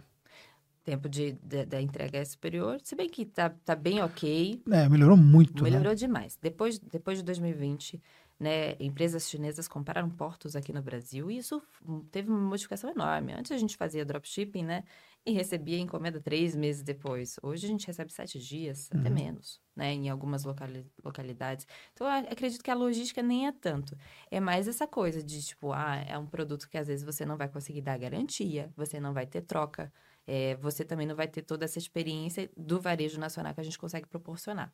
Tempo 0.82 1.06
de, 1.06 1.32
de, 1.42 1.66
da 1.66 1.82
entrega 1.82 2.18
é 2.18 2.24
superior, 2.24 2.80
se 2.82 2.96
bem 2.96 3.10
que 3.10 3.26
tá, 3.26 3.50
tá 3.50 3.76
bem 3.76 4.00
ok. 4.00 4.62
É, 4.70 4.88
melhorou 4.88 5.18
muito, 5.18 5.62
né? 5.62 5.68
Melhorou 5.70 5.92
né? 5.92 5.96
demais. 5.96 6.38
Depois, 6.40 6.78
depois 6.78 7.18
de 7.18 7.24
2020, 7.24 8.00
né, 8.38 8.76
empresas 8.78 9.28
chinesas 9.28 9.66
compraram 9.66 10.08
portos 10.08 10.54
aqui 10.54 10.72
no 10.72 10.82
Brasil 10.82 11.30
e 11.30 11.38
isso 11.38 11.62
teve 12.10 12.30
uma 12.30 12.38
modificação 12.40 12.90
enorme. 12.90 13.32
Antes 13.32 13.52
a 13.52 13.58
gente 13.58 13.76
fazia 13.76 14.04
dropshipping, 14.04 14.64
né? 14.64 14.84
e 15.28 15.32
recebia 15.32 15.78
encomenda 15.78 16.18
três 16.20 16.56
meses 16.56 16.82
depois. 16.82 17.36
Hoje 17.42 17.66
a 17.66 17.68
gente 17.68 17.86
recebe 17.86 18.10
sete 18.10 18.38
dias, 18.38 18.88
uhum. 18.92 19.00
até 19.00 19.10
menos, 19.10 19.60
né? 19.76 19.92
Em 19.92 20.08
algumas 20.08 20.42
locali 20.42 20.86
localidades. 21.04 21.66
Então, 21.92 22.06
acredito 22.06 22.62
que 22.62 22.70
a 22.70 22.74
logística 22.74 23.22
nem 23.22 23.46
é 23.46 23.52
tanto. 23.52 23.94
É 24.30 24.40
mais 24.40 24.66
essa 24.66 24.86
coisa 24.86 25.22
de, 25.22 25.42
tipo, 25.42 25.72
ah, 25.72 25.96
é 25.96 26.16
um 26.16 26.26
produto 26.26 26.68
que 26.68 26.78
às 26.78 26.88
vezes 26.88 27.04
você 27.04 27.26
não 27.26 27.36
vai 27.36 27.48
conseguir 27.48 27.82
dar 27.82 27.98
garantia, 27.98 28.72
você 28.74 28.98
não 28.98 29.12
vai 29.12 29.26
ter 29.26 29.42
troca, 29.42 29.92
é, 30.26 30.56
você 30.56 30.82
também 30.82 31.06
não 31.06 31.14
vai 31.14 31.28
ter 31.28 31.42
toda 31.42 31.66
essa 31.66 31.78
experiência 31.78 32.50
do 32.56 32.80
varejo 32.80 33.20
nacional 33.20 33.52
que 33.52 33.60
a 33.60 33.64
gente 33.64 33.78
consegue 33.78 34.06
proporcionar. 34.06 34.72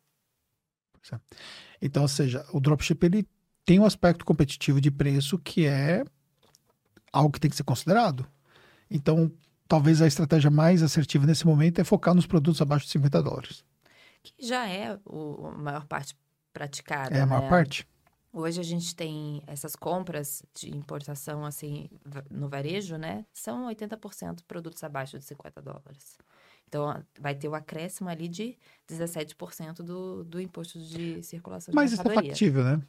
É. 1.12 1.18
Então, 1.82 2.02
ou 2.02 2.08
seja, 2.08 2.46
o 2.52 2.60
dropship, 2.60 3.04
ele 3.04 3.28
tem 3.64 3.78
um 3.78 3.84
aspecto 3.84 4.24
competitivo 4.24 4.80
de 4.80 4.90
preço 4.90 5.38
que 5.38 5.66
é 5.66 6.04
algo 7.12 7.32
que 7.32 7.40
tem 7.40 7.50
que 7.50 7.56
ser 7.56 7.64
considerado. 7.64 8.26
Então, 8.90 9.30
talvez 9.66 10.02
a 10.02 10.06
estratégia 10.06 10.50
mais 10.50 10.82
assertiva 10.82 11.26
nesse 11.26 11.46
momento 11.46 11.80
é 11.80 11.84
focar 11.84 12.14
nos 12.14 12.26
produtos 12.26 12.60
abaixo 12.60 12.86
de 12.86 12.92
50 12.92 13.22
dólares. 13.22 13.64
Que 14.22 14.46
já 14.46 14.68
é 14.68 14.98
o, 15.04 15.46
a 15.46 15.58
maior 15.58 15.86
parte 15.86 16.16
praticada. 16.52 17.14
É 17.14 17.20
a 17.20 17.26
maior 17.26 17.42
né? 17.42 17.48
parte. 17.48 17.86
Hoje 18.32 18.60
a 18.60 18.64
gente 18.64 18.96
tem 18.96 19.42
essas 19.46 19.76
compras 19.76 20.42
de 20.54 20.76
importação 20.76 21.44
assim 21.44 21.88
no 22.30 22.48
varejo, 22.48 22.96
né? 22.96 23.24
São 23.32 23.68
80% 23.68 24.40
produtos 24.46 24.82
abaixo 24.82 25.18
de 25.18 25.24
50 25.24 25.62
dólares. 25.62 26.18
Então, 26.66 27.00
vai 27.20 27.36
ter 27.36 27.46
o 27.46 27.54
acréscimo 27.54 28.08
ali 28.08 28.26
de 28.26 28.58
17% 28.90 29.76
do, 29.76 30.24
do 30.24 30.40
imposto 30.40 30.80
de 30.80 31.22
circulação 31.22 31.72
Mas 31.72 31.90
de 31.90 31.96
isso 31.96 32.08
é 32.08 32.14
factível, 32.14 32.64
né? 32.64 32.82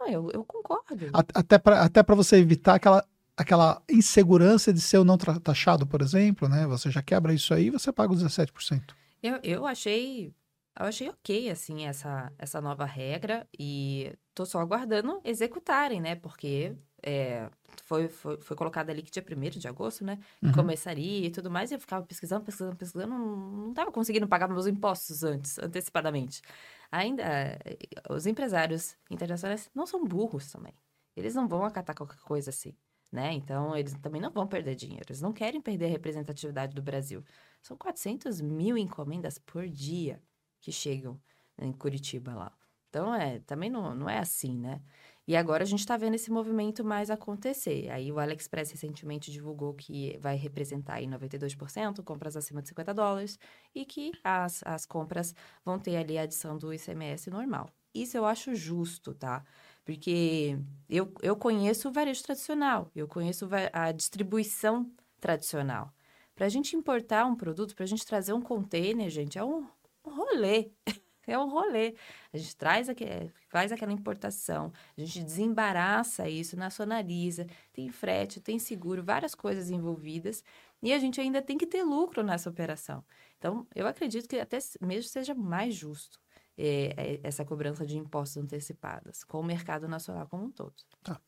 Não, 0.00 0.08
eu, 0.08 0.30
eu 0.32 0.44
concordo. 0.44 1.10
Até 1.12 1.58
para 1.58 1.82
até 1.82 2.02
você 2.02 2.36
evitar 2.36 2.74
aquela 2.74 3.04
aquela 3.36 3.82
insegurança 3.90 4.72
de 4.72 4.80
ser 4.80 4.98
ou 4.98 5.04
não 5.04 5.16
taxado, 5.16 5.86
por 5.86 6.02
exemplo, 6.02 6.48
né? 6.48 6.66
Você 6.66 6.90
já 6.90 7.02
quebra 7.02 7.32
isso 7.32 7.54
aí, 7.54 7.70
você 7.70 7.92
paga 7.92 8.12
os 8.12 8.22
17%. 8.22 8.94
Eu, 9.22 9.38
eu 9.42 9.66
achei 9.66 10.34
eu 10.78 10.86
achei 10.86 11.08
ok, 11.08 11.50
assim, 11.50 11.86
essa, 11.86 12.32
essa 12.38 12.60
nova 12.60 12.84
regra. 12.84 13.46
E 13.58 14.12
tô 14.34 14.46
só 14.46 14.60
aguardando 14.60 15.20
executarem, 15.24 16.00
né? 16.00 16.14
Porque 16.14 16.74
é, 17.02 17.48
foi, 17.84 18.08
foi, 18.08 18.40
foi 18.40 18.56
colocado 18.56 18.90
ali 18.90 19.02
que 19.02 19.10
dia 19.10 19.24
1 19.24 19.58
de 19.58 19.68
agosto, 19.68 20.04
né? 20.04 20.18
Uhum. 20.42 20.52
Começaria 20.52 21.26
e 21.26 21.30
tudo 21.30 21.50
mais. 21.50 21.70
E 21.70 21.74
eu 21.74 21.80
ficava 21.80 22.04
pesquisando, 22.04 22.44
pesquisando, 22.44 22.76
pesquisando. 22.76 23.14
Não 23.14 23.70
estava 23.70 23.90
conseguindo 23.90 24.28
pagar 24.28 24.48
meus 24.48 24.66
impostos 24.66 25.24
antes, 25.24 25.58
antecipadamente. 25.58 26.42
Ainda, 26.90 27.22
eh, 27.24 27.78
os 28.08 28.26
empresários 28.26 28.96
internacionais 29.10 29.70
não 29.74 29.86
são 29.86 30.04
burros 30.04 30.50
também. 30.50 30.74
Eles 31.16 31.34
não 31.34 31.48
vão 31.48 31.64
acatar 31.64 31.94
qualquer 31.96 32.20
coisa 32.20 32.50
assim, 32.50 32.74
né? 33.10 33.32
Então, 33.32 33.76
eles 33.76 33.94
também 33.94 34.20
não 34.20 34.30
vão 34.30 34.46
perder 34.46 34.74
dinheiro. 34.74 35.06
Eles 35.08 35.20
não 35.20 35.32
querem 35.32 35.60
perder 35.60 35.86
a 35.86 35.88
representatividade 35.88 36.74
do 36.74 36.82
Brasil. 36.82 37.24
São 37.62 37.76
400 37.76 38.40
mil 38.40 38.78
encomendas 38.78 39.38
por 39.38 39.68
dia 39.68 40.22
que 40.60 40.72
chegam 40.72 41.20
em 41.58 41.72
Curitiba 41.72 42.34
lá. 42.34 42.52
Então, 42.88 43.14
é, 43.14 43.38
também 43.40 43.70
não, 43.70 43.94
não 43.94 44.08
é 44.08 44.18
assim, 44.18 44.56
né? 44.58 44.82
E 45.30 45.36
agora 45.36 45.62
a 45.62 45.66
gente 45.66 45.78
está 45.78 45.96
vendo 45.96 46.14
esse 46.14 46.28
movimento 46.28 46.82
mais 46.84 47.08
acontecer. 47.08 47.88
Aí 47.88 48.10
o 48.10 48.18
AliExpress 48.18 48.72
recentemente 48.72 49.30
divulgou 49.30 49.72
que 49.74 50.18
vai 50.18 50.34
representar 50.34 50.94
aí 50.94 51.06
92%, 51.06 52.02
compras 52.02 52.36
acima 52.36 52.60
de 52.60 52.66
50 52.66 52.92
dólares, 52.92 53.38
e 53.72 53.84
que 53.84 54.10
as, 54.24 54.60
as 54.66 54.84
compras 54.84 55.32
vão 55.64 55.78
ter 55.78 55.94
ali 55.94 56.18
a 56.18 56.22
adição 56.22 56.58
do 56.58 56.74
ICMS 56.74 57.30
normal. 57.30 57.70
Isso 57.94 58.16
eu 58.16 58.24
acho 58.24 58.56
justo, 58.56 59.14
tá? 59.14 59.44
Porque 59.84 60.58
eu, 60.88 61.14
eu 61.22 61.36
conheço 61.36 61.88
o 61.88 61.92
varejo 61.92 62.24
tradicional, 62.24 62.90
eu 62.92 63.06
conheço 63.06 63.48
a 63.72 63.92
distribuição 63.92 64.90
tradicional. 65.20 65.94
Para 66.34 66.46
a 66.46 66.48
gente 66.48 66.74
importar 66.74 67.24
um 67.24 67.36
produto, 67.36 67.76
para 67.76 67.84
a 67.84 67.88
gente 67.88 68.04
trazer 68.04 68.32
um 68.32 68.42
container, 68.42 69.08
gente, 69.08 69.38
é 69.38 69.44
um, 69.44 69.64
um 70.04 70.10
rolê. 70.10 70.72
é 71.26 71.38
um 71.38 71.48
rolê. 71.48 71.94
A 72.32 72.38
gente 72.38 72.56
traz 72.56 72.88
aqui, 72.88 73.04
faz 73.48 73.72
aquela 73.72 73.92
importação, 73.92 74.72
a 74.96 75.00
gente 75.00 75.22
desembaraça 75.22 76.28
isso, 76.28 76.56
nacionaliza, 76.56 77.46
tem 77.72 77.88
frete, 77.90 78.40
tem 78.40 78.58
seguro, 78.58 79.02
várias 79.02 79.34
coisas 79.34 79.70
envolvidas, 79.70 80.42
e 80.82 80.92
a 80.92 80.98
gente 80.98 81.20
ainda 81.20 81.42
tem 81.42 81.58
que 81.58 81.66
ter 81.66 81.82
lucro 81.82 82.22
nessa 82.22 82.48
operação. 82.48 83.04
Então, 83.38 83.66
eu 83.74 83.86
acredito 83.86 84.28
que 84.28 84.38
até 84.38 84.58
mesmo 84.80 85.10
seja 85.10 85.34
mais 85.34 85.74
justo. 85.74 86.18
É, 86.62 86.92
é, 86.96 87.20
essa 87.22 87.42
cobrança 87.42 87.86
de 87.86 87.96
impostos 87.96 88.36
antecipadas 88.36 89.24
com 89.24 89.40
o 89.40 89.42
mercado 89.42 89.88
nacional 89.88 90.26
como 90.26 90.44
um 90.44 90.50
todo. 90.50 90.74
Tá. 91.02 91.18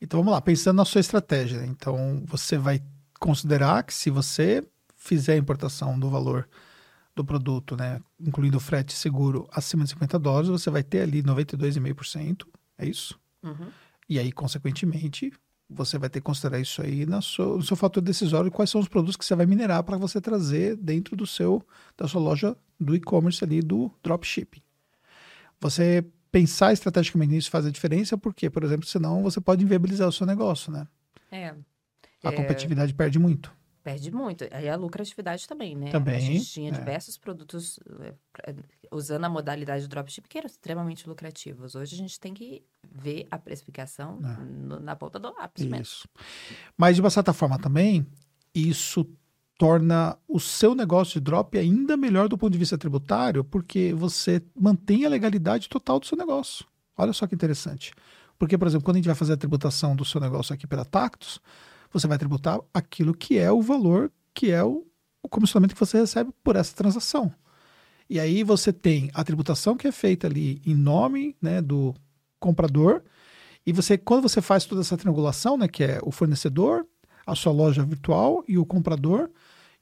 Então 0.00 0.18
vamos 0.18 0.32
lá, 0.32 0.40
pensando 0.40 0.78
na 0.78 0.84
sua 0.84 1.00
estratégia. 1.00 1.60
Né? 1.60 1.66
Então 1.66 2.24
você 2.26 2.58
vai 2.58 2.82
considerar 3.20 3.84
que 3.84 3.94
se 3.94 4.10
você 4.10 4.66
fizer 4.96 5.34
a 5.34 5.36
importação 5.36 5.96
do 5.96 6.10
valor 6.10 6.48
do 7.22 7.26
produto, 7.26 7.76
né, 7.76 8.00
incluindo 8.18 8.58
frete 8.58 8.92
seguro 8.92 9.48
acima 9.52 9.84
de 9.84 9.90
50 9.90 10.18
dólares, 10.18 10.48
você 10.48 10.70
vai 10.70 10.82
ter 10.82 11.02
ali 11.02 11.22
92,5%, 11.22 12.46
é 12.78 12.86
isso? 12.86 13.18
Uhum. 13.42 13.68
E 14.08 14.18
aí, 14.18 14.32
consequentemente, 14.32 15.32
você 15.68 15.98
vai 15.98 16.10
ter 16.10 16.20
que 16.20 16.24
considerar 16.24 16.58
isso 16.58 16.82
aí 16.82 17.06
na 17.06 17.20
sua, 17.20 17.56
no 17.56 17.62
seu 17.62 17.76
fator 17.76 18.02
decisório, 18.02 18.50
quais 18.50 18.70
são 18.70 18.80
os 18.80 18.88
produtos 18.88 19.16
que 19.16 19.24
você 19.24 19.36
vai 19.36 19.46
minerar 19.46 19.84
para 19.84 19.96
você 19.96 20.20
trazer 20.20 20.76
dentro 20.76 21.14
do 21.14 21.26
seu 21.26 21.64
da 21.96 22.08
sua 22.08 22.20
loja 22.20 22.56
do 22.78 22.94
e-commerce 22.96 23.44
ali 23.44 23.60
do 23.60 23.90
dropshipping. 24.02 24.62
Você 25.60 26.04
pensar 26.32 26.72
estrategicamente 26.72 27.32
nisso 27.32 27.50
faz 27.50 27.66
a 27.66 27.70
diferença, 27.70 28.16
porque, 28.18 28.50
por 28.50 28.64
exemplo, 28.64 28.86
senão 28.86 29.22
você 29.22 29.40
pode 29.40 29.62
inviabilizar 29.62 30.08
o 30.08 30.12
seu 30.12 30.26
negócio, 30.26 30.72
né? 30.72 30.86
É. 31.30 31.54
A 32.24 32.30
é... 32.30 32.32
competitividade 32.32 32.92
perde 32.94 33.18
muito. 33.18 33.52
Perde 33.82 34.10
muito. 34.10 34.46
Aí 34.50 34.68
a 34.68 34.76
lucratividade 34.76 35.48
também, 35.48 35.74
né? 35.74 35.90
Também. 35.90 36.16
A 36.16 36.20
gente 36.20 36.44
tinha 36.44 36.70
é. 36.70 36.72
diversos 36.72 37.16
produtos 37.16 37.80
é, 38.46 38.54
usando 38.92 39.24
a 39.24 39.28
modalidade 39.28 39.88
dropship 39.88 40.28
que 40.28 40.36
eram 40.36 40.46
extremamente 40.46 41.08
lucrativos. 41.08 41.74
Hoje 41.74 41.94
a 41.94 41.98
gente 41.98 42.20
tem 42.20 42.34
que 42.34 42.62
ver 42.92 43.26
a 43.30 43.38
precificação 43.38 44.18
é. 44.22 44.42
no, 44.44 44.80
na 44.80 44.94
ponta 44.94 45.18
do 45.18 45.32
lápis. 45.32 45.64
Isso. 45.64 45.70
Mesmo. 45.70 46.08
Mas, 46.76 46.96
de 46.96 47.00
uma 47.00 47.10
certa 47.10 47.32
forma, 47.32 47.58
também, 47.58 48.06
isso 48.54 49.06
torna 49.58 50.16
o 50.26 50.38
seu 50.38 50.74
negócio 50.74 51.20
de 51.20 51.24
drop 51.24 51.56
ainda 51.56 51.96
melhor 51.96 52.28
do 52.28 52.36
ponto 52.36 52.52
de 52.52 52.58
vista 52.58 52.78
tributário, 52.78 53.44
porque 53.44 53.94
você 53.94 54.42
mantém 54.54 55.04
a 55.04 55.08
legalidade 55.08 55.68
total 55.68 56.00
do 56.00 56.06
seu 56.06 56.16
negócio. 56.16 56.66
Olha 56.96 57.12
só 57.12 57.26
que 57.26 57.34
interessante. 57.34 57.92
Porque, 58.38 58.56
por 58.56 58.66
exemplo, 58.66 58.84
quando 58.84 58.96
a 58.96 58.98
gente 58.98 59.06
vai 59.06 59.14
fazer 59.14 59.34
a 59.34 59.36
tributação 59.36 59.94
do 59.94 60.04
seu 60.04 60.18
negócio 60.18 60.54
aqui 60.54 60.66
pela 60.66 60.84
Tactus, 60.84 61.40
você 61.92 62.06
vai 62.06 62.18
tributar 62.18 62.60
aquilo 62.72 63.14
que 63.14 63.38
é 63.38 63.50
o 63.50 63.62
valor, 63.62 64.10
que 64.34 64.50
é 64.50 64.62
o, 64.62 64.86
o 65.22 65.28
comissionamento 65.28 65.74
que 65.74 65.80
você 65.80 65.98
recebe 65.98 66.30
por 66.42 66.56
essa 66.56 66.74
transação. 66.74 67.32
E 68.08 68.18
aí 68.18 68.42
você 68.42 68.72
tem 68.72 69.10
a 69.14 69.22
tributação 69.22 69.76
que 69.76 69.86
é 69.86 69.92
feita 69.92 70.26
ali 70.26 70.60
em 70.66 70.74
nome 70.74 71.36
né, 71.40 71.60
do 71.60 71.94
comprador, 72.38 73.02
e 73.66 73.72
você, 73.72 73.98
quando 73.98 74.22
você 74.22 74.40
faz 74.40 74.64
toda 74.64 74.80
essa 74.80 74.96
triangulação, 74.96 75.56
né, 75.56 75.68
que 75.68 75.84
é 75.84 76.00
o 76.02 76.10
fornecedor, 76.10 76.86
a 77.26 77.34
sua 77.34 77.52
loja 77.52 77.84
virtual 77.84 78.42
e 78.48 78.58
o 78.58 78.64
comprador, 78.64 79.30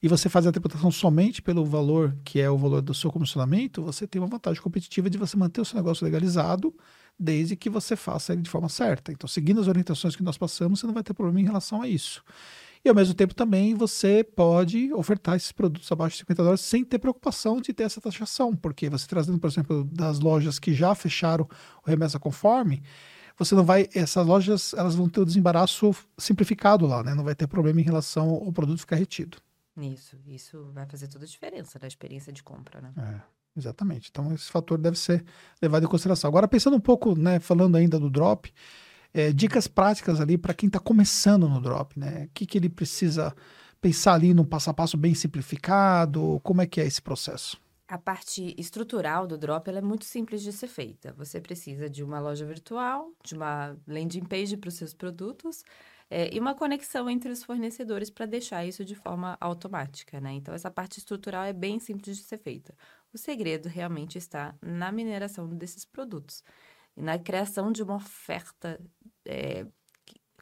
e 0.02 0.08
você 0.08 0.28
faz 0.28 0.46
a 0.46 0.52
tributação 0.52 0.90
somente 0.90 1.42
pelo 1.42 1.64
valor 1.64 2.16
que 2.24 2.40
é 2.40 2.48
o 2.48 2.56
valor 2.56 2.80
do 2.80 2.94
seu 2.94 3.10
comissionamento, 3.10 3.82
você 3.82 4.06
tem 4.06 4.20
uma 4.20 4.28
vantagem 4.28 4.62
competitiva 4.62 5.10
de 5.10 5.18
você 5.18 5.36
manter 5.36 5.60
o 5.60 5.64
seu 5.64 5.76
negócio 5.76 6.04
legalizado 6.04 6.74
desde 7.18 7.56
que 7.56 7.68
você 7.68 7.96
faça 7.96 8.32
ele 8.32 8.42
de 8.42 8.50
forma 8.50 8.68
certa. 8.68 9.10
Então, 9.10 9.26
seguindo 9.26 9.60
as 9.60 9.66
orientações 9.66 10.14
que 10.14 10.22
nós 10.22 10.38
passamos, 10.38 10.78
você 10.78 10.86
não 10.86 10.94
vai 10.94 11.02
ter 11.02 11.14
problema 11.14 11.40
em 11.40 11.44
relação 11.44 11.82
a 11.82 11.88
isso. 11.88 12.22
E 12.84 12.88
ao 12.88 12.94
mesmo 12.94 13.12
tempo 13.12 13.34
também 13.34 13.74
você 13.74 14.22
pode 14.22 14.92
ofertar 14.92 15.34
esses 15.34 15.50
produtos 15.50 15.90
abaixo 15.90 16.14
de 16.14 16.20
50 16.20 16.42
dólares 16.42 16.60
sem 16.60 16.84
ter 16.84 16.98
preocupação 17.00 17.60
de 17.60 17.72
ter 17.72 17.82
essa 17.82 18.00
taxação, 18.00 18.54
porque 18.54 18.88
você 18.88 19.06
trazendo, 19.06 19.38
por 19.38 19.50
exemplo, 19.50 19.84
das 19.84 20.20
lojas 20.20 20.60
que 20.60 20.72
já 20.72 20.94
fecharam 20.94 21.48
o 21.84 21.90
remessa 21.90 22.20
conforme, 22.20 22.82
você 23.36 23.54
não 23.54 23.64
vai, 23.64 23.88
essas 23.94 24.24
lojas 24.26 24.74
elas 24.74 24.94
vão 24.94 25.08
ter 25.08 25.20
o 25.20 25.24
desembaraço 25.24 25.94
simplificado 26.16 26.86
lá, 26.86 27.02
né? 27.02 27.14
Não 27.14 27.24
vai 27.24 27.34
ter 27.34 27.46
problema 27.46 27.80
em 27.80 27.84
relação 27.84 28.28
ao 28.30 28.52
produto 28.52 28.80
ficar 28.80 28.96
retido. 28.96 29.38
Isso, 29.80 30.16
isso 30.26 30.70
vai 30.72 30.86
fazer 30.86 31.08
toda 31.08 31.24
a 31.24 31.28
diferença 31.28 31.78
na 31.80 31.86
experiência 31.86 32.32
de 32.32 32.42
compra, 32.42 32.80
né? 32.80 32.92
É. 32.96 33.38
Exatamente. 33.56 34.08
Então, 34.10 34.32
esse 34.32 34.48
fator 34.48 34.78
deve 34.78 34.96
ser 34.96 35.24
levado 35.60 35.84
em 35.84 35.88
consideração. 35.88 36.28
Agora, 36.28 36.46
pensando 36.46 36.76
um 36.76 36.80
pouco, 36.80 37.18
né, 37.18 37.40
falando 37.40 37.76
ainda 37.76 37.98
do 37.98 38.08
drop, 38.08 38.52
é, 39.12 39.32
dicas 39.32 39.66
práticas 39.66 40.20
ali 40.20 40.38
para 40.38 40.54
quem 40.54 40.68
está 40.68 40.78
começando 40.78 41.48
no 41.48 41.60
drop, 41.60 41.98
né? 41.98 42.26
O 42.26 42.30
que, 42.32 42.46
que 42.46 42.56
ele 42.56 42.68
precisa 42.68 43.34
pensar 43.80 44.14
ali 44.14 44.32
num 44.32 44.44
passo 44.44 44.70
a 44.70 44.74
passo 44.74 44.96
bem 44.96 45.12
simplificado? 45.14 46.40
Como 46.44 46.62
é 46.62 46.66
que 46.66 46.80
é 46.80 46.86
esse 46.86 47.02
processo? 47.02 47.60
A 47.88 47.96
parte 47.96 48.54
estrutural 48.58 49.26
do 49.26 49.38
drop 49.38 49.68
é 49.70 49.80
muito 49.80 50.04
simples 50.04 50.42
de 50.42 50.52
ser 50.52 50.68
feita. 50.68 51.12
Você 51.16 51.40
precisa 51.40 51.88
de 51.88 52.04
uma 52.04 52.20
loja 52.20 52.44
virtual, 52.44 53.10
de 53.24 53.34
uma 53.34 53.74
landing 53.86 54.24
page 54.24 54.56
para 54.58 54.68
os 54.68 54.74
seus 54.74 54.92
produtos 54.92 55.64
é, 56.10 56.34
e 56.34 56.40
uma 56.40 56.54
conexão 56.54 57.08
entre 57.10 57.30
os 57.30 57.44
fornecedores 57.44 58.08
para 58.08 58.24
deixar 58.24 58.64
isso 58.64 58.84
de 58.84 58.94
forma 58.94 59.36
automática, 59.40 60.20
né? 60.20 60.32
Então, 60.32 60.54
essa 60.54 60.70
parte 60.70 60.98
estrutural 60.98 61.44
é 61.44 61.52
bem 61.52 61.78
simples 61.78 62.16
de 62.16 62.22
ser 62.22 62.38
feita. 62.38 62.74
O 63.12 63.18
segredo 63.18 63.68
realmente 63.68 64.16
está 64.16 64.54
na 64.62 64.90
mineração 64.90 65.48
desses 65.48 65.84
produtos 65.84 66.42
e 66.96 67.02
na 67.02 67.18
criação 67.18 67.70
de 67.70 67.82
uma 67.82 67.96
oferta, 67.96 68.80
é, 69.24 69.66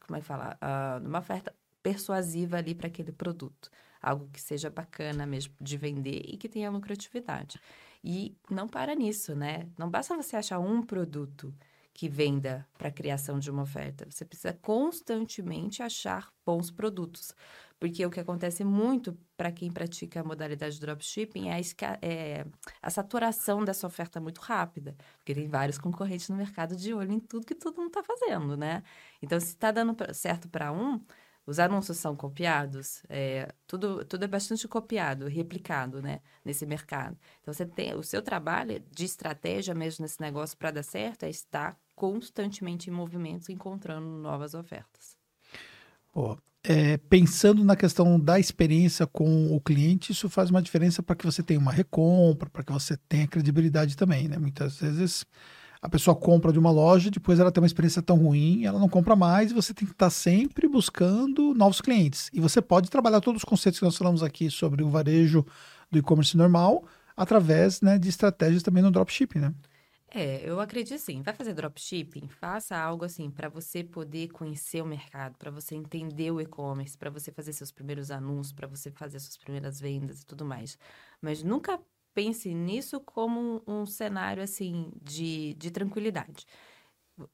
como 0.07 0.17
é 0.17 0.21
que 0.21 0.27
fala? 0.27 0.57
Uh, 0.63 1.07
uma 1.07 1.19
oferta 1.19 1.55
persuasiva 1.83 2.57
ali 2.57 2.75
para 2.75 2.87
aquele 2.87 3.13
produto. 3.13 3.71
Algo 4.01 4.29
que 4.33 4.41
seja 4.41 4.71
bacana 4.71 5.27
mesmo 5.27 5.55
de 5.61 5.77
vender 5.77 6.23
e 6.27 6.37
que 6.37 6.49
tenha 6.49 6.71
lucratividade. 6.71 7.61
E 8.03 8.37
não 8.49 8.69
para 8.69 8.95
nisso, 8.95 9.35
né? 9.35 9.69
Não 9.77 9.91
basta 9.91 10.17
você 10.17 10.37
achar 10.37 10.61
um 10.61 10.81
produto 10.81 11.53
que 11.97 12.11
venda 12.11 12.69
para 12.77 12.89
a 12.89 12.93
criação 12.93 13.39
de 13.39 13.51
uma 13.51 13.63
oferta. 13.63 14.07
Você 14.11 14.23
precisa 14.23 14.53
constantemente 14.53 15.83
achar 15.83 16.31
bons 16.45 16.71
produtos. 16.71 17.35
Porque 17.81 18.05
o 18.05 18.11
que 18.11 18.21
acontece 18.21 18.65
muito 18.65 19.17
para 19.35 19.51
quem 19.51 19.73
pratica 19.73 20.21
a 20.21 20.25
modalidade 20.25 20.79
dropshipping 20.79 21.49
é 21.49 21.55
a, 21.55 21.99
é 22.03 22.47
a 22.83 22.91
saturação 22.91 23.65
dessa 23.65 23.87
oferta 23.87 24.21
muito 24.21 24.43
rápida. 24.43 24.95
Porque 25.17 25.35
tem 25.35 25.49
vários 25.49 25.79
concorrentes 25.79 26.29
no 26.29 26.37
mercado 26.37 26.77
de 26.77 26.93
olho 26.93 27.13
em 27.13 27.19
tudo 27.21 27.47
que 27.47 27.55
todo 27.55 27.77
mundo 27.77 27.89
está 27.89 28.03
fazendo, 28.03 28.59
né? 28.59 28.83
Então, 29.23 29.41
se 29.41 29.49
está 29.49 29.71
dando 29.71 29.97
certo 30.13 30.51
para 30.51 30.71
um, 30.73 31.03
os 31.47 31.59
anúncios 31.59 31.97
são 31.97 32.15
copiados, 32.15 33.03
é, 33.09 33.51
tudo, 33.67 34.05
tudo 34.05 34.25
é 34.25 34.29
bastante 34.29 34.69
copiado, 34.69 35.29
replicado, 35.29 36.03
né, 36.03 36.21
nesse 36.45 36.67
mercado. 36.67 37.17
Então, 37.41 37.55
você 37.55 37.65
tem 37.65 37.95
o 37.95 38.03
seu 38.03 38.21
trabalho 38.21 38.83
de 38.91 39.05
estratégia 39.07 39.75
mesmo 39.75 40.03
nesse 40.03 40.21
negócio 40.21 40.59
para 40.59 40.73
dar 40.73 40.83
certo 40.83 41.23
é 41.23 41.31
estar 41.31 41.79
constantemente 41.97 42.91
em 42.91 42.93
movimento, 42.93 43.51
encontrando 43.51 44.07
novas 44.07 44.55
ofertas. 44.55 45.17
É, 46.63 46.97
pensando 46.97 47.65
na 47.65 47.77
questão 47.77 48.19
da 48.19 48.39
experiência 48.39 49.07
com 49.07 49.55
o 49.55 49.61
cliente, 49.61 50.13
isso 50.13 50.29
faz 50.29 50.51
uma 50.51 50.61
diferença 50.61 51.03
para 51.03 51.17
que 51.17 51.25
você 51.25 51.43
tenha 51.43 51.59
uma 51.59 51.73
recompra, 51.73 52.51
para 52.51 52.63
que 52.63 52.73
você 52.73 52.97
tenha 53.09 53.27
credibilidade 53.27 53.97
também, 53.97 54.29
né? 54.29 54.37
Muitas 54.37 54.79
vezes 54.79 55.25
a 55.81 55.89
pessoa 55.89 56.17
compra 56.17 56.53
de 56.53 56.59
uma 56.59 56.71
loja, 56.71 57.11
depois 57.11 57.39
ela 57.39 57.53
tem 57.53 57.63
uma 57.63 57.67
experiência 57.67 58.03
tão 58.03 58.17
ruim, 58.17 58.65
ela 58.65 58.81
não 58.81 58.89
compra 58.89 59.15
mais, 59.15 59.51
e 59.51 59.55
você 59.55 59.73
tem 59.73 59.87
que 59.87 59.93
estar 59.93 60.11
sempre 60.11 60.69
buscando 60.69 61.55
novos 61.55 61.81
clientes. 61.81 62.29
E 62.33 62.41
você 62.41 62.61
pode 62.61 62.91
trabalhar 62.91 63.21
todos 63.21 63.43
os 63.43 63.45
conceitos 63.45 63.79
que 63.79 63.85
nós 63.85 63.97
falamos 63.97 64.23
aqui 64.23 64.51
sobre 64.51 64.83
o 64.83 64.91
varejo 64.91 65.47
do 65.91 65.99
e-commerce 65.99 66.37
normal 66.37 66.85
através 67.17 67.81
né, 67.81 67.99
de 67.99 68.09
estratégias 68.09 68.63
também 68.63 68.83
no 68.83 68.91
dropshipping, 68.91 69.39
né? 69.39 69.55
É, 70.09 70.49
eu 70.49 70.61
acredito 70.61 70.99
sim. 70.99 71.21
Vai 71.23 71.35
fazer 71.35 71.53
dropshipping? 71.53 72.29
Faça 72.29 72.77
algo 72.77 73.05
assim 73.05 73.31
para 73.31 73.49
você 73.49 73.83
poder 73.83 74.29
conhecer 74.29 74.81
o 74.83 74.87
mercado, 74.87 75.37
para 75.37 75.51
você 75.51 75.75
entender 75.75 76.31
o 76.31 76.41
e-commerce, 76.41 76.97
para 76.97 77.11
você 77.11 77.33
fazer 77.33 77.53
seus 77.53 77.73
primeiros 77.73 78.11
anúncios, 78.11 78.53
para 78.53 78.69
você 78.69 78.91
fazer 78.91 79.19
suas 79.21 79.37
primeiras 79.37 79.81
vendas 79.81 80.23
e 80.23 80.27
tudo 80.27 80.45
mais. 80.45 80.79
Mas 81.21 81.43
nunca 81.43 81.81
pense 82.15 82.55
nisso 82.55 83.01
como 83.01 83.63
um, 83.67 83.85
cenário 83.85 84.43
assim 84.43 84.91
de, 85.03 85.55
de 85.55 85.71
tranquilidade. 85.71 86.47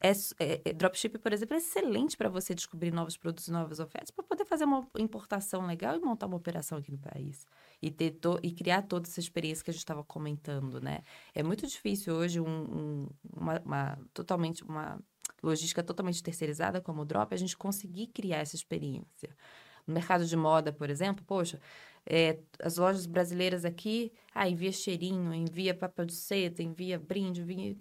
É, 0.00 0.10
é, 0.38 0.62
é, 0.70 0.72
dropship, 0.72 1.18
por 1.18 1.32
exemplo, 1.32 1.54
é 1.54 1.58
excelente 1.58 2.16
para 2.16 2.28
você 2.28 2.54
descobrir 2.54 2.92
novos 2.92 3.16
produtos 3.16 3.48
novas 3.48 3.80
ofertas 3.80 4.10
para 4.12 4.24
poder 4.24 4.44
fazer 4.44 4.64
uma 4.64 4.88
importação 4.98 5.66
legal 5.66 5.96
e 5.96 6.00
montar 6.00 6.26
uma 6.26 6.36
operação 6.36 6.78
aqui 6.78 6.92
no 6.92 6.98
país. 6.98 7.46
E, 7.82 7.90
ter 7.90 8.12
to, 8.12 8.38
e 8.44 8.52
criar 8.52 8.82
toda 8.82 9.08
essa 9.08 9.18
experiência 9.18 9.64
que 9.64 9.70
a 9.70 9.72
gente 9.72 9.82
estava 9.82 10.04
comentando, 10.04 10.80
né? 10.80 11.00
É 11.34 11.42
muito 11.42 11.66
difícil 11.66 12.14
hoje 12.14 12.40
um, 12.40 12.46
um, 12.46 13.08
uma, 13.34 13.60
uma, 13.60 13.98
totalmente, 14.14 14.62
uma 14.62 15.02
logística 15.42 15.82
totalmente 15.82 16.22
terceirizada 16.22 16.80
como 16.80 17.02
o 17.02 17.04
drop, 17.04 17.34
a 17.34 17.36
gente 17.36 17.56
conseguir 17.56 18.06
criar 18.06 18.38
essa 18.38 18.54
experiência. 18.54 19.36
No 19.84 19.94
mercado 19.94 20.24
de 20.24 20.36
moda, 20.36 20.72
por 20.72 20.88
exemplo, 20.88 21.24
poxa, 21.26 21.60
é, 22.06 22.38
as 22.60 22.76
lojas 22.76 23.06
brasileiras 23.06 23.64
aqui, 23.64 24.12
ah, 24.34 24.48
envia 24.48 24.72
cheirinho, 24.72 25.34
envia 25.34 25.74
papel 25.74 26.06
de 26.06 26.14
seda, 26.14 26.62
envia 26.62 26.98
brinde, 26.98 27.40
envia... 27.40 27.76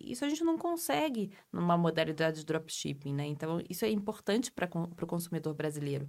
Isso 0.00 0.24
a 0.24 0.28
gente 0.28 0.42
não 0.42 0.58
consegue 0.58 1.30
numa 1.52 1.76
modalidade 1.76 2.40
de 2.40 2.46
dropshipping, 2.46 3.14
né? 3.14 3.26
Então, 3.26 3.60
isso 3.68 3.84
é 3.84 3.90
importante 3.90 4.50
para 4.50 4.68
o 4.74 5.06
consumidor 5.06 5.54
brasileiro. 5.54 6.08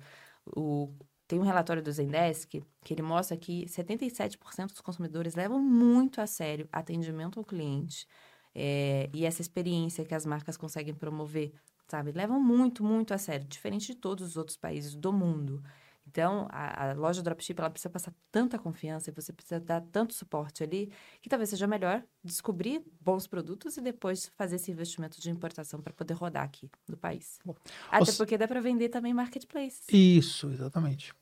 O, 0.56 0.92
tem 1.28 1.40
um 1.40 1.44
relatório 1.44 1.84
do 1.84 1.92
Zendesk 1.92 2.64
que 2.84 2.94
ele 2.94 3.02
mostra 3.02 3.36
que 3.36 3.66
77% 3.66 4.68
dos 4.68 4.82
consumidores 4.82 5.36
levam 5.36 5.60
muito 5.60 6.22
a 6.22 6.28
sério 6.28 6.68
atendimento 6.72 7.40
ao 7.40 7.46
cliente 7.46 8.08
é, 8.56 9.10
e 9.14 9.26
essa 9.26 9.42
experiência 9.42 10.06
que 10.06 10.16
as 10.16 10.26
marcas 10.26 10.56
conseguem 10.56 10.94
promover, 10.94 11.54
sabe? 11.88 12.12
Levam 12.12 12.42
muito, 12.42 12.84
muito 12.84 13.14
a 13.14 13.18
sério, 13.18 13.46
diferente 13.46 13.88
de 13.88 13.96
todos 13.96 14.26
os 14.26 14.38
outros 14.38 14.58
países 14.58 14.96
do 14.96 15.12
mundo. 15.12 15.62
Então, 16.10 16.48
a, 16.50 16.90
a, 16.90 16.94
loja 16.94 17.22
dropship 17.22 17.60
ela 17.60 17.70
precisa 17.70 17.90
passar 17.90 18.14
tanta 18.32 18.58
confiança 18.58 19.10
e 19.10 19.14
você 19.14 19.34
precisa 19.34 19.60
dar 19.60 19.82
tanto 19.92 20.14
suporte 20.14 20.64
ali 20.64 20.90
que 21.22 21.28
talvez 21.28 21.50
seja 21.50 21.68
melhor 21.68 22.02
descobrir 22.24 22.82
bons 23.02 23.28
produtos 23.28 23.76
e 23.78 23.82
depois 23.82 24.32
fazer 24.38 24.56
esse 24.56 24.72
investimento 24.72 25.20
de 25.20 25.30
importação 25.30 25.82
para 25.82 25.94
poder 25.94 26.14
rodar 26.14 26.44
aqui 26.44 26.70
no 26.88 26.96
país. 26.96 27.40
Bom, 27.44 27.56
Até 27.92 28.06
você... 28.06 28.18
porque 28.18 28.38
dá 28.38 28.48
para 28.48 28.62
vender 28.62 28.90
também 28.90 29.14
marketplace. 29.14 29.82
Isso, 29.92 30.50
exatamente. 30.50 31.14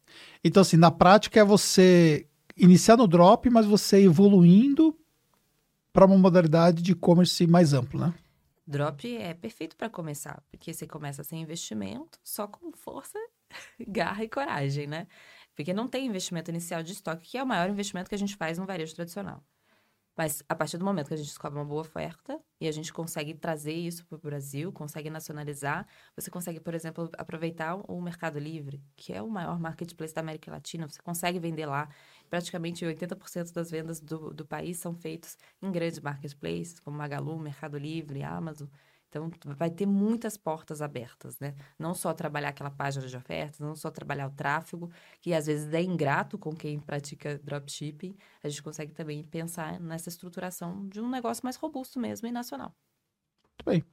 Então, 0.44 0.62
assim, 0.62 0.78
na 0.78 0.91
prática 0.91 1.40
é 1.40 1.44
você 1.44 2.28
iniciar 2.56 2.95
no 2.95 3.07
drop, 3.07 3.49
mas 3.49 3.66
você 3.66 4.03
evoluindo 4.03 4.98
para 5.91 6.06
uma 6.06 6.18
modalidade 6.18 6.82
de 6.82 6.91
e-commerce 6.91 7.48
mais 7.48 7.74
amplo, 7.74 7.99
né? 7.99 8.14
Drop 8.68 9.16
é 9.18 9.34
perfeito 9.34 9.76
para 9.76 9.90
começar, 9.90 10.44
porque 10.49 10.74
você 10.74 10.88
começa 10.88 11.24
sem 11.24 11.41
investimento, 11.41 12.20
só 12.24 12.48
com 12.48 12.72
força 12.72 13.20
garra 13.88 14.23
e 14.23 14.30
coragem, 14.30 14.88
né? 14.88 15.07
Porque 15.56 15.73
não 15.73 15.88
tem 15.88 16.06
investimento 16.06 16.52
inicial 16.52 16.84
de 16.84 16.94
estoque, 16.94 17.30
que 17.30 17.38
é 17.38 17.44
o 17.44 17.48
maior 17.48 17.69
investimento 17.69 18.10
que 18.10 18.15
a 18.15 18.19
gente 18.19 18.36
faz 18.36 18.57
no 18.57 18.65
varejo 18.65 18.94
tradicional. 18.95 19.44
Mas 20.18 20.41
a 20.48 20.56
partir 20.56 20.77
do 20.77 20.86
momento 20.86 21.10
que 21.10 21.14
a 21.14 21.18
gente 21.18 21.27
descobre 21.27 21.60
uma 21.60 21.65
boa 21.65 21.82
oferta 21.82 22.40
e 22.60 22.69
a 22.69 22.72
gente 22.72 22.94
consegue 22.94 23.34
trazer 23.34 23.73
isso 23.73 24.06
para 24.06 24.15
o 24.15 24.19
Brasil, 24.19 24.72
consegue 24.72 25.10
nacionalizar, 25.10 25.86
você 26.15 26.32
consegue, 26.32 26.60
por 26.60 26.73
exemplo, 26.73 27.10
aproveitar 27.18 27.76
o 27.76 28.02
Mercado 28.02 28.40
Livre, 28.40 28.82
que 28.95 29.11
é 29.11 29.22
o 29.22 29.30
maior 29.30 29.60
marketplace 29.60 30.14
da 30.14 30.22
América 30.22 30.49
Latina, 30.49 30.88
você 30.88 31.02
consegue 31.02 31.38
vender 31.38 31.65
lá. 31.65 31.90
Praticamente 32.30 32.86
80% 32.86 33.52
das 33.52 33.69
vendas 33.69 33.99
do, 33.99 34.34
do 34.34 34.45
país 34.45 34.77
são 34.77 34.95
feitas 34.95 35.38
em 35.61 35.69
grandes 35.69 35.99
marketplaces, 35.99 36.80
como 36.80 36.98
Magalu, 36.98 37.38
Mercado 37.38 37.77
Livre, 37.77 38.23
Amazon. 38.23 38.68
Então, 39.15 39.55
vai 39.55 39.69
ter 39.69 39.85
muitas 39.85 40.35
portas 40.35 40.81
abertas, 40.81 41.39
né? 41.39 41.55
Não 41.79 41.93
só 41.93 42.13
trabalhar 42.13 42.49
aquela 42.49 42.69
página 42.69 43.07
de 43.07 43.15
ofertas, 43.15 43.59
não 43.59 43.75
só 43.75 43.89
trabalhar 43.89 44.27
o 44.27 44.31
tráfego, 44.31 44.91
que 45.21 45.33
às 45.33 45.45
vezes 45.45 45.73
é 45.73 45.81
ingrato 45.81 46.37
com 46.37 46.53
quem 46.55 46.79
pratica 46.79 47.39
dropshipping, 47.43 48.15
a 48.43 48.49
gente 48.49 48.61
consegue 48.61 48.93
também 48.93 49.23
pensar 49.23 49.79
nessa 49.79 50.09
estruturação 50.09 50.87
de 50.87 50.99
um 50.99 51.09
negócio 51.09 51.41
mais 51.43 51.55
robusto 51.55 51.99
mesmo 51.99 52.27
e 52.27 52.31
nacional. 52.31 52.73
Muito 53.43 53.65
bem. 53.65 53.83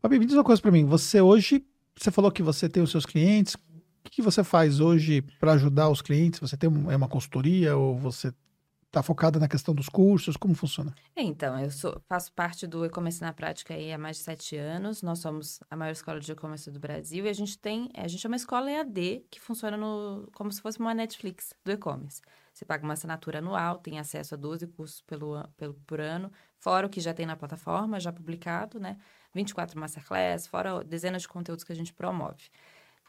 Fabi, 0.00 0.18
me 0.18 0.26
diz 0.26 0.34
uma 0.34 0.44
coisa 0.44 0.60
para 0.60 0.70
mim. 0.70 0.84
Você 0.86 1.20
hoje, 1.20 1.64
você 1.96 2.10
falou 2.10 2.32
que 2.32 2.42
você 2.42 2.68
tem 2.68 2.82
os 2.82 2.90
seus 2.90 3.06
clientes. 3.06 3.54
O 3.54 4.10
que 4.10 4.22
você 4.22 4.42
faz 4.42 4.80
hoje 4.80 5.22
para 5.38 5.52
ajudar 5.52 5.88
os 5.90 6.02
clientes? 6.02 6.40
Você 6.40 6.56
tem 6.56 6.68
é 6.90 6.96
uma 6.96 7.08
consultoria 7.08 7.76
ou 7.76 7.96
você 7.96 8.32
está 8.90 9.02
focada 9.04 9.38
na 9.38 9.48
questão 9.48 9.72
dos 9.72 9.88
cursos? 9.88 10.36
Como 10.36 10.52
funciona? 10.54 10.92
Então, 11.16 11.58
eu 11.58 11.70
sou, 11.70 12.00
faço 12.08 12.32
parte 12.32 12.66
do 12.66 12.84
e-commerce 12.84 13.20
na 13.20 13.32
prática 13.32 13.72
aí 13.72 13.92
há 13.92 13.98
mais 13.98 14.16
de 14.16 14.24
sete 14.24 14.56
anos. 14.56 15.00
Nós 15.00 15.20
somos 15.20 15.60
a 15.70 15.76
maior 15.76 15.92
escola 15.92 16.18
de 16.18 16.30
e-commerce 16.30 16.70
do 16.70 16.80
Brasil 16.80 17.24
e 17.24 17.28
a 17.28 17.32
gente 17.32 17.56
tem, 17.56 17.88
a 17.96 18.08
gente 18.08 18.26
é 18.26 18.28
uma 18.28 18.36
escola 18.36 18.70
EAD 18.70 19.24
que 19.30 19.40
funciona 19.40 19.76
no, 19.76 20.28
como 20.34 20.50
se 20.50 20.60
fosse 20.60 20.80
uma 20.80 20.92
Netflix 20.92 21.54
do 21.64 21.70
e-commerce. 21.70 22.20
Você 22.52 22.64
paga 22.64 22.82
uma 22.84 22.94
assinatura 22.94 23.38
anual, 23.38 23.78
tem 23.78 24.00
acesso 24.00 24.34
a 24.34 24.36
12 24.36 24.66
cursos 24.66 25.00
pelo, 25.02 25.46
pelo, 25.56 25.74
por 25.86 26.00
ano, 26.00 26.30
fora 26.58 26.86
o 26.86 26.90
que 26.90 27.00
já 27.00 27.14
tem 27.14 27.24
na 27.24 27.36
plataforma, 27.36 28.00
já 28.00 28.12
publicado, 28.12 28.80
né? 28.80 28.98
24 29.32 29.78
masterclass, 29.78 30.48
fora 30.48 30.82
dezenas 30.82 31.22
de 31.22 31.28
conteúdos 31.28 31.62
que 31.62 31.72
a 31.72 31.76
gente 31.76 31.92
promove. 31.92 32.50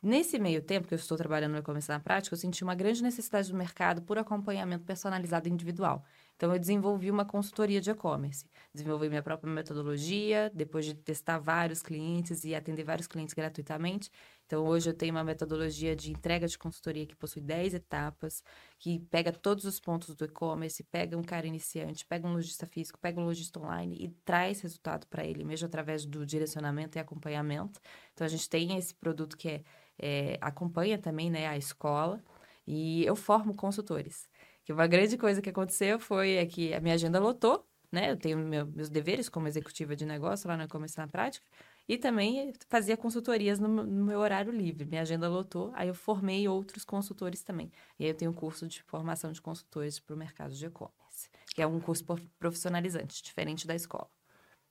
Nesse 0.03 0.39
meio 0.39 0.63
tempo 0.63 0.87
que 0.87 0.95
eu 0.95 0.97
estou 0.97 1.15
trabalhando 1.15 1.51
no 1.51 1.59
e-commerce 1.59 1.87
na 1.87 1.99
prática, 1.99 2.33
eu 2.33 2.37
senti 2.39 2.63
uma 2.63 2.73
grande 2.73 3.03
necessidade 3.03 3.51
do 3.51 3.55
mercado 3.55 4.01
por 4.01 4.17
acompanhamento 4.17 4.83
personalizado 4.83 5.47
individual. 5.47 6.03
Então, 6.35 6.51
eu 6.51 6.57
desenvolvi 6.57 7.11
uma 7.11 7.23
consultoria 7.23 7.79
de 7.79 7.91
e-commerce. 7.91 8.43
Desenvolvi 8.73 9.09
minha 9.09 9.21
própria 9.21 9.53
metodologia, 9.53 10.51
depois 10.55 10.85
de 10.85 10.95
testar 10.95 11.37
vários 11.37 11.83
clientes 11.83 12.43
e 12.43 12.55
atender 12.55 12.83
vários 12.83 13.05
clientes 13.05 13.35
gratuitamente. 13.35 14.09
Então, 14.47 14.65
hoje 14.65 14.89
eu 14.89 14.93
tenho 14.95 15.13
uma 15.13 15.23
metodologia 15.23 15.95
de 15.95 16.11
entrega 16.11 16.47
de 16.47 16.57
consultoria 16.57 17.05
que 17.05 17.15
possui 17.15 17.43
10 17.43 17.75
etapas, 17.75 18.43
que 18.79 18.99
pega 19.11 19.31
todos 19.31 19.65
os 19.65 19.79
pontos 19.79 20.15
do 20.15 20.25
e-commerce, 20.25 20.83
pega 20.83 21.15
um 21.15 21.21
cara 21.21 21.45
iniciante, 21.45 22.07
pega 22.07 22.27
um 22.27 22.33
lojista 22.33 22.65
físico, 22.65 22.97
pega 22.97 23.21
um 23.21 23.25
lojista 23.25 23.59
online 23.59 23.97
e 23.99 24.09
traz 24.25 24.61
resultado 24.61 25.05
para 25.05 25.23
ele, 25.23 25.43
mesmo 25.43 25.67
através 25.67 26.07
do 26.07 26.25
direcionamento 26.25 26.97
e 26.97 26.99
acompanhamento. 26.99 27.79
Então, 28.13 28.25
a 28.25 28.29
gente 28.29 28.49
tem 28.49 28.75
esse 28.79 28.95
produto 28.95 29.37
que 29.37 29.47
é 29.47 29.63
é, 30.01 30.37
acompanha 30.41 30.97
também 30.97 31.29
né, 31.29 31.47
a 31.47 31.57
escola 31.57 32.23
e 32.65 33.05
eu 33.05 33.15
formo 33.15 33.55
consultores. 33.55 34.27
Que 34.63 34.73
uma 34.73 34.87
grande 34.87 35.17
coisa 35.17 35.41
que 35.41 35.49
aconteceu 35.49 35.99
foi 35.99 36.33
é 36.33 36.45
que 36.45 36.73
a 36.73 36.79
minha 36.79 36.95
agenda 36.95 37.19
lotou, 37.19 37.67
né? 37.91 38.11
Eu 38.11 38.17
tenho 38.17 38.37
meu, 38.37 38.65
meus 38.67 38.89
deveres 38.89 39.29
como 39.29 39.47
executiva 39.47 39.95
de 39.95 40.05
negócio 40.05 40.47
lá 40.47 40.55
no 40.57 40.63
e-commerce 40.63 40.97
na 40.97 41.07
prática 41.07 41.45
e 41.87 41.97
também 41.97 42.53
fazia 42.69 42.95
consultorias 42.95 43.59
no, 43.59 43.67
no, 43.67 44.05
meu 44.05 44.19
horário 44.19 44.51
livre. 44.51 44.85
Minha 44.85 45.01
agenda 45.01 45.27
lotou, 45.27 45.71
aí 45.75 45.87
eu 45.87 45.93
formei 45.93 46.47
outros 46.47 46.85
consultores 46.85 47.43
também. 47.43 47.71
E 47.99 48.05
aí 48.05 48.11
eu 48.11 48.15
tenho 48.15 48.31
um 48.31 48.33
curso 48.33 48.67
de 48.67 48.81
formação 48.83 49.31
de 49.31 49.41
consultores 49.41 49.99
para 49.99 50.15
o 50.15 50.17
mercado 50.17 50.53
de 50.53 50.65
e-commerce, 50.65 51.29
que 51.53 51.61
é 51.61 51.67
um 51.67 51.79
curso 51.79 52.05
profissionalizante, 52.39 53.21
diferente 53.21 53.67
da 53.67 53.75
escola. 53.75 54.09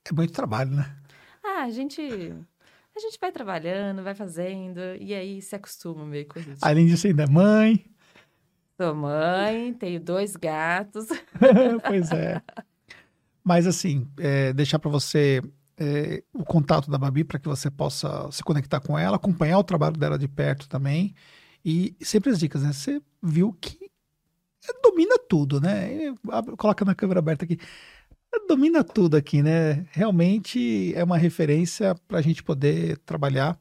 É 0.03 0.13
muito 0.13 0.33
trabalho, 0.33 0.71
né? 0.71 0.97
Ah, 1.43 1.63
a 1.63 1.69
gente 1.69 2.01
a 2.95 2.99
gente 2.99 3.17
vai 3.19 3.31
trabalhando, 3.31 4.03
vai 4.03 4.13
fazendo, 4.13 4.79
e 4.99 5.13
aí 5.13 5.41
se 5.41 5.55
acostuma 5.55 6.05
meio 6.05 6.27
com 6.27 6.39
isso. 6.39 6.57
Além 6.61 6.85
disso, 6.85 7.07
ainda 7.07 7.23
é 7.23 7.27
mãe. 7.27 7.85
Sou 8.79 8.95
mãe, 8.95 9.73
tenho 9.73 9.99
dois 9.99 10.35
gatos. 10.35 11.07
pois 11.87 12.11
é. 12.11 12.41
Mas 13.43 13.65
assim, 13.67 14.07
é, 14.19 14.53
deixar 14.53 14.79
para 14.79 14.89
você 14.89 15.41
é, 15.77 16.23
o 16.33 16.43
contato 16.43 16.89
da 16.89 16.97
Babi 16.97 17.23
para 17.23 17.39
que 17.39 17.47
você 17.47 17.69
possa 17.69 18.29
se 18.31 18.43
conectar 18.43 18.79
com 18.79 18.97
ela, 18.97 19.15
acompanhar 19.15 19.59
o 19.59 19.63
trabalho 19.63 19.97
dela 19.97 20.17
de 20.17 20.27
perto 20.27 20.67
também. 20.67 21.13
E 21.63 21.95
sempre 22.01 22.31
as 22.31 22.39
dicas, 22.39 22.63
né? 22.63 22.73
Você 22.73 23.01
viu 23.21 23.53
que 23.59 23.89
domina 24.83 25.15
tudo, 25.29 25.59
né? 25.59 26.13
Coloca 26.57 26.85
na 26.85 26.95
câmera 26.95 27.19
aberta 27.19 27.45
aqui 27.45 27.57
domina 28.47 28.83
tudo 28.83 29.17
aqui, 29.17 29.41
né? 29.41 29.85
Realmente 29.91 30.93
é 30.95 31.03
uma 31.03 31.17
referência 31.17 31.95
para 32.07 32.19
a 32.19 32.21
gente 32.21 32.43
poder 32.43 32.97
trabalhar 32.99 33.59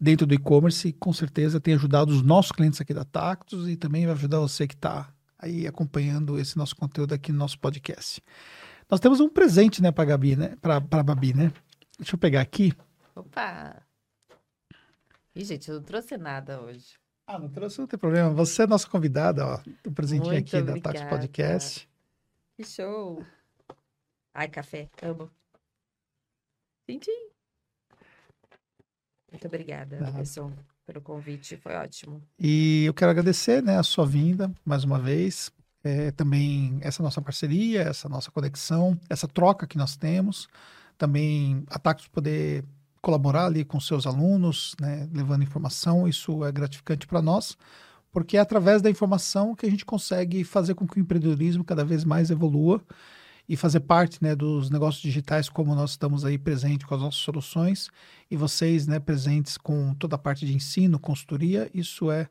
dentro 0.00 0.26
do 0.26 0.34
e-commerce 0.34 0.88
e 0.88 0.92
com 0.92 1.12
certeza 1.12 1.60
tem 1.60 1.74
ajudado 1.74 2.12
os 2.12 2.22
nossos 2.22 2.52
clientes 2.52 2.80
aqui 2.80 2.94
da 2.94 3.04
Tactus 3.04 3.68
e 3.68 3.76
também 3.76 4.06
vai 4.06 4.14
ajudar 4.14 4.38
você 4.38 4.66
que 4.66 4.74
está 4.74 5.12
aí 5.38 5.66
acompanhando 5.66 6.38
esse 6.38 6.56
nosso 6.56 6.76
conteúdo 6.76 7.12
aqui 7.12 7.32
no 7.32 7.38
nosso 7.38 7.58
podcast. 7.58 8.22
Nós 8.90 9.00
temos 9.00 9.20
um 9.20 9.28
presente, 9.28 9.82
né, 9.82 9.92
para 9.92 10.04
Gabi, 10.04 10.36
né? 10.36 10.56
Para 10.60 10.76
a 10.76 11.02
Babi, 11.02 11.34
né? 11.34 11.52
Deixa 11.98 12.14
eu 12.14 12.18
pegar 12.18 12.40
aqui. 12.40 12.72
Opa! 13.14 13.82
Ih, 15.34 15.44
gente, 15.44 15.68
eu 15.68 15.76
não 15.76 15.82
trouxe 15.82 16.16
nada 16.16 16.60
hoje. 16.60 16.94
Ah, 17.26 17.38
não 17.38 17.48
trouxe, 17.48 17.78
não 17.78 17.86
tem 17.86 17.98
problema. 17.98 18.30
Você 18.30 18.62
é 18.62 18.66
nossa 18.66 18.88
convidada, 18.88 19.46
ó. 19.46 19.60
Um 19.86 19.92
presentinho 19.92 20.32
Muito 20.32 20.46
aqui 20.48 20.56
obrigada. 20.56 20.80
da 20.80 20.92
Tactus 20.92 21.08
Podcast. 21.10 21.88
Que 22.56 22.64
show! 22.64 23.22
Ai, 24.34 24.48
café, 24.48 24.88
amo. 25.02 25.30
Tintim. 26.86 27.10
Muito 29.30 29.46
obrigada, 29.46 29.98
Anderson, 30.08 30.52
pelo 30.86 31.02
convite, 31.02 31.56
foi 31.58 31.74
ótimo. 31.74 32.22
E 32.38 32.84
eu 32.86 32.94
quero 32.94 33.10
agradecer, 33.10 33.62
né, 33.62 33.78
a 33.78 33.82
sua 33.82 34.06
vinda 34.06 34.50
mais 34.64 34.84
uma 34.84 34.98
vez. 34.98 35.52
é, 35.84 36.10
também 36.10 36.78
essa 36.82 37.02
nossa 37.02 37.22
parceria, 37.22 37.82
essa 37.82 38.08
nossa 38.08 38.30
conexão, 38.30 38.98
essa 39.08 39.28
troca 39.28 39.66
que 39.66 39.78
nós 39.78 39.96
temos. 39.96 40.48
Também 40.98 41.64
a 41.70 41.78
Tactus 41.78 42.08
poder 42.08 42.64
colaborar 43.00 43.46
ali 43.46 43.64
com 43.64 43.78
seus 43.80 44.06
alunos, 44.06 44.74
né, 44.80 45.08
levando 45.12 45.42
informação, 45.44 46.08
isso 46.08 46.44
é 46.44 46.50
gratificante 46.52 47.06
para 47.06 47.22
nós, 47.22 47.56
porque 48.10 48.36
é 48.36 48.40
através 48.40 48.82
da 48.82 48.90
informação 48.90 49.54
que 49.54 49.66
a 49.66 49.70
gente 49.70 49.84
consegue 49.86 50.42
fazer 50.44 50.74
com 50.74 50.86
que 50.86 50.98
o 50.98 51.00
empreendedorismo 51.00 51.64
cada 51.64 51.84
vez 51.84 52.04
mais 52.04 52.30
evolua 52.30 52.82
e 53.48 53.56
fazer 53.56 53.80
parte 53.80 54.22
né, 54.22 54.36
dos 54.36 54.68
negócios 54.68 55.02
digitais, 55.02 55.48
como 55.48 55.74
nós 55.74 55.90
estamos 55.90 56.24
aí 56.24 56.36
presentes 56.36 56.86
com 56.86 56.94
as 56.94 57.00
nossas 57.00 57.20
soluções, 57.20 57.88
e 58.30 58.36
vocês 58.36 58.86
né, 58.86 58.98
presentes 58.98 59.56
com 59.56 59.94
toda 59.94 60.16
a 60.16 60.18
parte 60.18 60.44
de 60.44 60.54
ensino, 60.54 60.98
consultoria, 60.98 61.70
isso 61.72 62.10
é 62.10 62.28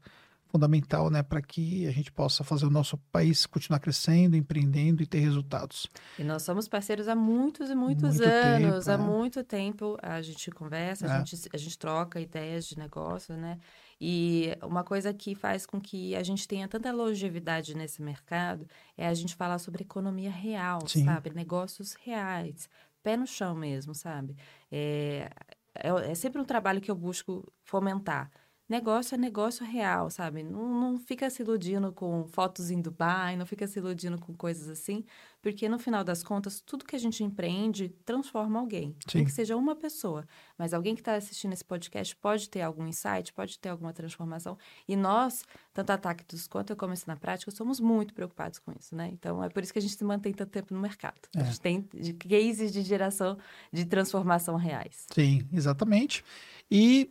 fundamental 0.48 1.10
né, 1.10 1.22
para 1.22 1.42
que 1.42 1.86
a 1.88 1.92
gente 1.92 2.12
possa 2.12 2.44
fazer 2.44 2.66
o 2.66 2.70
nosso 2.70 2.98
país 3.12 3.46
continuar 3.46 3.80
crescendo, 3.80 4.36
empreendendo 4.36 5.04
e 5.04 5.06
ter 5.06 5.20
resultados. 5.20 5.88
E 6.18 6.24
nós 6.24 6.44
somos 6.44 6.68
parceiros 6.68 7.08
há 7.08 7.16
muitos 7.16 7.70
e 7.70 7.76
muitos 7.76 8.18
Muito 8.18 8.24
anos, 8.24 8.86
tempo, 8.86 8.90
há 8.90 8.94
é. 8.94 8.98
muito 8.98 9.44
tempo 9.44 9.98
a 10.02 10.22
gente 10.22 10.50
conversa, 10.52 11.06
é. 11.06 11.12
a, 11.12 11.18
gente, 11.20 11.50
a 11.54 11.58
gente 11.58 11.78
troca 11.78 12.20
ideias 12.20 12.66
de 12.66 12.78
negócio, 12.78 13.36
né? 13.36 13.60
E 14.00 14.56
uma 14.62 14.84
coisa 14.84 15.14
que 15.14 15.34
faz 15.34 15.66
com 15.66 15.82
que 15.82 16.16
a 16.16 16.24
gente 16.24 16.48
tenha 16.48 16.68
tanta 16.68 16.92
longevidade 16.92 17.76
nesse 17.76 18.02
mercado 18.02 18.68
é 18.96 19.08
a 19.08 19.14
gente 19.14 19.36
falar 19.36 19.58
sobre 19.58 19.84
economia 19.84 20.30
real, 20.30 20.88
Sim. 20.88 21.06
sabe? 21.06 21.32
Negócios 21.32 21.94
reais, 21.94 22.70
pé 23.02 23.18
no 23.18 23.26
chão 23.26 23.56
mesmo, 23.56 23.96
sabe? 23.96 24.36
É, 24.72 25.30
é, 25.76 26.12
é 26.12 26.16
sempre 26.16 26.40
um 26.42 26.46
trabalho 26.46 26.82
que 26.82 26.92
eu 26.92 26.96
busco 26.96 27.52
fomentar 27.64 28.30
negócio 28.70 29.16
é 29.16 29.18
negócio 29.18 29.66
real, 29.66 30.10
sabe? 30.10 30.44
Não, 30.44 30.68
não 30.68 31.00
fica 31.00 31.30
se 31.30 31.42
iludindo 31.42 31.92
com 31.94 32.28
fotos 32.28 32.70
em 32.70 32.82
Dubai, 32.82 33.38
não 33.38 33.46
fica 33.46 33.66
se 33.66 33.80
iludindo 33.80 34.20
com 34.20 34.34
coisas 34.34 34.68
assim, 34.70 35.06
porque 35.42 35.70
no 35.70 35.80
final 35.80 36.04
das 36.04 36.24
contas, 36.24 36.60
tudo 36.60 36.84
que 36.84 36.96
a 36.96 37.00
gente 37.00 37.24
empreende 37.24 37.90
transforma 38.04 38.60
alguém. 38.60 38.96
Sim. 39.08 39.20
Nem 39.20 39.26
que 39.26 39.32
seja 39.32 39.56
uma 39.56 39.76
pessoa. 39.76 40.26
Mas 40.58 40.74
alguém 40.74 40.96
que 40.96 41.02
está 41.02 41.16
assistindo 41.16 41.54
esse 41.54 41.64
podcast 41.64 42.16
pode 42.18 42.50
ter 42.50 42.62
algum 42.62 42.86
insight, 42.86 43.32
pode 43.32 43.58
ter 43.58 43.70
alguma 43.70 43.94
transformação. 43.94 44.58
E 44.88 44.96
nós, 44.96 45.46
tanto 45.74 45.92
a 45.92 45.98
Tactus 45.98 46.48
quanto 46.48 46.74
a 46.74 46.76
Comece 46.76 47.08
na 47.08 47.16
Prática, 47.16 47.52
somos 47.52 47.80
muito 47.80 48.14
preocupados 48.14 48.60
com 48.60 48.74
isso, 48.78 48.96
né? 48.96 49.10
Então, 49.14 49.42
é 49.44 49.50
por 49.50 49.64
isso 49.64 49.72
que 49.72 49.80
a 49.80 49.82
gente 49.82 49.96
se 49.96 50.04
mantém 50.04 50.34
tanto 50.34 50.52
tempo 50.52 50.74
no 50.74 50.82
mercado. 50.82 51.22
É. 51.36 51.42
A 51.42 51.44
gente 51.46 51.62
tem 51.62 51.82
cases 52.20 52.72
de 52.74 52.82
geração 52.82 53.38
de 53.72 53.86
transformação 53.86 54.56
reais. 54.56 55.06
Sim, 55.14 55.48
exatamente. 55.54 56.24
E 56.70 57.10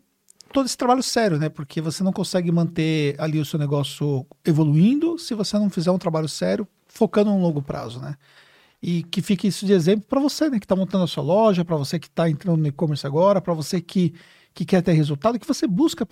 todo 0.52 0.66
esse 0.66 0.76
trabalho 0.76 1.02
sério, 1.02 1.38
né? 1.38 1.48
Porque 1.48 1.80
você 1.80 2.02
não 2.02 2.12
consegue 2.12 2.50
manter 2.50 3.14
ali 3.18 3.38
o 3.38 3.44
seu 3.44 3.58
negócio 3.58 4.26
evoluindo 4.44 5.18
se 5.18 5.34
você 5.34 5.58
não 5.58 5.70
fizer 5.70 5.90
um 5.90 5.98
trabalho 5.98 6.28
sério 6.28 6.66
focando 6.86 7.30
no 7.30 7.40
longo 7.40 7.62
prazo, 7.62 8.00
né? 8.00 8.16
E 8.82 9.02
que 9.02 9.22
fique 9.22 9.48
isso 9.48 9.66
de 9.66 9.72
exemplo 9.72 10.06
para 10.08 10.20
você, 10.20 10.48
né? 10.48 10.58
Que 10.58 10.64
está 10.64 10.76
montando 10.76 11.04
a 11.04 11.06
sua 11.06 11.22
loja, 11.22 11.64
para 11.64 11.76
você 11.76 11.98
que 11.98 12.06
está 12.06 12.28
entrando 12.28 12.58
no 12.58 12.66
e-commerce 12.66 13.06
agora, 13.06 13.40
para 13.40 13.52
você 13.52 13.80
que, 13.80 14.14
que 14.54 14.64
quer 14.64 14.82
ter 14.82 14.92
resultado, 14.92 15.38
que 15.38 15.46
você 15.46 15.66
busca 15.66 16.04
a 16.04 16.06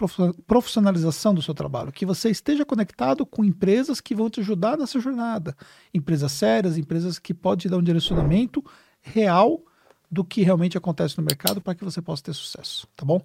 profissionalização 0.47 1.35
do 1.35 1.43
seu 1.43 1.55
trabalho, 1.55 1.93
que 1.93 2.07
você 2.07 2.31
esteja 2.31 2.65
conectado 2.65 3.25
com 3.25 3.45
empresas 3.45 4.01
que 4.01 4.15
vão 4.15 4.29
te 4.29 4.41
ajudar 4.41 4.77
nessa 4.77 4.99
jornada. 4.99 5.57
Empresas 5.93 6.33
sérias, 6.33 6.77
empresas 6.77 7.19
que 7.19 7.33
podem 7.33 7.63
te 7.63 7.69
dar 7.69 7.79
um 7.79 7.83
direcionamento 7.83 8.65
real 9.01 9.63
do 10.11 10.25
que 10.25 10.43
realmente 10.43 10.79
acontece 10.79 11.19
no 11.19 11.25
mercado 11.25 11.61
para 11.61 11.75
que 11.75 11.85
você 11.85 12.01
possa 12.01 12.23
ter 12.23 12.35
sucesso, 12.35 12.87
tá 12.97 13.05
bom? 13.05 13.21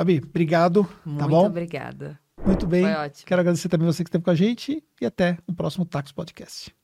Fabi, 0.00 0.22
obrigado. 0.24 0.84
Tá 0.84 0.90
Muito 1.04 1.18
tá 1.20 1.28
bom? 1.28 1.44
obrigada. 1.44 2.18
Muito 2.42 2.66
bem. 2.66 2.84
Foi 2.84 2.94
ótimo. 2.94 3.26
Quero 3.26 3.40
agradecer 3.42 3.68
também 3.68 3.86
você 3.86 4.02
que 4.02 4.08
esteve 4.08 4.24
com 4.24 4.30
a 4.30 4.34
gente 4.34 4.82
e 4.98 5.04
até 5.04 5.36
o 5.46 5.52
próximo 5.52 5.84
Tax 5.84 6.10
Podcast. 6.10 6.74